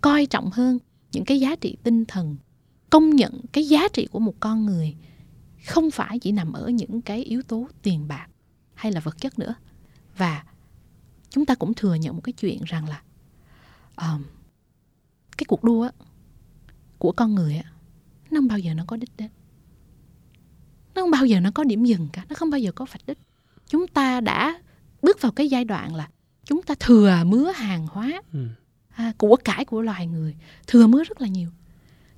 coi 0.00 0.26
trọng 0.26 0.50
hơn 0.50 0.78
những 1.12 1.24
cái 1.24 1.40
giá 1.40 1.56
trị 1.56 1.76
tinh 1.82 2.04
thần 2.04 2.36
công 2.90 3.10
nhận 3.10 3.40
cái 3.52 3.68
giá 3.68 3.88
trị 3.92 4.06
của 4.06 4.18
một 4.18 4.34
con 4.40 4.66
người 4.66 4.96
không 5.64 5.90
phải 5.90 6.18
chỉ 6.18 6.32
nằm 6.32 6.52
ở 6.52 6.68
những 6.68 7.00
cái 7.00 7.24
yếu 7.24 7.42
tố 7.42 7.68
tiền 7.82 8.08
bạc 8.08 8.26
hay 8.74 8.92
là 8.92 9.00
vật 9.00 9.18
chất 9.18 9.38
nữa. 9.38 9.54
Và 10.16 10.44
chúng 11.30 11.46
ta 11.46 11.54
cũng 11.54 11.74
thừa 11.74 11.94
nhận 11.94 12.14
một 12.14 12.20
cái 12.24 12.32
chuyện 12.32 12.60
rằng 12.64 12.88
là 12.88 13.02
um, 13.96 14.24
cái 15.36 15.44
cuộc 15.48 15.64
đua 15.64 15.90
của 16.98 17.12
con 17.12 17.34
người 17.34 17.60
nó 18.32 18.40
không 18.40 18.48
bao 18.48 18.58
giờ 18.58 18.74
nó 18.74 18.84
có 18.86 18.96
đích 18.96 19.10
đến. 19.16 19.28
Nó 20.94 21.02
không 21.02 21.10
bao 21.10 21.26
giờ 21.26 21.40
nó 21.40 21.50
có 21.54 21.64
điểm 21.64 21.84
dừng 21.84 22.08
cả. 22.12 22.24
Nó 22.28 22.34
không 22.34 22.50
bao 22.50 22.58
giờ 22.58 22.72
có 22.72 22.84
vạch 22.84 23.06
đích. 23.06 23.18
Chúng 23.68 23.86
ta 23.88 24.20
đã 24.20 24.60
bước 25.02 25.20
vào 25.20 25.32
cái 25.32 25.48
giai 25.48 25.64
đoạn 25.64 25.94
là 25.94 26.08
chúng 26.44 26.62
ta 26.62 26.74
thừa 26.80 27.16
mứa 27.26 27.52
hàng 27.52 27.86
hóa 27.90 28.22
ừ. 28.32 28.46
à, 28.90 29.12
của 29.18 29.36
cải 29.44 29.64
của 29.64 29.80
loài 29.80 30.06
người. 30.06 30.36
Thừa 30.66 30.86
mứa 30.86 31.04
rất 31.04 31.20
là 31.20 31.28
nhiều. 31.28 31.50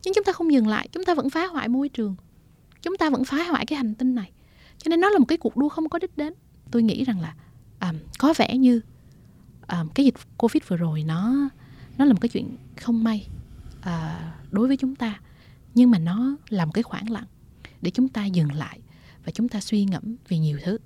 Nhưng 0.04 0.14
chúng 0.14 0.24
ta 0.24 0.32
không 0.32 0.52
dừng 0.52 0.66
lại. 0.66 0.88
Chúng 0.92 1.04
ta 1.04 1.14
vẫn 1.14 1.30
phá 1.30 1.46
hoại 1.46 1.68
môi 1.68 1.88
trường. 1.88 2.16
Chúng 2.82 2.96
ta 2.96 3.10
vẫn 3.10 3.24
phá 3.24 3.44
hoại 3.44 3.66
cái 3.66 3.76
hành 3.76 3.94
tinh 3.94 4.14
này. 4.14 4.30
Cho 4.78 4.88
nên 4.88 5.00
nó 5.00 5.10
là 5.10 5.18
một 5.18 5.24
cái 5.28 5.38
cuộc 5.38 5.56
đua 5.56 5.68
không 5.68 5.88
có 5.88 5.98
đích 5.98 6.16
đến. 6.16 6.32
Tôi 6.70 6.82
nghĩ 6.82 7.04
rằng 7.04 7.20
là 7.20 7.34
à, 7.78 7.92
có 8.18 8.34
vẻ 8.36 8.56
như 8.56 8.80
à, 9.66 9.84
cái 9.94 10.06
dịch 10.06 10.14
covid 10.38 10.62
vừa 10.68 10.76
rồi 10.76 11.02
nó 11.02 11.48
nó 11.98 12.04
là 12.04 12.12
một 12.12 12.18
cái 12.20 12.28
chuyện 12.28 12.56
không 12.76 13.04
may 13.04 13.28
à, 13.82 14.20
đối 14.50 14.68
với 14.68 14.76
chúng 14.76 14.96
ta 14.96 15.20
nhưng 15.74 15.90
mà 15.90 15.98
nó 15.98 16.36
là 16.48 16.64
một 16.64 16.72
cái 16.74 16.82
khoảng 16.82 17.10
lặng 17.10 17.26
để 17.82 17.90
chúng 17.90 18.08
ta 18.08 18.24
dừng 18.24 18.52
lại 18.52 18.80
và 19.24 19.32
chúng 19.32 19.48
ta 19.48 19.60
suy 19.60 19.84
ngẫm 19.84 20.16
về 20.28 20.38
nhiều 20.38 20.58
thứ. 20.64 20.78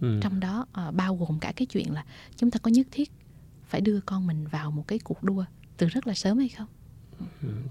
Ừ. 0.00 0.20
trong 0.22 0.40
đó 0.40 0.66
à, 0.72 0.90
bao 0.90 1.16
gồm 1.16 1.38
cả 1.38 1.52
cái 1.56 1.66
chuyện 1.66 1.92
là 1.92 2.04
chúng 2.36 2.50
ta 2.50 2.58
có 2.58 2.70
nhất 2.70 2.86
thiết 2.90 3.12
phải 3.64 3.80
đưa 3.80 4.00
con 4.00 4.26
mình 4.26 4.46
vào 4.46 4.70
một 4.70 4.88
cái 4.88 4.98
cuộc 4.98 5.22
đua 5.22 5.44
từ 5.76 5.86
rất 5.86 6.06
là 6.06 6.14
sớm 6.14 6.38
hay 6.38 6.48
không? 6.48 6.66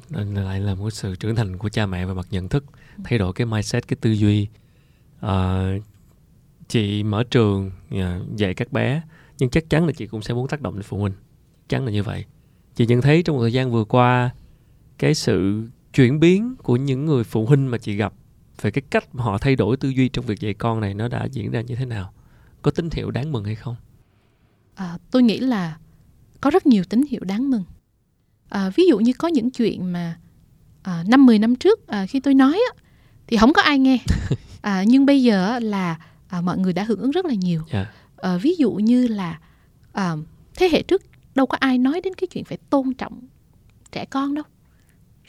Nên 0.10 0.34
lại 0.34 0.60
là 0.60 0.76
một 0.76 0.90
sự 0.90 1.16
trưởng 1.16 1.36
thành 1.36 1.58
của 1.58 1.70
cha 1.70 1.86
mẹ 1.86 2.06
về 2.06 2.14
mặt 2.14 2.28
nhận 2.32 2.50
thức 2.50 2.66
thay 3.04 3.20
đổi 3.20 3.34
cái 3.34 3.46
mindset 3.46 3.88
cái 3.88 3.98
tư 4.02 4.12
duy. 4.12 4.48
Ờ, 5.20 5.68
chị 6.68 7.04
mở 7.04 7.24
trường 7.24 7.72
à, 7.90 8.20
dạy 8.36 8.54
các 8.54 8.72
bé 8.72 9.02
nhưng 9.40 9.50
chắc 9.50 9.70
chắn 9.70 9.86
là 9.86 9.94
chị 9.94 10.08
cũng 10.08 10.22
sẽ 10.22 10.34
muốn 10.34 10.48
tác 10.48 10.62
động 10.62 10.74
đến 10.74 10.84
phụ 10.84 10.98
huynh. 10.98 11.14
Chắc 11.14 11.70
chắn 11.70 11.86
là 11.86 11.92
như 11.92 12.04
vậy. 12.04 12.26
Chị 12.76 12.86
nhận 12.86 13.02
thấy 13.02 13.24
trong 13.24 13.36
một 13.36 13.42
thời 13.42 13.54
gian 13.54 13.72
vừa 13.72 13.84
qua 13.84 14.30
cái 14.98 15.14
sự 15.14 15.68
chuyển 15.94 16.20
biến 16.20 16.56
của 16.56 16.76
những 16.76 17.06
người 17.06 17.24
phụ 17.24 17.46
huynh 17.46 17.72
mà 17.72 17.78
chị 17.78 17.96
gặp 17.96 18.14
về 18.62 18.72
cái 18.72 18.82
cách 18.90 19.16
mà 19.16 19.24
họ 19.24 19.38
thay 19.38 19.56
đổi 19.56 19.78
tư 19.78 19.90
duy 19.90 20.10
trong 20.10 20.26
việc 20.26 20.40
dạy 20.40 20.54
con 20.54 20.80
này 20.80 20.94
nó 20.94 21.08
đã 21.08 21.26
diễn 21.32 21.52
ra 21.52 21.62
như 21.62 21.76
thế 21.76 21.86
nào? 21.86 22.14
Có 22.62 22.72
tín 22.72 22.90
hiệu 22.92 23.12
đáng 23.12 23.32
mừng 23.32 23.44
hay 23.44 23.56
không? 23.56 23.76
À, 24.76 24.98
tôi 25.12 25.24
nghĩ 25.24 25.40
là 25.40 25.78
có 26.42 26.50
rất 26.50 26.66
nhiều 26.66 26.84
tín 26.84 27.04
hiệu 27.10 27.22
đáng 27.24 27.50
mừng. 27.50 27.64
À, 28.50 28.70
ví 28.76 28.84
dụ 28.90 29.00
như 29.00 29.14
có 29.14 29.28
những 29.28 29.52
chuyện 29.52 29.94
mà 29.94 30.20
à, 30.84 31.04
năm 31.08 31.26
10 31.26 31.40
năm 31.40 31.56
trước 31.56 31.88
à, 31.88 32.06
khi 32.06 32.20
tôi 32.20 32.34
nói 32.34 32.54
á, 32.54 32.84
thì 33.28 33.38
không 33.38 33.54
có 33.54 33.62
ai 33.62 33.80
nghe. 33.80 33.98
À, 34.62 34.84
nhưng 34.88 35.06
bây 35.06 35.24
giờ 35.24 35.60
là 35.60 35.98
à, 36.28 36.42
mọi 36.42 36.58
người 36.58 36.74
đã 36.74 36.84
hưởng 36.84 37.00
ứng 37.00 37.12
rất 37.12 37.26
là 37.26 37.34
nhiều. 37.34 37.62
Dạ. 37.72 37.86
à, 38.18 38.38
ví 38.38 38.56
dụ 38.56 38.72
như 38.72 39.08
là 39.08 39.40
à, 39.94 40.16
thế 40.56 40.70
hệ 40.72 40.82
trước 40.84 41.02
đâu 41.36 41.46
có 41.46 41.58
ai 41.60 41.78
nói 41.78 42.02
đến 42.02 42.14
cái 42.14 42.28
chuyện 42.28 42.44
phải 42.44 42.58
tôn 42.70 42.94
trọng 42.94 43.22
trẻ 43.92 44.06
con 44.06 44.36
đâu 44.36 44.44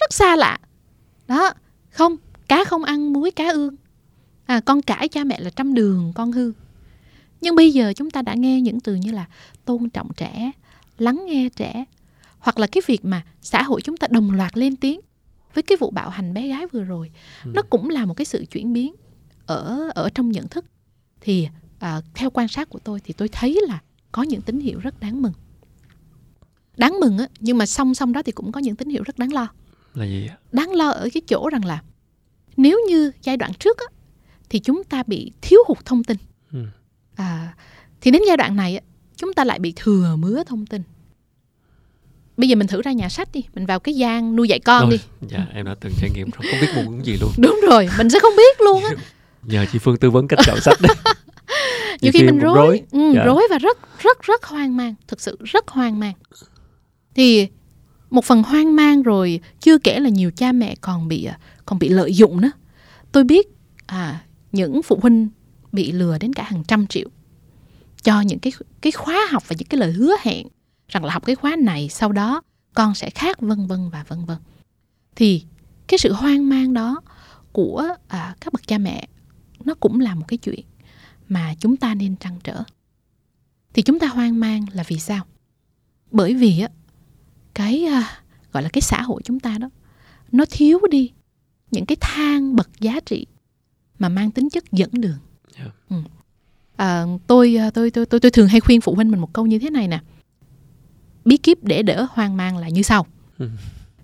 rất 0.03 0.12
xa 0.12 0.36
lạ. 0.36 0.59
Đó 1.28 1.53
không 1.90 2.16
cá 2.48 2.64
không 2.64 2.84
ăn 2.84 3.12
muối 3.12 3.30
cá 3.30 3.50
ương. 3.50 3.76
À, 4.46 4.61
con 4.61 4.82
cãi 4.82 5.09
cha 5.09 5.24
mẹ 5.24 5.40
là 5.40 5.50
trăm 5.50 5.74
đường 5.74 6.12
con 6.14 6.32
hư. 6.32 6.53
Nhưng 7.40 7.55
bây 7.55 7.72
giờ 7.72 7.92
chúng 7.96 8.11
ta 8.11 8.22
đã 8.22 8.34
nghe 8.34 8.61
những 8.61 8.80
từ 8.80 8.94
như 8.94 9.11
là 9.11 9.26
tôn 9.64 9.90
trọng 9.90 10.12
trẻ 10.16 10.50
lắng 10.98 11.24
nghe 11.26 11.48
trẻ 11.57 11.84
hoặc 12.38 12.59
là 12.59 12.66
cái 12.66 12.82
việc 12.86 13.05
mà 13.05 13.22
xã 13.42 13.62
hội 13.62 13.80
chúng 13.80 13.96
ta 13.96 14.07
đồng 14.11 14.30
loạt 14.30 14.59
lên 14.59 14.76
tiếng 14.76 15.00
với 15.55 15.62
cái 15.62 15.76
vụ 15.80 15.90
bạo 15.90 16.11
hành 16.11 16.34
bé 16.34 16.48
gái 16.48 16.66
vừa 16.66 16.82
rồi. 16.82 17.11
Ừ. 17.44 17.50
nó 17.55 17.62
cũng 17.62 17.90
là 17.90 18.05
một 18.05 18.14
cái 18.14 18.24
sự 18.24 18.44
chuyển 18.50 18.72
biến 18.72 18.94
ở 19.46 19.90
ở 19.94 20.11
trong 20.14 20.30
nhận 20.30 20.48
thức. 20.48 20.64
Thì 21.20 21.48
à, 21.78 22.00
theo 22.14 22.30
quan 22.30 22.48
sát 22.48 22.68
của 22.68 22.78
tôi 22.78 23.00
thì 23.05 23.12
tôi 23.12 23.28
thấy 23.28 23.61
là 23.68 23.80
có 24.12 24.22
những 24.22 24.42
tín 24.42 24.61
hiệu 24.61 24.78
rất 24.78 25.00
đáng 25.00 25.22
mừng. 25.22 25.32
Đáng 26.76 27.00
mừng 27.00 27.18
á 27.18 27.26
nhưng 27.40 27.59
mà 27.59 27.66
song 27.66 27.94
song 27.94 28.12
đó 28.12 28.22
thì 28.22 28.32
cũng 28.32 28.53
có 28.53 28.61
những 28.61 28.76
tín 28.76 28.88
hiệu 28.88 29.03
rất 29.03 29.18
đáng 29.18 29.32
lo 29.32 29.48
là 29.95 30.05
gì 30.05 30.28
đáng 30.53 30.70
lo 30.74 30.88
ở 30.90 31.09
cái 31.14 31.20
chỗ 31.26 31.49
rằng 31.49 31.64
là 31.64 31.82
nếu 32.57 32.78
như 32.88 33.11
giai 33.22 33.36
đoạn 33.36 33.55
trước 33.55 33.78
á, 33.78 33.86
thì 34.51 34.59
chúng 34.59 34.84
ta 34.84 35.03
bị 35.07 35.32
thiếu 35.43 35.59
hụt 35.68 35.78
thông 35.84 36.05
tin. 36.05 36.16
Ừ. 36.53 36.59
à, 37.16 37.55
thì 38.01 38.11
đến 38.11 38.22
giai 38.26 38.36
đoạn 38.36 38.57
này 38.57 38.76
á, 38.76 38.82
chúng 39.16 39.32
ta 39.32 39.45
lại 39.45 39.59
bị 39.59 39.72
thừa 39.76 40.16
mứa 40.18 40.43
thông 40.45 40.66
tin. 40.66 40.82
Bây 42.36 42.49
giờ 42.49 42.57
mình 42.57 42.66
thử 42.66 42.82
ra 42.82 42.93
nhà 42.93 43.09
sách 43.09 43.28
đi 43.32 43.45
mình 43.55 43.66
vào 43.66 43.80
cái 43.80 43.95
gian 43.95 44.36
nuôi 44.36 44.49
dạy 44.49 44.59
con 44.61 44.80
Rồi, 44.82 44.90
đi. 44.90 45.28
Dạ 45.28 45.47
em 45.53 45.66
đã 45.66 45.74
từng 45.80 45.93
trải 46.01 46.11
nghiệm 46.14 46.30
rồi 46.30 46.51
không 46.51 46.61
biết 46.61 46.66
môn 46.74 46.86
cái 46.97 47.05
gì 47.05 47.16
luôn. 47.20 47.32
Đúng 47.38 47.61
rồi 47.70 47.88
mình 47.99 48.11
sẽ 48.11 48.20
không 48.20 48.36
biết 48.36 48.61
luôn 48.61 48.84
á. 48.84 48.90
Nhờ 49.43 49.66
chị 49.72 49.78
Phương 49.78 49.97
tư 49.97 50.11
vấn 50.11 50.28
cách 50.28 50.38
chọn 50.47 50.61
sách 50.61 50.78
đấy 50.80 50.97
nhiều 52.01 52.12
khi 52.14 52.22
mình 52.22 52.40
cũng 52.40 52.55
rối. 52.55 52.82
Ừ, 52.93 53.12
Dạ. 53.14 53.24
rối 53.24 53.43
và 53.51 53.59
rất 53.59 53.78
rất 53.99 54.22
rất 54.22 54.45
hoang 54.45 54.76
mang 54.76 54.95
thực 55.09 55.20
sự 55.20 55.36
rất 55.45 55.68
hoang 55.68 56.01
mang. 56.01 56.14
Thì 57.14 57.49
một 58.13 58.25
phần 58.25 58.43
hoang 58.43 58.77
mang 58.77 59.03
rồi 59.03 59.41
chưa 59.61 59.79
kể 59.79 60.01
là 60.01 60.09
nhiều 60.09 60.31
cha 60.31 60.53
mẹ 60.53 60.75
còn 60.81 61.09
bị 61.09 61.25
à, 61.25 61.39
còn 61.67 61.79
bị 61.79 61.89
lợi 61.89 62.15
dụng 62.15 62.41
nữa. 62.41 62.51
Tôi 63.13 63.25
biết 63.25 63.47
à 63.87 64.25
những 64.53 64.83
phụ 64.83 64.99
huynh 65.03 65.29
bị 65.73 65.93
lừa 65.93 66.19
đến 66.19 66.33
cả 66.33 66.43
hàng 66.43 66.65
trăm 66.65 66.87
triệu 66.87 67.09
cho 68.03 68.21
những 68.21 68.39
cái 68.39 68.53
cái 68.81 68.93
khóa 68.93 69.27
học 69.31 69.49
và 69.49 69.57
những 69.59 69.69
cái 69.69 69.81
lời 69.81 69.93
hứa 69.93 70.15
hẹn 70.23 70.47
rằng 70.89 71.05
là 71.05 71.13
học 71.13 71.27
cái 71.27 71.37
khóa 71.37 71.57
này 71.59 71.89
sau 71.89 72.13
đó 72.13 72.43
con 72.75 72.95
sẽ 72.95 73.11
khác 73.11 73.41
vân 73.41 73.67
vân 73.67 73.89
và 73.91 74.05
vân 74.09 74.25
vân. 74.25 74.39
Thì 75.17 75.45
cái 75.87 75.99
sự 75.99 76.13
hoang 76.13 76.49
mang 76.49 76.75
đó 76.75 77.01
của 77.53 77.89
à, 78.09 78.37
các 78.41 78.53
bậc 78.53 78.67
cha 78.67 78.79
mẹ 78.79 79.09
nó 79.65 79.75
cũng 79.75 80.01
là 80.01 80.15
một 80.15 80.25
cái 80.29 80.37
chuyện 80.37 80.65
mà 81.29 81.55
chúng 81.61 81.77
ta 81.77 81.95
nên 81.95 82.17
trăn 82.17 82.39
trở. 82.45 82.63
Thì 83.75 83.83
chúng 83.83 83.99
ta 83.99 84.07
hoang 84.07 84.41
mang 84.41 84.67
là 84.73 84.85
vì 84.89 84.99
sao? 84.99 85.25
Bởi 86.11 86.35
vì 86.35 86.61
á 86.61 86.69
cái 87.55 87.84
à, 87.84 88.22
gọi 88.53 88.62
là 88.62 88.68
cái 88.68 88.82
xã 88.82 89.03
hội 89.03 89.22
chúng 89.24 89.40
ta 89.40 89.59
đó 89.59 89.70
nó 90.32 90.44
thiếu 90.50 90.80
đi 90.90 91.11
những 91.70 91.86
cái 91.86 91.96
thang 92.00 92.57
bậc 92.57 92.80
giá 92.80 93.00
trị 93.00 93.26
mà 93.98 94.09
mang 94.09 94.30
tính 94.30 94.50
chất 94.50 94.64
dẫn 94.72 94.90
đường 94.92 95.18
yeah. 95.57 95.70
ừ. 95.90 95.96
à, 96.76 97.05
tôi, 97.26 97.59
tôi 97.74 97.90
tôi 97.90 98.07
tôi 98.07 98.20
tôi 98.20 98.30
thường 98.30 98.48
hay 98.48 98.61
khuyên 98.61 98.80
phụ 98.80 98.94
huynh 98.94 99.11
mình 99.11 99.20
một 99.20 99.32
câu 99.32 99.46
như 99.46 99.59
thế 99.59 99.70
này 99.70 99.88
nè 99.88 100.00
bí 101.24 101.36
kíp 101.36 101.64
để 101.64 101.82
đỡ 101.82 102.07
hoang 102.11 102.36
mang 102.36 102.57
là 102.57 102.68
như 102.68 102.82
sau 102.82 103.07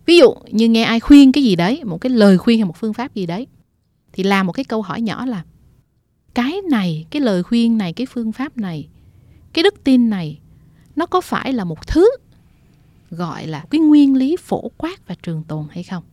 ví 0.07 0.19
dụ 0.19 0.35
như 0.51 0.69
nghe 0.69 0.83
ai 0.83 1.01
khuyên 1.01 1.33
cái 1.33 1.45
gì 1.45 1.57
đấy 1.57 1.85
một 1.85 2.01
cái 2.01 2.11
lời 2.11 2.39
khuyên 2.39 2.59
hay 2.59 2.65
một 2.65 2.77
phương 2.77 2.95
pháp 2.95 3.15
gì 3.15 3.27
đấy 3.27 3.47
thì 4.13 4.23
làm 4.23 4.47
một 4.47 4.53
cái 4.53 4.65
câu 4.65 4.83
hỏi 4.83 5.01
nhỏ 5.01 5.27
là 5.27 5.45
cái 6.35 6.61
này 6.71 7.07
cái 7.11 7.23
lời 7.23 7.43
khuyên 7.43 7.79
này 7.79 7.93
cái 7.93 8.07
phương 8.07 8.33
pháp 8.33 8.57
này 8.57 8.89
cái 9.53 9.63
đức 9.63 9.85
tin 9.85 10.11
này 10.11 10.39
nó 10.97 11.07
có 11.07 11.21
phải 11.21 11.53
là 11.53 11.65
một 11.65 11.87
thứ 11.87 12.11
gọi 13.11 13.47
là 13.47 13.65
cái 13.71 13.81
nguyên 13.81 14.17
lý 14.17 14.37
phổ 14.37 14.69
quát 14.69 15.07
và 15.07 15.15
trường 15.23 15.45
tồn 15.45 15.67
hay 15.71 15.83
không? 15.83 16.05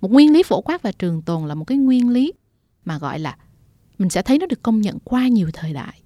Một 0.00 0.12
nguyên 0.12 0.32
lý 0.32 0.42
phổ 0.42 0.60
quát 0.60 0.82
và 0.82 0.92
trường 0.92 1.22
tồn 1.22 1.48
là 1.48 1.54
một 1.54 1.64
cái 1.64 1.78
nguyên 1.78 2.08
lý 2.08 2.32
mà 2.84 2.98
gọi 2.98 3.18
là 3.18 3.36
mình 3.98 4.10
sẽ 4.10 4.22
thấy 4.22 4.38
nó 4.38 4.46
được 4.46 4.62
công 4.62 4.80
nhận 4.80 4.98
qua 5.04 5.28
nhiều 5.28 5.50
thời 5.52 5.72
đại 5.72 6.00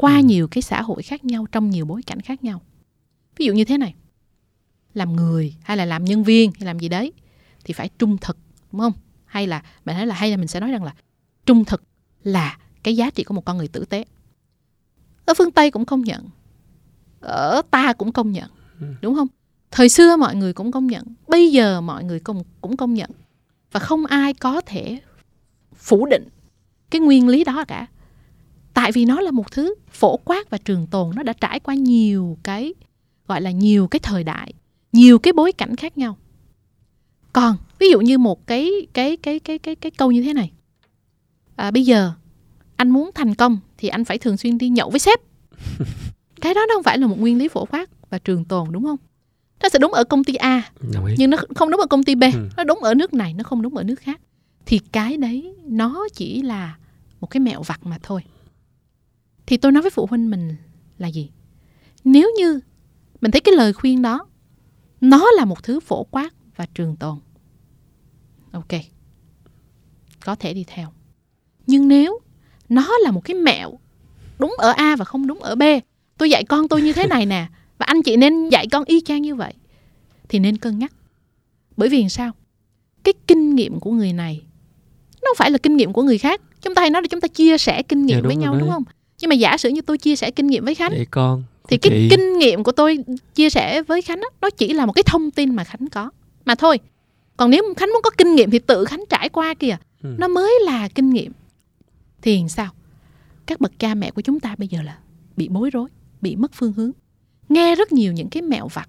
qua 0.00 0.16
ừ. 0.16 0.22
nhiều 0.22 0.48
cái 0.48 0.62
xã 0.62 0.82
hội 0.82 1.02
khác 1.02 1.24
nhau 1.24 1.46
trong 1.52 1.70
nhiều 1.70 1.86
bối 1.86 2.02
cảnh 2.02 2.20
khác 2.20 2.44
nhau. 2.44 2.62
Ví 3.36 3.46
dụ 3.46 3.52
như 3.52 3.64
thế 3.64 3.78
này 3.78 3.94
làm 4.94 5.16
người 5.16 5.56
hay 5.62 5.76
là 5.76 5.84
làm 5.84 6.04
nhân 6.04 6.24
viên 6.24 6.52
hay 6.58 6.66
làm 6.66 6.78
gì 6.78 6.88
đấy 6.88 7.12
thì 7.64 7.74
phải 7.74 7.88
trung 7.98 8.16
thực 8.18 8.38
đúng 8.72 8.80
không? 8.80 8.92
Hay 9.24 9.46
là 9.46 9.62
bạn 9.84 9.96
thấy 9.96 10.06
là 10.06 10.14
hay 10.14 10.30
là 10.30 10.36
mình 10.36 10.48
sẽ 10.48 10.60
nói 10.60 10.70
rằng 10.70 10.84
là 10.84 10.94
trung 11.46 11.64
thực 11.64 11.82
là 12.22 12.58
cái 12.82 12.96
giá 12.96 13.10
trị 13.10 13.24
của 13.24 13.34
một 13.34 13.44
con 13.44 13.58
người 13.58 13.68
tử 13.68 13.84
tế. 13.84 14.04
Ở 15.24 15.34
phương 15.34 15.50
tây 15.50 15.70
cũng 15.70 15.84
công 15.84 16.02
nhận 16.02 16.28
ở 17.20 17.62
ta 17.70 17.92
cũng 17.92 18.12
công 18.12 18.32
nhận 18.32 18.50
ừ. 18.80 18.86
đúng 19.02 19.14
không 19.14 19.28
thời 19.70 19.88
xưa 19.88 20.16
mọi 20.16 20.36
người 20.36 20.52
cũng 20.52 20.72
công 20.72 20.86
nhận 20.86 21.04
bây 21.28 21.52
giờ 21.52 21.80
mọi 21.80 22.04
người 22.04 22.20
cũng 22.20 22.42
cũng 22.60 22.76
công 22.76 22.94
nhận. 22.94 23.10
Và 23.72 23.80
không 23.80 24.06
ai 24.06 24.34
có 24.34 24.60
thể 24.60 25.00
phủ 25.76 26.06
định 26.06 26.28
cái 26.90 27.00
nguyên 27.00 27.28
lý 27.28 27.44
đó 27.44 27.64
cả. 27.68 27.86
Tại 28.74 28.92
vì 28.92 29.04
nó 29.04 29.20
là 29.20 29.30
một 29.30 29.52
thứ 29.52 29.74
phổ 29.90 30.16
quát 30.16 30.50
và 30.50 30.58
trường 30.58 30.86
tồn 30.86 31.16
nó 31.16 31.22
đã 31.22 31.32
trải 31.32 31.60
qua 31.60 31.74
nhiều 31.74 32.38
cái 32.42 32.74
gọi 33.28 33.40
là 33.40 33.50
nhiều 33.50 33.88
cái 33.88 34.00
thời 34.00 34.24
đại 34.24 34.52
nhiều 34.92 35.18
cái 35.18 35.32
bối 35.32 35.52
cảnh 35.52 35.76
khác 35.76 35.98
nhau. 35.98 36.16
Còn 37.32 37.56
ví 37.78 37.90
dụ 37.90 38.00
như 38.00 38.18
một 38.18 38.46
cái 38.46 38.70
cái 38.92 39.16
cái 39.16 39.38
cái 39.38 39.58
cái 39.58 39.74
cái 39.74 39.90
câu 39.90 40.12
như 40.12 40.22
thế 40.22 40.32
này. 40.32 40.52
À, 41.56 41.70
bây 41.70 41.84
giờ 41.84 42.12
anh 42.76 42.90
muốn 42.90 43.10
thành 43.14 43.34
công 43.34 43.58
thì 43.78 43.88
anh 43.88 44.04
phải 44.04 44.18
thường 44.18 44.36
xuyên 44.36 44.58
đi 44.58 44.68
nhậu 44.68 44.90
với 44.90 45.00
sếp. 45.00 45.20
Cái 46.40 46.54
đó 46.54 46.60
nó 46.68 46.74
không 46.74 46.82
phải 46.82 46.98
là 46.98 47.06
một 47.06 47.20
nguyên 47.20 47.38
lý 47.38 47.48
phổ 47.48 47.64
quát 47.64 47.90
và 48.10 48.18
trường 48.18 48.44
tồn 48.44 48.72
đúng 48.72 48.84
không 48.84 48.96
nó 49.62 49.68
sẽ 49.68 49.78
đúng 49.78 49.92
ở 49.92 50.04
công 50.04 50.24
ty 50.24 50.34
A. 50.34 50.62
Nhưng 51.16 51.30
nó 51.30 51.36
không 51.56 51.70
đúng 51.70 51.80
ở 51.80 51.86
công 51.86 52.02
ty 52.02 52.14
B. 52.14 52.22
Ừ. 52.22 52.48
nó 52.56 52.64
đúng 52.64 52.78
ở 52.78 52.94
nước 52.94 53.14
này 53.14 53.34
nó 53.34 53.44
không 53.44 53.62
đúng 53.62 53.76
ở 53.76 53.82
nước 53.82 54.00
khác. 54.00 54.20
Thì 54.66 54.78
cái 54.78 55.16
đấy 55.16 55.54
nó 55.64 56.08
chỉ 56.14 56.42
là 56.42 56.76
một 57.20 57.26
cái 57.26 57.40
mẹo 57.40 57.62
vặt 57.62 57.80
mà 57.82 57.98
thôi. 58.02 58.22
Thì 59.46 59.56
tôi 59.56 59.72
nói 59.72 59.82
với 59.82 59.90
phụ 59.90 60.06
huynh 60.10 60.30
mình 60.30 60.56
là 60.98 61.08
gì? 61.08 61.30
Nếu 62.04 62.30
như 62.38 62.60
mình 63.20 63.30
thấy 63.30 63.40
cái 63.40 63.54
lời 63.54 63.72
khuyên 63.72 64.02
đó 64.02 64.26
nó 65.00 65.30
là 65.36 65.44
một 65.44 65.62
thứ 65.62 65.80
phổ 65.80 66.04
quát 66.04 66.30
và 66.56 66.66
trường 66.74 66.96
tồn. 66.96 67.18
Ok. 68.52 68.80
Có 70.24 70.34
thể 70.34 70.54
đi 70.54 70.64
theo. 70.66 70.88
Nhưng 71.66 71.88
nếu 71.88 72.20
nó 72.68 72.98
là 73.04 73.10
một 73.10 73.24
cái 73.24 73.34
mẹo 73.34 73.78
đúng 74.38 74.54
ở 74.58 74.70
a 74.70 74.96
và 74.96 75.04
không 75.04 75.26
đúng 75.26 75.38
ở 75.38 75.54
b 75.54 75.62
tôi 76.18 76.30
dạy 76.30 76.44
con 76.44 76.68
tôi 76.68 76.82
như 76.82 76.92
thế 76.92 77.06
này 77.06 77.26
nè 77.26 77.46
và 77.80 77.86
anh 77.86 78.02
chị 78.02 78.16
nên 78.16 78.48
dạy 78.48 78.66
con 78.72 78.84
y 78.84 79.00
chang 79.00 79.22
như 79.22 79.34
vậy 79.34 79.52
thì 80.28 80.38
nên 80.38 80.56
cân 80.56 80.78
nhắc. 80.78 80.92
Bởi 81.76 81.88
vì 81.88 82.08
sao? 82.08 82.32
Cái 83.04 83.14
kinh 83.26 83.54
nghiệm 83.54 83.80
của 83.80 83.90
người 83.90 84.12
này 84.12 84.42
nó 85.22 85.28
không 85.28 85.36
phải 85.36 85.50
là 85.50 85.58
kinh 85.58 85.76
nghiệm 85.76 85.92
của 85.92 86.02
người 86.02 86.18
khác. 86.18 86.40
Chúng 86.62 86.74
ta 86.74 86.80
hay 86.80 86.90
nói 86.90 87.02
là 87.02 87.08
chúng 87.10 87.20
ta 87.20 87.28
chia 87.28 87.58
sẻ 87.58 87.82
kinh 87.82 88.06
nghiệm 88.06 88.16
dạ, 88.22 88.26
với 88.26 88.36
nhau 88.36 88.52
đấy. 88.52 88.60
đúng 88.60 88.70
không? 88.70 88.84
Nhưng 89.20 89.28
mà 89.28 89.34
giả 89.34 89.56
sử 89.56 89.68
như 89.68 89.80
tôi 89.80 89.98
chia 89.98 90.16
sẻ 90.16 90.30
kinh 90.30 90.46
nghiệm 90.46 90.64
với 90.64 90.74
khánh 90.74 90.92
Để 90.94 91.06
con 91.10 91.42
thì 91.68 91.76
cái 91.76 91.90
chị. 91.90 92.08
kinh 92.10 92.38
nghiệm 92.38 92.62
của 92.62 92.72
tôi 92.72 92.98
chia 93.34 93.50
sẻ 93.50 93.82
với 93.82 94.02
khánh 94.02 94.20
đó, 94.20 94.28
nó 94.40 94.50
chỉ 94.50 94.72
là 94.72 94.86
một 94.86 94.92
cái 94.92 95.02
thông 95.06 95.30
tin 95.30 95.54
mà 95.56 95.64
khánh 95.64 95.88
có. 95.88 96.10
Mà 96.44 96.54
thôi 96.54 96.78
còn 97.36 97.50
nếu 97.50 97.74
khánh 97.76 97.88
muốn 97.88 98.02
có 98.02 98.10
kinh 98.18 98.34
nghiệm 98.34 98.50
thì 98.50 98.58
tự 98.58 98.84
khánh 98.84 99.04
trải 99.08 99.28
qua 99.28 99.54
kìa. 99.54 99.76
Ừ. 100.02 100.14
nó 100.18 100.28
mới 100.28 100.54
là 100.64 100.88
kinh 100.88 101.10
nghiệm. 101.10 101.32
Thì 102.22 102.44
sao? 102.48 102.68
Các 103.46 103.60
bậc 103.60 103.78
cha 103.78 103.94
mẹ 103.94 104.10
của 104.10 104.22
chúng 104.22 104.40
ta 104.40 104.54
bây 104.58 104.68
giờ 104.68 104.82
là 104.82 104.98
bị 105.36 105.48
bối 105.48 105.70
rối 105.70 105.88
bị 106.20 106.36
mất 106.36 106.52
phương 106.54 106.72
hướng 106.72 106.90
nghe 107.50 107.74
rất 107.74 107.92
nhiều 107.92 108.12
những 108.12 108.28
cái 108.28 108.42
mẹo 108.42 108.68
vặt 108.68 108.88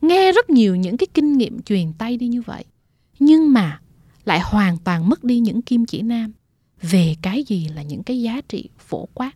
nghe 0.00 0.32
rất 0.32 0.50
nhiều 0.50 0.76
những 0.76 0.96
cái 0.96 1.06
kinh 1.14 1.38
nghiệm 1.38 1.62
truyền 1.62 1.92
tay 1.92 2.16
đi 2.16 2.28
như 2.28 2.42
vậy. 2.42 2.64
Nhưng 3.18 3.52
mà 3.52 3.80
lại 4.24 4.40
hoàn 4.44 4.78
toàn 4.78 5.08
mất 5.08 5.24
đi 5.24 5.38
những 5.38 5.62
kim 5.62 5.86
chỉ 5.86 6.02
nam. 6.02 6.32
Về 6.82 7.16
cái 7.22 7.44
gì 7.44 7.68
là 7.68 7.82
những 7.82 8.02
cái 8.02 8.22
giá 8.22 8.40
trị 8.48 8.68
phổ 8.78 9.08
quát 9.14 9.32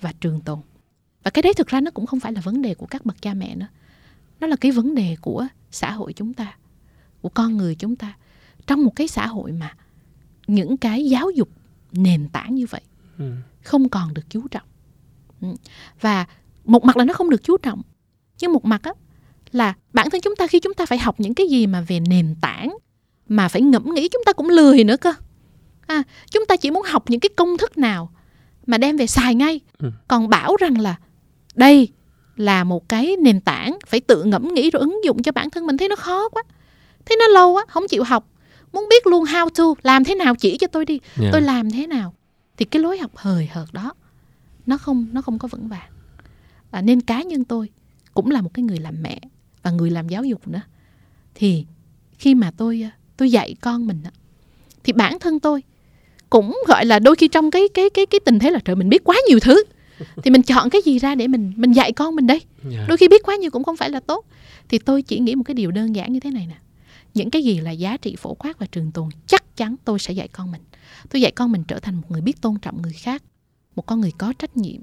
và 0.00 0.12
trường 0.20 0.40
tồn. 0.40 0.58
Và 1.22 1.30
cái 1.30 1.42
đấy 1.42 1.54
thực 1.54 1.66
ra 1.66 1.80
nó 1.80 1.90
cũng 1.90 2.06
không 2.06 2.20
phải 2.20 2.32
là 2.32 2.40
vấn 2.40 2.62
đề 2.62 2.74
của 2.74 2.86
các 2.86 3.06
bậc 3.06 3.22
cha 3.22 3.34
mẹ 3.34 3.54
nữa. 3.54 3.66
Nó 4.40 4.46
là 4.46 4.56
cái 4.56 4.72
vấn 4.72 4.94
đề 4.94 5.16
của 5.20 5.46
xã 5.70 5.90
hội 5.90 6.12
chúng 6.12 6.34
ta 6.34 6.56
của 7.20 7.28
con 7.28 7.56
người 7.56 7.74
chúng 7.74 7.96
ta. 7.96 8.16
Trong 8.66 8.84
một 8.84 8.96
cái 8.96 9.08
xã 9.08 9.26
hội 9.26 9.52
mà 9.52 9.76
những 10.46 10.76
cái 10.76 11.08
giáo 11.08 11.30
dục 11.30 11.48
nền 11.92 12.28
tảng 12.28 12.54
như 12.54 12.66
vậy 12.70 12.80
ừ. 13.18 13.32
không 13.62 13.88
còn 13.88 14.14
được 14.14 14.30
chú 14.30 14.48
trọng. 14.48 14.66
Ừ. 15.40 15.48
và 16.00 16.26
một 16.64 16.84
mặt 16.84 16.96
là 16.96 17.04
nó 17.04 17.14
không 17.14 17.30
được 17.30 17.42
chú 17.42 17.56
trọng 17.56 17.82
nhưng 18.40 18.52
một 18.52 18.64
mặt 18.64 18.82
á 18.82 18.92
là 19.52 19.74
bản 19.92 20.10
thân 20.10 20.20
chúng 20.20 20.36
ta 20.36 20.46
khi 20.46 20.60
chúng 20.60 20.74
ta 20.74 20.86
phải 20.86 20.98
học 20.98 21.20
những 21.20 21.34
cái 21.34 21.46
gì 21.46 21.66
mà 21.66 21.80
về 21.80 22.00
nền 22.00 22.34
tảng 22.40 22.76
mà 23.28 23.48
phải 23.48 23.62
ngẫm 23.62 23.94
nghĩ 23.94 24.08
chúng 24.08 24.22
ta 24.26 24.32
cũng 24.32 24.48
lười 24.48 24.84
nữa 24.84 24.96
cơ. 24.96 25.12
À, 25.86 26.02
chúng 26.30 26.46
ta 26.46 26.56
chỉ 26.56 26.70
muốn 26.70 26.82
học 26.82 27.10
những 27.10 27.20
cái 27.20 27.30
công 27.36 27.58
thức 27.58 27.78
nào 27.78 28.12
mà 28.66 28.78
đem 28.78 28.96
về 28.96 29.06
xài 29.06 29.34
ngay. 29.34 29.60
Ừ. 29.78 29.90
còn 30.08 30.28
bảo 30.28 30.56
rằng 30.56 30.80
là 30.80 30.96
đây 31.54 31.88
là 32.36 32.64
một 32.64 32.88
cái 32.88 33.16
nền 33.16 33.40
tảng 33.40 33.78
phải 33.86 34.00
tự 34.00 34.24
ngẫm 34.24 34.54
nghĩ 34.54 34.70
rồi 34.70 34.80
ứng 34.80 35.04
dụng 35.04 35.22
cho 35.22 35.32
bản 35.32 35.50
thân 35.50 35.66
mình 35.66 35.76
thấy 35.76 35.88
nó 35.88 35.96
khó 35.96 36.28
quá 36.28 36.42
thấy 37.06 37.16
nó 37.20 37.26
lâu 37.26 37.52
quá 37.52 37.64
không 37.68 37.88
chịu 37.88 38.04
học. 38.04 38.26
Muốn 38.72 38.86
biết 38.90 39.06
luôn 39.06 39.24
how 39.24 39.48
to 39.48 39.64
làm 39.82 40.04
thế 40.04 40.14
nào 40.14 40.34
chỉ 40.34 40.58
cho 40.58 40.66
tôi 40.66 40.84
đi 40.84 41.00
yeah. 41.20 41.32
Tôi 41.32 41.42
làm 41.42 41.70
thế 41.70 41.86
nào. 41.86 42.14
Thì 42.56 42.64
cái 42.64 42.82
lối 42.82 42.98
học 42.98 43.10
hời 43.16 43.48
hợt 43.52 43.68
đó 43.72 43.94
nó 44.66 44.78
không 44.78 45.06
nó 45.12 45.22
không 45.22 45.38
có 45.38 45.48
vững 45.48 45.68
vàng. 45.68 45.90
À, 46.70 46.82
nên 46.82 47.00
cá 47.00 47.22
nhân 47.22 47.44
tôi 47.44 47.68
cũng 48.14 48.30
là 48.30 48.40
một 48.40 48.54
cái 48.54 48.62
người 48.62 48.78
làm 48.78 49.02
mẹ 49.02 49.20
và 49.62 49.70
người 49.70 49.90
làm 49.90 50.08
giáo 50.08 50.24
dục 50.24 50.48
nữa. 50.48 50.60
Thì 51.34 51.64
khi 52.18 52.34
mà 52.34 52.50
tôi 52.56 52.90
tôi 53.16 53.30
dạy 53.30 53.54
con 53.60 53.86
mình 53.86 54.02
thì 54.84 54.92
bản 54.92 55.18
thân 55.18 55.40
tôi 55.40 55.62
cũng 56.30 56.58
gọi 56.68 56.86
là 56.86 56.98
đôi 56.98 57.16
khi 57.16 57.28
trong 57.28 57.50
cái 57.50 57.62
cái 57.74 57.90
cái 57.90 58.06
cái 58.06 58.20
tình 58.24 58.38
thế 58.38 58.50
là 58.50 58.58
trời 58.64 58.76
mình 58.76 58.88
biết 58.88 59.04
quá 59.04 59.16
nhiều 59.28 59.40
thứ. 59.40 59.64
Thì 60.22 60.30
mình 60.30 60.42
chọn 60.42 60.70
cái 60.70 60.82
gì 60.84 60.98
ra 60.98 61.14
để 61.14 61.28
mình 61.28 61.52
mình 61.56 61.72
dạy 61.72 61.92
con 61.92 62.16
mình 62.16 62.26
đây? 62.26 62.40
Yeah. 62.62 62.74
Dạ. 62.74 62.84
đôi 62.88 62.96
khi 62.96 63.08
biết 63.08 63.22
quá 63.24 63.36
nhiều 63.36 63.50
cũng 63.50 63.64
không 63.64 63.76
phải 63.76 63.90
là 63.90 64.00
tốt. 64.00 64.26
Thì 64.68 64.78
tôi 64.78 65.02
chỉ 65.02 65.18
nghĩ 65.18 65.34
một 65.34 65.42
cái 65.46 65.54
điều 65.54 65.70
đơn 65.70 65.96
giản 65.96 66.12
như 66.12 66.20
thế 66.20 66.30
này 66.30 66.46
nè. 66.46 66.56
Những 67.14 67.30
cái 67.30 67.44
gì 67.44 67.60
là 67.60 67.70
giá 67.70 67.96
trị 67.96 68.16
phổ 68.18 68.34
quát 68.34 68.58
và 68.58 68.66
trường 68.66 68.92
tồn 68.92 69.08
chắc 69.26 69.56
chắn 69.56 69.76
tôi 69.84 69.98
sẽ 69.98 70.14
dạy 70.14 70.28
con 70.28 70.52
mình. 70.52 70.60
Tôi 71.10 71.22
dạy 71.22 71.32
con 71.32 71.52
mình 71.52 71.64
trở 71.64 71.78
thành 71.78 71.94
một 71.94 72.10
người 72.10 72.20
biết 72.20 72.40
tôn 72.40 72.58
trọng 72.58 72.82
người 72.82 72.92
khác 72.92 73.22
một 73.76 73.86
con 73.86 74.00
người 74.00 74.12
có 74.18 74.32
trách 74.38 74.56
nhiệm 74.56 74.80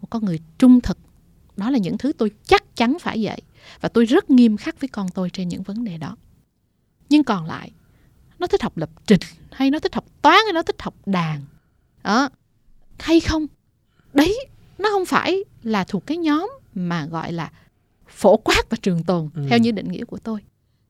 một 0.00 0.06
con 0.10 0.24
người 0.24 0.40
trung 0.58 0.80
thực 0.80 0.98
đó 1.58 1.70
là 1.70 1.78
những 1.78 1.98
thứ 1.98 2.12
tôi 2.12 2.30
chắc 2.46 2.76
chắn 2.76 2.96
phải 3.00 3.20
dạy 3.20 3.42
và 3.80 3.88
tôi 3.88 4.04
rất 4.04 4.30
nghiêm 4.30 4.56
khắc 4.56 4.80
với 4.80 4.88
con 4.88 5.08
tôi 5.08 5.30
trên 5.30 5.48
những 5.48 5.62
vấn 5.62 5.84
đề 5.84 5.98
đó. 5.98 6.16
Nhưng 7.08 7.24
còn 7.24 7.46
lại 7.46 7.70
nó 8.38 8.46
thích 8.46 8.62
học 8.62 8.76
lập 8.76 8.90
trình 9.06 9.20
hay 9.52 9.70
nó 9.70 9.78
thích 9.78 9.94
học 9.94 10.04
toán 10.22 10.38
hay 10.44 10.52
nó 10.52 10.62
thích 10.62 10.82
học 10.82 10.94
đàn. 11.06 11.42
Đó. 12.04 12.28
Hay 12.98 13.20
không? 13.20 13.46
Đấy 14.14 14.46
nó 14.78 14.88
không 14.92 15.06
phải 15.06 15.44
là 15.62 15.84
thuộc 15.84 16.06
cái 16.06 16.16
nhóm 16.16 16.50
mà 16.74 17.06
gọi 17.06 17.32
là 17.32 17.52
phổ 18.08 18.36
quát 18.36 18.70
và 18.70 18.76
trường 18.82 19.04
tồn 19.04 19.30
ừ. 19.34 19.46
theo 19.48 19.58
như 19.58 19.70
định 19.70 19.88
nghĩa 19.88 20.04
của 20.04 20.18
tôi. 20.18 20.40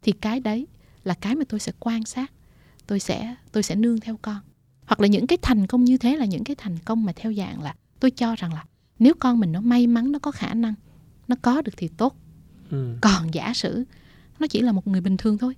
Thì 0.03 0.13
cái 0.13 0.41
đấy 0.41 0.67
là 1.05 1.15
cái 1.15 1.35
mà 1.35 1.45
tôi 1.49 1.61
sẽ 1.61 1.73
quan 1.81 2.05
sát. 2.05 2.33
Tôi 2.87 3.01
sẽ 3.01 3.35
tôi 3.53 3.63
sẽ 3.63 3.75
nương 3.75 4.01
theo 4.01 4.19
con. 4.23 4.39
Hoặc 4.87 5.01
là 5.01 5.07
những 5.07 5.27
cái 5.27 5.39
thành 5.43 5.67
công 5.67 5.85
như 5.85 5.99
thế 5.99 6.17
là 6.17 6.25
những 6.25 6.45
cái 6.45 6.57
thành 6.57 6.79
công 6.85 7.05
mà 7.05 7.13
theo 7.17 7.33
dạng 7.35 7.63
là 7.63 7.75
tôi 8.01 8.11
cho 8.11 8.35
rằng 8.35 8.55
là 8.55 8.65
nếu 8.99 9.15
con 9.19 9.41
mình 9.41 9.53
nó 9.53 9.61
may 9.61 9.87
mắn 9.87 10.13
nó 10.13 10.19
có 10.19 10.31
khả 10.31 10.55
năng 10.55 10.75
nó 11.29 11.37
có 11.43 11.63
được 11.63 11.73
thì 11.77 11.89
tốt 11.89 12.17
ừ. 12.71 12.95
còn 13.01 13.35
giả 13.35 13.55
sử 13.55 13.85
nó 14.39 14.47
chỉ 14.47 14.61
là 14.61 14.73
một 14.73 14.87
người 14.87 15.01
bình 15.01 15.17
thường 15.17 15.39
thôi 15.39 15.55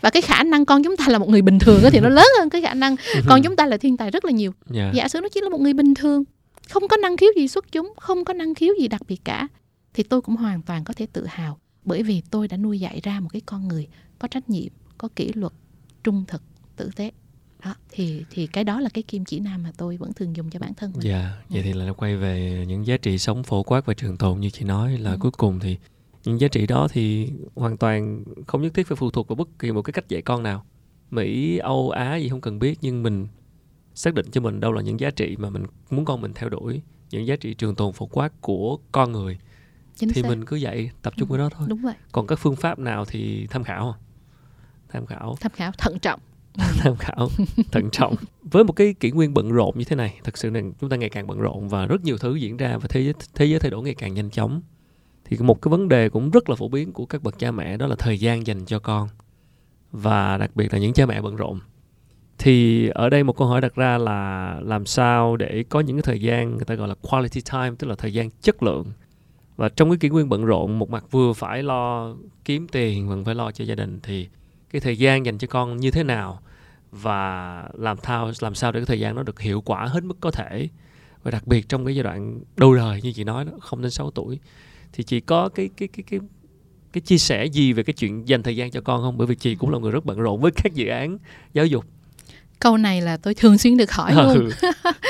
và 0.00 0.10
cái 0.10 0.22
khả 0.22 0.42
năng 0.42 0.64
con 0.64 0.84
chúng 0.84 0.96
ta 0.96 1.08
là 1.08 1.18
một 1.18 1.28
người 1.28 1.42
bình 1.42 1.58
thường 1.58 1.80
thì 1.92 2.00
nó 2.00 2.08
lớn 2.08 2.26
hơn 2.38 2.50
cái 2.50 2.62
khả 2.62 2.74
năng 2.74 2.96
con 3.28 3.42
chúng 3.42 3.56
ta 3.56 3.66
là 3.66 3.76
thiên 3.76 3.96
tài 3.96 4.10
rất 4.10 4.24
là 4.24 4.30
nhiều 4.30 4.52
Dạ. 4.70 4.90
giả 4.94 5.08
sử 5.08 5.20
nó 5.20 5.28
chỉ 5.28 5.40
là 5.40 5.48
một 5.48 5.60
người 5.60 5.72
bình 5.72 5.94
thường 5.94 6.24
không 6.70 6.88
có 6.88 6.96
năng 6.96 7.16
khiếu 7.16 7.30
gì 7.36 7.48
xuất 7.48 7.72
chúng 7.72 7.92
không 7.96 8.24
có 8.24 8.32
năng 8.34 8.54
khiếu 8.54 8.74
gì 8.80 8.88
đặc 8.88 9.02
biệt 9.08 9.20
cả 9.24 9.48
thì 9.94 10.02
tôi 10.02 10.20
cũng 10.20 10.36
hoàn 10.36 10.62
toàn 10.62 10.84
có 10.84 10.94
thể 10.94 11.06
tự 11.06 11.26
hào 11.26 11.58
bởi 11.84 12.02
vì 12.02 12.22
tôi 12.30 12.48
đã 12.48 12.56
nuôi 12.56 12.80
dạy 12.80 13.00
ra 13.02 13.20
một 13.20 13.28
cái 13.32 13.42
con 13.46 13.68
người 13.68 13.88
có 14.18 14.28
trách 14.28 14.50
nhiệm 14.50 14.68
có 14.98 15.08
kỷ 15.16 15.32
luật 15.34 15.52
trung 16.04 16.24
thực 16.28 16.42
tử 16.76 16.90
tế 16.96 17.10
đó 17.64 17.74
thì 17.88 18.24
thì 18.30 18.46
cái 18.46 18.64
đó 18.64 18.80
là 18.80 18.88
cái 18.94 19.02
kim 19.02 19.24
chỉ 19.24 19.40
nam 19.40 19.62
mà 19.62 19.72
tôi 19.76 19.96
vẫn 19.96 20.12
thường 20.12 20.36
dùng 20.36 20.50
cho 20.50 20.58
bản 20.60 20.74
thân 20.74 20.92
mình 20.92 21.02
Dạ, 21.08 21.42
vậy 21.48 21.62
thì 21.62 21.72
là 21.72 21.92
quay 21.92 22.16
về 22.16 22.64
những 22.68 22.86
giá 22.86 22.96
trị 22.96 23.18
sống 23.18 23.42
phổ 23.42 23.62
quát 23.62 23.86
và 23.86 23.94
trường 23.94 24.16
tồn 24.16 24.40
như 24.40 24.50
chị 24.50 24.64
nói 24.64 24.98
là 24.98 25.10
Ừ. 25.10 25.16
cuối 25.20 25.30
cùng 25.30 25.60
thì 25.60 25.78
những 26.24 26.40
giá 26.40 26.48
trị 26.48 26.66
đó 26.66 26.88
thì 26.90 27.30
hoàn 27.54 27.76
toàn 27.76 28.24
không 28.46 28.62
nhất 28.62 28.74
thiết 28.74 28.86
phải 28.86 28.96
phụ 28.96 29.10
thuộc 29.10 29.28
vào 29.28 29.36
bất 29.36 29.48
kỳ 29.58 29.72
một 29.72 29.82
cái 29.82 29.92
cách 29.92 30.08
dạy 30.08 30.22
con 30.22 30.42
nào. 30.42 30.64
Mỹ, 31.10 31.58
Âu, 31.58 31.90
Á 31.90 32.16
gì 32.16 32.28
không 32.28 32.40
cần 32.40 32.58
biết 32.58 32.78
nhưng 32.82 33.02
mình 33.02 33.26
xác 33.94 34.14
định 34.14 34.26
cho 34.32 34.40
mình 34.40 34.60
đâu 34.60 34.72
là 34.72 34.82
những 34.82 35.00
giá 35.00 35.10
trị 35.10 35.36
mà 35.38 35.50
mình 35.50 35.62
muốn 35.90 36.04
con 36.04 36.20
mình 36.20 36.32
theo 36.34 36.48
đuổi, 36.48 36.82
những 37.10 37.26
giá 37.26 37.36
trị 37.36 37.54
trường 37.54 37.74
tồn 37.74 37.92
phổ 37.92 38.06
quát 38.06 38.32
của 38.40 38.78
con 38.92 39.12
người 39.12 39.38
chính 39.96 40.08
thì 40.08 40.22
xác 40.22 40.28
mình 40.28 40.44
cứ 40.44 40.56
dạy 40.56 40.90
tập 41.02 41.12
trung 41.16 41.28
Ừ. 41.28 41.32
vào 41.36 41.38
đó 41.48 41.56
thôi. 41.58 41.66
đúng 41.70 41.82
vậy 41.82 41.94
Còn 42.12 42.26
các 42.26 42.38
phương 42.38 42.56
pháp 42.56 42.78
nào 42.78 43.04
thì 43.04 43.46
tham 43.50 43.64
khảo 43.64 43.90
à? 43.90 43.96
Tham 44.88 45.06
khảo 45.06 45.36
tham 45.40 45.52
khảo 45.54 45.72
thận 45.78 45.98
trọng 45.98 46.20
tham 46.78 46.96
khảo, 46.96 47.28
thận 47.72 47.88
trọng. 47.92 48.14
Với 48.42 48.64
một 48.64 48.72
cái 48.72 48.94
kỷ 49.00 49.10
nguyên 49.10 49.34
bận 49.34 49.52
rộn 49.52 49.78
như 49.78 49.84
thế 49.84 49.96
này, 49.96 50.20
thật 50.24 50.38
sự 50.38 50.50
là 50.50 50.60
chúng 50.80 50.90
ta 50.90 50.96
ngày 50.96 51.08
càng 51.08 51.26
bận 51.26 51.40
rộn 51.40 51.68
và 51.68 51.86
rất 51.86 52.04
nhiều 52.04 52.18
thứ 52.18 52.34
diễn 52.34 52.56
ra 52.56 52.78
và 52.78 52.88
thế 52.88 53.00
giới 53.00 53.14
thế 53.34 53.46
giới 53.46 53.60
thay 53.60 53.70
đổi 53.70 53.82
ngày 53.82 53.94
càng 53.94 54.14
nhanh 54.14 54.30
chóng. 54.30 54.62
Thì 55.24 55.36
một 55.40 55.62
cái 55.62 55.70
vấn 55.70 55.88
đề 55.88 56.08
cũng 56.08 56.30
rất 56.30 56.48
là 56.48 56.56
phổ 56.56 56.68
biến 56.68 56.92
của 56.92 57.06
các 57.06 57.22
bậc 57.22 57.38
cha 57.38 57.50
mẹ 57.50 57.76
đó 57.76 57.86
là 57.86 57.96
thời 57.98 58.20
gian 58.20 58.46
dành 58.46 58.66
cho 58.66 58.78
con 58.78 59.08
và 59.92 60.36
đặc 60.38 60.56
biệt 60.56 60.72
là 60.72 60.78
những 60.78 60.92
cha 60.92 61.06
mẹ 61.06 61.20
bận 61.20 61.36
rộn. 61.36 61.60
Thì 62.38 62.88
ở 62.88 63.10
đây 63.10 63.24
một 63.24 63.36
câu 63.36 63.48
hỏi 63.48 63.60
đặt 63.60 63.74
ra 63.74 63.98
là 63.98 64.60
làm 64.62 64.86
sao 64.86 65.36
để 65.36 65.64
có 65.68 65.80
những 65.80 65.96
cái 65.96 66.02
thời 66.02 66.20
gian 66.20 66.50
người 66.50 66.64
ta 66.64 66.74
gọi 66.74 66.88
là 66.88 66.94
quality 66.94 67.40
time, 67.52 67.70
tức 67.78 67.86
là 67.88 67.94
thời 67.94 68.12
gian 68.12 68.30
chất 68.30 68.62
lượng. 68.62 68.86
Và 69.56 69.68
trong 69.68 69.90
cái 69.90 69.96
kỷ 69.96 70.08
nguyên 70.08 70.28
bận 70.28 70.44
rộn, 70.44 70.78
một 70.78 70.90
mặt 70.90 71.04
vừa 71.10 71.32
phải 71.32 71.62
lo 71.62 72.14
kiếm 72.44 72.68
tiền 72.68 73.08
vẫn 73.08 73.24
phải 73.24 73.34
lo 73.34 73.50
cho 73.50 73.64
gia 73.64 73.74
đình, 73.74 74.00
thì 74.02 74.28
cái 74.72 74.80
thời 74.80 74.96
gian 74.98 75.26
dành 75.26 75.38
cho 75.38 75.46
con 75.50 75.76
như 75.76 75.90
thế 75.90 76.02
nào 76.02 76.40
và 76.92 77.64
làm 77.74 77.96
thao 78.02 78.30
làm 78.40 78.54
sao 78.54 78.72
để 78.72 78.80
cái 78.80 78.86
thời 78.86 79.00
gian 79.00 79.14
nó 79.14 79.22
được 79.22 79.40
hiệu 79.40 79.60
quả 79.60 79.86
hết 79.86 80.04
mức 80.04 80.16
có 80.20 80.30
thể. 80.30 80.68
Và 81.22 81.30
đặc 81.30 81.46
biệt 81.46 81.68
trong 81.68 81.84
cái 81.84 81.94
giai 81.96 82.02
đoạn 82.02 82.40
đầu 82.56 82.74
đời 82.74 83.00
như 83.02 83.12
chị 83.12 83.24
nói 83.24 83.44
đó 83.44 83.52
không 83.60 83.82
đến 83.82 83.90
6 83.90 84.10
tuổi 84.10 84.38
thì 84.92 85.04
chị 85.04 85.20
có 85.20 85.48
cái 85.48 85.70
cái 85.76 85.88
cái 85.88 86.04
cái 86.10 86.20
cái 86.92 87.00
chia 87.00 87.18
sẻ 87.18 87.44
gì 87.46 87.72
về 87.72 87.82
cái 87.82 87.94
chuyện 87.94 88.28
dành 88.28 88.42
thời 88.42 88.56
gian 88.56 88.70
cho 88.70 88.80
con 88.80 89.02
không? 89.02 89.18
Bởi 89.18 89.26
vì 89.26 89.34
chị 89.34 89.54
cũng 89.54 89.70
là 89.70 89.78
người 89.78 89.92
rất 89.92 90.04
bận 90.04 90.18
rộn 90.20 90.40
với 90.40 90.50
các 90.54 90.74
dự 90.74 90.86
án 90.86 91.18
giáo 91.52 91.66
dục. 91.66 91.84
Câu 92.60 92.76
này 92.76 93.00
là 93.00 93.16
tôi 93.16 93.34
thường 93.34 93.58
xuyên 93.58 93.76
được 93.76 93.92
hỏi 93.92 94.14
luôn. 94.14 94.28
Ừ, 94.34 94.50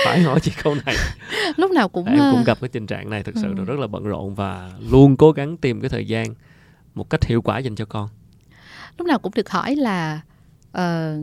phải 0.05 0.23
hỏi 0.23 0.41
chị 0.41 0.53
câu 0.63 0.75
này. 0.87 0.97
Lúc 1.57 1.71
nào 1.71 1.89
cũng 1.89 2.07
em 2.07 2.19
cũng 2.19 2.39
ờ, 2.39 2.45
gặp 2.45 2.59
cái 2.61 2.69
tình 2.69 2.87
trạng 2.87 3.11
này 3.11 3.23
thực 3.23 3.35
sự 3.37 3.55
Ừ. 3.59 3.65
rất 3.65 3.79
là 3.79 3.87
bận 3.87 4.05
rộn 4.05 4.35
và 4.35 4.73
luôn 4.91 5.17
cố 5.17 5.33
gắng 5.33 5.57
tìm 5.57 5.81
cái 5.81 5.89
thời 5.89 6.07
gian 6.07 6.35
một 6.95 7.11
cách 7.11 7.25
hiệu 7.25 7.43
quả 7.43 7.59
dành 7.59 7.75
cho 7.75 7.85
con 7.85 8.09
lúc 8.99 9.07
nào 9.07 9.19
cũng 9.19 9.33
được 9.35 9.51
hỏi 9.51 9.77
là 9.77 10.21
ờ, 10.73 11.19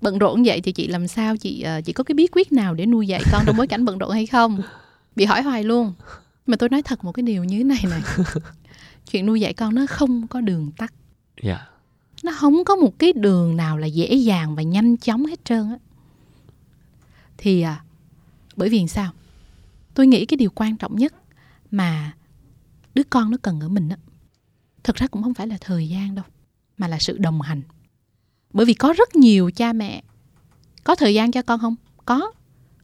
bận 0.00 0.18
rộn 0.18 0.42
vậy 0.44 0.60
thì 0.60 0.72
chị 0.72 0.88
làm 0.88 1.08
sao? 1.08 1.36
Chị 1.36 1.62
ờ, 1.62 1.80
chị 1.80 1.92
có 1.92 2.04
cái 2.04 2.14
bí 2.14 2.26
quyết 2.32 2.52
nào 2.52 2.74
để 2.74 2.86
nuôi 2.86 3.06
dạy 3.06 3.22
con 3.32 3.42
trong 3.46 3.56
bối 3.56 3.66
cảnh 3.66 3.84
bận 3.84 3.98
rộn 3.98 4.10
hay 4.10 4.26
không? 4.26 4.60
Bị 5.16 5.24
hỏi 5.24 5.42
hoài 5.42 5.64
luôn. 5.64 5.92
Mà 6.46 6.56
tôi 6.56 6.68
nói 6.68 6.82
thật 6.82 7.04
một 7.04 7.12
cái 7.12 7.22
điều 7.22 7.44
như 7.44 7.58
thế 7.58 7.64
này 7.64 7.84
này. 7.90 8.02
Chuyện 9.10 9.26
nuôi 9.26 9.40
dạy 9.40 9.52
con 9.52 9.74
nó 9.74 9.86
không 9.88 10.26
có 10.26 10.40
đường 10.40 10.70
tắt. 10.76 10.92
Dạ. 11.42 11.66
Nó 12.22 12.32
không 12.36 12.64
có 12.64 12.76
một 12.76 12.98
cái 12.98 13.12
đường 13.12 13.56
nào 13.56 13.78
là 13.78 13.86
dễ 13.86 14.14
dàng 14.14 14.54
và 14.54 14.62
nhanh 14.62 14.96
chóng 14.96 15.26
hết 15.26 15.44
trơn 15.44 15.70
á. 15.70 15.78
Thì 17.38 17.62
à, 17.62 17.84
bởi 18.56 18.68
vì 18.68 18.88
sao? 18.88 19.12
Tôi 19.94 20.06
nghĩ 20.06 20.26
cái 20.26 20.36
điều 20.36 20.50
quan 20.54 20.76
trọng 20.76 20.96
nhất 20.96 21.14
mà 21.70 22.12
đứa 22.94 23.02
con 23.10 23.30
nó 23.30 23.36
cần 23.42 23.60
ở 23.60 23.68
mình 23.68 23.88
á 23.88 23.96
thực 24.84 24.96
ra 24.96 25.06
cũng 25.06 25.22
không 25.22 25.34
phải 25.34 25.46
là 25.46 25.56
thời 25.60 25.88
gian 25.88 26.14
đâu 26.14 26.24
mà 26.82 26.88
là 26.88 26.98
sự 26.98 27.18
đồng 27.18 27.40
hành. 27.40 27.62
Bởi 28.52 28.66
vì 28.66 28.74
có 28.74 28.92
rất 28.92 29.16
nhiều 29.16 29.50
cha 29.56 29.72
mẹ 29.72 30.02
có 30.84 30.94
thời 30.94 31.14
gian 31.14 31.30
cho 31.32 31.42
con 31.42 31.60
không? 31.60 31.76
Có. 32.04 32.32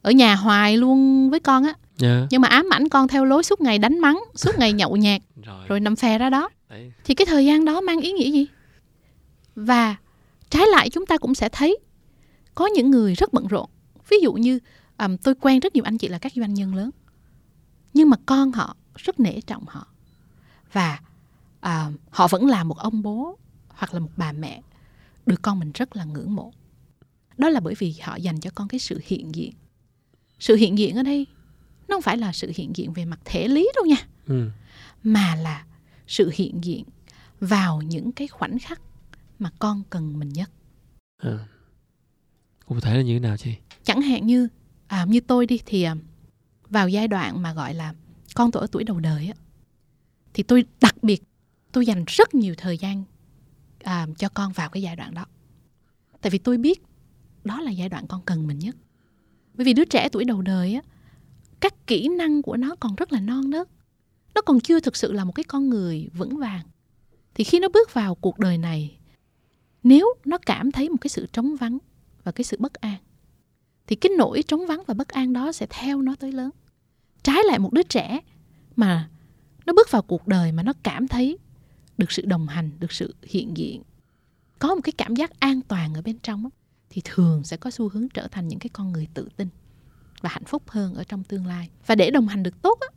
Ở 0.01 0.11
nhà 0.11 0.35
hoài 0.35 0.77
luôn 0.77 1.29
với 1.29 1.39
con 1.39 1.63
á. 1.63 1.73
Dạ. 1.97 2.27
Nhưng 2.29 2.41
mà 2.41 2.47
ám 2.47 2.69
ảnh 2.73 2.89
con 2.89 3.07
theo 3.07 3.25
lối 3.25 3.43
suốt 3.43 3.61
ngày 3.61 3.77
đánh 3.79 3.99
mắng 3.99 4.23
suốt 4.35 4.51
ngày 4.57 4.73
nhậu 4.73 4.95
nhạt 4.95 5.21
rồi, 5.45 5.65
rồi 5.67 5.79
nằm 5.79 5.95
phè 5.95 6.17
ra 6.17 6.29
đó. 6.29 6.49
Đấy. 6.69 6.91
thì 7.03 7.15
cái 7.15 7.25
thời 7.25 7.45
gian 7.45 7.65
đó 7.65 7.81
mang 7.81 8.01
ý 8.01 8.11
nghĩa 8.11 8.31
gì? 8.31 8.47
Và 9.55 9.95
trái 10.49 10.67
lại 10.67 10.89
chúng 10.89 11.05
ta 11.05 11.17
cũng 11.17 11.35
sẽ 11.35 11.49
thấy 11.49 11.77
có 12.55 12.67
những 12.67 12.91
người 12.91 13.15
rất 13.15 13.33
bận 13.33 13.47
rộn. 13.47 13.69
Ví 14.09 14.17
dụ 14.21 14.33
như 14.33 14.59
ừm, 14.97 15.17
tôi 15.17 15.35
quen 15.41 15.59
rất 15.59 15.75
nhiều 15.75 15.83
anh 15.83 15.97
chị 15.97 16.07
là 16.07 16.17
các 16.17 16.31
doanh 16.35 16.53
nhân 16.53 16.75
lớn. 16.75 16.89
Nhưng 17.93 18.09
mà 18.09 18.17
con 18.25 18.51
họ 18.51 18.75
rất 18.95 19.19
nể 19.19 19.41
trọng 19.41 19.63
họ. 19.67 19.87
Và 20.73 20.99
à, 21.59 21.91
họ 22.09 22.27
vẫn 22.27 22.47
là 22.47 22.63
một 22.63 22.77
ông 22.77 23.01
bố 23.01 23.37
hoặc 23.79 23.93
là 23.93 23.99
một 23.99 24.09
bà 24.17 24.31
mẹ 24.31 24.61
được 25.25 25.41
con 25.41 25.59
mình 25.59 25.71
rất 25.71 25.95
là 25.95 26.03
ngưỡng 26.03 26.35
mộ 26.35 26.53
đó 27.37 27.49
là 27.49 27.59
bởi 27.59 27.73
vì 27.79 27.95
họ 28.01 28.15
dành 28.15 28.39
cho 28.39 28.49
con 28.55 28.67
cái 28.67 28.79
sự 28.79 29.01
hiện 29.05 29.35
diện 29.35 29.51
sự 30.39 30.55
hiện 30.55 30.77
diện 30.77 30.95
ở 30.95 31.03
đây 31.03 31.25
nó 31.87 31.95
không 31.95 32.01
phải 32.01 32.17
là 32.17 32.33
sự 32.33 32.51
hiện 32.55 32.71
diện 32.75 32.93
về 32.93 33.05
mặt 33.05 33.19
thể 33.25 33.47
lý 33.47 33.69
đâu 33.75 33.85
nha 33.85 34.07
ừ. 34.27 34.49
mà 35.03 35.35
là 35.35 35.65
sự 36.07 36.31
hiện 36.33 36.63
diện 36.63 36.83
vào 37.39 37.81
những 37.81 38.11
cái 38.11 38.27
khoảnh 38.27 38.59
khắc 38.59 38.81
mà 39.39 39.51
con 39.59 39.83
cần 39.89 40.19
mình 40.19 40.29
nhất 40.29 40.49
À. 41.17 41.47
cụ 42.65 42.79
thể 42.79 42.95
là 42.95 43.01
như 43.01 43.13
thế 43.13 43.19
nào 43.19 43.37
chị 43.37 43.55
chẳng 43.83 44.01
hạn 44.01 44.27
như 44.27 44.47
à, 44.87 45.05
như 45.09 45.19
tôi 45.19 45.45
đi 45.45 45.59
thì 45.65 45.83
à, 45.83 45.95
vào 46.69 46.89
giai 46.89 47.07
đoạn 47.07 47.41
mà 47.41 47.53
gọi 47.53 47.73
là 47.73 47.93
con 48.35 48.51
tôi 48.51 48.61
ở 48.61 48.67
tuổi 48.71 48.83
đầu 48.83 48.99
đời 48.99 49.27
á 49.27 49.33
thì 50.33 50.43
tôi 50.43 50.65
đặc 50.81 51.03
biệt 51.03 51.23
tôi 51.71 51.85
dành 51.85 52.03
rất 52.07 52.35
nhiều 52.35 52.55
thời 52.57 52.77
gian 52.77 53.03
à, 53.83 54.07
cho 54.17 54.29
con 54.29 54.51
vào 54.51 54.69
cái 54.69 54.83
giai 54.83 54.95
đoạn 54.95 55.13
đó. 55.13 55.25
Tại 56.21 56.29
vì 56.29 56.37
tôi 56.37 56.57
biết 56.57 56.83
đó 57.43 57.61
là 57.61 57.71
giai 57.71 57.89
đoạn 57.89 58.07
con 58.07 58.21
cần 58.25 58.47
mình 58.47 58.59
nhất. 58.59 58.75
Bởi 59.53 59.65
vì 59.65 59.73
đứa 59.73 59.85
trẻ 59.85 60.09
tuổi 60.11 60.25
đầu 60.25 60.41
đời 60.41 60.73
á 60.73 60.81
các 61.59 61.87
kỹ 61.87 62.07
năng 62.07 62.41
của 62.41 62.57
nó 62.57 62.75
còn 62.79 62.95
rất 62.95 63.11
là 63.11 63.19
non 63.19 63.49
nớt. 63.49 63.67
Nó 64.35 64.41
còn 64.41 64.59
chưa 64.59 64.79
thực 64.79 64.95
sự 64.95 65.11
là 65.11 65.23
một 65.23 65.31
cái 65.35 65.43
con 65.43 65.69
người 65.69 66.09
vững 66.13 66.37
vàng. 66.37 66.65
Thì 67.33 67.43
khi 67.43 67.59
nó 67.59 67.69
bước 67.69 67.93
vào 67.93 68.15
cuộc 68.15 68.39
đời 68.39 68.57
này 68.57 68.99
nếu 69.83 70.13
nó 70.25 70.37
cảm 70.37 70.71
thấy 70.71 70.89
một 70.89 70.97
cái 71.01 71.09
sự 71.09 71.25
trống 71.33 71.55
vắng 71.55 71.77
và 72.23 72.31
cái 72.31 72.43
sự 72.43 72.57
bất 72.59 72.73
an 72.73 72.97
thì 73.87 73.95
cái 73.95 74.11
nỗi 74.17 74.43
trống 74.47 74.67
vắng 74.67 74.83
và 74.87 74.93
bất 74.93 75.07
an 75.07 75.33
đó 75.33 75.51
sẽ 75.51 75.67
theo 75.69 76.01
nó 76.01 76.15
tới 76.15 76.31
lớn. 76.31 76.49
Trái 77.23 77.43
lại 77.47 77.59
một 77.59 77.73
đứa 77.73 77.83
trẻ 77.83 78.19
mà 78.75 79.09
nó 79.65 79.73
bước 79.73 79.91
vào 79.91 80.01
cuộc 80.01 80.27
đời 80.27 80.51
mà 80.51 80.63
nó 80.63 80.73
cảm 80.83 81.07
thấy 81.07 81.37
được 81.99 82.11
sự 82.11 82.25
đồng 82.25 82.47
hành 82.47 82.71
được 82.79 82.91
sự 82.91 83.15
hiện 83.23 83.57
diện 83.57 83.83
có 84.59 84.75
một 84.75 84.81
cái 84.83 84.93
cảm 84.97 85.15
giác 85.15 85.39
an 85.39 85.61
toàn 85.61 85.93
ở 85.93 86.01
bên 86.01 86.19
trong 86.19 86.43
đó, 86.43 86.49
thì 86.89 87.01
thường 87.05 87.43
sẽ 87.43 87.57
có 87.57 87.71
xu 87.71 87.89
hướng 87.89 88.09
trở 88.09 88.27
thành 88.27 88.47
những 88.47 88.59
cái 88.59 88.69
con 88.73 88.91
người 88.91 89.07
tự 89.13 89.29
tin 89.35 89.47
và 90.21 90.29
hạnh 90.29 90.45
phúc 90.45 90.63
hơn 90.69 90.93
ở 90.93 91.03
trong 91.03 91.23
tương 91.23 91.45
lai. 91.45 91.69
Và 91.85 91.95
để 91.95 92.11
đồng 92.11 92.27
hành 92.27 92.43
được 92.43 92.61
tốt 92.61 92.77
đó, 92.81 92.87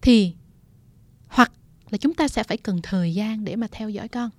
thì 0.00 0.34
hoặc 1.28 1.52
là 1.90 1.98
chúng 1.98 2.14
ta 2.14 2.28
sẽ 2.28 2.42
phải 2.42 2.56
cần 2.56 2.80
thời 2.82 3.14
gian 3.14 3.44
để 3.44 3.56
mà 3.56 3.66
theo 3.70 3.90
dõi 3.90 4.08
con 4.08 4.30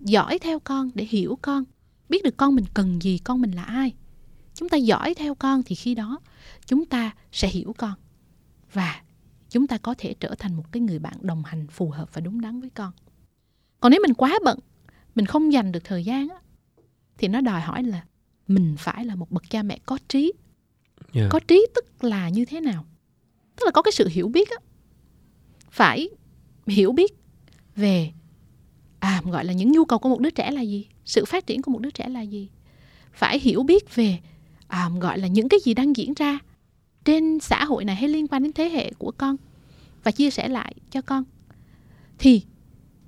dõi 0.00 0.38
theo 0.38 0.60
con 0.60 0.90
để 0.94 1.06
hiểu 1.10 1.38
con 1.42 1.64
biết 2.08 2.24
được 2.24 2.36
con 2.36 2.54
mình 2.54 2.64
cần 2.74 3.02
gì 3.02 3.18
con 3.18 3.40
mình 3.40 3.52
là 3.52 3.62
ai. 3.62 3.92
Chúng 4.54 4.68
ta 4.68 4.76
dõi 4.76 5.14
theo 5.14 5.34
con 5.34 5.62
thì 5.62 5.74
khi 5.74 5.94
đó 5.94 6.20
chúng 6.66 6.86
ta 6.86 7.14
sẽ 7.32 7.48
hiểu 7.48 7.74
con 7.78 7.94
và 8.72 9.01
chúng 9.52 9.66
ta 9.66 9.78
có 9.78 9.94
thể 9.98 10.14
trở 10.20 10.34
thành 10.38 10.54
một 10.54 10.72
cái 10.72 10.80
người 10.80 10.98
bạn 10.98 11.14
đồng 11.20 11.42
hành 11.44 11.66
phù 11.66 11.90
hợp 11.90 12.14
và 12.14 12.20
đúng 12.20 12.40
đắn 12.40 12.60
với 12.60 12.70
con. 12.70 12.92
Còn 13.80 13.90
nếu 13.90 14.00
mình 14.02 14.14
quá 14.14 14.38
bận 14.44 14.58
mình 15.14 15.26
không 15.26 15.52
dành 15.52 15.72
được 15.72 15.84
thời 15.84 16.04
gian 16.04 16.28
á, 16.28 16.36
thì 17.18 17.28
nó 17.28 17.40
đòi 17.40 17.60
hỏi 17.60 17.82
là 17.82 18.04
mình 18.48 18.74
phải 18.78 19.04
là 19.04 19.14
một 19.14 19.30
bậc 19.30 19.50
cha 19.50 19.62
mẹ 19.62 19.78
có 19.86 19.98
trí. 20.08 20.32
Dạ. 21.12 21.28
có 21.30 21.40
trí 21.48 21.66
tức 21.74 22.04
là 22.04 22.28
như 22.28 22.44
thế 22.44 22.60
nào? 22.60 22.84
Tức 23.56 23.64
là 23.64 23.70
có 23.70 23.82
cái 23.82 23.92
sự 23.92 24.08
hiểu 24.08 24.28
biết 24.28 24.50
á. 24.50 24.56
Phải 25.70 26.08
hiểu 26.66 26.92
biết 26.92 27.12
về 27.76 28.12
à 28.98 29.22
gọi 29.24 29.44
là 29.44 29.52
những 29.52 29.72
nhu 29.72 29.84
cầu 29.84 29.98
của 29.98 30.08
một 30.08 30.20
đứa 30.20 30.30
trẻ 30.30 30.50
là 30.50 30.60
gì 30.60 30.86
sự 31.04 31.24
phát 31.24 31.46
triển 31.46 31.62
của 31.62 31.70
một 31.70 31.78
đứa 31.78 31.90
trẻ 31.90 32.08
là 32.08 32.20
gì. 32.20 32.50
Phải 33.12 33.38
hiểu 33.38 33.62
biết 33.62 33.94
về 33.94 34.18
à, 34.66 34.90
gọi 35.00 35.18
là 35.18 35.26
những 35.26 35.48
cái 35.48 35.60
gì 35.60 35.74
đang 35.74 35.96
diễn 35.96 36.14
ra 36.14 36.38
trên 37.04 37.40
xã 37.40 37.64
hội 37.64 37.84
này 37.84 37.96
hay 37.96 38.08
liên 38.08 38.28
quan 38.28 38.42
đến 38.42 38.52
thế 38.52 38.68
hệ 38.68 38.92
của 38.98 39.12
con 39.18 39.36
và 40.04 40.10
chia 40.10 40.30
sẻ 40.30 40.48
lại 40.48 40.74
cho 40.90 41.00
con. 41.00 41.24
Thì 42.18 42.42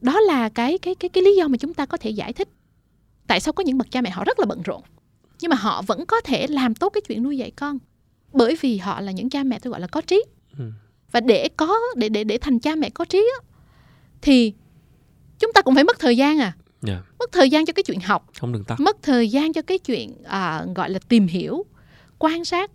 đó 0.01 0.21
là 0.21 0.49
cái 0.49 0.79
cái 0.79 0.95
cái 0.95 1.09
cái 1.09 1.23
lý 1.25 1.37
do 1.37 1.49
mà 1.49 1.57
chúng 1.57 1.75
ta 1.75 1.87
có 1.87 1.97
thể 1.97 2.11
giải 2.11 2.33
thích 2.33 2.49
tại 3.27 3.41
sao 3.41 3.53
có 3.53 3.65
những 3.65 3.79
bậc 3.79 3.91
cha 3.91 4.01
mẹ 4.01 4.11
họ 4.11 4.25
rất 4.25 4.39
là 4.39 4.47
bận 4.47 4.63
rộn. 4.63 4.83
Nhưng 5.41 5.49
mà 5.49 5.57
họ 5.57 5.83
vẫn 5.83 6.07
có 6.07 6.21
thể 6.21 6.47
làm 6.47 6.75
tốt 6.75 6.91
cái 6.91 7.01
chuyện 7.09 7.23
nuôi 7.23 7.39
dạy 7.39 7.51
con 7.51 7.79
bởi 8.33 8.57
vì 8.61 8.79
họ 8.79 9.01
là 9.01 9.13
những 9.13 9.31
cha 9.31 9.45
mẹ 9.45 9.59
tôi 9.59 9.71
gọi 9.71 9.81
là 9.81 9.87
có 9.87 10.01
trí. 10.01 10.25
Ừ. 10.59 10.65
và 11.13 11.21
để 11.21 11.49
có 11.57 11.79
để 11.97 12.09
để 12.09 12.25
để 12.25 12.39
thành 12.39 12.59
cha 12.59 12.75
mẹ 12.75 12.91
có 12.91 13.05
trí 13.05 13.19
á, 13.19 13.47
thì 14.23 14.53
chúng 15.39 15.53
ta 15.53 15.63
cũng 15.63 15.75
phải 15.75 15.85
mất 15.85 15.99
thời 15.99 16.17
gian 16.17 16.39
à. 16.41 16.53
Dạ. 16.83 17.03
mất 17.19 17.33
thời 17.33 17.51
gian 17.51 17.67
cho 17.67 17.73
cái 17.73 17.83
chuyện 17.83 18.01
học. 18.01 18.31
Không 18.41 18.53
đừng 18.53 18.65
tắt. 18.65 18.81
Mất 18.81 18.97
thời 19.03 19.29
gian 19.29 19.53
cho 19.53 19.63
cái 19.63 19.79
chuyện 19.79 20.23
à, 20.25 20.65
gọi 20.75 20.91
là 20.91 20.99
tìm 21.09 21.27
hiểu 21.27 21.65
quan 22.19 22.45
sát 22.45 22.71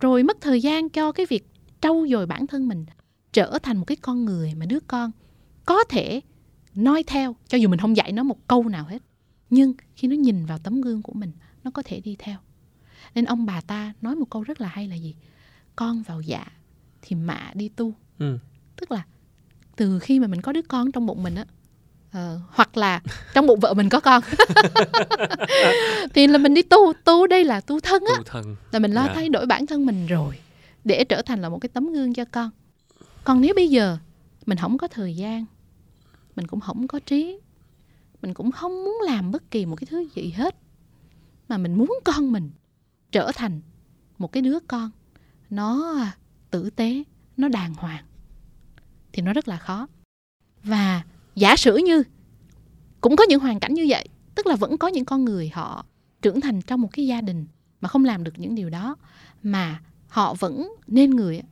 rồi 0.00 0.22
mất 0.22 0.36
thời 0.40 0.60
gian 0.60 0.88
cho 0.88 1.12
cái 1.12 1.26
việc 1.26 1.48
trau 1.80 2.06
dồi 2.10 2.26
bản 2.26 2.46
thân 2.46 2.68
mình 2.68 2.86
trở 3.32 3.58
thành 3.62 3.76
một 3.76 3.84
cái 3.84 3.96
con 3.96 4.24
người 4.24 4.54
mà 4.54 4.66
đứa 4.66 4.80
con 4.80 5.10
có 5.64 5.84
thể 5.84 6.20
noi 6.74 7.02
theo 7.02 7.36
cho 7.48 7.58
dù 7.58 7.68
mình 7.68 7.80
không 7.80 7.96
dạy 7.96 8.12
nó 8.12 8.22
một 8.22 8.48
câu 8.48 8.68
nào 8.68 8.84
hết. 8.84 9.02
Nhưng 9.50 9.74
khi 9.94 10.08
nó 10.08 10.16
nhìn 10.16 10.46
vào 10.46 10.58
tấm 10.58 10.80
gương 10.80 11.02
của 11.02 11.12
mình 11.12 11.32
nó 11.64 11.70
có 11.70 11.82
thể 11.84 12.00
đi 12.00 12.16
theo. 12.18 12.38
Nên 13.14 13.24
ông 13.24 13.46
bà 13.46 13.60
ta 13.60 13.92
nói 14.00 14.16
một 14.16 14.30
câu 14.30 14.42
rất 14.42 14.60
là 14.60 14.68
hay 14.68 14.88
là 14.88 14.96
gì? 14.96 15.14
Con 15.76 16.02
vào 16.02 16.20
dạ 16.20 16.46
thì 17.02 17.16
mạ 17.16 17.50
đi 17.54 17.68
tu. 17.68 17.94
Ừ. 18.18 18.38
tức 18.76 18.92
là 18.92 19.06
từ 19.76 19.98
khi 19.98 20.20
mà 20.20 20.26
mình 20.26 20.40
có 20.40 20.52
đứa 20.52 20.62
con 20.62 20.92
trong 20.92 21.06
bụng 21.06 21.22
mình 21.22 21.34
á 21.34 21.44
ờ, 22.12 22.40
hoặc 22.50 22.76
là 22.76 23.00
trong 23.34 23.46
bụng 23.46 23.60
vợ 23.60 23.74
mình 23.74 23.88
có 23.88 24.00
con. 24.00 24.22
Thì 26.14 26.26
là 26.26 26.38
mình 26.38 26.54
đi 26.54 26.62
tu 26.62 26.92
tu 27.04 27.26
đây 27.26 27.44
là 27.44 27.60
tu 27.60 27.80
thân 27.80 28.02
á. 28.08 28.14
Tu 28.16 28.22
thân. 28.22 28.56
Là 28.72 28.78
mình 28.78 28.92
lo 28.92 29.06
Dạ. 29.06 29.12
thay 29.14 29.28
đổi 29.28 29.46
bản 29.46 29.66
thân 29.66 29.86
mình 29.86 30.06
rồi 30.06 30.38
để 30.84 31.04
trở 31.04 31.22
thành 31.22 31.42
là 31.42 31.48
một 31.48 31.58
cái 31.58 31.68
tấm 31.68 31.92
gương 31.92 32.14
cho 32.14 32.24
con. 32.24 32.50
Còn 33.24 33.40
nếu 33.40 33.54
bây 33.54 33.68
giờ 33.68 33.98
mình 34.46 34.58
không 34.58 34.78
có 34.78 34.88
thời 34.88 35.16
gian 35.16 35.44
mình 36.36 36.46
cũng 36.46 36.60
không 36.60 36.88
có 36.88 36.98
trí 37.06 37.38
mình 38.22 38.34
cũng 38.34 38.52
không 38.52 38.84
muốn 38.84 38.98
làm 39.04 39.30
bất 39.30 39.50
kỳ 39.50 39.66
một 39.66 39.76
cái 39.76 39.86
thứ 39.90 40.08
gì 40.14 40.30
hết 40.30 40.56
mà 41.48 41.58
mình 41.58 41.74
muốn 41.78 41.90
con 42.04 42.32
mình 42.32 42.50
trở 43.12 43.32
thành 43.34 43.60
một 44.18 44.32
cái 44.32 44.42
đứa 44.42 44.58
con 44.68 44.90
nó 45.50 45.96
tử 46.50 46.70
tế 46.70 47.02
nó 47.36 47.48
đàng 47.48 47.74
hoàng 47.74 48.04
thì 49.12 49.22
nó 49.22 49.32
rất 49.32 49.48
là 49.48 49.56
khó. 49.56 49.88
Và 50.64 51.02
giả 51.36 51.56
sử 51.56 51.76
như 51.76 52.02
cũng 53.00 53.16
có 53.16 53.24
những 53.28 53.40
hoàn 53.40 53.60
cảnh 53.60 53.74
như 53.74 53.86
vậy 53.88 54.08
tức 54.34 54.46
là 54.46 54.56
vẫn 54.56 54.78
có 54.78 54.88
những 54.88 55.04
con 55.04 55.24
người 55.24 55.48
họ 55.48 55.86
trưởng 56.22 56.40
thành 56.40 56.62
trong 56.62 56.80
một 56.80 56.88
cái 56.92 57.06
gia 57.06 57.20
đình 57.20 57.46
mà 57.80 57.88
không 57.88 58.04
làm 58.04 58.24
được 58.24 58.38
những 58.38 58.54
điều 58.54 58.70
đó 58.70 58.96
mà 59.42 59.80
họ 60.08 60.34
vẫn 60.34 60.72
nên 60.86 61.10
người 61.10 61.42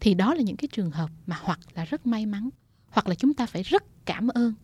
thì 0.00 0.14
đó 0.14 0.34
là 0.34 0.42
những 0.42 0.56
cái 0.56 0.68
trường 0.72 0.90
hợp 0.90 1.10
mà 1.26 1.38
hoặc 1.42 1.60
là 1.74 1.84
rất 1.84 2.06
may 2.06 2.26
mắn 2.26 2.48
hoặc 2.88 3.08
là 3.08 3.14
chúng 3.14 3.34
ta 3.34 3.46
phải 3.46 3.62
rất 3.62 4.04
cảm 4.04 4.28
ơn 4.28 4.54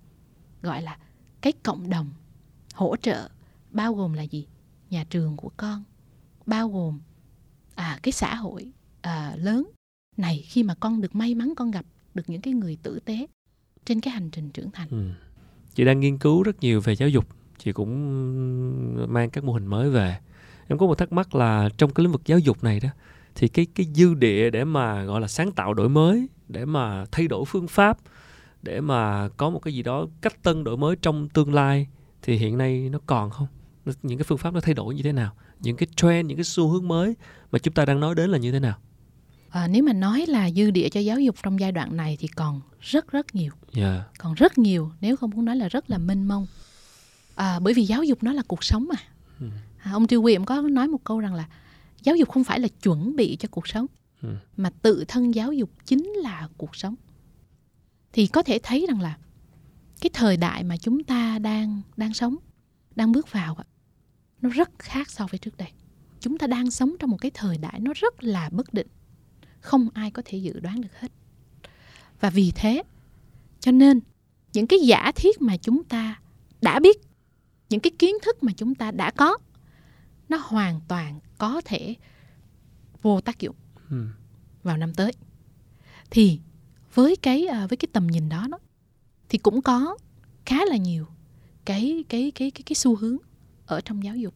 gọi 0.62 0.82
là 0.82 0.98
cái 1.40 1.52
cộng 1.52 1.90
đồng 1.90 2.10
hỗ 2.74 2.96
trợ 2.96 3.28
bao 3.70 3.94
gồm 3.94 4.12
là 4.12 4.22
gì? 4.22 4.46
Nhà 4.90 5.04
trường 5.10 5.36
của 5.36 5.50
con 5.56 5.84
bao 6.46 6.68
gồm 6.68 7.00
à 7.74 7.98
cái 8.02 8.12
xã 8.12 8.34
hội 8.34 8.72
à, 9.00 9.34
lớn. 9.36 9.70
Này 10.16 10.44
khi 10.48 10.62
mà 10.62 10.74
con 10.74 11.00
được 11.00 11.14
may 11.14 11.34
mắn 11.34 11.52
con 11.56 11.70
gặp 11.70 11.86
được 12.14 12.22
những 12.26 12.40
cái 12.40 12.54
người 12.54 12.76
tử 12.82 12.98
tế 13.04 13.26
trên 13.86 14.00
cái 14.00 14.14
hành 14.14 14.30
trình 14.30 14.50
trưởng 14.50 14.70
thành. 14.70 14.88
Ừ. 14.90 15.08
chị 15.74 15.84
đang 15.84 16.00
nghiên 16.00 16.18
cứu 16.18 16.42
rất 16.42 16.60
nhiều 16.60 16.80
về 16.80 16.96
giáo 16.96 17.08
dục. 17.08 17.26
Chị 17.58 17.72
cũng 17.72 19.12
mang 19.12 19.30
các 19.30 19.44
mô 19.44 19.52
hình 19.52 19.66
mới 19.66 19.90
về. 19.90 20.18
Em 20.68 20.78
có 20.78 20.86
một 20.86 20.98
thắc 20.98 21.12
mắc 21.12 21.34
là 21.34 21.68
trong 21.76 21.90
cái 21.90 22.04
lĩnh 22.04 22.12
vực 22.12 22.22
giáo 22.24 22.38
dục 22.38 22.64
này 22.64 22.80
đó, 22.80 22.88
thì 23.34 23.48
cái 23.48 23.66
cái 23.74 23.86
dư 23.94 24.14
địa 24.14 24.50
để 24.50 24.64
mà, 24.64 25.04
gọi 25.04 25.20
là, 25.20 25.28
sáng 25.28 25.52
tạo 25.52 25.74
đổi 25.74 25.88
mới, 25.88 26.28
để 26.48 26.64
mà 26.64 27.04
thay 27.12 27.28
đổi 27.28 27.44
phương 27.44 27.68
pháp, 27.68 27.98
để 28.62 28.80
mà 28.80 29.28
có 29.28 29.50
một 29.50 29.58
cái 29.58 29.74
gì 29.74 29.82
đó 29.82 30.06
cách 30.20 30.42
tân 30.42 30.64
đổi 30.64 30.76
mới 30.76 30.96
trong 31.02 31.28
tương 31.28 31.54
lai, 31.54 31.86
thì 32.22 32.36
hiện 32.36 32.58
nay 32.58 32.88
nó 32.92 32.98
còn 33.06 33.30
không? 33.30 33.46
Những 34.02 34.18
cái 34.18 34.24
phương 34.24 34.38
pháp 34.38 34.54
nó 34.54 34.60
thay 34.60 34.74
đổi 34.74 34.94
như 34.94 35.02
thế 35.02 35.12
nào? 35.12 35.32
Những 35.60 35.76
cái 35.76 35.86
trend, 35.96 36.28
những 36.28 36.36
cái 36.36 36.44
xu 36.44 36.68
hướng 36.68 36.88
mới 36.88 37.14
mà 37.52 37.58
chúng 37.58 37.74
ta 37.74 37.84
đang 37.84 38.00
nói 38.00 38.14
đến 38.14 38.30
là 38.30 38.38
như 38.38 38.52
thế 38.52 38.60
nào? 38.60 38.78
À, 39.52 39.68
nếu 39.68 39.82
mà 39.82 39.92
nói 39.92 40.24
là 40.28 40.50
dư 40.50 40.70
địa 40.70 40.88
cho 40.88 41.00
giáo 41.00 41.20
dục 41.20 41.36
trong 41.42 41.60
giai 41.60 41.72
đoạn 41.72 41.96
này 41.96 42.16
thì 42.20 42.28
còn 42.28 42.60
rất 42.80 43.10
rất 43.12 43.34
nhiều. 43.34 43.52
Dạ. 43.72 44.04
Còn 44.18 44.34
rất 44.34 44.58
nhiều 44.58 44.92
nếu 45.00 45.16
không 45.16 45.30
muốn 45.30 45.44
nói 45.44 45.56
là 45.56 45.68
rất 45.68 45.90
là 45.90 45.98
mênh 45.98 46.28
mông. 46.28 46.46
À, 47.34 47.60
bởi 47.60 47.74
vì 47.74 47.82
giáo 47.84 48.04
dục 48.04 48.22
nó 48.22 48.32
là 48.32 48.42
cuộc 48.48 48.64
sống 48.64 48.88
mà. 48.88 48.96
Ừ. 49.40 49.46
à, 49.78 49.92
ông 49.92 50.06
Triều 50.06 50.22
Quyền 50.22 50.44
có 50.44 50.60
nói 50.60 50.88
một 50.88 51.04
câu 51.04 51.20
rằng 51.20 51.34
là 51.34 51.48
giáo 52.02 52.16
dục 52.16 52.28
không 52.30 52.44
phải 52.44 52.60
là 52.60 52.68
chuẩn 52.82 53.16
bị 53.16 53.36
cho 53.40 53.48
cuộc 53.50 53.68
sống 53.68 53.86
Ừ. 54.22 54.28
mà 54.56 54.70
tự 54.82 55.04
thân 55.08 55.34
giáo 55.34 55.52
dục 55.52 55.70
chính 55.86 56.04
là 56.08 56.48
cuộc 56.56 56.76
sống. 56.76 56.94
Thì 58.12 58.26
có 58.26 58.42
thể 58.42 58.58
thấy 58.62 58.86
rằng 58.88 59.00
là 59.00 59.16
cái 60.00 60.10
thời 60.12 60.36
đại 60.36 60.64
mà 60.64 60.76
chúng 60.76 61.04
ta 61.04 61.38
đang 61.38 61.82
đang 61.96 62.14
sống 62.14 62.36
đang 62.96 63.12
bước 63.12 63.32
vào 63.32 63.56
nó 64.40 64.48
rất 64.48 64.70
khác 64.78 65.10
so 65.10 65.26
với 65.26 65.38
trước 65.38 65.56
đây. 65.56 65.68
Chúng 66.20 66.38
ta 66.38 66.46
đang 66.46 66.70
sống 66.70 66.92
trong 66.98 67.10
một 67.10 67.16
cái 67.20 67.30
thời 67.34 67.58
đại 67.58 67.80
nó 67.80 67.92
rất 67.94 68.22
là 68.22 68.48
bất 68.52 68.74
định 68.74 68.86
không 69.62 69.88
ai 69.94 70.10
có 70.10 70.22
thể 70.24 70.38
dự 70.38 70.60
đoán 70.60 70.80
được 70.80 71.00
hết. 71.00 71.08
Và 72.20 72.30
vì 72.30 72.52
thế 72.54 72.82
cho 73.60 73.72
nên 73.72 74.00
những 74.52 74.66
cái 74.66 74.78
giả 74.78 75.12
thiết 75.16 75.42
mà 75.42 75.56
chúng 75.56 75.84
ta 75.84 76.20
đã 76.60 76.80
biết 76.80 77.00
những 77.70 77.80
cái 77.80 77.90
kiến 77.98 78.14
thức 78.22 78.42
mà 78.42 78.52
chúng 78.56 78.74
ta 78.74 78.90
đã 78.90 79.10
có 79.10 79.38
nó 80.28 80.38
hoàn 80.42 80.80
toàn 80.88 81.20
có 81.38 81.62
thể 81.64 81.94
vô 83.02 83.20
tác 83.20 83.40
dụng 83.40 83.56
ừ. 83.90 84.06
vào 84.62 84.76
năm 84.76 84.94
tới. 84.94 85.12
Thì 86.10 86.40
với 86.94 87.16
cái 87.16 87.46
à, 87.46 87.66
với 87.66 87.76
cái 87.76 87.88
tầm 87.92 88.06
nhìn 88.06 88.28
đó 88.28 88.46
đó 88.50 88.58
thì 89.28 89.38
cũng 89.38 89.62
có 89.62 89.98
khá 90.46 90.64
là 90.64 90.76
nhiều 90.76 91.06
cái 91.64 92.04
cái 92.08 92.32
cái 92.34 92.50
cái 92.50 92.62
cái 92.66 92.74
xu 92.74 92.96
hướng 92.96 93.16
ở 93.66 93.80
trong 93.80 94.04
giáo 94.04 94.16
dục. 94.16 94.34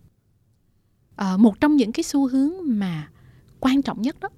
À, 1.16 1.36
một 1.36 1.60
trong 1.60 1.76
những 1.76 1.92
cái 1.92 2.02
xu 2.02 2.28
hướng 2.28 2.52
mà 2.64 3.10
quan 3.60 3.82
trọng 3.82 4.02
nhất 4.02 4.20
đó 4.20 4.28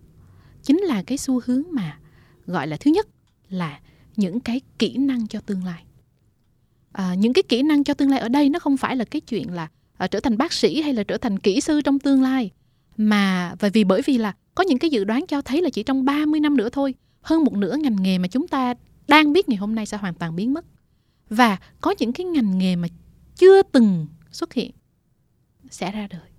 chính 0.68 0.78
là 0.78 1.02
cái 1.02 1.18
xu 1.18 1.40
hướng 1.44 1.62
mà 1.70 1.98
gọi 2.46 2.66
là 2.66 2.76
thứ 2.76 2.90
nhất 2.90 3.06
là 3.48 3.80
những 4.16 4.40
cái 4.40 4.60
kỹ 4.78 4.96
năng 4.96 5.26
cho 5.26 5.40
tương 5.40 5.64
lai. 5.64 5.84
À, 6.92 7.14
những 7.14 7.32
cái 7.32 7.42
kỹ 7.42 7.62
năng 7.62 7.84
cho 7.84 7.94
tương 7.94 8.10
lai 8.10 8.20
ở 8.20 8.28
đây 8.28 8.50
nó 8.50 8.58
không 8.58 8.76
phải 8.76 8.96
là 8.96 9.04
cái 9.04 9.20
chuyện 9.20 9.52
là 9.52 9.68
à, 9.96 10.06
trở 10.06 10.20
thành 10.20 10.38
bác 10.38 10.52
sĩ 10.52 10.82
hay 10.82 10.94
là 10.94 11.02
trở 11.02 11.18
thành 11.18 11.38
kỹ 11.38 11.60
sư 11.60 11.80
trong 11.80 11.98
tương 11.98 12.22
lai. 12.22 12.50
Mà 12.96 13.54
và 13.60 13.68
vì 13.68 13.84
bởi 13.84 14.02
vì 14.04 14.18
là 14.18 14.32
có 14.54 14.64
những 14.64 14.78
cái 14.78 14.90
dự 14.90 15.04
đoán 15.04 15.26
cho 15.26 15.42
thấy 15.42 15.62
là 15.62 15.70
chỉ 15.70 15.82
trong 15.82 16.04
30 16.04 16.40
năm 16.40 16.56
nữa 16.56 16.68
thôi 16.68 16.94
hơn 17.20 17.44
một 17.44 17.54
nửa 17.54 17.76
ngành 17.76 18.02
nghề 18.02 18.18
mà 18.18 18.28
chúng 18.28 18.48
ta 18.48 18.74
đang 19.08 19.32
biết 19.32 19.48
ngày 19.48 19.56
hôm 19.56 19.74
nay 19.74 19.86
sẽ 19.86 19.96
hoàn 19.96 20.14
toàn 20.14 20.36
biến 20.36 20.54
mất. 20.54 20.64
Và 21.30 21.58
có 21.80 21.94
những 21.98 22.12
cái 22.12 22.24
ngành 22.24 22.58
nghề 22.58 22.76
mà 22.76 22.88
chưa 23.36 23.62
từng 23.62 24.06
xuất 24.30 24.54
hiện 24.54 24.70
sẽ 25.70 25.92
ra 25.92 26.06
đời. 26.10 26.30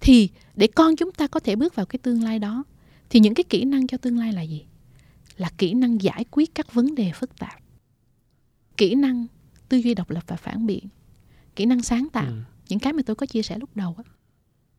Thì 0.00 0.28
để 0.54 0.66
con 0.66 0.96
chúng 0.96 1.12
ta 1.12 1.26
có 1.26 1.40
thể 1.40 1.56
bước 1.56 1.74
vào 1.74 1.86
cái 1.86 1.98
tương 1.98 2.22
lai 2.22 2.38
đó 2.38 2.64
thì 3.12 3.20
những 3.20 3.34
cái 3.34 3.44
kỹ 3.44 3.64
năng 3.64 3.86
cho 3.86 3.98
tương 3.98 4.18
lai 4.18 4.32
là 4.32 4.42
gì? 4.42 4.64
Là 5.36 5.50
kỹ 5.58 5.74
năng 5.74 6.02
giải 6.02 6.24
quyết 6.30 6.54
các 6.54 6.74
vấn 6.74 6.94
đề 6.94 7.12
phức 7.14 7.38
tạp. 7.38 7.58
Kỹ 8.76 8.94
năng 8.94 9.26
tư 9.68 9.78
duy 9.78 9.94
độc 9.94 10.10
lập 10.10 10.24
và 10.26 10.36
phản 10.36 10.66
biện. 10.66 10.88
Kỹ 11.56 11.66
năng 11.66 11.82
sáng 11.82 12.08
tạo. 12.12 12.26
Ừ. 12.26 12.40
những 12.68 12.78
cái 12.78 12.92
mà 12.92 13.02
tôi 13.06 13.16
có 13.16 13.26
chia 13.26 13.42
sẻ 13.42 13.58
lúc 13.58 13.76
đầu 13.76 13.94
á. 13.98 14.04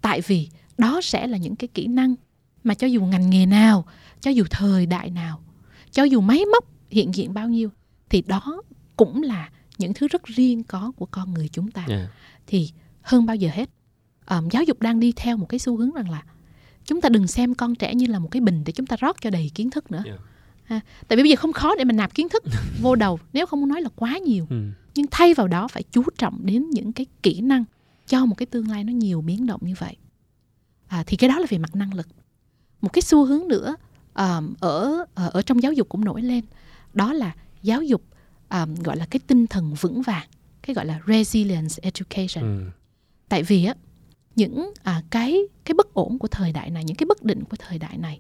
Tại 0.02 0.22
vì 0.22 0.50
đó 0.78 1.02
sẽ 1.04 1.28
là 1.28 1.38
những 1.38 1.56
cái 1.56 1.68
kỹ 1.68 1.88
năng 1.88 2.16
mà 2.64 2.74
cho 2.74 2.88
dù 2.88 3.06
ngành 3.06 3.30
nghề 3.30 3.46
nào 3.46 3.86
cho 4.22 4.32
dù 4.32 4.44
thời 4.50 4.86
đại 4.86 5.10
nào 5.10 5.42
cho 5.92 6.04
dù 6.04 6.22
máy 6.22 6.46
móc 6.52 6.66
hiện 6.90 7.16
diện 7.16 7.34
bao 7.34 7.50
nhiêu 7.50 7.70
thì 8.10 8.22
đó 8.22 8.62
cũng 8.96 9.24
là 9.24 9.50
những 9.78 9.94
thứ 9.94 10.08
rất 10.08 10.24
riêng 10.24 10.64
có 10.64 10.92
của 10.96 11.06
con 11.06 11.34
người 11.34 11.48
chúng 11.48 11.72
ta. 11.72 11.86
Dạ. 11.90 12.10
thì 12.48 12.70
hơn 13.02 13.26
bao 13.26 13.36
giờ 13.36 13.50
hết 13.54 13.70
ờm, 14.26 14.50
giáo 14.52 14.64
dục 14.64 14.82
đang 14.82 15.00
đi 15.00 15.14
theo 15.16 15.38
một 15.38 15.46
cái 15.50 15.60
xu 15.60 15.78
hướng 15.78 15.92
rằng 15.92 16.10
là 16.10 16.24
chúng 16.86 17.02
ta 17.02 17.10
đừng 17.10 17.28
xem 17.28 17.56
con 17.56 17.76
trẻ 17.76 17.96
như 17.96 18.06
là 18.06 18.20
một 18.20 18.28
cái 18.32 18.42
bình 18.42 18.64
để 18.66 18.72
chúng 18.74 18.86
ta 18.86 18.96
rót 19.00 19.22
cho 19.22 19.30
đầy 19.30 19.52
kiến 19.56 19.70
thức 19.70 19.92
nữa 19.92 20.02
Yeah. 20.06 20.20
ha. 20.64 20.80
tại 21.08 21.18
vì 21.18 21.24
bây 21.24 21.30
giờ 21.30 21.36
không 21.36 21.54
khó 21.54 21.76
để 21.76 21.84
mình 21.84 21.96
nạp 21.96 22.14
kiến 22.16 22.30
thức 22.30 22.44
vô 22.82 22.96
đầu 22.96 23.20
nếu 23.34 23.46
không 23.46 23.60
muốn 23.60 23.70
nói 23.70 23.82
là 23.82 23.90
quá 23.96 24.18
nhiều 24.18 24.48
Ừ. 24.50 24.64
nhưng 24.96 25.06
thay 25.12 25.34
vào 25.34 25.48
đó 25.48 25.68
phải 25.68 25.84
chú 25.92 26.04
trọng 26.18 26.46
đến 26.46 26.70
những 26.70 26.94
cái 26.94 27.06
kỹ 27.24 27.42
năng 27.42 27.64
cho 28.08 28.26
một 28.26 28.36
cái 28.38 28.46
tương 28.46 28.68
lai 28.70 28.84
nó 28.84 28.92
nhiều 28.94 29.22
biến 29.22 29.46
động 29.46 29.62
như 29.64 29.74
vậy 29.80 29.96
à, 30.88 31.04
thì 31.08 31.18
cái 31.18 31.30
đó 31.30 31.40
là 31.40 31.46
về 31.50 31.58
mặt 31.58 31.76
năng 31.76 31.94
lực 31.94 32.08
một 32.82 32.94
cái 32.94 33.02
xu 33.02 33.26
hướng 33.26 33.48
nữa 33.48 33.76
ờm, 34.14 34.54
ở 34.60 35.06
ở 35.16 35.30
ở 35.34 35.42
trong 35.42 35.64
giáo 35.64 35.74
dục 35.74 35.90
cũng 35.90 36.06
nổi 36.06 36.22
lên 36.22 36.44
đó 36.94 37.14
là 37.14 37.32
giáo 37.64 37.84
dục 37.84 38.02
ờm, 38.48 38.76
gọi 38.76 38.98
là 38.98 39.06
cái 39.06 39.20
tinh 39.28 39.48
thần 39.48 39.74
vững 39.74 40.02
vàng 40.02 40.28
cái 40.62 40.74
gọi 40.74 40.86
là 40.86 41.00
resilience 41.08 41.76
education 41.82 42.44
Ừ. 42.44 42.70
tại 43.30 43.44
vì 43.44 43.66
á 43.66 43.74
những 44.36 44.74
à, 44.84 45.02
cái 45.10 45.40
cái 45.64 45.74
bất 45.74 45.94
ổn 45.94 46.20
của 46.20 46.28
thời 46.28 46.52
đại 46.52 46.70
này 46.70 46.84
những 46.84 46.96
cái 46.98 47.06
bất 47.06 47.24
định 47.24 47.44
của 47.44 47.58
thời 47.60 47.78
đại 47.80 47.98
này 47.98 48.20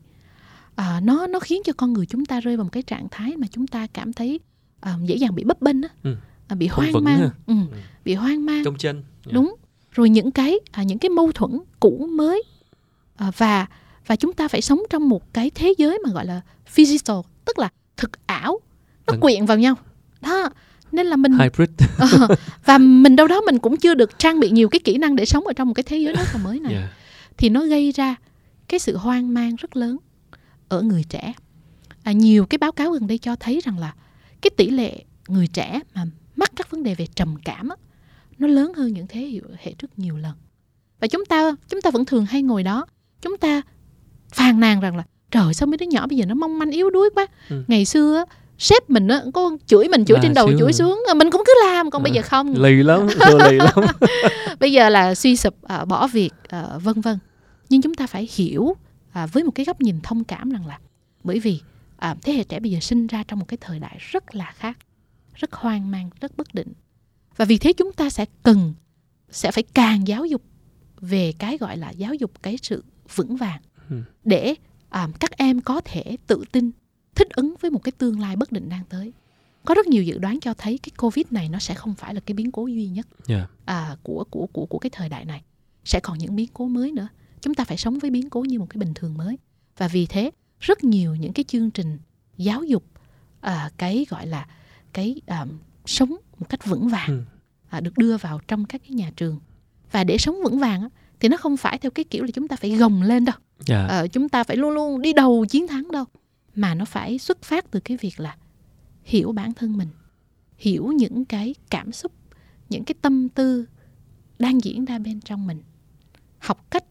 à, 0.76 1.00
nó 1.04 1.28
nó 1.28 1.40
khiến 1.40 1.62
cho 1.66 1.74
con 1.74 1.94
người 1.94 2.06
chúng 2.06 2.26
ta 2.26 2.40
rơi 2.40 2.58
vào 2.58 2.64
một 2.64 2.70
cái 2.72 2.84
trạng 2.84 3.08
thái 3.12 3.38
mà 3.38 3.48
chúng 3.52 3.68
ta 3.68 3.88
cảm 3.94 4.14
thấy 4.14 4.40
à, 4.80 4.96
dễ 5.06 5.16
dàng 5.16 5.36
bị 5.36 5.44
bấp 5.44 5.62
bênh 5.62 5.82
á 5.82 5.90
Ừ. 6.04 6.16
à, 6.48 6.56
bị 6.56 6.68
Không 6.68 6.86
hoang 6.92 7.04
mang 7.04 7.20
ha. 7.20 7.30
ừ, 7.48 7.54
bị 8.06 8.14
hoang 8.14 8.46
mang 8.46 8.64
trong 8.64 8.78
chân 8.78 9.04
Dạ. 9.26 9.32
đúng 9.36 9.56
rồi 9.92 10.10
những 10.10 10.32
cái 10.32 10.60
à, 10.72 10.84
những 10.84 10.98
cái 11.00 11.10
mâu 11.10 11.32
thuẫn 11.32 11.60
cũ 11.80 12.08
mới 12.12 12.44
à, 13.16 13.32
và 13.38 13.66
và 14.08 14.16
chúng 14.16 14.34
ta 14.34 14.48
phải 14.48 14.62
sống 14.62 14.80
trong 14.90 15.10
một 15.10 15.34
cái 15.34 15.50
thế 15.50 15.74
giới 15.78 16.00
mà 16.06 16.12
gọi 16.14 16.26
là 16.26 16.42
physical 16.68 17.16
tức 17.46 17.60
là 17.60 17.70
thực 17.98 18.28
ảo 18.28 18.60
nó 19.08 19.12
Vâng. 19.14 19.20
quyện 19.22 19.46
vào 19.46 19.58
nhau 19.58 19.76
đó 20.22 20.50
nên 20.94 21.08
là 21.08 21.16
mình 21.16 21.32
hybrid. 21.40 21.70
Ờ, 21.98 22.36
và 22.66 22.78
mình 22.78 23.16
đâu 23.16 23.28
đó 23.28 23.42
mình 23.42 23.60
cũng 23.60 23.78
chưa 23.78 23.94
được 23.94 24.20
trang 24.20 24.40
bị 24.40 24.50
nhiều 24.50 24.70
cái 24.70 24.80
kỹ 24.80 24.98
năng 24.98 25.16
để 25.16 25.26
sống 25.26 25.48
ở 25.48 25.54
trong 25.54 25.68
một 25.68 25.74
cái 25.74 25.84
thế 25.84 25.98
giới 25.98 26.14
rất 26.14 26.28
là 26.34 26.40
mới 26.44 26.60
này. 26.60 26.74
Dạ. 26.74 26.90
thì 27.38 27.50
nó 27.50 27.66
gây 27.66 27.92
ra 27.92 28.16
cái 28.68 28.80
sự 28.80 28.98
hoang 28.98 29.34
mang 29.34 29.56
rất 29.56 29.76
lớn 29.76 29.98
ở 30.70 30.82
người 30.82 31.04
trẻ. 31.10 31.34
À, 32.04 32.12
nhiều 32.12 32.46
cái 32.46 32.58
báo 32.58 32.72
cáo 32.72 32.92
gần 32.92 33.08
đây 33.08 33.18
cho 33.18 33.36
thấy 33.36 33.62
rằng 33.64 33.80
là 33.80 33.94
cái 34.42 34.52
tỷ 34.58 34.70
lệ 34.70 35.04
người 35.28 35.48
trẻ 35.48 35.80
mà 35.96 36.06
mắc 36.36 36.52
các 36.56 36.72
vấn 36.72 36.84
đề 36.84 36.96
về 36.96 37.08
trầm 37.16 37.36
cảm 37.46 37.70
á, 37.70 37.76
nó 38.38 38.48
lớn 38.48 38.74
hơn 38.74 38.94
những 38.94 39.08
thế 39.08 39.42
hệ 39.60 39.74
trước 39.74 40.00
nhiều 40.00 40.18
lần. 40.18 40.34
Và 41.00 41.08
chúng 41.08 41.26
ta 41.26 41.56
chúng 41.70 41.82
ta 41.82 41.92
vẫn 41.92 42.06
thường 42.06 42.26
hay 42.26 42.42
ngồi 42.42 42.64
đó 42.64 42.86
chúng 43.22 43.38
ta 43.38 43.62
phàn 44.30 44.60
nàn 44.60 44.80
rằng 44.80 44.98
là 44.98 45.04
trời 45.32 45.54
sao 45.54 45.68
mấy 45.68 45.78
đứa 45.78 45.86
nhỏ 45.86 46.08
bây 46.08 46.18
giờ 46.18 46.26
nó 46.26 46.36
mong 46.36 46.60
manh 46.60 46.72
yếu 46.72 46.90
đuối 46.90 47.10
quá. 47.16 47.28
Ừ. 47.50 47.64
ngày 47.68 47.86
xưa 47.86 48.26
sếp 48.58 48.90
mình 48.90 49.08
á 49.08 49.22
có 49.34 49.58
chửi 49.66 49.88
mình 49.88 50.06
chửi 50.06 50.18
à, 50.18 50.20
trên 50.24 50.34
đầu 50.34 50.48
chửi 50.48 50.60
rồi. 50.60 50.74
xuống. 50.74 51.04
Mình 51.16 51.32
cũng 51.32 51.44
cứ 51.46 51.54
làm 51.66 51.92
còn 51.92 52.02
à, 52.02 52.04
bây 52.04 52.12
giờ 52.12 52.22
không. 52.22 52.54
lì 52.62 52.84
lắm 52.84 53.08
lì 53.50 53.58
lắm. 53.58 53.86
Bây 54.60 54.72
giờ 54.72 54.90
là 54.90 55.16
suy 55.16 55.36
sụp 55.36 55.56
uh, 55.82 55.88
bỏ 55.88 56.08
việc 56.08 56.34
uh, 56.56 56.84
vân 56.84 57.02
vân. 57.02 57.20
Nhưng 57.70 57.82
chúng 57.82 57.94
ta 57.94 58.08
phải 58.08 58.30
hiểu 58.36 58.62
uh, 58.62 59.34
với 59.34 59.44
một 59.44 59.52
cái 59.56 59.66
góc 59.66 59.82
nhìn 59.82 60.00
thông 60.04 60.24
cảm 60.24 60.50
rằng 60.50 60.68
là 60.68 60.80
bởi 61.24 61.40
vì 61.40 61.62
uh, 62.12 62.18
thế 62.22 62.34
hệ 62.34 62.44
trẻ 62.44 62.60
bây 62.60 62.72
giờ 62.72 62.80
sinh 62.80 63.08
ra 63.08 63.24
trong 63.28 63.40
một 63.40 63.46
cái 63.48 63.58
thời 63.62 63.80
đại 63.80 63.98
rất 64.00 64.36
là 64.36 64.54
khác 64.56 64.78
rất 65.36 65.54
hoang 65.54 65.92
mang 65.92 66.10
rất 66.22 66.38
bất 66.38 66.54
định. 66.54 66.74
Và 67.38 67.46
vì 67.46 67.58
thế 67.58 67.74
chúng 67.74 67.94
ta 67.94 68.10
sẽ 68.10 68.26
cần 68.44 68.74
sẽ 69.30 69.52
phải 69.52 69.64
càng 69.74 70.08
giáo 70.08 70.26
dục 70.26 70.42
về 71.02 71.34
cái 71.40 71.58
gọi 71.58 71.78
là 71.78 71.90
giáo 71.90 72.14
dục 72.14 72.32
cái 72.42 72.58
sự 72.62 72.84
vững 73.16 73.36
vàng 73.36 73.62
ừ. 73.90 73.96
để 74.24 74.56
um, 74.92 75.12
các 75.20 75.38
em 75.38 75.62
có 75.62 75.82
thể 75.86 76.18
tự 76.28 76.44
tin 76.52 76.72
thích 77.16 77.30
ứng 77.30 77.56
với 77.62 77.72
một 77.72 77.84
cái 77.84 77.92
tương 77.92 78.20
lai 78.20 78.36
bất 78.36 78.52
định 78.52 78.70
đang 78.70 78.84
tới. 78.90 79.14
Có 79.66 79.76
rất 79.76 79.88
nhiều 79.88 80.04
dự 80.04 80.18
đoán 80.18 80.40
cho 80.40 80.54
thấy 80.54 80.78
cái 80.78 80.92
covid 80.98 81.26
này 81.32 81.50
nó 81.50 81.60
sẽ 81.60 81.74
không 81.74 81.96
phải 81.96 82.14
là 82.14 82.20
cái 82.26 82.34
biến 82.34 82.52
cố 82.52 82.68
duy 82.68 82.88
nhất 82.88 83.08
yeah. 83.28 83.50
à, 83.66 83.98
của 84.04 84.24
của 84.30 84.48
của 84.54 84.66
của 84.66 84.80
cái 84.80 84.90
thời 84.90 85.10
đại 85.10 85.26
này. 85.26 85.44
Sẽ 85.86 86.00
còn 86.00 86.18
những 86.18 86.36
biến 86.36 86.50
cố 86.54 86.68
mới 86.68 86.92
nữa. 86.92 87.08
Chúng 87.42 87.54
ta 87.54 87.64
phải 87.64 87.78
sống 87.78 88.00
với 88.00 88.10
biến 88.12 88.30
cố 88.30 88.42
như 88.42 88.60
một 88.60 88.68
cái 88.70 88.78
bình 88.78 88.94
thường 88.94 89.18
mới. 89.18 89.38
Và 89.78 89.88
vì 89.88 90.06
thế 90.06 90.32
rất 90.60 90.84
nhiều 90.84 91.16
những 91.16 91.34
cái 91.34 91.44
chương 91.48 91.72
trình 91.72 91.98
giáo 92.38 92.64
dục 92.64 92.84
à, 93.42 93.70
cái 93.78 94.06
gọi 94.10 94.28
là 94.28 94.48
cái 94.94 95.22
à, 95.26 95.46
sống 95.86 96.16
một 96.40 96.50
cách 96.50 96.66
vững 96.66 96.88
vàng 96.88 97.08
ừ. 97.10 97.22
à, 97.70 97.80
được 97.80 97.98
đưa 97.98 98.18
vào 98.18 98.40
trong 98.48 98.66
các 98.66 98.82
cái 98.82 98.92
nhà 98.92 99.12
trường. 99.16 99.40
Và 99.92 100.04
để 100.04 100.18
sống 100.18 100.36
vững 100.44 100.60
vàng 100.60 100.82
á, 100.82 100.90
thì 101.20 101.30
nó 101.30 101.38
không 101.38 101.58
phải 101.58 101.78
theo 101.78 101.92
cái 101.92 102.04
kiểu 102.04 102.24
là 102.24 102.32
chúng 102.34 102.48
ta 102.48 102.56
phải 102.56 102.72
gồng 102.72 103.02
lên 103.02 103.26
đâu. 103.26 103.36
Yeah. 103.68 103.90
à, 103.90 104.08
chúng 104.08 104.30
ta 104.30 104.44
phải 104.44 104.58
luôn 104.58 104.72
luôn 104.72 105.02
đi 105.02 105.14
đầu 105.14 105.46
chiến 105.50 105.68
thắng 105.68 105.92
đâu 105.92 106.06
mà 106.56 106.76
nó 106.76 106.86
phải 106.86 107.20
xuất 107.20 107.42
phát 107.42 107.72
từ 107.72 107.80
cái 107.80 107.98
việc 107.98 108.20
là 108.20 108.38
hiểu 109.04 109.32
bản 109.32 109.54
thân 109.54 109.78
mình 109.78 109.88
hiểu 110.58 110.88
những 110.88 111.26
cái 111.26 111.56
cảm 111.70 111.92
xúc 111.92 112.12
những 112.70 112.84
cái 112.84 112.96
tâm 113.02 113.30
tư 113.30 113.66
đang 114.40 114.64
diễn 114.64 114.86
ra 114.86 115.00
bên 115.00 115.22
trong 115.22 115.48
mình 115.48 115.62
học 116.40 116.66
cách 116.72 116.84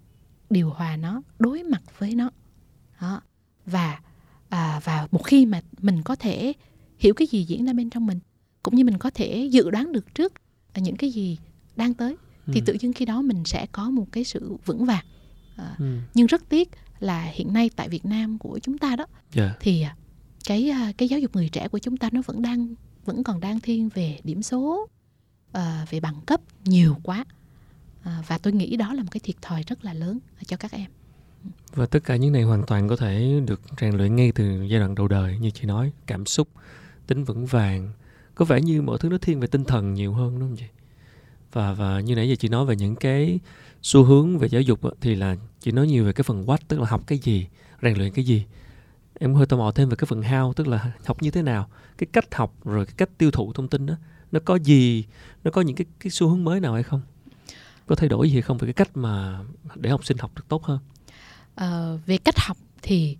điều 0.50 0.70
hòa 0.70 0.96
nó 0.96 1.22
đối 1.38 1.62
mặt 1.62 1.82
với 1.98 2.14
nó 2.14 2.30
đó. 3.00 3.20
và 3.66 4.00
à, 4.48 4.80
và 4.84 5.08
một 5.10 5.24
khi 5.24 5.46
mà 5.46 5.60
mình 5.78 6.02
có 6.02 6.16
thể 6.16 6.52
hiểu 6.98 7.14
cái 7.14 7.26
gì 7.26 7.44
diễn 7.44 7.64
ra 7.64 7.72
bên 7.72 7.90
trong 7.90 8.06
mình 8.06 8.18
cũng 8.62 8.74
như 8.74 8.84
mình 8.84 8.98
có 8.98 9.10
thể 9.10 9.48
dự 9.52 9.70
đoán 9.70 9.92
được 9.92 10.14
trước 10.14 10.32
những 10.74 10.96
cái 10.96 11.10
gì 11.10 11.38
đang 11.76 11.94
tới 11.94 12.16
thì 12.46 12.60
ừ. 12.60 12.64
tự 12.66 12.76
nhiên 12.80 12.92
khi 12.92 13.04
đó 13.04 13.22
mình 13.22 13.44
sẽ 13.44 13.66
có 13.72 13.90
một 13.90 14.06
cái 14.12 14.24
sự 14.24 14.56
vững 14.64 14.84
vàng 14.84 15.04
à, 15.56 15.76
ừ. 15.78 15.98
nhưng 16.14 16.26
rất 16.26 16.48
tiếc 16.48 16.70
là 17.02 17.22
hiện 17.34 17.52
nay 17.52 17.70
tại 17.76 17.88
Việt 17.88 18.04
Nam 18.04 18.38
của 18.38 18.58
chúng 18.62 18.78
ta 18.78 18.96
đó 18.96 19.06
yeah. 19.06 19.50
Dạ. 19.50 19.56
thì 19.60 19.82
à, 19.82 19.96
cái 20.44 20.70
à, 20.70 20.92
cái 20.98 21.08
giáo 21.08 21.20
dục 21.20 21.36
người 21.36 21.48
trẻ 21.48 21.68
của 21.68 21.78
chúng 21.78 21.96
ta 21.96 22.08
nó 22.12 22.22
vẫn 22.26 22.42
đang 22.42 22.74
vẫn 23.04 23.24
còn 23.24 23.40
đang 23.40 23.60
thiên 23.60 23.88
về 23.88 24.18
điểm 24.24 24.42
số 24.42 24.88
uh, 25.58 25.62
về 25.90 26.00
bằng 26.00 26.20
cấp 26.26 26.40
nhiều 26.64 26.96
quá 27.02 27.24
uh, 28.00 28.28
và 28.28 28.38
tôi 28.38 28.52
nghĩ 28.52 28.76
đó 28.76 28.94
là 28.94 29.02
một 29.02 29.08
cái 29.10 29.20
thiệt 29.24 29.36
thòi 29.42 29.62
rất 29.62 29.84
là 29.84 29.94
lớn 29.94 30.18
cho 30.46 30.56
các 30.56 30.72
em 30.72 30.90
và 31.74 31.86
tất 31.86 32.04
cả 32.04 32.16
những 32.16 32.32
này 32.32 32.42
hoàn 32.42 32.66
toàn 32.66 32.88
có 32.88 32.96
thể 32.96 33.40
được 33.46 33.60
rèn 33.80 33.96
luyện 33.96 34.16
ngay 34.16 34.32
từ 34.32 34.62
giai 34.62 34.80
đoạn 34.80 34.94
đầu 34.94 35.08
đời 35.08 35.38
như 35.38 35.50
chị 35.50 35.64
nói 35.64 35.92
cảm 36.06 36.26
xúc 36.26 36.48
tính 37.06 37.24
vững 37.24 37.46
vàng 37.46 37.92
có 38.34 38.44
vẻ 38.44 38.60
như 38.60 38.82
mọi 38.82 38.98
thứ 38.98 39.08
nó 39.08 39.18
thiên 39.18 39.40
về 39.40 39.46
tinh 39.46 39.64
thần 39.64 39.94
nhiều 39.94 40.12
hơn 40.12 40.38
đúng 40.38 40.48
không 40.48 40.56
chị 40.56 40.66
và 41.52 41.72
và 41.72 42.00
như 42.00 42.14
nãy 42.14 42.28
giờ 42.28 42.34
chị 42.34 42.48
nói 42.48 42.66
về 42.66 42.76
những 42.76 42.96
cái 42.96 43.38
xu 43.82 44.04
hướng 44.04 44.38
về 44.38 44.48
giáo 44.48 44.62
dục 44.62 44.80
thì 45.00 45.14
là 45.14 45.36
chị 45.62 45.72
nói 45.72 45.86
nhiều 45.86 46.04
về 46.04 46.12
cái 46.12 46.22
phần 46.22 46.44
what 46.44 46.58
tức 46.68 46.80
là 46.80 46.86
học 46.86 47.02
cái 47.06 47.18
gì 47.18 47.46
rèn 47.82 47.98
luyện 47.98 48.12
cái 48.12 48.24
gì. 48.24 48.44
Em 49.20 49.34
hơi 49.34 49.46
tò 49.46 49.56
mò 49.56 49.72
thêm 49.74 49.88
về 49.88 49.96
cái 49.96 50.06
phần 50.06 50.20
how 50.20 50.52
tức 50.52 50.68
là 50.68 50.92
học 51.06 51.22
như 51.22 51.30
thế 51.30 51.42
nào. 51.42 51.68
Cái 51.98 52.06
cách 52.12 52.34
học 52.34 52.54
rồi 52.64 52.86
cái 52.86 52.94
cách 52.96 53.08
tiêu 53.18 53.30
thụ 53.30 53.52
thông 53.52 53.68
tin 53.68 53.86
đó 53.86 53.94
nó 54.32 54.40
có 54.44 54.56
gì 54.56 55.04
nó 55.44 55.50
có 55.50 55.60
những 55.60 55.76
cái 55.76 55.86
cái 56.00 56.10
xu 56.10 56.28
hướng 56.28 56.44
mới 56.44 56.60
nào 56.60 56.74
hay 56.74 56.82
không? 56.82 57.00
Có 57.86 57.94
thay 57.94 58.08
đổi 58.08 58.28
gì 58.28 58.34
hay 58.34 58.42
không 58.42 58.58
về 58.58 58.66
cái 58.66 58.72
cách 58.72 58.96
mà 58.96 59.38
để 59.74 59.90
học 59.90 60.04
sinh 60.04 60.18
học 60.18 60.30
được 60.36 60.48
tốt 60.48 60.64
hơn? 60.64 60.78
À, 61.54 61.92
về 62.06 62.18
cách 62.18 62.38
học 62.38 62.56
thì 62.82 63.16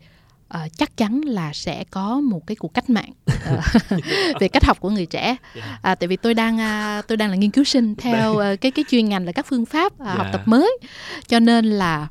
uh, 0.55 0.73
chắc 0.77 0.97
chắn 0.97 1.21
là 1.21 1.53
sẽ 1.53 1.85
có 1.85 2.21
một 2.21 2.47
cái 2.47 2.57
cuộc 2.57 2.75
cách 2.75 2.91
mạng. 2.91 3.13
Uh, 3.27 4.01
về 4.41 4.49
cách 4.49 4.65
học 4.65 4.81
của 4.81 4.91
người 4.91 5.07
trẻ. 5.07 5.37
À, 5.83 5.95
tại 5.95 6.09
vì 6.09 6.17
tôi 6.17 6.35
đang 6.35 6.55
uh, 6.55 7.07
tôi 7.07 7.17
đang 7.17 7.31
là 7.31 7.37
nghiên 7.37 7.51
cứu 7.51 7.65
sinh 7.65 7.95
theo 7.95 8.33
uh, 8.33 8.61
cái 8.61 8.71
cái 8.71 8.85
chuyên 8.91 9.09
ngành 9.09 9.25
là 9.25 9.33
các 9.33 9.47
phương 9.49 9.67
pháp 9.67 9.93
uh, 9.93 10.01
yeah. 10.01 10.19
học 10.19 10.27
tập 10.33 10.43
mới. 10.47 10.79
Cho 11.27 11.39
nên 11.39 11.65
là 11.65 12.09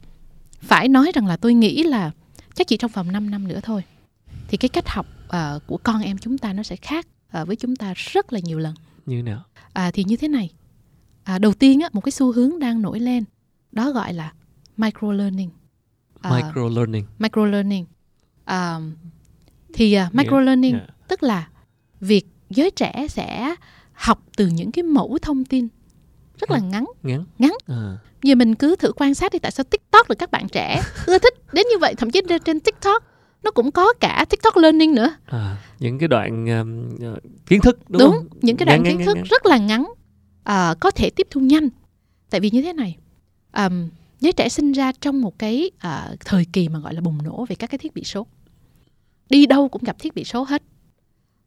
phải 0.61 0.87
nói 0.87 1.11
rằng 1.13 1.27
là 1.27 1.37
tôi 1.37 1.53
nghĩ 1.53 1.83
là 1.83 2.11
chắc 2.55 2.67
chỉ 2.67 2.77
trong 2.77 2.91
vòng 2.91 3.11
5 3.11 3.31
năm 3.31 3.47
nữa 3.47 3.59
thôi. 3.63 3.83
Thì 4.47 4.57
cái 4.57 4.69
cách 4.69 4.89
học 4.89 5.05
uh, 5.25 5.67
của 5.67 5.77
con 5.77 6.01
em 6.01 6.17
chúng 6.17 6.37
ta 6.37 6.53
nó 6.53 6.63
sẽ 6.63 6.75
khác 6.75 7.07
uh, 7.41 7.47
với 7.47 7.55
chúng 7.55 7.75
ta 7.75 7.93
rất 7.95 8.33
là 8.33 8.39
nhiều 8.43 8.59
lần. 8.59 8.73
Như 9.05 9.23
nào? 9.23 9.43
À, 9.73 9.91
thì 9.91 10.03
như 10.03 10.17
thế 10.17 10.27
này. 10.27 10.49
À, 11.23 11.39
đầu 11.39 11.53
tiên 11.53 11.79
á, 11.79 11.89
một 11.93 12.01
cái 12.01 12.11
xu 12.11 12.31
hướng 12.31 12.59
đang 12.59 12.81
nổi 12.81 12.99
lên 12.99 13.23
đó 13.71 13.91
gọi 13.91 14.13
là 14.13 14.33
micro 14.77 15.11
learning 15.11 15.49
micro 16.23 16.69
learning 16.69 17.05
micro 17.19 17.45
learning 17.45 17.85
uh, 18.51 18.81
thì 19.73 19.97
uh, 20.07 20.15
micro 20.15 20.39
learning 20.39 20.73
yeah. 20.73 20.89
tức 21.07 21.23
là 21.23 21.49
việc 21.99 22.27
giới 22.49 22.71
trẻ 22.71 23.07
sẽ 23.09 23.55
học 23.93 24.23
từ 24.37 24.47
những 24.47 24.71
cái 24.71 24.83
mẫu 24.83 25.17
thông 25.21 25.45
tin 25.45 25.67
rất 26.41 26.51
là 26.51 26.59
ngắn. 26.59 26.85
Ngắn. 27.03 27.25
Ngắn. 27.39 27.51
À. 27.67 27.97
giờ 28.23 28.35
mình 28.35 28.55
cứ 28.55 28.75
thử 28.75 28.91
quan 28.95 29.13
sát 29.13 29.31
đi 29.31 29.39
tại 29.39 29.51
sao 29.51 29.63
tiktok 29.63 30.09
được 30.09 30.15
các 30.19 30.31
bạn 30.31 30.49
trẻ 30.49 30.81
ưa 31.05 31.19
thích 31.19 31.33
đến 31.53 31.65
như 31.71 31.77
vậy 31.77 31.95
thậm 31.95 32.11
chí 32.11 32.21
trên 32.45 32.59
tiktok 32.59 33.03
nó 33.43 33.51
cũng 33.51 33.71
có 33.71 33.93
cả 33.99 34.25
tiktok 34.29 34.57
learning 34.57 34.95
nữa. 34.95 35.15
À, 35.25 35.57
những 35.79 35.99
cái 35.99 36.07
đoạn 36.07 36.45
um, 36.45 36.89
kiến 37.45 37.61
thức 37.61 37.79
đúng, 37.89 37.99
đúng 37.99 38.11
không? 38.11 38.27
những 38.41 38.57
cái 38.57 38.65
đoạn 38.65 38.83
ngắn, 38.83 38.91
kiến 38.91 38.97
ngắn, 38.97 39.05
thức 39.05 39.15
ngắn. 39.15 39.23
rất 39.23 39.45
là 39.45 39.57
ngắn 39.57 39.81
uh, 39.81 40.79
có 40.79 40.91
thể 40.91 41.09
tiếp 41.09 41.27
thu 41.31 41.41
nhanh. 41.41 41.69
Tại 42.29 42.41
vì 42.41 42.49
như 42.49 42.61
thế 42.61 42.73
này 42.73 42.97
um, 43.53 43.89
giới 44.19 44.33
trẻ 44.33 44.49
sinh 44.49 44.71
ra 44.71 44.91
trong 45.01 45.21
một 45.21 45.39
cái 45.39 45.71
uh, 45.87 46.19
thời 46.19 46.45
kỳ 46.53 46.69
mà 46.69 46.79
gọi 46.79 46.93
là 46.93 47.01
bùng 47.01 47.17
nổ 47.23 47.45
về 47.45 47.55
các 47.55 47.67
cái 47.69 47.77
thiết 47.77 47.93
bị 47.93 48.03
số. 48.03 48.27
Đi 49.29 49.45
đâu 49.45 49.69
cũng 49.69 49.83
gặp 49.83 49.95
thiết 49.99 50.15
bị 50.15 50.23
số 50.23 50.43
hết. 50.43 50.63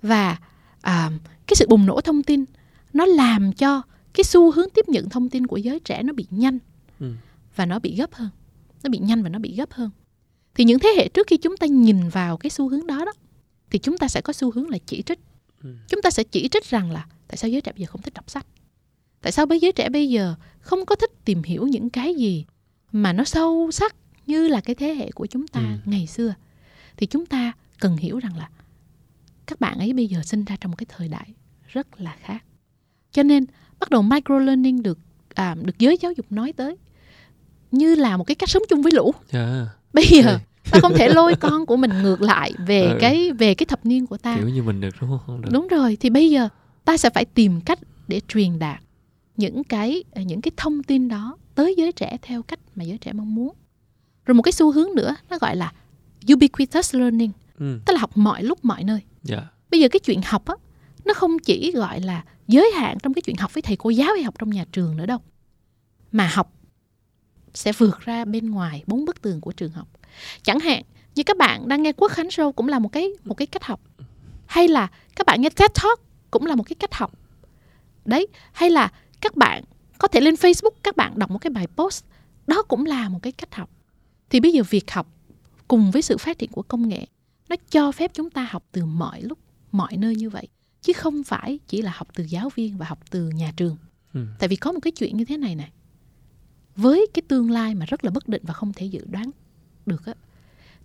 Và 0.02 0.36
uh, 0.76 1.12
cái 1.46 1.54
sự 1.54 1.66
bùng 1.68 1.86
nổ 1.86 2.00
thông 2.00 2.22
tin 2.22 2.44
nó 2.92 3.06
làm 3.06 3.52
cho 3.52 3.82
cái 4.14 4.24
xu 4.24 4.50
hướng 4.52 4.70
tiếp 4.70 4.88
nhận 4.88 5.08
thông 5.08 5.30
tin 5.30 5.46
của 5.46 5.56
giới 5.56 5.80
trẻ 5.80 6.02
nó 6.02 6.12
bị 6.12 6.26
nhanh 6.30 6.58
ừ. 7.00 7.12
và 7.56 7.66
nó 7.66 7.78
bị 7.78 7.96
gấp 7.96 8.14
hơn 8.14 8.30
nó 8.82 8.90
bị 8.90 8.98
nhanh 8.98 9.22
và 9.22 9.28
nó 9.28 9.38
bị 9.38 9.54
gấp 9.56 9.72
hơn 9.72 9.90
thì 10.54 10.64
những 10.64 10.78
thế 10.78 10.94
hệ 10.96 11.08
trước 11.08 11.26
khi 11.26 11.36
chúng 11.36 11.56
ta 11.56 11.66
nhìn 11.66 12.08
vào 12.08 12.36
cái 12.36 12.50
xu 12.50 12.68
hướng 12.68 12.86
đó 12.86 13.04
đó 13.04 13.12
thì 13.70 13.78
chúng 13.78 13.98
ta 13.98 14.08
sẽ 14.08 14.20
có 14.20 14.32
xu 14.32 14.50
hướng 14.50 14.68
là 14.68 14.78
chỉ 14.86 15.02
trích 15.02 15.20
ừ. 15.62 15.74
chúng 15.88 16.02
ta 16.02 16.10
sẽ 16.10 16.24
chỉ 16.24 16.48
trích 16.48 16.64
rằng 16.64 16.90
là 16.90 17.06
tại 17.28 17.36
sao 17.36 17.50
giới 17.50 17.60
trẻ 17.60 17.72
bây 17.72 17.80
giờ 17.80 17.86
không 17.86 18.02
thích 18.02 18.14
đọc 18.14 18.30
sách 18.30 18.46
tại 19.22 19.32
sao 19.32 19.46
với 19.46 19.60
giới 19.60 19.72
trẻ 19.72 19.88
bây 19.88 20.08
giờ 20.08 20.34
không 20.60 20.86
có 20.86 20.94
thích 20.94 21.10
tìm 21.24 21.42
hiểu 21.42 21.66
những 21.66 21.90
cái 21.90 22.14
gì 22.14 22.44
mà 22.92 23.12
nó 23.12 23.24
sâu 23.24 23.70
sắc 23.72 23.96
như 24.26 24.48
là 24.48 24.60
cái 24.60 24.74
thế 24.74 24.94
hệ 24.94 25.10
của 25.10 25.26
chúng 25.26 25.46
ta 25.46 25.60
ừ. 25.60 25.90
ngày 25.90 26.06
xưa 26.06 26.34
thì 26.96 27.06
chúng 27.06 27.26
ta 27.26 27.52
cần 27.78 27.96
hiểu 27.96 28.18
rằng 28.18 28.36
là 28.36 28.50
các 29.46 29.60
bạn 29.60 29.78
ấy 29.78 29.92
bây 29.92 30.06
giờ 30.06 30.22
sinh 30.22 30.44
ra 30.44 30.56
trong 30.60 30.70
một 30.70 30.76
cái 30.78 30.86
thời 30.88 31.08
đại 31.08 31.28
rất 31.68 32.00
là 32.00 32.16
khác 32.20 32.44
cho 33.12 33.22
nên 33.22 33.44
bắt 33.84 33.90
đầu 33.90 34.02
micro 34.02 34.38
learning 34.38 34.82
được 34.82 34.98
à, 35.34 35.56
được 35.62 35.78
giới 35.78 35.98
giáo 36.00 36.12
dục 36.12 36.26
nói 36.30 36.52
tới 36.52 36.76
như 37.70 37.94
là 37.94 38.16
một 38.16 38.24
cái 38.24 38.34
cách 38.34 38.48
sống 38.48 38.62
chung 38.68 38.82
với 38.82 38.92
lũ. 38.92 39.12
Dạ. 39.32 39.66
bây 39.92 40.04
giờ 40.04 40.28
yeah. 40.28 40.40
ta 40.70 40.78
không 40.82 40.94
thể 40.94 41.08
lôi 41.08 41.34
con 41.34 41.66
của 41.66 41.76
mình 41.76 42.02
ngược 42.02 42.22
lại 42.22 42.52
về 42.66 42.82
ừ. 42.82 42.98
cái 43.00 43.32
về 43.32 43.54
cái 43.54 43.66
thập 43.66 43.86
niên 43.86 44.06
của 44.06 44.16
ta 44.16 44.36
kiểu 44.36 44.48
như 44.48 44.62
mình 44.62 44.80
được 44.80 44.94
đúng 45.00 45.18
không 45.26 45.42
được. 45.42 45.48
đúng 45.52 45.68
rồi 45.68 45.96
thì 46.00 46.10
bây 46.10 46.30
giờ 46.30 46.48
ta 46.84 46.96
sẽ 46.96 47.10
phải 47.10 47.24
tìm 47.24 47.60
cách 47.60 47.78
để 48.08 48.20
truyền 48.28 48.58
đạt 48.58 48.80
những 49.36 49.64
cái 49.64 50.04
những 50.16 50.40
cái 50.40 50.52
thông 50.56 50.82
tin 50.82 51.08
đó 51.08 51.36
tới 51.54 51.74
giới 51.78 51.92
trẻ 51.92 52.16
theo 52.22 52.42
cách 52.42 52.58
mà 52.76 52.84
giới 52.84 52.98
trẻ 52.98 53.12
mong 53.12 53.34
muốn 53.34 53.54
rồi 54.26 54.34
một 54.34 54.42
cái 54.42 54.52
xu 54.52 54.72
hướng 54.72 54.88
nữa 54.94 55.16
nó 55.30 55.38
gọi 55.38 55.56
là 55.56 55.72
ubiquitous 56.32 56.94
learning 56.94 57.30
ừ. 57.58 57.78
tức 57.86 57.92
là 57.92 57.98
học 58.00 58.16
mọi 58.16 58.42
lúc 58.42 58.64
mọi 58.64 58.84
nơi 58.84 59.00
yeah. 59.28 59.42
Dạ. 59.42 59.48
bây 59.70 59.80
giờ 59.80 59.88
cái 59.88 60.00
chuyện 60.00 60.20
học 60.24 60.46
á 60.46 60.54
nó 61.04 61.14
không 61.14 61.38
chỉ 61.38 61.72
gọi 61.72 62.00
là 62.00 62.24
giới 62.48 62.70
hạn 62.70 62.98
trong 63.02 63.14
cái 63.14 63.22
chuyện 63.22 63.36
học 63.36 63.54
với 63.54 63.62
thầy 63.62 63.76
cô 63.76 63.90
giáo 63.90 64.12
hay 64.14 64.22
học 64.22 64.34
trong 64.38 64.50
nhà 64.50 64.64
trường 64.72 64.96
nữa 64.96 65.06
đâu. 65.06 65.18
Mà 66.12 66.30
học 66.34 66.52
sẽ 67.54 67.72
vượt 67.72 68.00
ra 68.00 68.24
bên 68.24 68.50
ngoài 68.50 68.82
bốn 68.86 69.04
bức 69.04 69.22
tường 69.22 69.40
của 69.40 69.52
trường 69.52 69.72
học. 69.72 69.88
Chẳng 70.42 70.60
hạn 70.60 70.82
như 71.14 71.22
các 71.22 71.36
bạn 71.36 71.68
đang 71.68 71.82
nghe 71.82 71.92
quốc 71.92 72.12
khánh 72.12 72.28
show 72.28 72.52
cũng 72.52 72.68
là 72.68 72.78
một 72.78 72.88
cái 72.88 73.08
một 73.24 73.34
cái 73.34 73.46
cách 73.46 73.64
học. 73.64 73.80
Hay 74.46 74.68
là 74.68 74.90
các 75.16 75.26
bạn 75.26 75.40
nghe 75.40 75.48
TED 75.50 75.70
Talk 75.74 76.00
cũng 76.30 76.46
là 76.46 76.54
một 76.54 76.62
cái 76.62 76.74
cách 76.74 76.94
học. 76.94 77.12
Đấy, 78.04 78.26
hay 78.52 78.70
là 78.70 78.92
các 79.20 79.36
bạn 79.36 79.64
có 79.98 80.08
thể 80.08 80.20
lên 80.20 80.34
Facebook 80.34 80.70
các 80.82 80.96
bạn 80.96 81.18
đọc 81.18 81.30
một 81.30 81.38
cái 81.38 81.50
bài 81.50 81.66
post, 81.76 82.04
đó 82.46 82.62
cũng 82.62 82.86
là 82.86 83.08
một 83.08 83.18
cái 83.22 83.32
cách 83.32 83.54
học. 83.54 83.70
Thì 84.30 84.40
bây 84.40 84.52
giờ 84.52 84.62
việc 84.70 84.90
học 84.90 85.06
cùng 85.68 85.90
với 85.90 86.02
sự 86.02 86.18
phát 86.18 86.38
triển 86.38 86.50
của 86.52 86.62
công 86.62 86.88
nghệ, 86.88 87.06
nó 87.48 87.56
cho 87.70 87.92
phép 87.92 88.10
chúng 88.14 88.30
ta 88.30 88.48
học 88.50 88.64
từ 88.72 88.84
mọi 88.84 89.22
lúc, 89.22 89.38
mọi 89.72 89.96
nơi 89.96 90.16
như 90.16 90.30
vậy 90.30 90.48
chứ 90.84 90.92
không 90.92 91.24
phải 91.24 91.58
chỉ 91.68 91.82
là 91.82 91.92
học 91.96 92.08
từ 92.14 92.24
giáo 92.24 92.50
viên 92.54 92.76
và 92.78 92.86
học 92.86 92.98
từ 93.10 93.28
nhà 93.28 93.52
trường 93.56 93.76
Ừ. 94.14 94.26
tại 94.38 94.48
vì 94.48 94.56
có 94.56 94.72
một 94.72 94.80
cái 94.82 94.90
chuyện 94.92 95.16
như 95.16 95.24
thế 95.24 95.36
này 95.36 95.54
này 95.54 95.70
với 96.76 97.06
cái 97.14 97.22
tương 97.28 97.50
lai 97.50 97.74
mà 97.74 97.86
rất 97.86 98.04
là 98.04 98.10
bất 98.10 98.28
định 98.28 98.42
và 98.46 98.54
không 98.54 98.72
thể 98.72 98.86
dự 98.86 99.04
đoán 99.10 99.30
được 99.86 100.06
á 100.06 100.14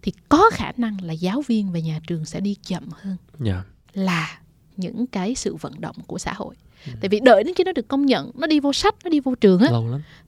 thì 0.01 0.13
có 0.29 0.49
khả 0.53 0.71
năng 0.77 1.01
là 1.03 1.13
giáo 1.13 1.41
viên 1.41 1.71
và 1.71 1.79
nhà 1.79 1.99
trường 2.07 2.25
sẽ 2.25 2.39
đi 2.39 2.55
chậm 2.67 2.83
hơn 2.91 3.15
Dạ. 3.39 3.63
là 3.93 4.39
những 4.77 5.07
cái 5.07 5.35
sự 5.35 5.55
vận 5.55 5.81
động 5.81 5.95
của 6.07 6.17
xã 6.17 6.33
hội 6.33 6.55
Ừ. 6.85 6.91
tại 7.01 7.09
vì 7.09 7.19
đợi 7.19 7.43
đến 7.43 7.53
khi 7.55 7.63
nó 7.63 7.71
được 7.71 7.87
công 7.87 8.05
nhận 8.05 8.31
nó 8.35 8.47
đi 8.47 8.59
vô 8.59 8.73
sách 8.73 8.95
nó 9.03 9.09
đi 9.09 9.19
vô 9.19 9.35
trường 9.35 9.59
á 9.61 9.69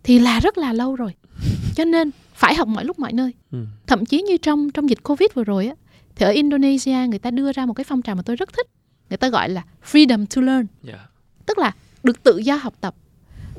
thì 0.04 0.20
là 0.20 0.40
rất 0.40 0.58
là 0.58 0.74
lâu 0.74 0.96
rồi 0.96 1.16
cho 1.76 1.86
nên 1.86 2.12
phải 2.34 2.56
học 2.56 2.68
mọi 2.68 2.86
lúc 2.86 3.00
mọi 3.00 3.14
nơi 3.14 3.34
Ừ. 3.52 3.66
thậm 3.88 4.06
chí 4.06 4.22
như 4.22 4.38
trong 4.38 4.72
trong 4.72 4.90
dịch 4.90 5.04
covid 5.04 5.28
vừa 5.34 5.44
rồi 5.44 5.68
á 5.68 5.76
thì 6.16 6.26
ở 6.26 6.30
Indonesia 6.30 6.98
người 7.10 7.20
ta 7.20 7.32
đưa 7.32 7.52
ra 7.52 7.66
một 7.66 7.74
cái 7.74 7.84
phong 7.84 8.02
trào 8.02 8.16
mà 8.16 8.22
tôi 8.22 8.36
rất 8.36 8.54
thích 8.54 8.68
người 9.12 9.18
ta 9.18 9.30
gọi 9.30 9.50
là 9.50 9.62
freedom 9.92 10.26
to 10.36 10.42
learn 10.42 10.66
Dạ. 10.84 11.08
tức 11.46 11.58
là 11.58 11.72
được 12.04 12.24
tự 12.24 12.38
do 12.38 12.56
học 12.56 12.74
tập 12.82 12.96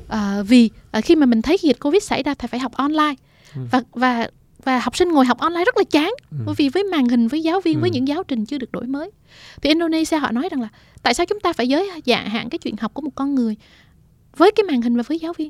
à, 0.07 0.41
vì 0.47 0.69
à, 0.91 1.01
khi 1.01 1.15
mà 1.15 1.25
mình 1.25 1.41
thấy 1.41 1.57
dịch 1.61 1.77
covid 1.79 2.03
xảy 2.03 2.23
ra 2.23 2.33
thì 2.33 2.47
phải 2.47 2.59
học 2.59 2.71
online 2.73 3.15
Ừ. 3.55 3.61
và 3.71 3.81
và 3.91 4.27
và 4.63 4.79
học 4.79 4.97
sinh 4.97 5.09
ngồi 5.09 5.25
học 5.25 5.37
online 5.37 5.65
rất 5.65 5.77
là 5.77 5.83
chán 5.91 6.13
Ừ. 6.31 6.37
bởi 6.45 6.55
vì 6.57 6.69
với 6.69 6.83
màn 6.83 7.07
hình 7.07 7.27
với 7.27 7.43
giáo 7.43 7.61
viên 7.61 7.81
với 7.81 7.89
Ừ. 7.89 7.93
những 7.93 8.07
giáo 8.07 8.23
trình 8.23 8.45
chưa 8.45 8.57
được 8.57 8.71
đổi 8.71 8.85
mới 8.87 9.11
thì 9.61 9.69
Indonesia 9.69 10.17
họ 10.17 10.31
nói 10.31 10.49
rằng 10.51 10.61
là 10.61 10.67
tại 11.03 11.13
sao 11.13 11.25
chúng 11.25 11.39
ta 11.39 11.53
phải 11.53 11.67
giới 11.67 11.89
hạn 12.07 12.29
hạn 12.29 12.49
cái 12.49 12.57
chuyện 12.59 12.75
học 12.77 12.93
của 12.93 13.01
một 13.01 13.15
con 13.15 13.35
người 13.35 13.55
với 14.37 14.51
cái 14.55 14.63
màn 14.63 14.81
hình 14.81 14.97
và 14.97 15.03
với 15.07 15.19
giáo 15.19 15.33
viên 15.33 15.49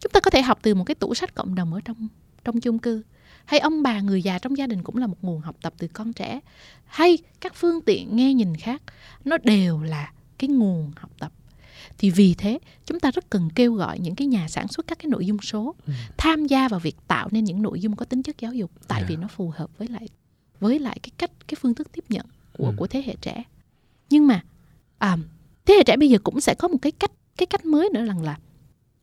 chúng 0.00 0.12
ta 0.12 0.20
có 0.20 0.30
thể 0.30 0.42
học 0.42 0.58
từ 0.62 0.74
một 0.74 0.84
cái 0.84 0.94
tủ 0.94 1.14
sách 1.14 1.34
cộng 1.34 1.54
đồng 1.54 1.74
ở 1.74 1.80
trong 1.84 2.08
trong 2.44 2.60
chung 2.60 2.78
cư 2.78 3.02
hay 3.46 3.60
ông 3.60 3.82
bà 3.82 4.00
người 4.00 4.22
già 4.22 4.38
trong 4.38 4.56
gia 4.58 4.66
đình 4.66 4.82
cũng 4.82 4.96
là 4.96 5.06
một 5.06 5.16
nguồn 5.22 5.40
học 5.40 5.56
tập 5.62 5.74
từ 5.78 5.88
con 5.88 6.12
trẻ 6.12 6.40
hay 6.84 7.18
các 7.40 7.54
phương 7.54 7.80
tiện 7.82 8.16
nghe 8.16 8.34
nhìn 8.34 8.56
khác 8.56 8.82
nó 9.24 9.36
đều 9.38 9.82
là 9.82 10.12
cái 10.38 10.48
nguồn 10.48 10.92
học 10.96 11.10
tập 11.18 11.32
thì 11.98 12.10
vì 12.10 12.34
thế 12.34 12.58
chúng 12.86 13.00
ta 13.00 13.10
rất 13.10 13.30
cần 13.30 13.48
kêu 13.54 13.74
gọi 13.74 13.98
những 13.98 14.14
cái 14.14 14.26
nhà 14.26 14.48
sản 14.48 14.68
xuất 14.68 14.86
các 14.86 14.98
cái 14.98 15.06
nội 15.10 15.26
dung 15.26 15.38
số 15.42 15.74
Ừ. 15.86 15.92
tham 16.16 16.46
gia 16.46 16.68
vào 16.68 16.80
việc 16.80 16.96
tạo 17.08 17.28
nên 17.30 17.44
những 17.44 17.62
nội 17.62 17.80
dung 17.80 17.96
có 17.96 18.04
tính 18.04 18.22
chất 18.22 18.38
giáo 18.38 18.52
dục 18.52 18.70
tại 18.88 19.00
Dạ. 19.02 19.06
vì 19.08 19.16
nó 19.16 19.28
phù 19.28 19.52
hợp 19.56 19.78
với 19.78 19.88
lại 19.88 20.08
với 20.60 20.78
lại 20.78 20.98
cái 21.02 21.10
cách 21.18 21.30
cái 21.48 21.56
phương 21.60 21.74
thức 21.74 21.92
tiếp 21.92 22.04
nhận 22.08 22.26
của 22.52 22.66
Ừ. 22.66 22.72
của 22.76 22.86
thế 22.86 23.02
hệ 23.06 23.14
trẻ 23.20 23.42
nhưng 24.10 24.26
mà 24.26 24.44
à, 24.98 25.16
thế 25.66 25.74
hệ 25.74 25.82
trẻ 25.86 25.96
bây 25.96 26.10
giờ 26.10 26.18
cũng 26.24 26.40
sẽ 26.40 26.54
có 26.54 26.68
một 26.68 26.78
cái 26.82 26.92
cách 26.92 27.10
cái 27.36 27.46
cách 27.46 27.64
mới 27.64 27.90
nữa 27.94 28.04
rằng 28.04 28.22
là 28.22 28.38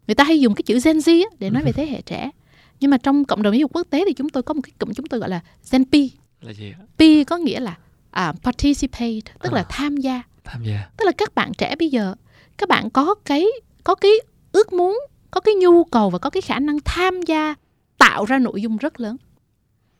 người 0.08 0.16
ta 0.16 0.24
hay 0.24 0.40
dùng 0.40 0.56
cái 0.56 0.64
chữ 0.64 0.80
Gen 0.84 0.98
Z 0.98 1.26
để 1.40 1.50
nói 1.50 1.64
về 1.64 1.72
thế 1.76 1.86
hệ 1.86 2.02
trẻ 2.02 2.32
nhưng 2.80 2.92
mà 2.92 2.98
trong 2.98 3.26
cộng 3.26 3.42
đồng 3.44 3.54
giáo 3.54 3.60
dục 3.60 3.72
quốc 3.74 3.88
tế 3.90 4.04
thì 4.08 4.14
chúng 4.14 4.30
tôi 4.30 4.44
có 4.44 4.54
một 4.54 4.62
cái 4.64 4.72
cụm 4.80 4.94
chúng 4.94 5.06
tôi 5.08 5.20
gọi 5.20 5.30
là 5.30 5.40
Gen 5.72 5.84
P 5.86 5.94
Là 6.42 6.54
gì? 6.54 6.74
P 6.98 7.02
có 7.28 7.38
nghĩa 7.38 7.60
là 7.60 7.78
à, 8.12 8.34
participate 8.44 9.22
tức 9.42 9.54
là 9.54 9.62
À. 9.62 9.66
tham 9.70 9.98
gia 9.98 10.22
Tham 10.44 10.64
gia. 10.64 10.90
tức 10.98 11.06
là 11.06 11.12
các 11.12 11.36
bạn 11.36 11.52
trẻ 11.58 11.76
bây 11.80 11.90
giờ 11.90 12.16
các 12.58 12.70
bạn 12.70 12.90
có 12.90 13.16
cái 13.26 13.46
có 13.84 13.96
cái 13.96 14.12
ước 14.52 14.74
muốn 14.74 15.00
có 15.32 15.42
cái 15.42 15.54
nhu 15.56 15.84
cầu 15.84 16.10
và 16.10 16.20
có 16.20 16.30
cái 16.30 16.42
khả 16.42 16.60
năng 16.60 16.78
tham 16.86 17.22
gia 17.22 17.56
tạo 17.98 18.26
ra 18.26 18.40
nội 18.40 18.62
dung 18.62 18.78
rất 18.78 19.00
lớn 19.00 19.18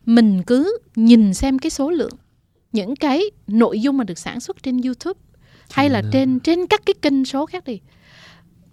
mình 0.06 0.44
cứ 0.48 0.78
nhìn 0.96 1.34
xem 1.34 1.60
cái 1.60 1.70
số 1.70 1.90
lượng 1.92 2.14
những 2.72 2.96
cái 2.96 3.24
nội 3.48 3.82
dung 3.82 3.98
mà 3.98 4.04
được 4.04 4.18
sản 4.18 4.40
xuất 4.40 4.64
trên 4.64 4.82
YouTube 4.82 5.20
hay 5.72 5.90
là 5.90 6.02
Trên, 6.02 6.12
trên 6.12 6.40
trên 6.40 6.68
các 6.68 6.82
cái 6.86 6.94
kênh 7.02 7.26
số 7.26 7.46
khác 7.46 7.64
đi 7.66 7.80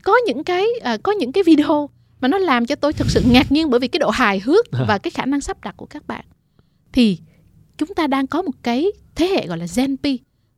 có 0.03 0.15
những 0.27 0.45
cái 0.45 0.65
à, 0.83 0.97
có 1.03 1.13
những 1.13 1.33
cái 1.33 1.43
video 1.45 1.91
mà 2.21 2.29
nó 2.29 2.39
làm 2.39 2.67
cho 2.67 2.75
tôi 2.75 2.93
thực 2.93 3.11
sự 3.11 3.23
ngạc 3.27 3.53
nhiên 3.53 3.71
bởi 3.71 3.81
vì 3.81 3.89
cái 3.89 3.99
độ 3.99 4.11
hài 4.11 4.41
hước 4.41 4.67
và 4.89 4.99
cái 4.99 5.11
khả 5.11 5.27
năng 5.27 5.41
sắp 5.41 5.65
đặt 5.65 5.77
của 5.77 5.87
các 5.87 6.07
bạn. 6.07 6.25
Thì 6.93 7.19
chúng 7.79 7.95
ta 7.95 8.07
đang 8.07 8.27
có 8.27 8.43
một 8.43 8.53
cái 8.63 8.87
thế 9.15 9.27
hệ 9.27 9.47
gọi 9.47 9.59
là 9.59 9.67
Gen 9.77 9.97
P 9.97 10.03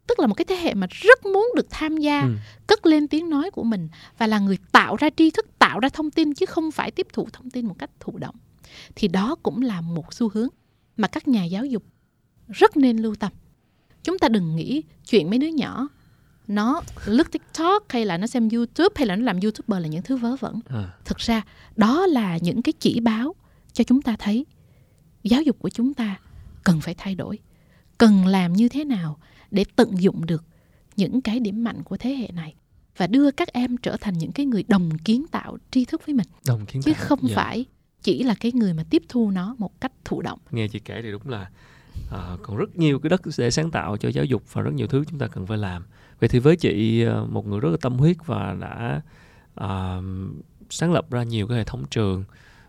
tức 0.07 0.21
là 0.21 0.27
một 0.27 0.35
cái 0.35 0.45
thế 0.45 0.57
hệ 0.57 0.75
mà 0.75 0.87
rất 0.91 1.27
muốn 1.27 1.49
được 1.57 1.67
tham 1.71 1.97
gia 1.97 2.21
Ừ. 2.23 2.29
cất 2.67 2.87
lên 2.87 3.09
tiếng 3.09 3.31
nói 3.31 3.51
của 3.51 3.63
mình 3.65 3.89
và 4.19 4.27
là 4.27 4.39
người 4.39 4.59
tạo 4.73 4.97
ra 4.97 5.11
tri 5.17 5.31
thức 5.31 5.47
tạo 5.59 5.81
ra 5.81 5.89
thông 5.89 6.11
tin 6.11 6.35
chứ 6.35 6.47
không 6.47 6.71
phải 6.71 6.91
tiếp 6.91 7.07
thụ 7.13 7.29
thông 7.33 7.51
tin 7.51 7.67
một 7.67 7.75
cách 7.79 7.91
thụ 8.01 8.19
động. 8.19 8.35
Thì 8.95 9.09
đó 9.09 9.37
cũng 9.43 9.63
là 9.63 9.81
một 9.81 10.15
xu 10.15 10.29
hướng 10.29 10.49
mà 10.97 11.09
các 11.09 11.29
nhà 11.29 11.45
giáo 11.45 11.65
dục 11.67 11.83
rất 12.49 12.77
nên 12.77 12.99
lưu 12.99 13.15
tâm. 13.15 13.33
Chúng 14.05 14.19
ta 14.19 14.29
đừng 14.29 14.57
nghĩ 14.57 14.83
chuyện 15.11 15.31
mấy 15.31 15.39
đứa 15.39 15.47
nhỏ 15.49 15.89
nó 16.49 16.83
lướt 17.07 17.33
tiktok 17.33 17.85
hay 17.89 18.05
là 18.05 18.17
nó 18.19 18.27
xem 18.27 18.49
youtube 18.49 18.95
hay 18.97 19.07
là 19.07 19.17
nó 19.17 19.25
làm 19.25 19.41
youtuber 19.41 19.83
là 19.83 19.89
những 19.89 20.03
thứ 20.03 20.17
vớ 20.17 20.37
vẩn 20.37 20.61
À. 20.69 20.93
thực 21.05 21.19
ra 21.19 21.43
đó 21.77 22.07
là 22.07 22.39
những 22.43 22.63
cái 22.63 22.73
chỉ 22.81 23.01
báo 23.01 23.35
cho 23.73 23.85
chúng 23.85 24.03
ta 24.03 24.17
thấy 24.19 24.47
giáo 25.23 25.43
dục 25.43 25.57
của 25.59 25.69
chúng 25.71 25.95
ta 25.95 26.17
cần 26.65 26.81
phải 26.81 26.95
thay 26.99 27.15
đổi 27.15 27.39
cần 27.99 28.27
làm 28.27 28.53
như 28.53 28.69
thế 28.69 28.85
nào 28.85 29.19
để 29.51 29.65
tận 29.77 30.03
dụng 30.03 30.27
được 30.27 30.45
những 30.97 31.21
cái 31.21 31.41
điểm 31.41 31.65
mạnh 31.65 31.83
của 31.85 31.97
thế 31.97 32.15
hệ 32.15 32.29
này 32.33 32.55
và 32.97 33.07
đưa 33.07 33.31
các 33.31 33.49
em 33.53 33.77
trở 33.77 33.97
thành 34.01 34.19
những 34.19 34.33
cái 34.33 34.47
người 34.47 34.65
đồng 34.69 34.99
kiến 34.99 35.25
tạo 35.31 35.59
tri 35.71 35.85
thức 35.85 36.03
với 36.07 36.15
mình 36.15 36.27
Đồng 36.47 36.67
kiến 36.67 36.83
chứ 36.83 36.93
tạo. 36.95 37.05
không 37.07 37.19
Dạ. 37.23 37.37
phải 37.37 37.65
chỉ 38.03 38.23
là 38.23 38.35
cái 38.41 38.53
người 38.55 38.75
mà 38.75 38.85
tiếp 38.91 39.03
thu 39.09 39.31
nó 39.31 39.55
một 39.59 39.81
cách 39.81 39.93
thụ 40.05 40.23
động 40.23 40.39
nghe 40.51 40.69
chị 40.69 40.79
kể 40.79 41.01
thì 41.03 41.11
đúng 41.11 41.29
là 41.29 41.51
à, 42.13 42.37
còn 42.43 42.57
rất 42.57 42.77
nhiều 42.77 42.99
cái 42.99 43.11
đất 43.11 43.23
để 43.39 43.51
sáng 43.51 43.71
tạo 43.71 43.97
cho 43.97 44.09
giáo 44.09 44.25
dục 44.25 44.43
và 44.53 44.63
rất 44.63 44.75
nhiều 44.75 44.87
thứ 44.87 45.05
chúng 45.11 45.19
ta 45.19 45.27
cần 45.27 45.47
phải 45.47 45.59
làm 45.59 45.85
vậy 46.23 46.29
thì 46.29 46.39
với 46.39 46.57
chị 46.57 47.05
à, 47.05 47.25
một 47.29 47.47
người 47.47 47.61
rất 47.61 47.69
là 47.71 47.77
tâm 47.81 47.99
huyết 47.99 48.17
và 48.27 48.57
đã 48.61 49.01
à, 49.55 50.01
sáng 50.71 50.93
lập 50.93 51.11
ra 51.11 51.23
nhiều 51.23 51.47
cái 51.47 51.59
hệ 51.59 51.65
thống 51.65 51.85
trường 51.91 52.25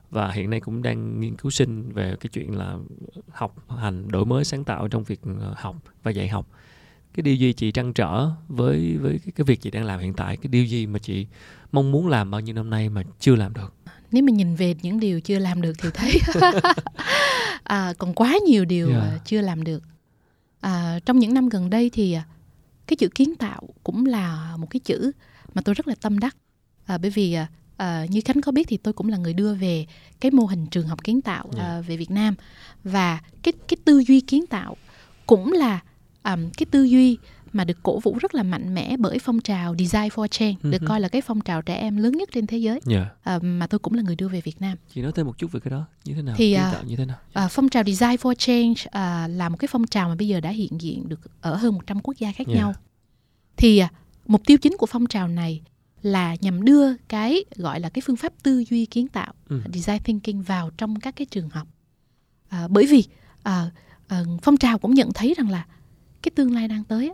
và 0.10 0.32
hiện 0.32 0.50
nay 0.50 0.60
cũng 0.60 0.82
đang 0.82 1.20
nghiên 1.20 1.36
cứu 1.36 1.52
sinh 1.52 1.92
về 1.92 2.16
cái 2.20 2.30
chuyện 2.34 2.58
là 2.58 2.76
học 3.32 3.56
hành 3.70 4.12
đổi 4.12 4.26
mới 4.26 4.46
sáng 4.46 4.64
tạo 4.64 4.88
trong 4.88 5.04
việc 5.04 5.20
ờ, 5.40 5.54
học 5.58 5.76
và 6.04 6.12
dạy 6.12 6.28
học. 6.28 6.48
Cái 7.14 7.22
điều 7.22 7.36
gì 7.36 7.54
chị 7.54 7.72
trăn 7.72 7.94
trở 7.94 8.30
với 8.48 8.98
với 8.98 9.20
cái, 9.26 9.32
cái 9.36 9.46
việc 9.46 9.62
chị 9.62 9.72
đang 9.72 9.86
làm 9.86 10.00
hiện 10.00 10.14
tại? 10.14 10.38
Cái 10.38 10.48
điều 10.48 10.66
gì 10.66 10.86
mà 10.86 11.00
chị 11.00 11.28
mong 11.72 11.92
muốn 11.92 12.08
làm 12.08 12.32
bao 12.32 12.42
nhiêu 12.42 12.56
năm 12.56 12.70
nay 12.70 12.90
mà 12.90 13.04
chưa 13.20 13.36
làm 13.36 13.54
được? 13.54 13.74
Nếu 14.12 14.24
mà 14.24 14.32
nhìn 14.32 14.56
về 14.56 14.76
những 14.82 15.00
điều 15.00 15.22
chưa 15.22 15.40
làm 15.40 15.62
được 15.62 15.74
thì 15.82 15.90
thấy 15.94 16.12
à, 17.64 17.94
còn 17.98 18.14
quá 18.14 18.36
nhiều 18.48 18.66
điều 18.66 18.90
à, 19.00 19.20
chưa 19.26 19.42
làm 19.42 19.64
được. 19.64 19.84
À, 20.60 21.00
trong 21.06 21.20
những 21.20 21.34
năm 21.34 21.50
gần 21.50 21.70
đây 21.70 21.90
thì 21.94 22.14
à, 22.14 22.26
cái 22.88 22.96
chữ 22.98 23.08
kiến 23.16 23.36
tạo 23.36 23.62
cũng 23.84 24.06
là 24.06 24.58
một 24.58 24.68
cái 24.70 24.80
chữ 24.80 25.12
mà 25.54 25.62
tôi 25.62 25.76
rất 25.76 25.88
là 25.88 25.96
tâm 26.02 26.20
đắc. 26.20 26.36
À, 26.86 26.98
bởi 26.98 27.12
vì 27.12 27.34
à, 27.34 27.48
à, 27.78 28.06
như 28.10 28.22
khánh 28.26 28.42
có 28.42 28.52
biết 28.52 28.68
thì 28.68 28.78
tôi 28.78 28.94
cũng 28.94 29.10
là 29.10 29.18
người 29.18 29.34
đưa 29.34 29.54
về 29.54 29.86
cái 30.20 30.32
mô 30.32 30.46
hình 30.46 30.68
trường 30.68 30.88
học 30.88 31.04
kiến 31.04 31.22
tạo 31.22 31.50
à, 31.58 31.82
về 31.82 31.98
việt 31.98 32.12
nam. 32.12 32.36
Và 32.84 33.20
cái 33.44 33.54
cái 33.68 33.78
tư 33.86 34.04
duy 34.08 34.22
kiến 34.22 34.48
tạo 34.48 34.78
cũng 35.26 35.52
là 35.52 35.80
à, 36.22 36.38
cái 36.58 36.66
tư 36.72 36.84
duy 36.84 37.18
mà 37.54 37.64
được 37.64 37.84
cổ 37.84 38.00
vũ 38.00 38.18
rất 38.22 38.36
là 38.36 38.44
mạnh 38.44 38.74
mẽ 38.74 38.98
bởi 38.98 39.20
phong 39.20 39.40
trào 39.42 39.76
Design 39.80 40.08
for 40.08 40.28
Change, 40.28 40.56
được 40.64 40.82
Ừ 40.82 40.88
coi 40.88 41.00
là 41.00 41.08
cái 41.08 41.22
phong 41.22 41.42
trào 41.42 41.62
trẻ 41.62 41.76
em 41.76 41.98
lớn 41.98 42.12
nhất 42.18 42.30
trên 42.34 42.48
thế 42.48 42.58
giới 42.58 42.80
dạ 42.86 43.10
à, 43.24 43.40
mà 43.40 43.68
tôi 43.68 43.80
cũng 43.80 43.94
là 43.94 44.02
người 44.02 44.16
đưa 44.16 44.28
về 44.28 44.42
Việt 44.42 44.62
Nam. 44.62 44.78
chị 44.94 45.02
nói 45.02 45.12
thêm 45.16 45.26
một 45.26 45.38
chút 45.38 45.52
về 45.52 45.60
cái 45.60 45.72
đó 45.72 45.86
như 46.06 46.14
thế 46.14 46.22
nào 46.22 46.36
Thì, 46.38 46.54
à, 46.54 46.72
tạo 46.74 46.84
như 46.84 46.96
thế 46.96 47.06
nào 47.06 47.18
À, 47.34 47.48
phong 47.48 47.70
trào 47.70 47.84
Design 47.84 48.16
for 48.16 48.34
Change 48.34 48.82
à, 48.92 49.28
là 49.28 49.50
một 49.50 49.58
cái 49.60 49.68
phong 49.72 49.88
trào 49.88 50.10
mà 50.10 50.16
bây 50.16 50.28
giờ 50.28 50.40
đã 50.40 50.50
hiện 50.50 50.82
diện 50.82 51.10
được 51.10 51.20
ở 51.42 51.56
hơn 51.56 51.74
100 51.74 52.00
quốc 52.04 52.18
gia 52.20 52.32
khác 52.32 52.48
Yeah. 52.48 52.58
nhau. 52.58 52.74
Thì 53.58 53.78
à, 53.80 53.92
mục 54.26 54.42
tiêu 54.46 54.58
chính 54.58 54.74
của 54.78 54.86
phong 54.86 55.06
trào 55.06 55.28
này 55.28 55.62
là 56.02 56.36
nhằm 56.42 56.64
đưa 56.66 56.96
cái 56.98 57.46
gọi 57.56 57.80
là 57.80 57.90
cái 57.90 58.02
phương 58.06 58.16
pháp 58.16 58.34
tư 58.44 58.64
duy 58.70 58.86
kiến 58.86 59.08
tạo, 59.08 59.34
Ừ. 59.50 59.62
design 59.74 60.00
thinking 60.04 60.42
vào 60.42 60.70
trong 60.78 61.00
các 61.00 61.16
cái 61.16 61.26
trường 61.26 61.50
học. 61.50 61.68
À, 62.50 62.68
bởi 62.70 62.86
vì 62.86 63.04
à, 63.44 63.72
à, 64.08 64.24
phong 64.42 64.58
trào 64.58 64.78
cũng 64.80 64.94
nhận 64.94 65.14
thấy 65.14 65.34
rằng 65.38 65.50
là 65.50 65.66
cái 66.22 66.32
tương 66.36 66.54
lai 66.56 66.68
đang 66.68 66.84
tới 66.84 67.12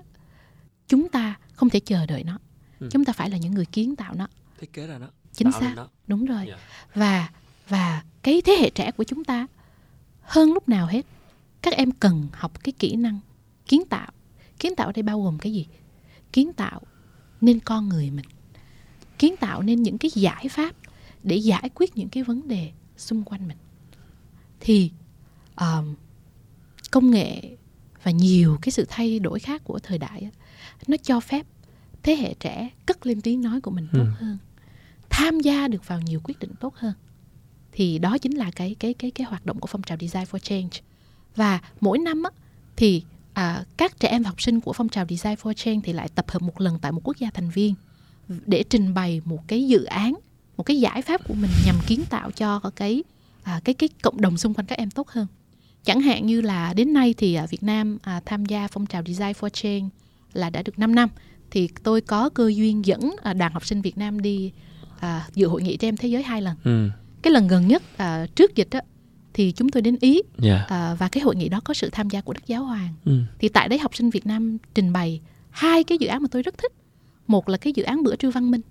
chúng 0.89 1.09
ta 1.09 1.35
không 1.53 1.69
thể 1.69 1.79
chờ 1.79 2.05
đợi 2.05 2.23
nó. 2.23 2.39
Ừ. 2.79 2.89
Chúng 2.91 3.05
ta 3.05 3.13
phải 3.13 3.29
là 3.29 3.37
những 3.37 3.53
người 3.53 3.65
kiến 3.65 3.95
tạo 3.95 4.13
nó. 4.15 4.27
thiết 4.59 4.73
kế 4.73 4.87
ra 4.87 4.97
nó 4.97 5.07
Chính 5.33 5.51
xác. 5.51 5.73
nó. 5.75 5.87
Đúng 6.07 6.25
rồi. 6.25 6.45
Dạ. 6.47 6.57
Và 6.95 7.29
và 7.69 8.03
cái 8.23 8.41
thế 8.45 8.53
hệ 8.59 8.69
trẻ 8.69 8.91
của 8.91 9.03
chúng 9.03 9.23
ta 9.23 9.47
hơn 10.21 10.53
lúc 10.53 10.69
nào 10.69 10.87
hết 10.87 11.05
các 11.61 11.73
em 11.73 11.91
cần 11.91 12.27
học 12.33 12.63
cái 12.63 12.73
kỹ 12.79 12.95
năng 12.95 13.19
kiến 13.67 13.81
tạo. 13.89 14.11
Kiến 14.59 14.75
tạo 14.75 14.87
ở 14.87 14.93
đây 14.93 15.03
bao 15.03 15.21
gồm 15.23 15.37
cái 15.39 15.53
gì? 15.53 15.67
Kiến 16.33 16.53
tạo 16.53 16.81
nên 17.41 17.59
con 17.59 17.89
người 17.89 18.11
mình. 18.11 18.25
Kiến 19.19 19.35
tạo 19.37 19.61
nên 19.61 19.83
những 19.83 19.97
cái 19.97 20.11
giải 20.15 20.47
pháp 20.49 20.75
để 21.23 21.35
giải 21.35 21.69
quyết 21.75 21.97
những 21.97 22.09
cái 22.09 22.23
vấn 22.23 22.47
đề 22.47 22.71
xung 22.97 23.23
quanh 23.23 23.47
mình. 23.47 23.57
Thì 24.59 24.91
um, 25.55 25.95
công 26.91 27.11
nghệ 27.11 27.57
và 28.03 28.11
nhiều 28.11 28.57
cái 28.61 28.71
sự 28.71 28.85
thay 28.89 29.19
đổi 29.19 29.39
khác 29.39 29.61
của 29.63 29.79
thời 29.79 29.97
đại 29.97 30.29
nó 30.87 30.97
cho 31.03 31.19
phép 31.19 31.45
thế 32.03 32.15
hệ 32.15 32.33
trẻ 32.39 32.69
cất 32.85 33.05
lên 33.05 33.21
tiếng 33.21 33.41
nói 33.41 33.61
của 33.61 33.71
mình 33.71 33.87
tốt 33.93 33.99
Ừ. 34.03 34.05
hơn 34.19 34.37
tham 35.09 35.39
gia 35.39 35.67
được 35.67 35.87
vào 35.87 36.01
nhiều 36.01 36.21
quyết 36.23 36.39
định 36.39 36.51
tốt 36.59 36.75
hơn. 36.75 36.93
Thì 37.71 37.99
đó 37.99 38.17
chính 38.17 38.31
là 38.37 38.51
cái 38.51 38.75
cái 38.79 38.93
cái 38.93 39.11
cái 39.11 39.27
hoạt 39.27 39.45
động 39.45 39.59
của 39.59 39.67
phong 39.67 39.81
trào 39.81 39.97
Design 40.01 40.23
for 40.23 40.37
Change. 40.37 40.69
Và 41.35 41.59
mỗi 41.81 41.97
năm 41.99 42.23
á, 42.23 42.29
thì 42.75 43.03
à, 43.33 43.63
các 43.77 43.99
trẻ 43.99 44.09
em 44.09 44.23
học 44.23 44.41
sinh 44.41 44.59
của 44.61 44.73
phong 44.73 44.89
trào 44.89 45.05
Design 45.09 45.33
for 45.33 45.53
Change 45.53 45.79
thì 45.83 45.93
lại 45.93 46.09
tập 46.15 46.31
hợp 46.31 46.41
một 46.41 46.61
lần 46.61 46.79
tại 46.79 46.91
một 46.91 47.01
quốc 47.03 47.17
gia 47.17 47.29
thành 47.33 47.49
viên 47.49 47.73
để 48.45 48.63
trình 48.69 48.93
bày 48.93 49.21
một 49.25 49.47
cái 49.47 49.67
dự 49.67 49.83
án 49.83 50.13
một 50.57 50.63
cái 50.63 50.79
giải 50.79 51.01
pháp 51.01 51.27
của 51.27 51.33
mình 51.33 51.51
nhằm 51.65 51.75
kiến 51.87 52.03
tạo 52.09 52.31
cho 52.31 52.59
cái 52.75 53.03
à, 53.43 53.61
cái 53.63 53.75
cái 53.75 53.89
cộng 54.01 54.21
đồng 54.21 54.37
xung 54.37 54.53
quanh 54.53 54.65
các 54.65 54.77
em 54.77 54.91
tốt 54.91 55.09
hơn. 55.09 55.27
Chẳng 55.83 56.01
hạn 56.01 56.25
như 56.25 56.41
là 56.41 56.73
đến 56.73 56.93
nay 56.93 57.13
thì 57.17 57.33
à, 57.33 57.45
Việt 57.45 57.63
Nam 57.63 57.97
à, 58.01 58.21
tham 58.25 58.45
gia 58.45 58.67
phong 58.67 58.85
trào 58.85 59.03
Design 59.05 59.31
for 59.31 59.49
Change 59.49 59.89
là 60.33 60.49
đã 60.49 60.61
được 60.61 60.79
5 60.79 60.95
năm 60.95 61.09
thì 61.51 61.69
tôi 61.83 62.01
có 62.01 62.29
cơ 62.29 62.51
duyên 62.55 62.85
dẫn 62.85 63.15
à, 63.23 63.33
đoàn 63.33 63.51
học 63.53 63.65
sinh 63.65 63.81
Việt 63.81 63.97
Nam 63.97 64.21
đi 64.21 64.51
à, 64.99 65.27
dự 65.33 65.47
hội 65.47 65.61
nghị 65.63 65.77
trẻ 65.77 65.87
em 65.87 65.97
thế 65.97 66.09
giới 66.09 66.23
hai 66.23 66.41
lần. 66.41 66.55
Ừ. 66.63 66.89
Cái 67.21 67.33
lần 67.33 67.47
gần 67.47 67.67
nhất 67.67 67.83
à, 67.97 68.25
trước 68.35 68.55
dịch 68.55 68.67
á, 68.71 68.81
thì 69.33 69.51
chúng 69.51 69.69
tôi 69.69 69.81
đến 69.81 69.97
Ý 70.01 70.21
Dạ. 70.37 70.65
à, 70.69 70.95
và 70.99 71.07
cái 71.07 71.23
hội 71.23 71.35
nghị 71.35 71.49
đó 71.49 71.61
có 71.63 71.73
sự 71.73 71.89
tham 71.91 72.09
gia 72.09 72.21
của 72.21 72.33
Đức 72.33 72.47
Giáo 72.47 72.63
Hoàng. 72.63 72.93
Ừ. 73.05 73.19
Thì 73.39 73.49
tại 73.49 73.69
đấy 73.69 73.79
học 73.79 73.95
sinh 73.95 74.09
Việt 74.09 74.25
Nam 74.25 74.57
trình 74.73 74.93
bày 74.93 75.21
hai 75.49 75.83
cái 75.83 75.97
dự 75.97 76.07
án 76.07 76.21
mà 76.21 76.27
tôi 76.31 76.41
rất 76.43 76.57
thích. 76.57 76.71
Một 77.27 77.49
là 77.49 77.57
cái 77.57 77.73
dự 77.75 77.83
án 77.83 78.03
bữa 78.03 78.15
trưa 78.15 78.29
văn 78.31 78.51
minh. 78.51 78.61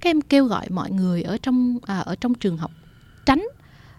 Các 0.00 0.10
em 0.10 0.20
kêu 0.20 0.44
gọi 0.44 0.66
mọi 0.70 0.90
người 0.90 1.22
ở 1.22 1.38
trong 1.42 1.78
à, 1.86 1.98
ở 1.98 2.14
trong 2.16 2.34
trường 2.34 2.56
học 2.56 2.70
tránh 3.26 3.46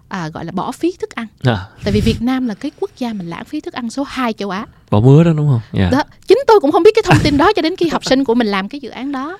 à, 0.09 0.29
gọi 0.29 0.45
là 0.45 0.51
bỏ 0.51 0.71
phí 0.71 0.93
thức 0.99 1.09
ăn. 1.09 1.27
À, 1.43 1.67
Tại 1.83 1.93
vì 1.93 2.01
Việt 2.01 2.21
Nam 2.21 2.47
là 2.47 2.53
cái 2.53 2.71
quốc 2.79 2.91
gia 2.97 3.13
mình 3.13 3.27
lãng 3.29 3.45
phí 3.45 3.61
thức 3.61 3.73
ăn 3.73 3.89
số 3.89 4.03
2 4.07 4.33
châu 4.33 4.49
Á. 4.49 4.65
bỏ 4.89 4.99
mưa 4.99 5.23
đó 5.23 5.33
đúng 5.37 5.47
không? 5.47 5.61
Dạ. 5.73 5.89
Đó, 5.91 6.03
chính 6.27 6.37
tôi 6.47 6.59
cũng 6.59 6.71
không 6.71 6.83
biết 6.83 6.91
cái 6.95 7.03
thông 7.05 7.17
tin 7.23 7.37
đó 7.37 7.51
cho 7.55 7.61
đến 7.61 7.75
khi 7.75 7.89
học 7.89 8.05
sinh 8.05 8.23
của 8.23 8.35
mình 8.35 8.47
làm 8.47 8.69
cái 8.69 8.79
dự 8.81 8.89
án 8.89 9.11
đó. 9.11 9.37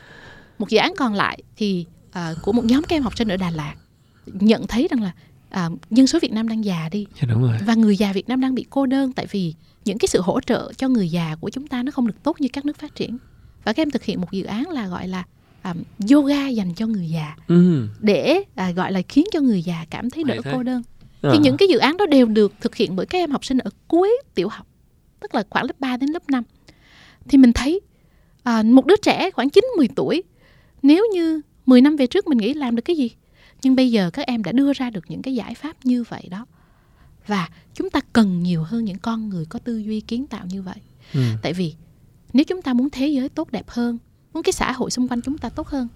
Một 0.60 0.70
dự 0.70 0.78
án 0.78 0.94
còn 0.98 1.14
lại 1.14 1.40
thì 1.58 1.86
à, 2.12 2.34
của 2.41 2.52
một 2.52 2.66
nhóm 2.66 2.84
các 2.84 2.96
em 2.96 3.04
học 3.04 3.18
sinh 3.18 3.28
ở 3.28 3.38
Đà 3.38 3.50
Lạt 3.50 3.74
nhận 4.26 4.68
thấy 4.68 4.88
rằng 4.91 5.04
là 5.04 5.12
à, 5.50 5.70
dân 5.91 6.08
số 6.08 6.20
Việt 6.22 6.32
Nam 6.32 6.48
đang 6.50 6.66
già 6.66 6.90
đi 6.91 7.06
Dạ 7.22 7.28
đúng 7.30 7.41
rồi. 7.41 7.58
và 7.66 7.74
người 7.74 7.98
già 7.98 8.14
Việt 8.14 8.30
Nam 8.30 8.41
đang 8.41 8.56
bị 8.56 8.66
cô 8.70 8.86
đơn 8.86 9.14
tại 9.14 9.26
vì 9.32 9.54
những 9.86 9.98
cái 9.98 10.08
sự 10.08 10.22
hỗ 10.22 10.41
trợ 10.41 10.72
cho 10.78 10.88
người 10.88 11.10
già 11.10 11.36
của 11.41 11.50
chúng 11.50 11.68
ta 11.68 11.84
nó 11.84 11.91
không 11.91 12.08
được 12.08 12.24
tốt 12.24 12.41
như 12.41 12.48
các 12.54 12.66
nước 12.66 12.78
phát 12.80 12.96
triển. 12.96 13.18
Và 13.64 13.74
các 13.74 13.82
em 13.82 13.91
thực 13.91 14.04
hiện 14.04 14.22
một 14.22 14.32
dự 14.32 14.44
án 14.44 14.70
là 14.70 14.88
gọi 14.88 15.08
là 15.08 15.24
à, 15.61 15.76
yoga 16.11 16.48
dành 16.48 16.73
cho 16.76 16.88
người 16.88 17.10
già 17.10 17.36
Ừ. 17.48 17.88
để 17.99 18.44
à, 18.56 18.72
gọi 18.72 18.91
là 18.91 19.02
khiến 19.10 19.26
cho 19.31 19.40
người 19.41 19.61
già 19.61 19.86
cảm 19.90 20.10
thấy 20.10 20.23
đỡ 20.23 20.36
cô 20.53 20.64
đơn 20.64 20.81
À. 21.22 21.30
thì 21.34 21.38
những 21.38 21.57
cái 21.57 21.68
dự 21.68 21.77
án 21.77 21.98
đó 21.98 22.06
đều 22.06 22.26
được 22.26 22.53
thực 22.61 22.76
hiện 22.76 22.95
bởi 22.95 23.06
các 23.06 23.18
em 23.18 23.31
học 23.31 23.45
sinh 23.45 23.57
ở 23.57 23.72
cuối 23.88 24.10
tiểu 24.36 24.49
học 24.49 24.68
tức 25.19 25.36
là 25.36 25.44
khoảng 25.49 25.65
lớp 25.65 25.80
3 25.80 25.98
đến 25.98 26.10
lớp 26.10 26.30
5 26.30 26.44
thì 27.30 27.38
mình 27.38 27.53
thấy 27.53 27.80
à, 28.44 28.64
một 28.64 28.86
đứa 28.86 28.95
trẻ 29.02 29.31
khoảng 29.31 29.49
9 29.49 29.64
10 29.77 29.88
tuổi 29.95 30.23
nếu 30.81 31.06
như 31.14 31.41
10 31.65 31.81
năm 31.81 31.95
về 31.95 32.07
trước 32.07 32.27
mình 32.27 32.38
nghĩ 32.38 32.53
làm 32.53 32.76
được 32.76 32.81
cái 32.86 32.95
gì 32.95 33.11
nhưng 33.61 33.76
bây 33.76 33.91
giờ 33.91 34.10
các 34.14 34.27
em 34.27 34.44
đã 34.44 34.52
đưa 34.52 34.73
ra 34.73 34.90
được 34.90 35.03
những 35.07 35.22
cái 35.22 35.36
giải 35.36 35.56
pháp 35.56 35.86
như 35.86 36.03
vậy 36.10 36.27
đó 36.31 36.45
và 37.27 37.49
chúng 37.73 37.90
ta 37.90 37.99
cần 38.14 38.44
nhiều 38.44 38.64
hơn 38.64 38.86
những 38.86 38.98
con 38.98 39.30
người 39.30 39.45
có 39.45 39.60
tư 39.60 39.77
duy 39.77 40.02
kiến 40.02 40.27
tạo 40.27 40.45
như 40.49 40.61
vậy 40.61 40.76
Ừ. 41.14 41.19
tại 41.41 41.53
vì 41.53 41.73
nếu 42.34 42.44
chúng 42.44 42.61
ta 42.61 42.73
muốn 42.73 42.90
thế 42.90 43.07
giới 43.07 43.30
tốt 43.30 43.52
đẹp 43.52 43.65
hơn 43.69 43.98
muốn 44.34 44.43
cái 44.43 44.53
xã 44.53 44.72
hội 44.72 44.91
xung 44.91 45.07
quanh 45.07 45.22
chúng 45.22 45.38
ta 45.38 45.49
tốt 45.49 45.68
hơn. 45.68 45.88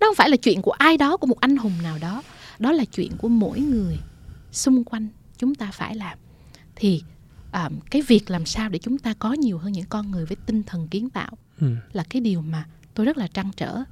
Đó 0.00 0.06
không 0.06 0.14
phải 0.14 0.30
là 0.30 0.36
chuyện 0.36 0.62
của 0.62 0.70
ai 0.72 0.96
đó 0.96 1.16
của 1.16 1.26
một 1.26 1.40
anh 1.40 1.56
hùng 1.56 1.72
nào 1.82 1.98
đó. 2.00 2.22
Đó 2.58 2.72
là 2.72 2.84
chuyện 2.84 3.12
của 3.18 3.28
mỗi 3.28 3.60
người 3.60 3.98
xung 4.52 4.84
quanh 4.84 5.08
chúng 5.38 5.54
ta 5.54 5.70
phải 5.70 5.94
làm. 5.94 6.18
Thì 6.76 7.02
à, 7.52 7.70
cái 7.90 8.02
việc 8.02 8.30
làm 8.30 8.46
sao 8.46 8.68
để 8.68 8.78
chúng 8.78 8.98
ta 8.98 9.14
có 9.18 9.32
nhiều 9.32 9.58
hơn 9.58 9.72
những 9.72 9.86
con 9.88 10.10
người 10.10 10.26
với 10.26 10.36
tinh 10.46 10.62
thần 10.62 10.88
kiến 10.88 11.10
tạo 11.10 11.30
Ừ. 11.60 11.74
là 11.92 12.04
cái 12.10 12.20
điều 12.20 12.40
mà 12.40 12.64
tôi 12.94 13.06
rất 13.06 13.16
là 13.18 13.26
trăn 13.26 13.50
trở. 13.56 13.82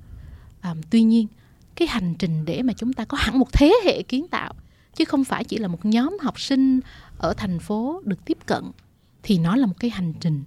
À, 0.61 0.75
tuy 0.91 1.03
nhiên 1.03 1.27
cái 1.75 1.89
hành 1.89 2.15
trình 2.19 2.45
để 2.45 2.63
mà 2.63 2.73
chúng 2.73 2.93
ta 2.93 3.05
có 3.05 3.19
hẳn 3.21 3.39
một 3.39 3.53
thế 3.53 3.73
hệ 3.85 4.03
kiến 4.03 4.29
tạo 4.29 4.55
chứ 4.95 5.05
không 5.05 5.25
phải 5.25 5.45
chỉ 5.45 5.59
là 5.59 5.69
một 5.69 5.85
nhóm 5.85 6.17
học 6.23 6.41
sinh 6.41 6.81
ở 7.19 7.35
thành 7.37 7.59
phố 7.59 8.03
được 8.05 8.25
tiếp 8.25 8.39
cận 8.47 8.65
thì 9.23 9.39
nó 9.39 9.57
là 9.57 9.67
một 9.67 9.75
cái 9.81 9.91
hành 9.91 10.13
trình 10.21 10.45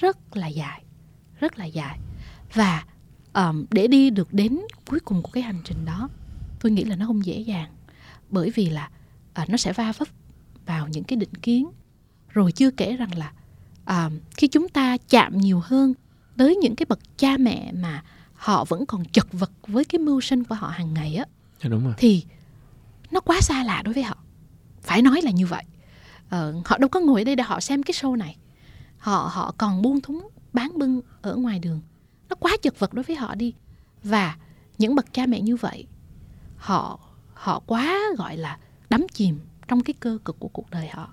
rất 0.00 0.36
là 0.36 0.46
dài 0.46 0.82
rất 1.40 1.58
là 1.58 1.64
dài 1.64 1.98
và 2.54 2.84
um, 3.32 3.64
để 3.70 3.86
đi 3.86 4.10
được 4.10 4.32
đến 4.32 4.60
cuối 4.90 5.00
cùng 5.00 5.22
của 5.22 5.30
cái 5.32 5.42
hành 5.42 5.60
trình 5.64 5.84
đó 5.84 6.08
tôi 6.60 6.72
nghĩ 6.72 6.84
là 6.84 6.96
nó 6.96 7.06
không 7.06 7.24
dễ 7.26 7.38
dàng. 7.38 7.70
Bởi 8.30 8.50
vì 8.50 8.70
là 8.70 8.90
à, 9.32 9.46
nó 9.48 9.56
sẽ 9.56 9.72
va 9.72 9.92
vấp 9.98 10.08
vào 10.66 10.88
những 10.88 11.04
cái 11.04 11.16
định 11.16 11.34
kiến. 11.34 11.70
Rồi 12.28 12.52
chưa 12.52 12.70
kể 12.70 12.96
rằng 12.96 13.18
là 13.18 13.32
à, 13.84 14.10
khi 14.36 14.48
chúng 14.48 14.68
ta 14.68 14.96
chạm 15.08 15.38
nhiều 15.38 15.60
hơn 15.64 15.94
tới 16.36 16.56
những 16.56 16.76
cái 16.76 16.86
bậc 16.88 16.98
cha 17.18 17.36
mẹ 17.36 17.72
mà 17.72 18.02
họ 18.34 18.64
vẫn 18.64 18.86
còn 18.86 19.04
chật 19.04 19.26
vật 19.32 19.50
với 19.66 19.84
cái 19.84 19.98
mưu 19.98 20.20
sinh 20.20 20.44
của 20.44 20.54
họ 20.54 20.68
hàng 20.68 20.94
ngày 20.94 21.14
á 21.16 21.24
Dạ 21.62 21.68
đúng 21.68 21.84
rồi. 21.84 21.94
thì 21.98 22.24
nó 23.10 23.20
quá 23.20 23.40
xa 23.40 23.64
lạ 23.64 23.82
đối 23.84 23.94
với 23.94 24.02
họ. 24.02 24.16
Phải 24.82 25.02
nói 25.02 25.20
là 25.22 25.30
như 25.30 25.46
vậy. 25.46 25.64
Ờ, 26.28 26.54
họ 26.64 26.78
đâu 26.78 26.88
có 26.88 27.00
ngồi 27.00 27.20
ở 27.20 27.24
đây 27.24 27.36
để 27.36 27.44
họ 27.44 27.60
xem 27.60 27.82
cái 27.82 27.92
show 27.92 28.16
này. 28.16 28.36
Họ 28.98 29.30
họ 29.32 29.54
còn 29.58 29.82
buông 29.82 30.00
thúng 30.00 30.28
bán 30.52 30.78
bưng 30.78 31.00
ở 31.22 31.36
ngoài 31.36 31.58
đường 31.58 31.80
nó 32.32 32.36
quá 32.36 32.56
chật 32.62 32.78
vật 32.78 32.94
đối 32.94 33.02
với 33.02 33.16
họ 33.16 33.34
đi. 33.34 33.54
Và 34.04 34.36
những 34.78 34.94
bậc 34.94 35.12
cha 35.12 35.26
mẹ 35.26 35.40
như 35.40 35.56
vậy 35.56 35.86
họ 36.56 37.00
họ 37.34 37.62
quá 37.66 38.00
gọi 38.18 38.36
là 38.36 38.58
đắm 38.90 39.06
chìm 39.12 39.40
trong 39.68 39.82
cái 39.82 39.94
cơ 40.00 40.18
cực 40.24 40.38
của 40.38 40.48
cuộc 40.48 40.70
đời 40.70 40.88
họ. 40.88 41.12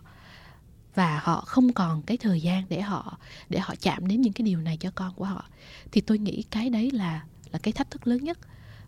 Và 0.96 1.20
họ 1.24 1.42
không 1.42 1.74
còn 1.74 2.02
cái 2.02 2.18
thời 2.18 2.42
gian 2.42 2.64
để 2.70 2.82
họ 2.82 3.18
để 3.50 3.60
họ 3.60 3.76
chạm 3.82 4.08
đến 4.08 4.22
những 4.22 4.34
cái 4.34 4.46
điều 4.46 4.60
này 4.60 4.78
cho 4.78 4.92
con 4.96 5.14
của 5.14 5.26
họ. 5.26 5.46
Thì 5.92 6.02
tôi 6.02 6.18
nghĩ 6.18 6.44
cái 6.52 6.70
đấy 6.70 6.92
là 6.92 7.24
là 7.52 7.60
cái 7.60 7.72
thách 7.72 7.92
thức 7.92 8.08
lớn 8.08 8.24
nhất. 8.24 8.40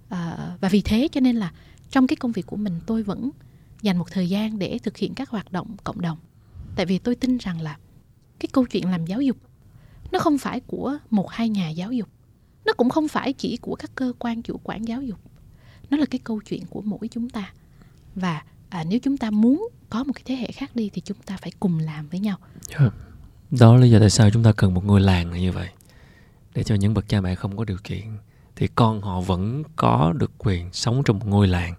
À, 0.09 0.51
và 0.61 0.69
vì 0.69 0.81
thế 0.81 1.07
cho 1.11 1.21
nên 1.21 1.35
là 1.35 1.51
trong 1.89 2.07
cái 2.07 2.15
công 2.15 2.31
việc 2.31 2.45
của 2.45 2.57
mình 2.57 2.79
tôi 2.85 3.03
vẫn 3.03 3.29
dành 3.81 3.97
một 3.97 4.11
thời 4.11 4.29
gian 4.29 4.59
để 4.59 4.79
thực 4.83 4.97
hiện 4.97 5.13
các 5.13 5.29
hoạt 5.29 5.51
động 5.51 5.75
cộng 5.83 6.01
đồng. 6.01 6.17
Tại 6.75 6.85
vì 6.85 6.99
tôi 6.99 7.15
tin 7.15 7.37
rằng 7.37 7.61
là 7.61 7.77
cái 8.39 8.49
câu 8.51 8.65
chuyện 8.65 8.91
làm 8.91 9.05
giáo 9.05 9.21
dục 9.21 9.37
nó 10.11 10.19
không 10.19 10.37
phải 10.37 10.59
của 10.59 10.97
một 11.09 11.29
hai 11.29 11.49
nhà 11.49 11.69
giáo 11.69 11.91
dục 11.91 12.09
nó 12.65 12.73
cũng 12.73 12.89
không 12.89 13.07
phải 13.07 13.33
chỉ 13.33 13.57
của 13.57 13.75
các 13.75 13.91
cơ 13.95 14.13
quan 14.19 14.41
chủ 14.41 14.59
quản 14.63 14.87
giáo 14.87 15.01
dục. 15.01 15.19
Nó 15.89 15.97
là 15.97 16.05
cái 16.05 16.19
câu 16.23 16.41
chuyện 16.45 16.65
của 16.69 16.81
mỗi 16.81 17.07
chúng 17.11 17.29
ta. 17.29 17.53
Và 18.15 18.43
à, 18.69 18.83
nếu 18.89 18.99
chúng 18.99 19.17
ta 19.17 19.31
muốn 19.31 19.69
có 19.89 20.03
một 20.03 20.13
cái 20.15 20.23
thế 20.25 20.35
hệ 20.35 20.51
khác 20.51 20.75
đi 20.75 20.89
thì 20.93 21.01
chúng 21.01 21.17
ta 21.25 21.37
phải 21.37 21.51
cùng 21.59 21.79
làm 21.79 22.07
với 22.07 22.19
nhau. 22.19 22.37
Dạ. 22.67 22.89
Đó 23.51 23.75
là 23.75 23.81
lý 23.81 23.89
do 23.89 23.99
tại 23.99 24.09
sao 24.09 24.29
chúng 24.29 24.43
ta 24.43 24.51
cần 24.51 24.73
một 24.73 24.85
ngôi 24.85 25.01
làng 25.01 25.31
như 25.31 25.51
vậy. 25.51 25.69
Để 26.53 26.63
cho 26.63 26.75
những 26.75 26.93
bậc 26.93 27.09
cha 27.09 27.21
mẹ 27.21 27.35
không 27.35 27.57
có 27.57 27.63
điều 27.63 27.77
kiện 27.83 28.17
thì 28.55 28.67
con 28.75 29.01
họ 29.01 29.21
vẫn 29.21 29.63
có 29.75 30.13
được 30.17 30.31
quyền 30.37 30.69
sống 30.73 31.03
trong 31.05 31.19
một 31.19 31.27
ngôi 31.27 31.47
làng 31.47 31.73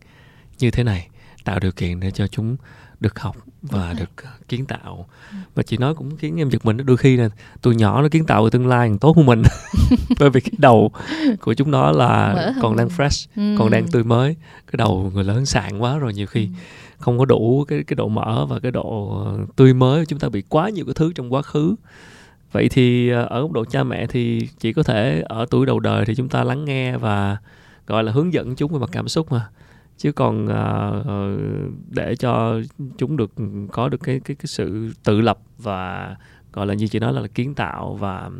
như 0.59 0.71
thế 0.71 0.85
này, 0.85 1.09
tạo 1.45 1.61
điều 1.61 1.73
kiện 1.73 2.01
để 2.01 2.11
cho 2.11 2.27
chúng 2.27 2.57
được 3.01 3.19
học 3.19 3.37
và 3.63 3.95
được 3.99 4.11
ờ, 4.25 4.31
kiến 4.49 4.67
tạo. 4.67 5.07
Và 5.55 5.63
chị 5.63 5.77
nói 5.77 5.95
cũng 5.95 6.17
khiến 6.17 6.41
em 6.41 6.51
giật 6.51 6.67
mình 6.67 6.77
đó. 6.77 6.85
đôi 6.87 6.97
khi 6.97 7.17
là 7.17 7.29
tụi 7.63 7.75
nhỏ 7.77 8.03
nó 8.03 8.09
kiến 8.09 8.27
tạo 8.27 8.45
về 8.45 8.51
tương 8.51 8.67
lai 8.67 8.93
tốt 9.01 9.17
hơn 9.17 9.27
mình. 9.27 9.43
Bởi 10.19 10.31
vì 10.31 10.41
cái 10.41 10.53
đầu 10.59 10.91
của 11.41 11.55
chúng 11.55 11.71
nó 11.71 11.93
Mở 11.93 11.99
là 11.99 12.35
hơn 12.35 12.55
còn 12.63 12.77
đang 12.77 12.89
fresh, 12.89 13.57
còn 13.59 13.71
đang 13.71 13.89
tươi 13.89 14.05
mới. 14.05 14.37
Cái 14.67 14.77
đầu 14.79 15.11
người 15.15 15.25
lớn 15.25 15.47
sạn 15.47 15.79
quá 15.79 15.99
rồi 15.99 16.15
nhiều 16.15 16.27
khi 16.27 16.49
không 17.03 17.19
có 17.19 17.25
đủ 17.25 17.65
cái 17.69 17.85
cái 17.87 17.95
độ 17.95 18.09
mở 18.09 18.47
và 18.47 18.61
cái 18.61 18.73
độ 18.73 19.19
ờ, 19.25 19.39
tươi 19.57 19.75
mới 19.75 20.07
chúng 20.07 20.19
ta 20.19 20.29
bị 20.29 20.43
quá 20.49 20.69
nhiều 20.69 20.85
cái 20.85 20.95
thứ 20.95 21.13
trong 21.15 21.33
quá 21.33 21.43
khứ 21.43 21.75
vậy 22.53 22.69
thì 22.69 23.09
ờ, 23.09 23.25
ở 23.25 23.41
góc 23.41 23.53
độ 23.53 23.65
cha 23.65 23.85
mẹ 23.85 24.07
thì 24.07 24.49
chỉ 24.59 24.73
có 24.73 24.83
thể 24.83 25.23
ở 25.27 25.47
tuổi 25.51 25.67
đầu 25.67 25.81
đời 25.81 26.05
thì 26.07 26.15
chúng 26.15 26.29
ta 26.29 26.45
lắng 26.45 26.65
nghe 26.65 26.97
và 26.97 27.37
gọi 27.87 28.05
là 28.05 28.13
hướng 28.13 28.33
dẫn 28.33 28.57
chúng 28.57 28.73
về 28.73 28.79
mặt 28.79 28.89
cảm 28.93 29.09
xúc 29.09 29.33
mà 29.33 29.49
chứ 29.99 30.13
còn 30.13 30.45
uh, 30.45 31.73
để 31.91 32.17
cho 32.17 32.61
chúng 32.99 33.17
được 33.17 33.33
có 33.73 33.89
được 33.89 34.03
cái 34.03 34.21
cái 34.21 34.37
cái 34.37 34.47
sự 34.47 34.93
tự 35.05 35.21
lập 35.21 35.39
và 35.59 36.17
gọi 36.53 36.67
là 36.67 36.75
như 36.75 36.87
chị 36.87 36.99
nói 36.99 37.13
là, 37.13 37.21
là 37.21 37.29
kiến 37.29 37.55
tạo 37.55 37.95
và 37.95 38.31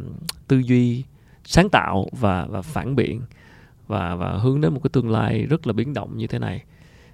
tư 0.49 0.59
duy 0.59 1.05
sáng 1.45 1.69
tạo 1.69 2.09
và 2.13 2.47
và 2.47 2.63
phản 2.63 2.97
biện 2.97 3.21
và 3.87 4.15
và 4.15 4.33
hướng 4.33 4.61
đến 4.61 4.75
một 4.75 4.81
cái 4.83 4.91
tương 4.93 5.11
lai 5.11 5.47
rất 5.47 5.67
là 5.67 5.73
biến 5.73 5.95
động 5.95 6.17
như 6.17 6.27
thế 6.27 6.39
này 6.39 6.65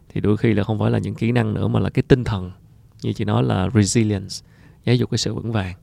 thì 0.09 0.20
đôi 0.20 0.36
khi 0.36 0.55
là 0.55 0.65
không 0.65 0.78
phải 0.78 0.90
là 0.90 0.98
những 0.98 1.15
kỹ 1.15 1.32
năng 1.32 1.55
nữa 1.55 1.69
mà 1.69 1.81
là 1.81 1.90
cái 1.90 2.02
tinh 2.09 2.24
thần. 2.24 2.52
Như 3.02 3.12
chị 3.12 3.24
nói 3.24 3.43
là 3.43 3.70
resilience 3.74 4.35
giáo 4.85 4.97
dục 4.97 5.10
cái 5.10 5.19
sự 5.19 5.35
vững 5.35 5.52
vàng. 5.52 5.74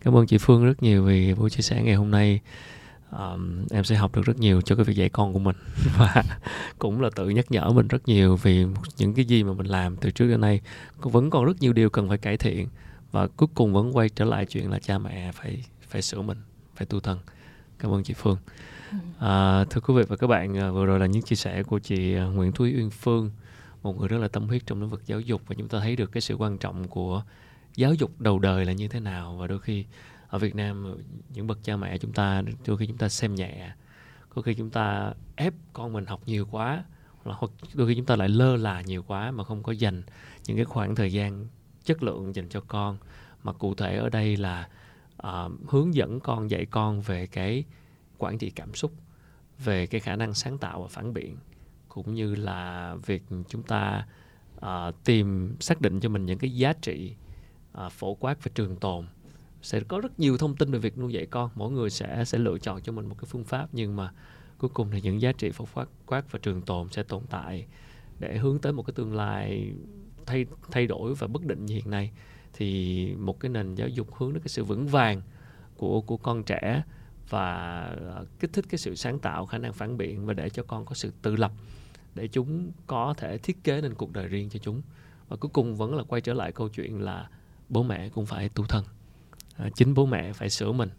Cảm 0.00 0.16
ơn 0.16 0.26
chị 0.26 0.38
Phương 0.38 0.64
rất 0.64 0.82
nhiều 0.82 1.04
vì 1.04 1.34
buổi 1.34 1.50
chia 1.50 1.62
sẻ 1.62 1.82
ngày 1.82 1.94
hôm 1.94 2.10
nay 2.10 2.40
um, 3.18 3.66
em 3.70 3.84
sẽ 3.84 3.96
học 3.96 4.16
được 4.16 4.22
rất 4.24 4.38
nhiều 4.38 4.60
cho 4.60 4.76
cái 4.76 4.84
việc 4.84 4.96
dạy 4.96 5.08
con 5.08 5.32
của 5.32 5.38
mình. 5.38 5.56
Và 5.98 6.22
cũng 6.78 7.00
là 7.00 7.10
tự 7.16 7.28
nhắc 7.28 7.50
nhở 7.50 7.70
mình 7.70 7.88
rất 7.88 8.08
nhiều 8.08 8.36
vì 8.36 8.66
những 8.98 9.14
cái 9.14 9.24
gì 9.24 9.44
mà 9.44 9.52
mình 9.52 9.66
làm 9.66 9.96
từ 9.96 10.10
trước 10.10 10.26
đến 10.26 10.40
nay 10.40 10.60
vẫn 10.96 11.30
còn 11.30 11.44
rất 11.44 11.60
nhiều 11.60 11.72
điều 11.72 11.90
cần 11.90 12.08
phải 12.08 12.18
cải 12.18 12.36
thiện. 12.36 12.68
Và 13.12 13.26
cuối 13.26 13.48
cùng 13.54 13.72
vẫn 13.72 13.96
quay 13.96 14.08
trở 14.08 14.24
lại 14.24 14.46
chuyện 14.46 14.70
là 14.70 14.78
cha 14.78 14.98
mẹ 14.98 15.32
phải 15.32 15.64
phải 15.88 16.02
sửa 16.02 16.22
mình 16.22 16.38
phải 16.74 16.86
tu 16.86 17.00
thân. 17.00 17.18
Cảm 17.78 17.94
ơn 17.94 18.02
chị 18.02 18.14
Phương. 18.14 18.36
À, 19.18 19.64
thưa 19.70 19.80
quý 19.80 19.94
vị 19.94 20.02
và 20.08 20.16
các 20.16 20.26
bạn 20.26 20.58
à, 20.58 20.70
vừa 20.70 20.86
rồi 20.86 21.00
là 21.00 21.06
những 21.06 21.22
chia 21.22 21.36
sẻ 21.36 21.62
của 21.62 21.78
chị 21.78 22.14
à, 22.14 22.24
Nguyễn 22.24 22.52
Thúy 22.52 22.74
Uyên 22.76 22.90
Phương 22.90 23.30
một 23.82 23.98
người 23.98 24.08
rất 24.08 24.18
là 24.18 24.28
tâm 24.28 24.48
huyết 24.48 24.62
trong 24.66 24.80
lĩnh 24.80 24.90
vực 24.90 25.02
giáo 25.06 25.20
dục. 25.20 25.42
Và 25.46 25.54
chúng 25.58 25.68
ta 25.68 25.80
thấy 25.80 25.96
được 25.96 26.12
cái 26.12 26.20
sự 26.20 26.34
quan 26.34 26.58
trọng 26.58 26.88
của 26.88 27.22
giáo 27.76 27.94
dục 27.94 28.20
đầu 28.20 28.38
đời 28.38 28.64
là 28.64 28.72
như 28.72 28.88
thế 28.88 29.00
nào. 29.00 29.36
Và 29.36 29.46
đôi 29.46 29.60
khi 29.60 29.84
ở 30.34 30.38
Việt 30.38 30.54
Nam 30.54 30.84
ờ, 30.84 30.96
những 31.34 31.46
bậc 31.46 31.58
cha 31.62 31.76
mẹ 31.76 31.98
chúng 31.98 32.12
ta 32.12 32.42
đôi 32.66 32.76
khi 32.76 32.86
chúng 32.86 32.96
ta 32.96 33.08
xem 33.08 33.34
nhẹ. 33.34 33.72
Có 34.28 34.42
khi 34.42 34.54
chúng 34.54 34.70
ta 34.70 35.12
ép 35.36 35.54
con 35.72 35.92
mình 35.92 36.06
học 36.06 36.20
nhiều 36.26 36.46
quá 36.50 36.84
hoặc 37.22 37.52
đôi 37.74 37.88
khi 37.88 37.94
chúng 37.94 38.06
ta 38.06 38.16
lại 38.16 38.28
lơ 38.28 38.56
là 38.56 38.80
nhiều 38.80 39.02
quá 39.02 39.30
mà 39.30 39.44
không 39.44 39.62
có 39.62 39.72
dành 39.72 40.02
những 40.46 40.56
cái 40.56 40.64
khoảng 40.64 40.94
thời 40.94 41.12
gian 41.12 41.46
chất 41.84 42.02
lượng 42.02 42.34
dành 42.34 42.48
cho 42.48 42.60
con. 42.60 42.98
Mà 43.42 43.52
cụ 43.52 43.74
thể 43.74 43.96
ở 43.96 44.08
đây 44.08 44.36
là 44.36 44.68
uh, 45.26 45.52
hướng 45.68 45.94
dẫn 45.94 46.20
con 46.20 46.50
dạy 46.50 46.66
con 46.66 47.00
về 47.00 47.26
cái 47.26 47.64
quản 48.18 48.38
trị 48.38 48.50
cảm 48.50 48.74
xúc 48.74 48.92
về 49.64 49.86
cái 49.86 50.00
khả 50.00 50.16
năng 50.16 50.34
sáng 50.34 50.58
tạo 50.58 50.82
và 50.82 50.88
phản 50.88 51.14
biện 51.14 51.36
cũng 51.88 52.14
như 52.14 52.34
là 52.34 52.94
việc 53.06 53.22
chúng 53.48 53.62
ta 53.62 54.06
uh, 54.56 54.94
tìm 55.04 55.56
xác 55.60 55.80
định 55.80 56.00
cho 56.00 56.08
mình 56.08 56.26
những 56.26 56.38
cái 56.38 56.50
giá 56.54 56.72
trị 56.72 57.14
uh, 57.86 57.92
phổ 57.92 58.14
quát 58.14 58.44
và 58.44 58.50
trường 58.54 58.76
tồn 58.76 59.06
sẽ 59.64 59.80
có 59.80 60.00
rất 60.00 60.20
nhiều 60.20 60.38
thông 60.38 60.56
tin 60.56 60.70
về 60.70 60.78
việc 60.78 60.98
nuôi 60.98 61.12
dạy 61.12 61.26
con. 61.26 61.50
Mỗi 61.54 61.70
người 61.70 61.90
sẽ 61.90 62.24
sẽ 62.24 62.38
lựa 62.38 62.58
chọn 62.58 62.82
cho 62.82 62.92
mình 62.92 63.06
một 63.06 63.14
cái 63.18 63.26
phương 63.28 63.44
pháp, 63.44 63.68
nhưng 63.72 63.96
mà 63.96 64.12
cuối 64.58 64.70
cùng 64.74 64.90
thì 64.90 65.00
những 65.00 65.20
giá 65.20 65.32
trị 65.32 65.50
phổ 65.50 65.66
quát 65.74 65.88
quát 66.06 66.32
và 66.32 66.38
trường 66.42 66.62
tồn 66.62 66.88
sẽ 66.88 67.02
tồn 67.02 67.22
tại 67.30 67.66
để 68.18 68.38
hướng 68.38 68.58
tới 68.58 68.72
một 68.72 68.82
cái 68.82 68.94
tương 68.94 69.14
lai 69.14 69.72
thay 70.26 70.46
thay 70.70 70.86
đổi 70.86 71.14
và 71.14 71.26
bất 71.26 71.44
định 71.44 71.66
như 71.66 71.74
hiện 71.74 71.90
nay. 71.90 72.10
Thì 72.52 73.08
một 73.14 73.40
cái 73.40 73.48
nền 73.48 73.74
giáo 73.74 73.88
dục 73.88 74.14
hướng 74.14 74.32
đến 74.32 74.42
cái 74.42 74.48
sự 74.48 74.64
vững 74.64 74.86
vàng 74.86 75.22
của 75.76 76.00
của 76.00 76.16
con 76.16 76.42
trẻ 76.44 76.82
và 77.28 77.80
à, 78.14 78.22
kích 78.40 78.52
thích 78.52 78.64
cái 78.68 78.78
sự 78.78 78.94
sáng 78.94 79.18
tạo, 79.18 79.46
khả 79.46 79.58
năng 79.58 79.72
phản 79.72 79.96
biện 79.96 80.26
và 80.26 80.34
để 80.34 80.50
cho 80.50 80.62
con 80.62 80.84
có 80.84 80.94
sự 80.94 81.12
tự 81.22 81.36
lập, 81.36 81.52
để 82.14 82.28
chúng 82.28 82.72
có 82.86 83.14
thể 83.16 83.38
thiết 83.38 83.64
kế 83.64 83.80
nên 83.80 83.94
cuộc 83.94 84.12
đời 84.12 84.28
riêng 84.28 84.48
cho 84.50 84.58
chúng. 84.58 84.82
Và 85.28 85.36
cuối 85.36 85.50
cùng 85.52 85.76
vẫn 85.76 85.94
là 85.94 86.02
quay 86.02 86.20
trở 86.20 86.34
lại 86.34 86.52
câu 86.52 86.68
chuyện 86.68 87.00
là 87.00 87.28
bố 87.68 87.82
mẹ 87.82 88.08
cũng 88.08 88.26
phải 88.26 88.48
tu 88.48 88.64
thân 88.68 88.84
à, 89.56 89.68
chính 89.74 89.94
bố 89.94 90.06
mẹ 90.06 90.32
phải 90.32 90.50
sửa 90.50 90.72
mình. 90.72 90.90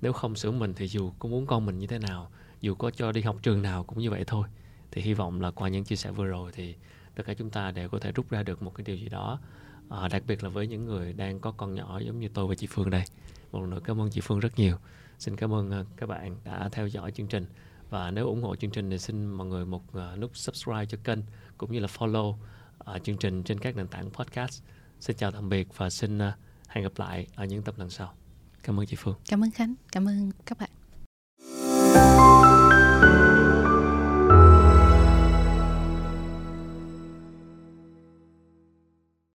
Nếu 0.00 0.12
không 0.12 0.36
sửa 0.36 0.50
mình 0.50 0.74
thì 0.74 0.88
dù 0.88 1.12
có 1.18 1.28
muốn 1.28 1.46
con 1.46 1.66
mình 1.66 1.78
như 1.78 1.86
thế 1.86 1.98
nào 1.98 2.30
dù 2.60 2.74
có 2.74 2.90
cho 2.90 3.12
đi 3.12 3.20
học 3.22 3.36
trường 3.42 3.62
nào 3.62 3.84
cũng 3.84 3.98
như 3.98 4.10
vậy 4.10 4.24
thôi. 4.26 4.48
Thì 4.90 5.02
hy 5.02 5.14
vọng 5.14 5.40
là 5.40 5.50
qua 5.50 5.68
những 5.68 5.84
chia 5.84 5.96
sẻ 5.96 6.10
vừa 6.10 6.26
rồi 6.26 6.52
thì 6.54 6.74
tất 7.14 7.22
cả 7.26 7.34
chúng 7.34 7.50
ta 7.50 7.70
đều 7.70 7.88
có 7.88 7.98
thể 7.98 8.12
rút 8.12 8.30
ra 8.30 8.42
được 8.42 8.62
một 8.62 8.74
cái 8.74 8.84
điều 8.84 8.96
gì 8.96 9.08
đó 9.08 9.40
à, 9.88 10.08
đặc 10.08 10.22
biệt 10.26 10.42
là 10.42 10.48
với 10.48 10.66
những 10.66 10.86
người 10.86 11.12
đang 11.12 11.40
có 11.40 11.50
con 11.50 11.74
nhỏ 11.74 11.98
giống 11.98 12.20
như 12.20 12.28
tôi 12.28 12.46
và 12.46 12.54
chị 12.54 12.66
Phương 12.70 12.90
đây. 12.90 13.04
Một 13.52 13.60
lần 13.60 13.70
nữa 13.70 13.80
cảm 13.84 14.00
ơn 14.00 14.10
chị 14.10 14.20
Phương 14.20 14.40
rất 14.40 14.58
nhiều. 14.58 14.76
Xin 15.18 15.36
cảm 15.36 15.54
ơn 15.54 15.70
à, 15.70 15.84
các 15.96 16.08
bạn 16.08 16.36
đã 16.44 16.68
theo 16.72 16.86
dõi 16.86 17.10
chương 17.10 17.26
trình. 17.26 17.46
Và 17.90 18.10
nếu 18.10 18.26
ủng 18.26 18.42
hộ 18.42 18.56
chương 18.56 18.70
trình 18.70 18.90
thì 18.90 18.98
xin 18.98 19.26
mọi 19.26 19.46
người 19.46 19.64
một 19.66 19.94
à, 19.94 20.16
nút 20.16 20.36
subscribe 20.36 20.86
cho 20.86 20.98
kênh 21.04 21.18
cũng 21.58 21.72
như 21.72 21.80
là 21.80 21.88
follow 21.98 22.34
à, 22.78 22.98
chương 22.98 23.16
trình 23.16 23.42
trên 23.42 23.58
các 23.58 23.76
nền 23.76 23.88
tảng 23.88 24.10
podcast. 24.10 24.62
Xin 25.00 25.16
chào 25.16 25.30
tạm 25.30 25.48
biệt 25.48 25.68
và 25.76 25.90
xin 25.90 26.18
uh, 26.18 26.34
hẹn 26.68 26.84
gặp 26.84 26.92
lại 26.96 27.26
ở 27.34 27.44
những 27.44 27.62
tập 27.62 27.74
lần 27.78 27.90
sau. 27.90 28.14
Cảm 28.62 28.80
ơn 28.80 28.86
chị 28.86 28.96
phương. 29.00 29.14
Cảm 29.28 29.44
ơn 29.44 29.50
khánh. 29.50 29.74
Cảm 29.92 30.08
ơn 30.08 30.30
các 30.46 30.58
bạn. 30.58 30.70